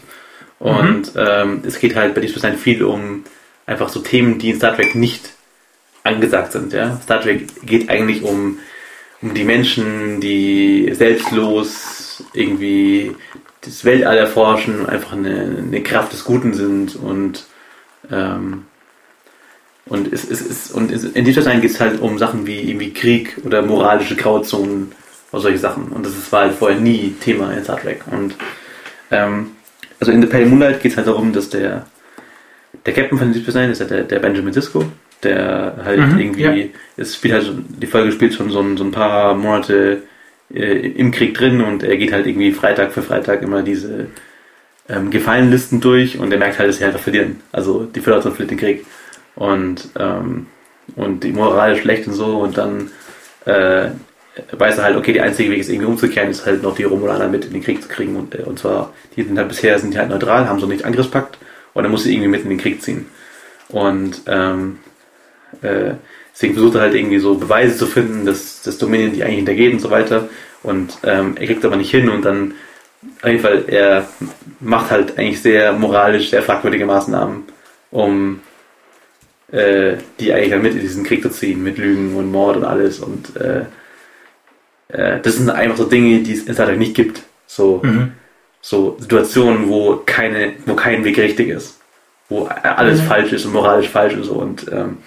[0.59, 3.23] Und ähm, es geht halt bei Deep Space Nine viel um
[3.65, 5.31] einfach so Themen, die in Star Trek nicht
[6.03, 6.73] angesagt sind.
[6.73, 6.99] Ja?
[7.01, 8.59] Star Trek geht eigentlich um,
[9.21, 13.15] um die Menschen, die selbstlos irgendwie
[13.61, 17.45] das Weltall erforschen, einfach eine, eine Kraft des Guten sind und
[18.11, 18.65] ähm,
[19.87, 23.37] und es, es, es, und in Zeit geht es halt um Sachen wie irgendwie Krieg
[23.43, 24.91] oder moralische Grauzonen
[25.31, 25.89] oder solche Sachen.
[25.89, 28.01] Und das war halt vorher nie Thema in Star Trek.
[28.09, 28.33] Und
[29.11, 29.51] ähm,
[29.99, 31.85] also in The Pale Moonlight geht es halt darum, dass der
[32.85, 34.85] der Captain von Deep Nine ist ja der, der Benjamin Sisko,
[35.23, 36.67] der halt Mhm, irgendwie, ja.
[36.97, 37.51] es spielt halt,
[37.81, 40.03] die Folge spielt schon so ein, so ein paar Monate
[40.53, 44.07] äh, im Krieg drin und er geht halt irgendwie Freitag für Freitag immer diese
[44.89, 47.41] ähm, Gefallenlisten durch und er merkt halt, dass sie einfach verlieren.
[47.51, 48.85] Also die Föderation verliert den Krieg
[49.35, 50.47] und, ähm,
[50.95, 52.91] und die Moral ist schlecht und so und dann
[53.45, 53.89] äh,
[54.51, 57.27] weiß er halt, okay, der einzige Weg ist irgendwie umzukehren, ist halt noch die Romulaner
[57.27, 59.93] mit in den Krieg zu kriegen und, äh, und zwar, die sind halt bisher sind
[59.93, 61.37] die halt neutral, haben so nicht Angriffspakt
[61.73, 63.07] und dann muss sie irgendwie mit in den Krieg ziehen.
[63.69, 64.77] Und ähm,
[65.61, 65.95] Äh,
[66.33, 69.73] deswegen versucht er halt irgendwie so Beweise zu finden, dass das Dominion die eigentlich hintergeht
[69.73, 70.29] und so weiter.
[70.63, 72.53] Und ähm, er kriegt aber nicht hin und dann
[73.21, 74.07] auf jeden Fall, er
[74.59, 77.43] macht halt eigentlich sehr moralisch sehr fragwürdige Maßnahmen,
[77.91, 78.39] um
[79.51, 82.63] äh, die eigentlich dann mit in diesen Krieg zu ziehen, mit Lügen und Mord und
[82.63, 82.99] alles.
[82.99, 83.65] Und äh,
[84.89, 87.21] äh, das sind einfach so Dinge, die es in Star Trek nicht gibt.
[87.47, 88.13] So, Mhm.
[88.61, 91.79] so Situationen, wo keine, wo kein Weg richtig ist,
[92.27, 93.05] wo alles Mhm.
[93.05, 94.29] falsch ist und moralisch falsch ist.
[94.29, 94.97] Und ähm,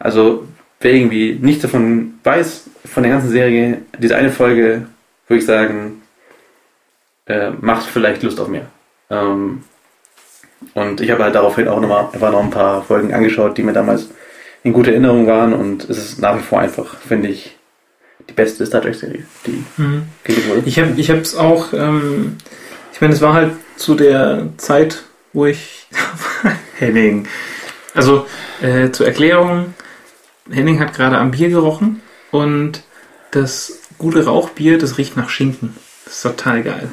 [0.00, 0.48] also
[0.80, 4.86] wer irgendwie nichts davon weiß von der ganzen Serie, diese eine Folge,
[5.28, 6.02] würde ich sagen,
[7.26, 8.66] äh, macht vielleicht Lust auf mehr.
[9.10, 9.62] Ähm,
[10.74, 13.72] und ich habe halt daraufhin auch nochmal einfach noch ein paar Folgen angeschaut, die mir
[13.72, 14.08] damals
[14.62, 17.56] in guter Erinnerung waren und es ist nach wie vor einfach, finde ich,
[18.28, 20.02] die beste Star Trek Serie, die Mhm.
[20.26, 20.62] wurde.
[20.66, 22.36] Ich habe ich es auch, ähm,
[22.92, 25.02] ich meine, es war halt zu der Zeit,
[25.32, 25.86] wo ich
[26.78, 27.26] Henning.
[27.94, 28.26] Also
[28.62, 29.74] äh, zur Erklärung,
[30.50, 32.82] Henning hat gerade am Bier gerochen und
[33.30, 35.76] das gute Rauchbier, das riecht nach Schinken.
[36.04, 36.88] Das ist total geil.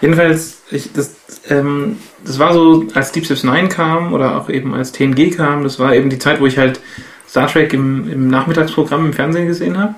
[0.00, 1.14] Jedenfalls, ich, das,
[1.48, 5.62] ähm, das war so, als Deep Space Nine kam oder auch eben als TNG kam,
[5.62, 6.80] das war eben die Zeit, wo ich halt
[7.28, 9.94] Star Trek im, im Nachmittagsprogramm im Fernsehen gesehen habe.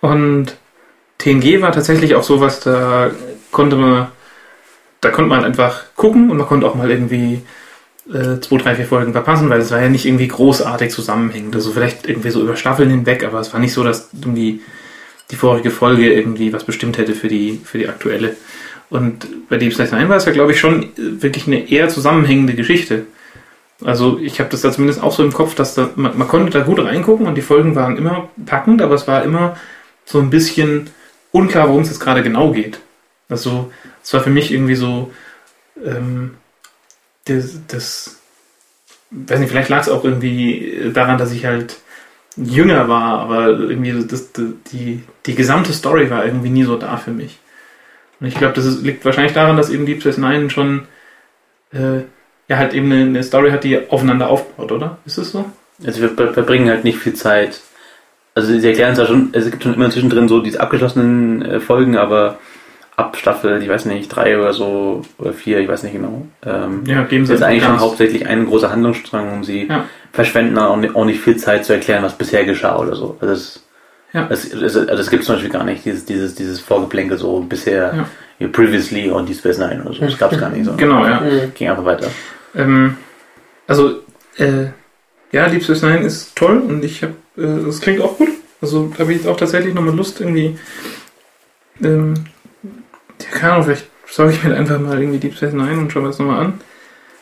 [0.00, 0.56] Und
[1.18, 3.10] TNG war tatsächlich auch sowas, da
[3.50, 4.08] konnte man,
[5.00, 7.42] da konnte man einfach gucken und man konnte auch mal irgendwie
[8.12, 11.54] äh, zwei, drei, vier Folgen verpassen, weil es war ja nicht irgendwie großartig zusammenhängend.
[11.54, 14.60] Also vielleicht irgendwie so über Staffeln hinweg, aber es war nicht so, dass irgendwie
[15.30, 18.36] die vorige Folge irgendwie was bestimmt hätte für die, für die aktuelle.
[18.90, 22.54] Und bei Deep Space Nine war es ja, glaube ich, schon wirklich eine eher zusammenhängende
[22.54, 23.06] Geschichte.
[23.84, 26.50] Also ich habe das da zumindest auch so im Kopf, dass da, man, man konnte
[26.50, 29.56] da gut reingucken und die Folgen waren immer packend, aber es war immer
[30.04, 30.88] so ein bisschen
[31.32, 32.78] unklar, worum es jetzt gerade genau geht.
[33.28, 33.72] Also
[34.02, 35.12] es war für mich irgendwie so
[35.84, 36.36] ähm,
[37.26, 38.16] das, das
[39.10, 41.76] weiß nicht, vielleicht lag es auch irgendwie daran, dass ich halt
[42.36, 44.30] jünger war, aber irgendwie das,
[44.72, 47.38] die, die gesamte Story war irgendwie nie so da für mich.
[48.20, 50.86] Und ich glaube, das ist, liegt wahrscheinlich daran, dass eben Deep Space Nine schon
[51.72, 52.00] äh,
[52.48, 54.98] ja halt eben eine, eine Story hat, die aufeinander aufbaut, oder?
[55.06, 55.46] Ist es so?
[55.84, 57.60] Also wir ver- verbringen halt nicht viel Zeit.
[58.34, 61.96] Also sie erklären zwar schon, es gibt schon immer zwischendrin so diese abgeschlossenen äh, Folgen,
[61.96, 62.38] aber
[62.96, 66.26] ab Staffel, ich weiß nicht, drei oder so, oder vier, ich weiß nicht genau.
[66.44, 69.84] Ähm, Ja, geben das ist eigentlich schon hauptsächlich ein großer Handlungsstrang, um sie Ja.
[70.12, 73.16] verschwenden dann auch nicht, auch nicht viel Zeit zu erklären, was bisher geschah oder so.
[73.20, 73.62] Also das,
[74.14, 74.24] Ja.
[74.24, 77.40] das, das, also das gibt es zum Beispiel gar nicht, dieses, dieses, dieses Vorgeplänkel so
[77.40, 78.08] bisher, Ja.
[78.38, 80.00] you previously on Deep Space Nine oder so.
[80.00, 80.72] Das gab es gar nicht so.
[80.74, 81.20] Genau, ja.
[81.20, 81.52] Mhm.
[81.54, 82.08] Ging einfach weiter.
[82.54, 82.96] Ähm,
[83.66, 84.00] also,
[84.38, 84.68] äh,
[85.32, 88.28] ja, Deep Space Nine ist toll und ich habe, äh, das klingt auch gut.
[88.62, 90.58] Also da habe ich jetzt auch tatsächlich nochmal Lust, irgendwie,
[91.84, 92.14] ähm,
[93.22, 96.02] ja, keine Ahnung, vielleicht sage ich mir einfach mal irgendwie Deep Space Nine und schaue
[96.02, 96.60] mir das nochmal an.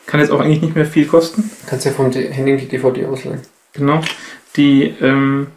[0.05, 1.49] Kann jetzt auch eigentlich nicht mehr viel kosten.
[1.67, 3.41] Kannst ja vom D- Henning die DVD ausleihen.
[3.73, 4.01] Genau.
[4.55, 5.47] Die, ähm,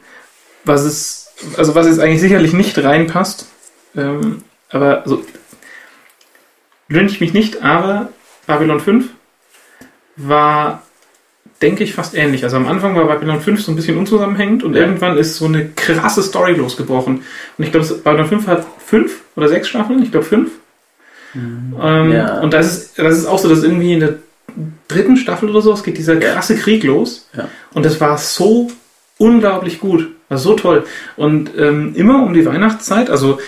[0.65, 3.47] was es, also was jetzt eigentlich sicherlich nicht reinpasst,
[3.97, 5.23] ähm, aber so,
[6.89, 8.09] lynch mich nicht, aber
[8.47, 9.11] Babylon 5
[10.17, 10.83] war,
[11.63, 12.45] denke ich, fast ähnlich.
[12.45, 14.83] Also am Anfang war Babylon 5 so ein bisschen unzusammenhängend und Ja.
[14.83, 17.23] irgendwann ist so eine krasse Story losgebrochen.
[17.59, 20.51] Und ich glaube, Babylon 5 hat fünf oder sechs Staffeln, ich glaube fünf.
[21.35, 22.41] Ähm, Ja.
[22.41, 24.15] Und das ist, das ist auch so, dass irgendwie in der
[24.89, 27.29] dritten Staffel oder so, es geht dieser krasse Krieg los.
[27.37, 27.49] Ja.
[27.75, 28.71] Und das war so
[29.19, 30.09] unglaublich gut.
[30.29, 30.85] War so toll.
[31.17, 33.39] Und ähm, immer um die Weihnachtszeit, also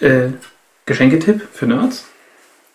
[0.00, 0.28] äh,
[0.86, 2.06] Geschenketipp für Nerds.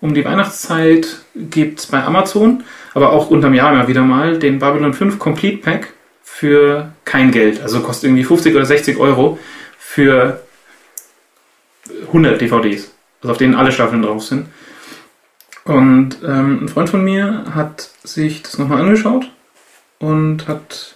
[0.03, 4.59] Um die Weihnachtszeit gibt es bei Amazon, aber auch unterm Jahr immer wieder mal, den
[4.59, 5.93] Babylon 5 Complete Pack
[6.25, 7.61] für kein Geld.
[7.61, 9.39] Also kostet irgendwie 50 oder 60 Euro
[9.77, 10.41] für
[12.07, 12.91] 100 DVDs.
[13.21, 14.47] Also auf denen alle Staffeln drauf sind.
[15.63, 19.31] Und ähm, ein Freund von mir hat sich das nochmal angeschaut
[19.99, 20.95] und hat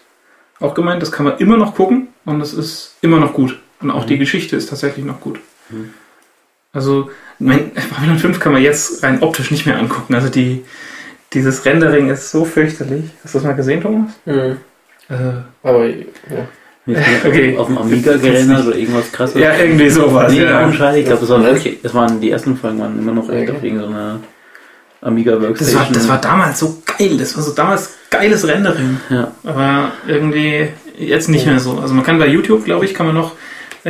[0.59, 3.57] auch gemeint, das kann man immer noch gucken und es ist immer noch gut.
[3.79, 4.07] Und auch Mhm.
[4.09, 5.39] die Geschichte ist tatsächlich noch gut.
[5.69, 5.93] Mhm.
[6.77, 7.09] Also,
[7.39, 10.13] mein Babylon 5 kann man jetzt rein optisch nicht mehr angucken.
[10.15, 10.63] Also die,
[11.33, 13.05] dieses Rendering ist so fürchterlich.
[13.23, 14.11] Hast du das mal gesehen, Thomas?
[14.25, 14.57] Mhm.
[15.09, 15.15] Äh,
[15.63, 15.95] Aber ja.
[17.25, 17.57] Okay.
[17.57, 19.41] Auf dem Amiga gerendert oder irgendwas krasses.
[19.41, 20.31] ja, irgendwie sowas.
[20.31, 20.63] Nee, ja.
[20.63, 23.25] ohne Scheiß, ich glaube, das, war wirklich- das waren die ersten Folgen waren immer noch
[23.27, 23.49] Okay.
[23.51, 24.19] auf irgendeiner so einer
[25.01, 25.81] Amiga Das Workstation.
[25.81, 27.17] war, das war damals so geil.
[27.17, 28.97] Das war so damals geiles Rendering.
[29.09, 29.31] ja.
[29.43, 31.77] Aber irgendwie jetzt nicht mehr so.
[31.77, 33.33] Also man kann bei YouTube, glaube ich, kann man noch,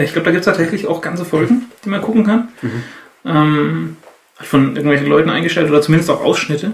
[0.03, 2.49] ich glaube, da gibt es tatsächlich auch ganze Folgen, die man gucken kann.
[2.61, 2.83] Mhm.
[3.25, 3.97] Ähm,
[4.39, 6.73] von irgendwelchen Leuten eingestellt oder zumindest auch Ausschnitte.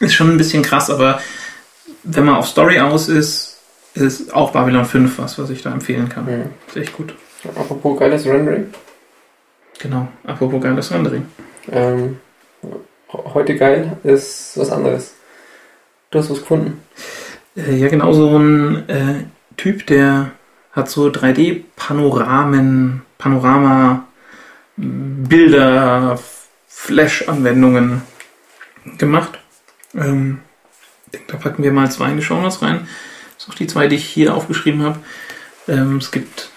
[0.00, 1.20] Ist schon ein bisschen krass, aber
[2.02, 3.58] wenn man auf Story aus ist,
[3.94, 6.24] ist auch Babylon 5 was, was ich da empfehlen kann.
[6.24, 6.50] Mhm.
[6.68, 7.14] Ist echt gut.
[7.54, 8.72] Apropos geiles Rendering.
[9.78, 10.08] Genau.
[10.26, 11.26] Apropos geiles Rendering.
[11.70, 12.18] Ähm,
[13.12, 15.14] heute geil ist was anderes.
[16.10, 16.80] Du hast was gefunden.
[17.56, 19.24] Äh, ja, genau so ein äh,
[19.56, 20.32] Typ, der
[20.74, 24.04] hat so 3D-Panoramen, Panorama,
[24.76, 26.18] Bilder,
[26.68, 28.02] Flash-Anwendungen
[28.98, 29.38] gemacht.
[29.94, 30.40] Ähm,
[31.06, 32.88] ich denke, da packen wir mal zwei in die Show Notes rein.
[33.36, 34.98] Das sind auch die zwei, die ich hier aufgeschrieben habe.
[35.68, 36.50] Ähm, es gibt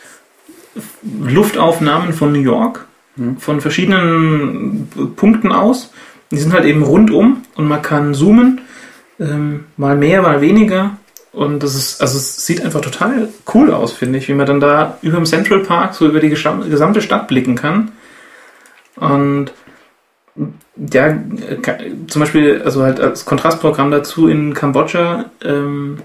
[1.03, 2.85] Luftaufnahmen von New York,
[3.17, 3.37] Mhm.
[3.37, 5.91] von verschiedenen Punkten aus.
[6.31, 8.61] Die sind halt eben rundum und man kann zoomen,
[9.19, 10.97] ähm, mal mehr, mal weniger.
[11.37, 14.59] Und das ist, also es sieht einfach total cool aus, finde ich, wie man dann
[14.59, 17.91] da über dem Central Park so über die gesam- gesamte Stadt blicken kann.
[18.95, 19.51] Und
[20.77, 21.15] ja,
[22.07, 25.99] zum Beispiel, also halt als Kontrastprogramm dazu in Kambodscha ähm,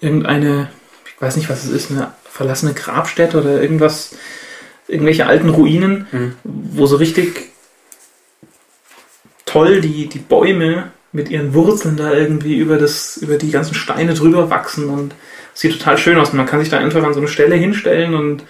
[0.00, 0.68] irgendeine,
[1.06, 4.14] ich weiß nicht, was es ist, eine verlassene Grabstätte oder irgendwas,
[4.88, 6.34] irgendwelche alten Ruinen, Mhm.
[6.44, 7.50] wo so richtig
[9.46, 14.14] toll die, die Bäume mit ihren Wurzeln da irgendwie über das, über die ganzen Steine
[14.14, 15.14] drüber wachsen und
[15.54, 16.30] sieht total schön aus.
[16.30, 18.44] Und man kann sich da einfach an so eine Stelle hinstellen und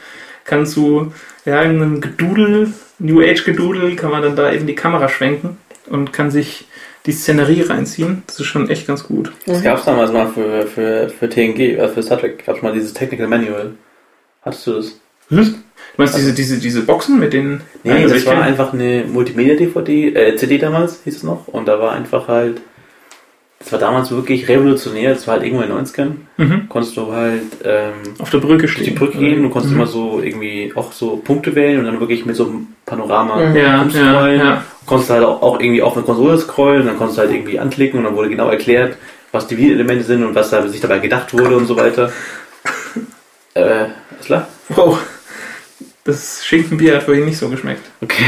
[0.44, 1.12] kann zu
[1.44, 5.58] ja, einem Gedudel, New Age Gedudel, kann man dann da eben die Kamera schwenken
[5.90, 6.66] und kann sich
[7.04, 8.22] die Szenerie reinziehen.
[8.26, 9.30] Das ist schon echt ganz gut.
[9.44, 12.62] Das gab es damals mal für, für, für TNG, äh, für Star Trek, gab es
[12.62, 13.74] mal dieses Technical Manual.
[14.40, 15.00] Hattest du das?
[15.30, 15.42] Du
[15.96, 17.60] meinst diese, diese, diese Boxen mit den.
[17.82, 21.46] Nee, Nein, also das ich war einfach eine Multimedia-DVD, äh, CD damals hieß es noch.
[21.48, 22.60] Und da war einfach halt,
[23.60, 26.10] das war damals wirklich revolutionär, das war halt irgendwo in den 90ern.
[26.36, 26.68] Mhm.
[26.68, 28.84] Konntest du halt ähm, Auf der Brücke stehen.
[28.84, 29.80] die Brücke gehen, du konntest Mhm.
[29.80, 33.56] immer so irgendwie auch so Punkte wählen und dann wirklich mit so einem Panorama Mhm.
[33.56, 34.64] Ja, ja, ja.
[34.86, 37.98] Konntest halt auch, auch irgendwie auf eine Konsole scrollen, dann konntest du halt irgendwie anklicken
[38.01, 38.96] und dann wurde genau erklärt,
[39.32, 42.12] was die Videoelemente sind und was da sich dabei gedacht wurde und so weiter.
[43.55, 43.84] äh,
[44.18, 44.48] ist klar?
[44.70, 44.98] Wow.
[46.05, 47.82] Das Schinkenbier hat vorhin nicht so geschmeckt.
[48.02, 48.24] Okay.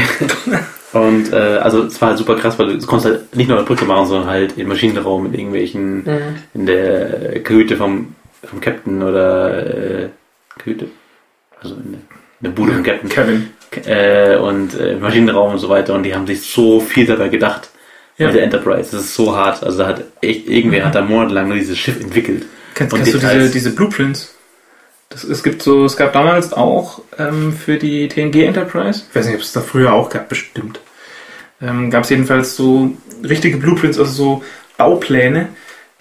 [0.93, 3.67] Und äh, also es war halt super krass, weil du konntest halt nicht nur eine
[3.67, 6.35] Brücke machen, sondern halt im Maschinenraum mit irgendwelchen Mhm.
[6.53, 10.09] in der Kajüte vom, vom Captain oder äh,
[10.57, 10.87] Kajüte.
[11.61, 13.09] Also in der, in der Bude vom Captain.
[13.09, 13.49] Kevin.
[13.85, 17.27] Äh, und äh, im Maschinenraum und so weiter und die haben sich so viel dabei
[17.29, 17.69] gedacht.
[18.17, 18.27] Ja.
[18.27, 18.89] Mit der Enterprise.
[18.91, 19.63] Das ist so hart.
[19.63, 22.45] Also da hat echt, irgendwer hat da monatelang nur dieses Schiff entwickelt.
[22.73, 24.33] Kennst, Und kennst du diese, diese Blueprints?
[25.09, 29.25] Das, es gibt so, es gab damals auch ähm, für die TNG Enterprise, ich weiß
[29.27, 30.79] nicht, ob es da früher auch gab, bestimmt.
[31.61, 32.91] Ähm, gab es jedenfalls so
[33.23, 34.43] richtige Blueprints, also so
[34.77, 35.49] Baupläne,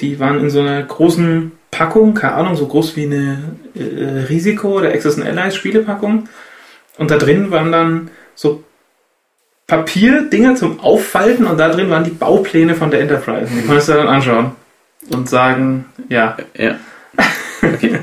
[0.01, 4.79] die waren in so einer großen Packung, keine Ahnung, so groß wie eine äh, Risiko
[4.79, 6.29] oder Access and Allies Spielepackung.
[6.99, 8.65] Und da drin waren dann so
[9.67, 13.51] Papierdinger zum Auffalten und da drin waren die Baupläne von der Enterprise.
[13.53, 14.53] Die konntest du dann anschauen
[15.11, 16.77] und sagen, ja, Ja.
[17.63, 17.99] Okay.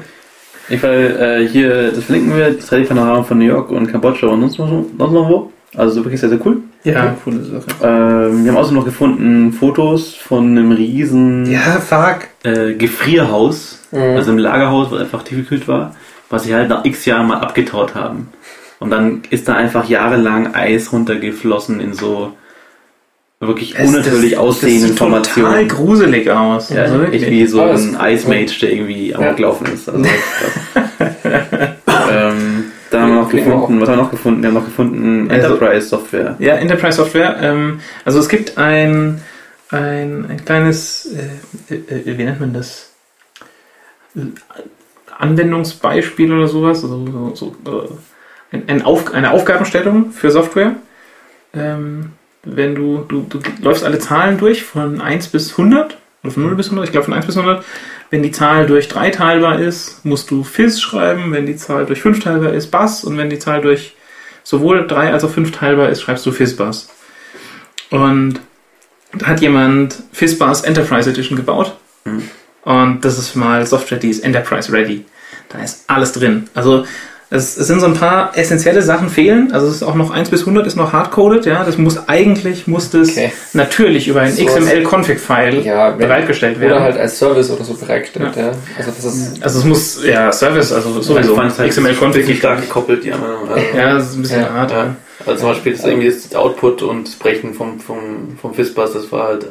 [0.80, 4.58] Fall, äh, hier, das verlinken wir, das 3D-Panorama von New York und Kambodscha und sonst
[4.60, 5.52] noch, sonst noch wo.
[5.76, 6.58] Also wirklich sehr, sehr cool.
[6.84, 7.66] ja, coole Sache.
[7.82, 12.28] Ähm, wir haben außerdem noch gefunden Fotos von einem riesen Ja, fuck.
[12.44, 14.00] äh, Gefrierhaus, Mhm.
[14.18, 15.96] also im Lagerhaus, was einfach tiefgekühlt war,
[16.30, 18.30] was sie halt nach x Jahren mal abgetaut haben.
[18.80, 22.34] Und dann ist da einfach jahrelang Eis runtergeflossen in so
[23.48, 25.68] wirklich unnatürlich aussehenden das sieht total Formationen.
[25.68, 26.70] gruselig aus.
[26.70, 29.32] Ja, Also echt wie so ein Ice Mage, der irgendwie am Ja.
[29.34, 29.90] gelaufen ist.
[29.90, 30.12] Also, das
[32.12, 34.42] ähm, da haben wir noch gefunden, was haben wir noch gefunden?
[34.42, 36.36] Wir haben noch gefunden Enterprise Software.
[36.40, 37.38] Ja, Enterprise Software.
[37.42, 39.22] Ähm, also es gibt ein,
[39.70, 41.10] ein, ein kleines,
[41.70, 42.92] äh, äh, wie nennt man das?
[45.18, 46.84] Anwendungsbeispiel oder sowas.
[46.84, 50.76] Also so, so, äh, ein, ein Auf, eine Aufgabenstellung für Software.
[51.56, 52.12] Ähm,
[52.44, 56.56] wenn du, du, du läufst alle Zahlen durch von 1 bis 100 oder von 0
[56.56, 57.64] bis 100, ich glaube von 1 bis 100.
[58.10, 61.32] Wenn die Zahl durch 3 teilbar ist, musst du Fizz schreiben.
[61.32, 63.04] Wenn die Zahl durch 5 teilbar ist, Bass.
[63.04, 63.96] Und wenn die Zahl durch
[64.44, 66.90] sowohl 3 als auch 5 teilbar ist, schreibst du Fizzbuzz.
[67.90, 68.40] Und
[69.14, 71.76] da hat jemand Fizzbuzz Enterprise Edition gebaut.
[72.06, 72.24] Mhm.
[72.64, 75.06] Und das ist mal Software, die ist Enterprise Ready.
[75.50, 76.50] Da ist alles drin.
[76.54, 76.86] Also
[77.34, 79.52] es, es sind so ein paar essentielle Sachen fehlen.
[79.52, 81.46] Also es ist auch noch 1 bis 100 ist noch hardcoded.
[81.46, 83.32] Ja, das muss eigentlich muss das Okay.
[83.54, 86.74] natürlich über ein So XML-Config-File Ja, bereitgestellt werden.
[86.74, 88.52] Oder halt als Service oder so bereitgestellt, ja.
[88.78, 89.44] Also das ist.
[89.44, 92.16] also es muss ja Service, also Also sowieso es halt XML-Config.
[92.22, 93.50] wirklich stark gekoppelt, die anderen.
[93.50, 94.72] Also, Ja, das ist ein bisschen Ja, hart.
[94.72, 94.96] ja.
[95.26, 99.12] Also zum Beispiel das irgendwie das Output und das Brechen vom, vom, vom Fizzbuzz, das
[99.12, 99.48] war halt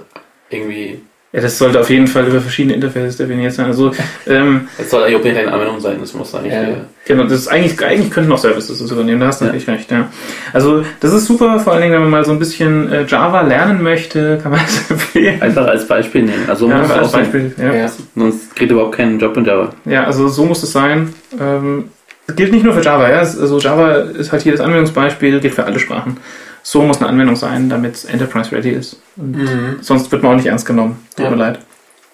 [0.50, 1.00] irgendwie,
[1.34, 3.64] Ja, das sollte auf jeden Fall über verschiedene Interfaces definiert sein.
[3.66, 3.90] Also,
[4.26, 6.52] ähm, das soll eigentlich auch nicht eine Anwendung sein, das muss eigentlich.
[6.52, 6.62] Ja.
[6.62, 6.74] äh,
[7.06, 9.52] genau, das ist eigentlich, eigentlich könnten auch Services das übernehmen, da hast du Ja.
[9.52, 10.08] natürlich recht, ja.
[10.52, 13.40] Also, das ist super, vor allen Dingen, wenn man mal so ein bisschen äh, Java
[13.40, 15.40] lernen möchte, kann man das empfehlen.
[15.40, 16.44] Einfach als Beispiel nehmen.
[16.48, 17.20] Also Ja, muss als auch sein.
[17.22, 17.72] Beispiel, ja.
[17.74, 17.90] Ja.
[18.14, 19.70] Sonst kriegt überhaupt keinen Job in Java.
[19.86, 21.14] Ja, also so muss es sein.
[21.40, 21.84] Ähm,
[22.26, 23.20] das gilt nicht nur für Java, ja.
[23.20, 26.18] Also Java ist halt hier das Anwendungsbeispiel, gilt für alle Sprachen.
[26.62, 29.00] So muss eine Anwendung sein, damit es Enterprise ready ist.
[29.16, 29.76] Und Mhm.
[29.80, 31.06] sonst wird man auch nicht ernst genommen.
[31.16, 31.30] Tut Ja.
[31.30, 31.58] mir leid.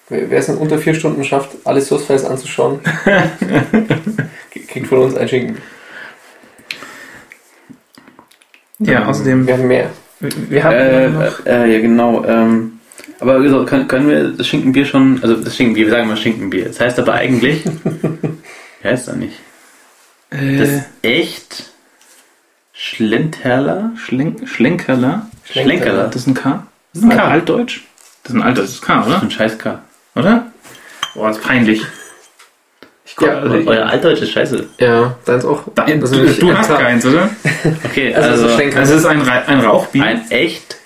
[0.08, 2.80] Wer es in unter vier Stunden schafft, alle Source-Files anzuschauen,
[4.68, 5.58] kriegt von uns ein Schinken.
[8.78, 9.90] Ja, außerdem, Wir haben mehr.
[10.20, 12.24] wir haben Äh, noch, äh, ja, genau.
[12.24, 12.78] Ähm,
[13.20, 16.66] aber wieso, können, können wir das Schinkenbier schon, also das Schinkenbier, wir sagen mal Schinkenbier.
[16.66, 17.64] Das heißt aber eigentlich,
[18.82, 19.34] wie heißt das nicht?
[20.30, 21.70] Das äh, echt
[22.80, 23.90] Schlenterler?
[23.96, 25.26] Schlen Schlenkerler.
[25.44, 26.04] Schlenkerler.
[26.04, 26.62] Das ist ein K.
[26.94, 27.24] Das ist ein K.
[27.28, 27.80] Altdeutsch.
[28.22, 29.22] Das ist ein Alt, das ist K, Das ist oder?
[29.22, 29.82] ein scheiß K.
[30.14, 30.46] Oder?
[31.14, 31.82] Boah, das ist peinlich.
[33.04, 34.68] Ich guck, Ja, also Euer Altdeutsch ist scheiße.
[34.78, 35.64] Ja, deins auch.
[35.74, 37.30] da, du, du hast keins, oder?
[37.84, 38.70] Okay, Also, also, also.
[38.74, 40.04] Das ist ein, ein Rauchbier.
[40.04, 40.76] ein echt,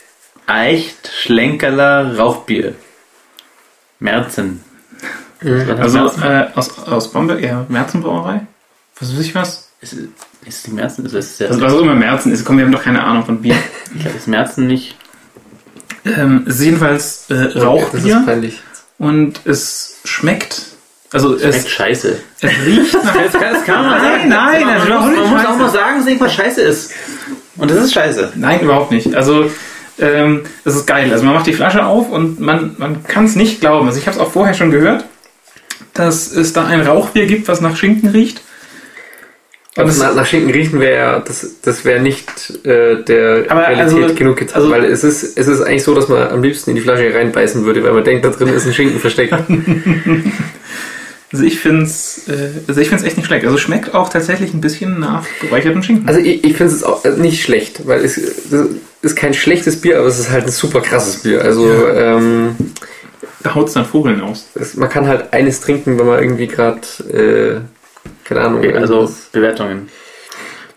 [0.47, 2.75] echt Schlenkerler Rauchbier.
[3.99, 4.65] Merzen.
[5.43, 8.47] Was also äh, aus, aus Bamberg, ja, Märzenbrauerei.
[8.99, 9.72] Was weiß ich was?
[9.83, 10.09] Ist, ist
[10.47, 11.05] es die Merzen?
[11.05, 12.45] Ist es ja, Das, was auch immer Märzen ist.
[12.45, 13.57] Komm, wir haben doch keine Ahnung von Bier.
[13.95, 14.97] ich glaube, ist Merzen nicht.
[16.05, 18.25] Ähm, es ist jedenfalls äh, Das ist Rauchbier
[18.99, 20.63] und es schmeckt.
[21.13, 22.17] Also Schmeckt es, scheiße.
[22.41, 23.15] es riecht nach.
[23.15, 25.99] Das kann, das kann Nein, nein, das man, muss, nicht man muss auch mal sagen,
[25.99, 26.93] dass irgendwas scheiße ist.
[27.57, 28.33] Und das ist scheiße.
[28.37, 29.15] Nein, überhaupt nicht.
[29.15, 29.51] Also
[29.99, 31.13] ähm, das ist geil.
[31.13, 33.87] Also man macht die Flasche auf und man, man kann es nicht glauben.
[33.87, 35.05] Also ich habe es auch vorher schon gehört,
[35.93, 38.41] dass es da ein Rauchbier gibt, was nach Schinken riecht.
[39.75, 42.29] Und Also nach, nach Schinken riechen wäre ja, das, das wäre nicht
[42.67, 44.57] äh, der Aber Realität also- genug getan.
[44.57, 47.15] also- weil es ist, es ist eigentlich so, dass man am liebsten in die Flasche
[47.15, 49.33] reinbeißen würde, weil man denkt, da drin ist ein Schinken versteckt.
[51.33, 53.45] also ich finde es äh, also ich find's echt nicht schlecht.
[53.45, 56.07] Also es schmeckt auch tatsächlich ein bisschen nach geräucherten Schinken.
[56.07, 59.99] Also ich, ich finde es auch äh, nicht schlecht, weil es ist kein schlechtes Bier,
[59.99, 61.41] aber es ist halt ein super krasses Bier.
[61.43, 62.55] Also ähm,
[63.43, 64.49] da haut es dann Vogeln aus.
[64.55, 66.81] es, man kann halt eines trinken, wenn man irgendwie gerade,
[67.11, 67.61] äh,
[68.35, 69.89] keine Ahnung, Okay, also Bewertungen.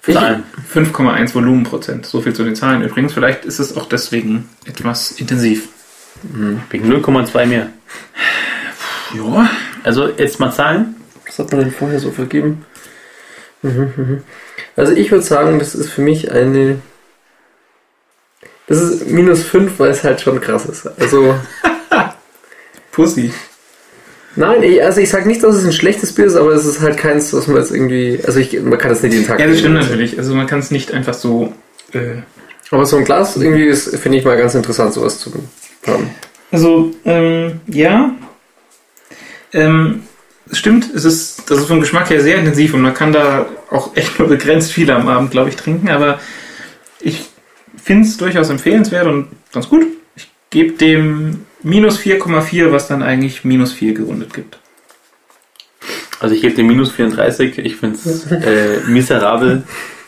[0.08, 0.44] Ich- Zahlen.
[0.72, 2.06] 5,1 Volumenprozent.
[2.06, 3.14] So viel zu den Zahlen übrigens.
[3.14, 5.68] Vielleicht ist es auch deswegen etwas intensiv.
[6.70, 7.70] Wegen 0,2 mehr.
[9.16, 9.50] Ja.
[9.84, 10.96] Also jetzt mal Zahlen.
[11.26, 12.66] Was hat man denn vorher so vergeben?
[13.64, 14.24] Mhm, mhm.
[14.76, 16.80] Also ich würde sagen, das ist für mich eine.
[18.68, 20.88] Das ist minus 5, weil es halt schon krass ist.
[21.00, 21.36] Also,
[22.92, 23.32] Pussy.
[24.36, 26.82] Nein, ich, also ich sage nicht, dass es ein schlechtes Bier ist, aber es ist
[26.82, 28.20] halt keins, was man jetzt irgendwie.
[28.26, 30.18] Also ich, man kann das nicht jeden Tag Ja, das stimmt natürlich.
[30.18, 31.54] Also man kann es nicht einfach so.
[31.94, 32.22] Äh,
[32.72, 35.32] Aber so ein Glas irgendwie ist, finde ich mal ganz interessant, sowas zu
[35.88, 36.10] haben.
[36.52, 38.14] also, ähm, ja.
[39.54, 40.04] Ähm,
[40.52, 43.48] es stimmt, es ist, das ist vom Geschmack her sehr intensiv und man kann da
[43.72, 46.20] auch echt nur begrenzt viel am Abend, glaube ich, trinken, aber
[47.00, 47.26] ich
[47.82, 49.86] finde es durchaus empfehlenswert und ganz gut.
[50.16, 54.58] Ich gebe dem minus 4,4, was dann eigentlich minus 4 gerundet gibt.
[56.20, 57.58] Also ich gebe dem minus 34.
[57.60, 59.64] Ich finde es äh, miserabel.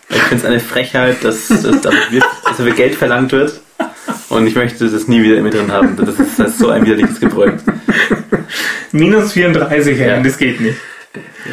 [0.10, 3.60] Ich finde es eine Frechheit, dass, dass, dafür wird- dass dafür Geld verlangt wird.
[4.30, 5.96] Und ich möchte das nie wieder mit drin haben.
[5.98, 7.52] Das ist, das ist so ein widerliches Gebräu.
[8.94, 10.08] Minus 34, Ja.
[10.08, 10.20] ja.
[10.22, 10.78] das geht nicht.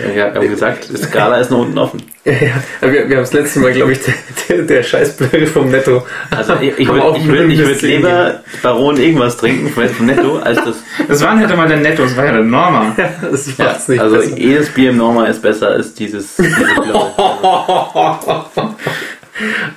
[0.02, 2.02] Ja, wir haben gesagt, die Skala ist noch unten offen.
[2.24, 2.92] Ja, ja.
[2.92, 4.00] wir, wir haben das letzte Mal, glaube ich,
[4.48, 6.04] der, der, der vom Netto.
[6.30, 10.38] Also ich, ich würde ich würd, ich würd lieber Baron irgendwas trinken vom vom Netto,
[10.38, 10.76] als das.
[11.06, 12.96] Das war nicht einmal der Netto, das war ja der Norma.
[13.30, 14.36] Das Ja, macht's nicht also besser.
[14.36, 16.54] jedes Bier im Norma ist besser als dieses, dieses.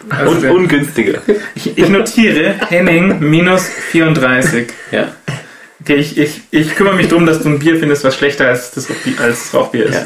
[0.09, 1.19] Also Und ungünstiger.
[1.55, 4.67] ich, ich notiere Henning minus 34.
[4.91, 5.07] Ja.
[5.87, 8.71] Okay, ich, ich, ich kümmere mich darum, dass du ein Bier findest, was schlechter als
[8.71, 8.89] das,
[9.23, 9.93] als das Rauchbier ist.
[9.93, 10.05] Ja.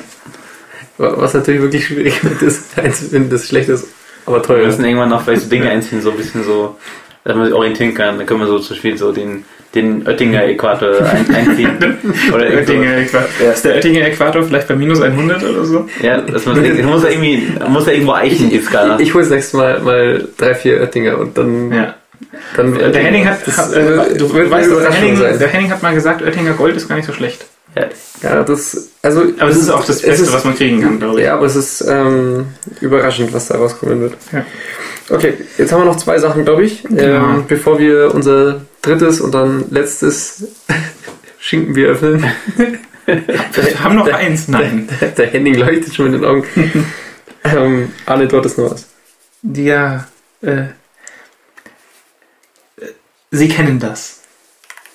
[1.18, 3.88] Was natürlich wirklich schwierig wird, ist einzufinden, das schlecht ist,
[4.28, 4.78] aber Wir teuer ist.
[4.78, 6.78] müssen irgendwann noch vielleicht so Dinge einziehen, so ein bisschen so,
[7.24, 8.20] dass man sich orientieren kann.
[8.20, 9.44] Dann können wir so zum Beispiel so den,
[9.74, 11.80] den Oettinger Äquator ein, einziehen.
[12.32, 13.52] Oder Oettinger Äquator.
[13.52, 15.90] Ist der Oettinger Äquator vielleicht bei minus 100 oder so?
[16.04, 19.00] Ja, das muss, das muss ja irgendwie, muss ja irgendwo eichen, die Skala.
[19.00, 21.72] Ich hole das nächste Mal mal drei, vier Oettinger und dann.
[21.72, 21.96] Ja.
[22.56, 25.40] Dann Der Henning hat, das, hat äh, äh, du weißt, der Henning, sein.
[25.40, 27.46] der Henning hat mal gesagt, Oettinger Gold ist gar nicht so schlecht.
[27.76, 27.86] Ja,
[28.22, 28.90] Ja, das.
[29.02, 31.26] Also, Aber es ist auch das es Beste, ist- was man kriegen kann, glaube ich.
[31.26, 32.48] Ja, aber es ist ähm,
[32.82, 34.14] überraschend, was da rauskommen wird.
[34.34, 34.46] Ja.
[35.10, 36.84] Okay, jetzt haben wir noch zwei Sachen, glaube ich.
[36.84, 37.02] Genau.
[37.02, 40.44] Ähm, bevor wir unser drittes und dann letztes
[41.40, 42.26] Schinkenbier öffnen.
[43.08, 44.48] Wir haben noch eins.
[44.48, 44.88] Nein.
[45.18, 46.44] Der Henning leuchtet schon mit den Augen.
[47.44, 48.88] ähm, Arne, du hattest noch was.
[49.42, 50.08] Ja,
[50.42, 50.66] äh,
[53.32, 54.22] Sie kennen das.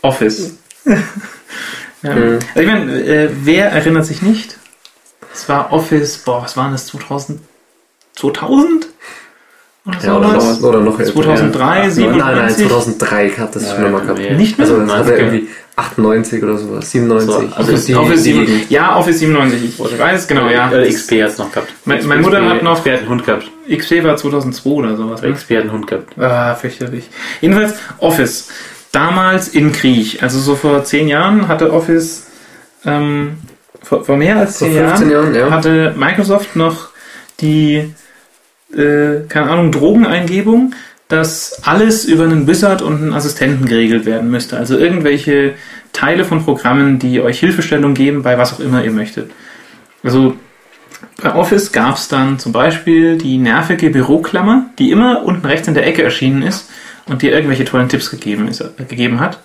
[0.03, 0.53] Office.
[0.85, 2.15] ja.
[2.15, 2.39] Mhm.
[2.55, 4.59] Also ich meine, äh, wer erinnert sich nicht?
[5.33, 7.41] Es war Office, boah, was waren das, 2000?
[8.15, 8.87] 2000?
[9.87, 11.13] Oder Ja, oder, noch, oder noch älter.
[11.13, 11.67] 2003, ja.
[11.77, 12.37] Nein, 97?
[12.37, 14.19] nein, 2003 hat das schon nochmal gehabt.
[14.19, 14.35] nee.
[14.35, 14.67] Nicht mehr?
[14.67, 15.19] Also, das hat er 90er.
[15.19, 17.33] irgendwie 98 oder sowas, 97.
[17.51, 18.71] So, also Office, die- Office die 7, Gegend.
[18.71, 20.69] ja, Office 97, ich, ich weiß genau, ja.
[20.71, 21.73] Oder XP hat es noch gehabt.
[21.85, 23.45] Mein- meine Mutter hat noch- XP hat einen Hund gehabt.
[23.71, 25.23] XP war 2002 oder sowas.
[25.23, 25.33] Ne?
[25.33, 26.19] XP hat einen Hund gehabt.
[26.19, 27.09] Ah, fürchterlich.
[27.41, 28.49] Jedenfalls Office.
[28.93, 30.23] damals in Krieg.
[30.23, 32.25] Also so vor zehn Jahren hatte Office,
[32.87, 33.37] ähm,
[33.83, 35.55] vor, vor mehr als Vor zehn 15 Jahren, Jahren, ja.
[35.55, 36.89] hatte Microsoft noch
[37.41, 37.93] die,
[38.77, 40.75] äh, keine Ahnung, Drogeneingebung,
[41.09, 44.57] dass alles über einen Wizard und einen Assistenten geregelt werden müsste.
[44.57, 45.55] Also irgendwelche
[45.93, 49.31] Teile von Programmen, die euch Hilfestellung geben bei was auch immer ihr möchtet.
[50.03, 50.37] Also
[51.23, 55.75] bei Office gab es dann zum Beispiel die nervige Büroklammer, die immer unten rechts in
[55.75, 56.71] der Ecke erschienen ist
[57.07, 59.41] und dir irgendwelche tollen Tipps gegeben, ist, äh, gegeben hat.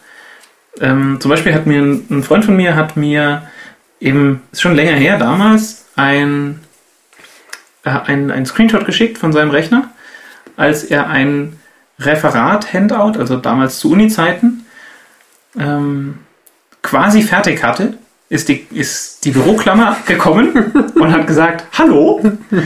[0.80, 3.44] Ähm, zum Beispiel hat mir ein, Freund von mir hat mir
[4.00, 6.60] eben, ist schon länger her damals, ein,
[7.84, 9.90] äh, ein, ein Screenshot geschickt von seinem Rechner,
[10.58, 11.60] als er ein
[12.00, 14.66] Referat-Handout, also damals zu Uni-Zeiten,
[15.60, 16.20] ähm,
[16.82, 17.94] quasi fertig hatte,
[18.30, 22.22] ist die, ist die Büroklammer gekommen und hat gesagt, hallo,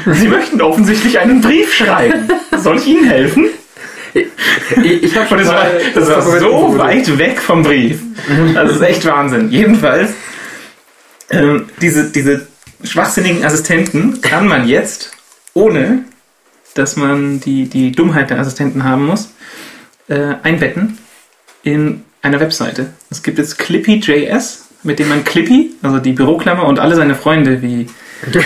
[0.05, 2.29] Sie möchten offensichtlich einen Brief schreiben.
[2.55, 3.47] Soll ich Ihnen helfen?
[4.13, 7.99] Ich, ich habe Und das war, das war so weit weg vom Brief.
[8.53, 9.49] Das ist echt Wahnsinn.
[9.49, 10.13] Jedenfalls,
[11.31, 12.47] ähm, diese, diese
[12.83, 15.11] schwachsinnigen Assistenten kann man jetzt,
[15.53, 16.03] ohne
[16.73, 19.29] dass man die, die Dummheit der Assistenten haben muss,
[20.07, 20.97] äh, einbetten
[21.63, 22.87] in einer Webseite.
[23.09, 27.61] Es gibt jetzt Clippy.js, mit dem man Clippy, also die Büroklammer und alle seine Freunde
[27.61, 27.87] wie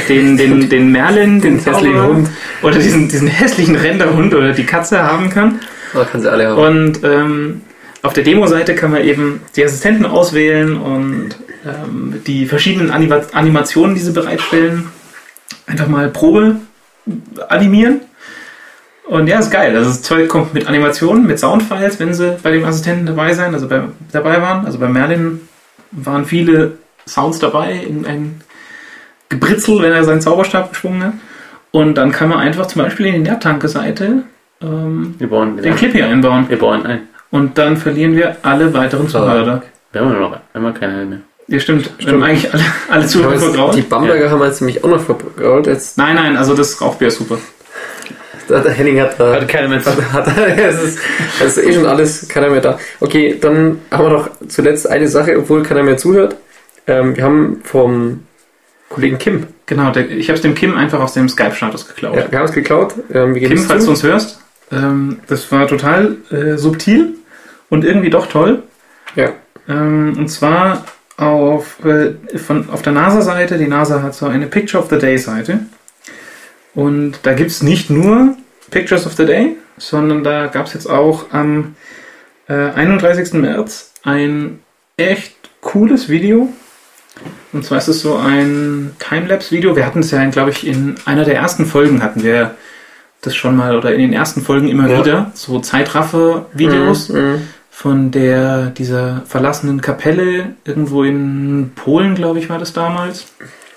[0.07, 2.29] den, den, den Merlin, den hässlichen Zauberer Hund.
[2.61, 5.59] oder diesen, diesen hässlichen Renderhund oder die Katze haben kann.
[5.93, 6.61] Da kann sie alle haben.
[6.61, 7.61] Und ähm,
[8.01, 13.95] auf der Demo-Seite kann man eben die Assistenten auswählen und ähm, die verschiedenen Anima Animationen,
[13.95, 14.89] die sie bereitstellen,
[15.67, 16.57] einfach mal Probe
[17.47, 18.01] animieren.
[19.07, 19.75] Und ja, ist geil.
[19.75, 23.53] Also das Zeug kommt mit Animationen, mit Soundfiles, wenn sie bei dem Assistenten dabei sein,
[23.53, 24.65] also bei, dabei waren.
[24.65, 25.41] Also bei Merlin
[25.91, 26.77] waren viele
[27.07, 28.41] Sounds dabei, in ein
[29.29, 31.13] Gebritzel, wenn er seinen Zauberstab geschwungen hat.
[31.71, 34.23] Und dann kann man einfach zum Beispiel in die Nährtanke-Seite
[34.61, 36.47] ähm, den Clip hier einbauen.
[36.47, 37.01] Wir bauen ein.
[37.31, 39.63] Und dann verlieren wir alle weiteren Zuhörer.
[39.91, 41.19] Wir haben noch einmal keine mehr.
[41.49, 41.91] Ja, stimmt.
[41.99, 43.75] Wir haben eigentlich alle, alle Zuhörer vergraut.
[43.75, 45.65] die Bamberger haben jetzt nämlich auch noch vergraut.
[45.67, 47.37] Jetzt, Nein, nein, also das Rauchbier ist super.
[48.47, 49.33] der der Henning hat da.
[49.33, 49.89] Hatte keine mehr zu.
[50.13, 50.27] Hat,
[50.57, 50.99] es, ist,
[51.43, 52.77] es ist eh schon alles, keiner mehr da.
[52.99, 56.35] Okay, dann haben wir noch zuletzt eine Sache, obwohl keiner mehr zuhört.
[56.87, 58.23] Ähm, wir haben vom
[58.89, 62.15] Kollegen Kim, Genau, der, ich habe es dem Kim einfach aus dem Skype-Status geklaut.
[62.15, 62.93] ja, wir haben es geklaut.
[63.13, 64.39] Ähm, Kim, falls du uns hörst,
[64.71, 67.15] ähm, das war total äh, subtil
[67.69, 68.63] und irgendwie doch toll.
[69.15, 69.29] Ja,
[69.67, 70.85] Ähm, und zwar
[71.19, 73.57] auf, äh, von, auf der NASA-Seite.
[73.57, 75.59] Die NASA hat so eine Picture of the Day-Seite.
[76.75, 78.35] Und da gibt es nicht nur
[78.71, 81.75] Pictures of the Day, sondern da gab es jetzt auch am
[82.47, 83.33] äh, 31.
[83.33, 84.59] März ein
[84.97, 86.49] echt cooles Video.
[87.51, 89.75] Und zwar ist es so ein Timelapse-Video.
[89.75, 92.55] Wir hatten es ja, glaube ich, in einer der ersten Folgen hatten wir
[93.21, 94.99] das schon mal oder in den ersten Folgen immer Ja.
[95.03, 95.31] wieder.
[95.33, 97.41] So Zeitraffer-Videos Mhm, mhm.
[97.79, 103.27] Von der dieser verlassenen Kapelle irgendwo in Polen, glaube ich, war das damals.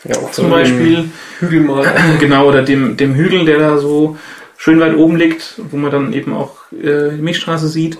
[0.03, 1.09] ja auch Zum so Beispiel,
[1.39, 1.87] Hügel mal.
[2.19, 4.17] genau, oder dem, dem Hügel, der da so
[4.57, 7.97] schön weit oben liegt, wo man dann eben auch äh, die Milchstraße sieht.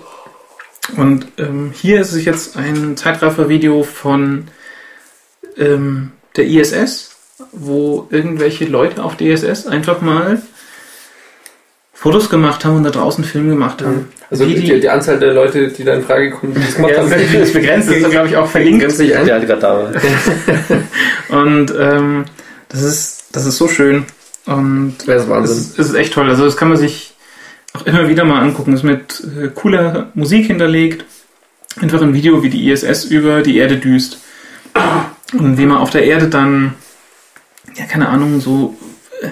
[0.97, 4.49] Und ähm, hier ist es jetzt ein Zeitraffer-Video von
[5.55, 7.15] ähm, der ISS,
[7.53, 10.41] wo irgendwelche Leute auf der ISS einfach mal
[12.03, 14.09] Fotos gemacht haben und da draußen Film gemacht haben.
[14.29, 16.91] Also Wie die, die, Anzahl der Leute, die da in Frage kommen, die das gemacht
[16.91, 18.81] Ja, haben, das ist begrenzt, das ist, glaube ich, auch verlinkt.
[18.81, 19.25] grenzt sich ein.
[19.25, 19.83] Der gerade da
[21.29, 21.39] war.
[21.41, 22.25] Und ähm,
[22.67, 24.03] das, ist, das ist so schön.
[24.45, 25.57] Und Das ist es Wahnsinn.
[25.57, 26.27] ist, es ist echt toll.
[26.27, 27.13] Also das kann man sich
[27.71, 28.73] auch immer wieder mal angucken.
[28.73, 31.05] Es ist mit äh, cooler Musik hinterlegt.
[31.79, 34.17] Einfach ein Video, wie die ISS über die Erde düst.
[35.31, 36.73] Und wie man auf der Erde dann,
[37.75, 38.75] ja, keine Ahnung, so
[39.21, 39.29] äh,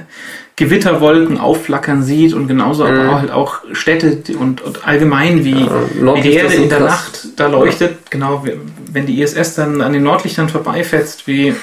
[0.56, 3.00] Gewitterwolken aufflackern sieht und genauso Mhm.
[3.00, 6.90] aber halt auch Städte und, und allgemein wie, Ja, wie die Erde in der krass.
[6.90, 8.58] Nacht da leuchtet, genau, wie-
[8.92, 11.56] wenn die ISS dann an den Nordlichtern vorbeifetzt, wie,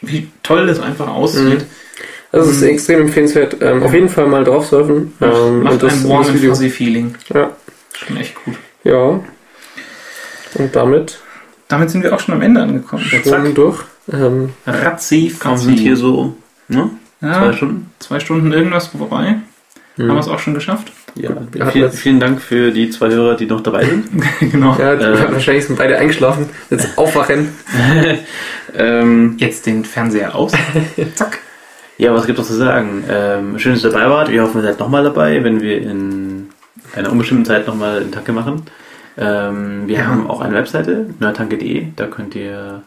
[0.00, 1.64] wie toll das einfach aussieht.
[2.32, 3.56] Das ist extrem empfehlenswert.
[3.62, 5.12] Ähm, auf jeden Fall mal drauf surfen.
[5.18, 6.54] Macht, Ähm, macht und das, ein warm das Video.
[6.54, 7.14] fuzzy Feeling.
[7.32, 7.50] Ja.
[7.94, 8.54] Schon echt gut.
[8.84, 9.20] ja.
[10.54, 11.18] Und damit
[11.68, 13.02] Damit sind wir auch schon am Ende angekommen.
[13.02, 13.80] schon durch.
[14.10, 16.34] Ähm, Ratzi, Wir sind hier so,
[16.68, 16.90] ne?
[17.20, 17.90] Ja, Zwei Stunden.
[17.98, 19.36] zwei Stunden irgendwas vorbei.
[19.96, 20.08] hm.
[20.08, 20.92] Haben wir es auch schon geschafft.
[21.14, 21.30] Ja.
[21.30, 24.06] Hatten Vielen, Dank für die zwei Hörer, die noch dabei sind.
[24.40, 24.76] genau.
[24.78, 25.32] ja, Äh.
[25.32, 26.48] wahrscheinlich sind beide eingeschlafen.
[26.70, 27.48] Jetzt aufwachen.
[28.76, 30.52] ähm, Jetzt den Fernseher aus.
[31.14, 31.38] Zack.
[31.96, 33.04] ja, was gibt es noch zu sagen?
[33.10, 34.30] Ähm, schön, dass ihr dabei wart.
[34.30, 36.48] Wir hoffen, ihr seid nochmal dabei, wenn wir in
[36.94, 38.62] einer unbestimmten Zeit nochmal den Tanke machen.
[39.16, 40.06] Ähm, wir Ja.
[40.06, 41.86] haben auch eine Webseite, nerdtanke.de.
[41.96, 42.82] Da könnt ihr,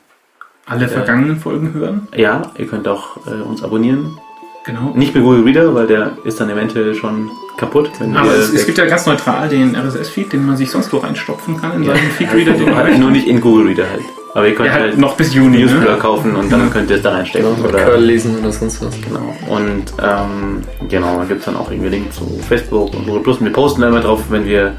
[0.72, 2.08] Alle vergangenen Folgen hören.
[2.16, 4.18] ja, ihr könnt auch äh, uns abonnieren.
[4.64, 4.92] Genau.
[4.96, 7.90] Nicht mit Google Reader, weil der ist dann eventuell schon kaputt.
[8.00, 10.98] Wenn Aber es, es gibt ja ganz neutral den RSS-Feed, den man sich sonst wo
[10.98, 14.04] reinstopfen kann in seinen Feedreader, den halt nur nicht in Google Reader halt.
[14.36, 15.58] Aber ihr könnt Ja, halt, halt noch bis Juni.
[15.64, 15.98] Newsletter Ne?
[15.98, 17.56] kaufen und dann könnt ihr es da reinstecken.
[17.56, 18.94] Genau, oder, Curl lesen oder sonst was.
[19.02, 19.36] Genau.
[19.50, 23.38] Und ähm, genau, da gibt es dann auch irgendwie Link zu Facebook und Google Plus.
[23.40, 24.74] Und wir posten da immer drauf, wenn wir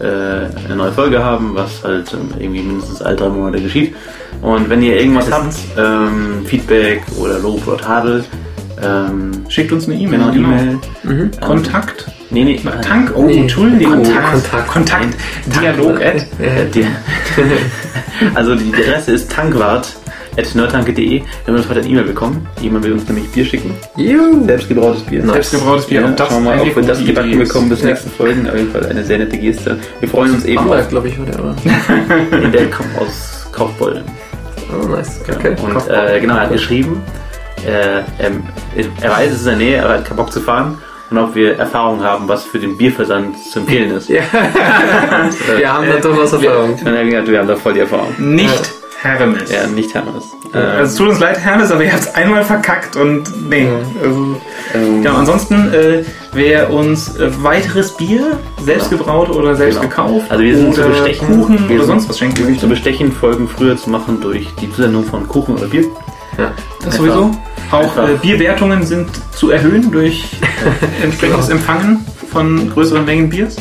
[0.00, 0.04] äh,
[0.66, 3.94] eine neue Folge haben, was halt ähm, irgendwie mindestens alle drei Monate geschieht.
[4.42, 8.24] Und wenn ihr irgendwas habt, ähm, Feedback oder Lob oder Tadel,
[8.82, 10.30] ähm, Schickt uns eine E-Mail.
[10.32, 10.78] genau, E-Mail.
[11.04, 11.30] Mhm.
[11.40, 12.06] Kontakt.
[12.30, 13.12] Nee, nee, Tank.
[13.14, 13.38] Oh, Nee.
[13.38, 14.02] Entschuldigung.
[14.02, 14.32] Kontakt.
[14.32, 14.68] Kontakt.
[14.72, 15.14] Kontakt.
[15.46, 16.00] Dialog.
[16.02, 16.26] At-
[16.74, 16.84] die,
[18.34, 21.08] also die Adresse ist tankwart.nerdtanke.de.
[21.10, 22.46] Wir haben uns heute eine E-Mail bekommen.
[22.60, 23.70] Jemand will uns nämlich Bier schicken.
[23.96, 24.44] Juhu.
[24.44, 25.24] Selbstgebrautes Bier.
[25.26, 26.00] Selbstgebrautes Bier.
[26.02, 27.86] Ja, Und das schauen wir mal, ob wir das gebacken bekommen bis Ja.
[27.88, 28.46] nächsten Folgen.
[28.48, 29.78] Auf jeden Fall eine sehr nette Geste.
[30.00, 31.54] Wir freuen uns eben Bamberg, glaube ich, heute, oder?
[32.42, 34.04] in der kommt aus Kaufbeuren.
[34.82, 35.20] Oh, nice.
[35.28, 35.56] Okay.
[35.62, 37.02] Und äh, genau, er hat geschrieben,
[37.64, 38.02] äh,
[39.00, 40.78] er weiß, es ist in der Nähe, er hat keinen Bock zu fahren.
[41.10, 44.08] Und ob wir Erfahrung haben, was für den Bierversand zu empfehlen ist.
[44.08, 44.22] Ja.
[45.56, 46.74] Wir haben da durchaus Erfahrung.
[46.74, 48.12] Und er hat gesagt, wir haben da voll die Erfahrung.
[48.18, 48.72] Nicht
[49.06, 49.50] Hermes.
[49.50, 50.24] Ja, nicht Hermes.
[50.52, 53.68] Also, es tut uns leid, Hermes, aber ihr habt es einmal verkackt und nee.
[54.02, 54.36] Also,
[54.74, 56.02] Ähm, genau, ansonsten, äh,
[56.32, 59.88] wer uns äh, weiteres Bier, selbst gebraut oder selbst Genau.
[59.88, 61.26] gekauft, Also wir sind zu oder bestechen.
[61.28, 64.48] Kuchen Wir oder sind- sonst was schenken zu möchte, bestechen, Folgen früher zu machen durch
[64.60, 65.84] die Zusendung von Kuchen oder Bier.
[66.38, 66.52] Ja.
[66.84, 67.30] das sowieso.
[67.70, 72.04] Auch äh, Bierwertungen sind zu erhöhen durch äh, entsprechendes Empfangen
[72.36, 73.56] von größeren Mengen Biers.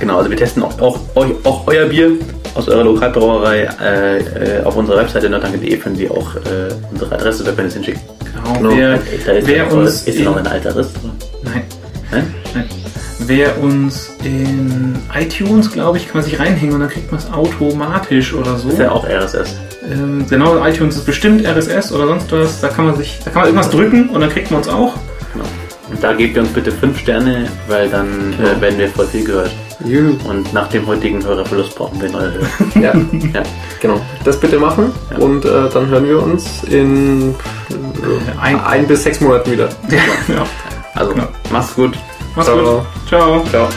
[0.00, 0.98] Genau, also wir testen auch, auch,
[1.44, 2.12] auch, euer Bier
[2.54, 4.18] aus eurer Lokalbrauerei äh,
[4.60, 7.84] äh, auf unserer Webseite norddanke.de können Sie auch äh, unsere Adresse, da können Sie es
[7.84, 8.00] hinschicken.
[8.32, 8.58] Genau.
[8.58, 8.76] Genau.
[8.76, 10.88] Wer, Da ist, wer ja noch, uns ist ja noch in- ein alter Riss.
[11.02, 11.12] oder?
[11.52, 11.62] nein,
[12.10, 12.34] Nein?
[12.54, 12.64] nein.
[13.26, 17.30] Wer uns in iTunes, glaube ich, kann man sich reinhängen und dann kriegt man es
[17.32, 18.68] automatisch oder so.
[18.70, 19.54] Ist ja auch RSS.
[19.90, 22.60] Ähm, genau, iTunes ist bestimmt RSS oder sonst was.
[22.60, 24.94] Da kann man sich, da kann man irgendwas drücken und dann kriegt man uns auch.
[25.32, 25.44] Genau.
[25.90, 29.24] Und da gebt ihr uns bitte 5 Sterne, weil dann äh, werden wir voll viel
[29.24, 29.50] gehört.
[29.84, 30.16] Juhu.
[30.28, 32.46] Und nach dem heutigen Hörerverlust brauchen wir neue Hörer.
[32.74, 32.94] Ja,
[33.34, 33.42] ja.
[33.80, 34.00] genau.
[34.24, 35.18] Das bitte machen Ja.
[35.18, 37.30] und äh, dann hören wir uns in
[37.70, 39.68] äh, ein, ein bis sechs Monaten wieder.
[40.28, 40.46] Ja.
[40.94, 41.26] Also, Genau.
[41.52, 41.98] mach's gut.
[42.34, 42.58] Mach's Ciao.
[42.78, 43.08] gut.
[43.08, 43.44] Ciao.
[43.50, 43.68] Ciao.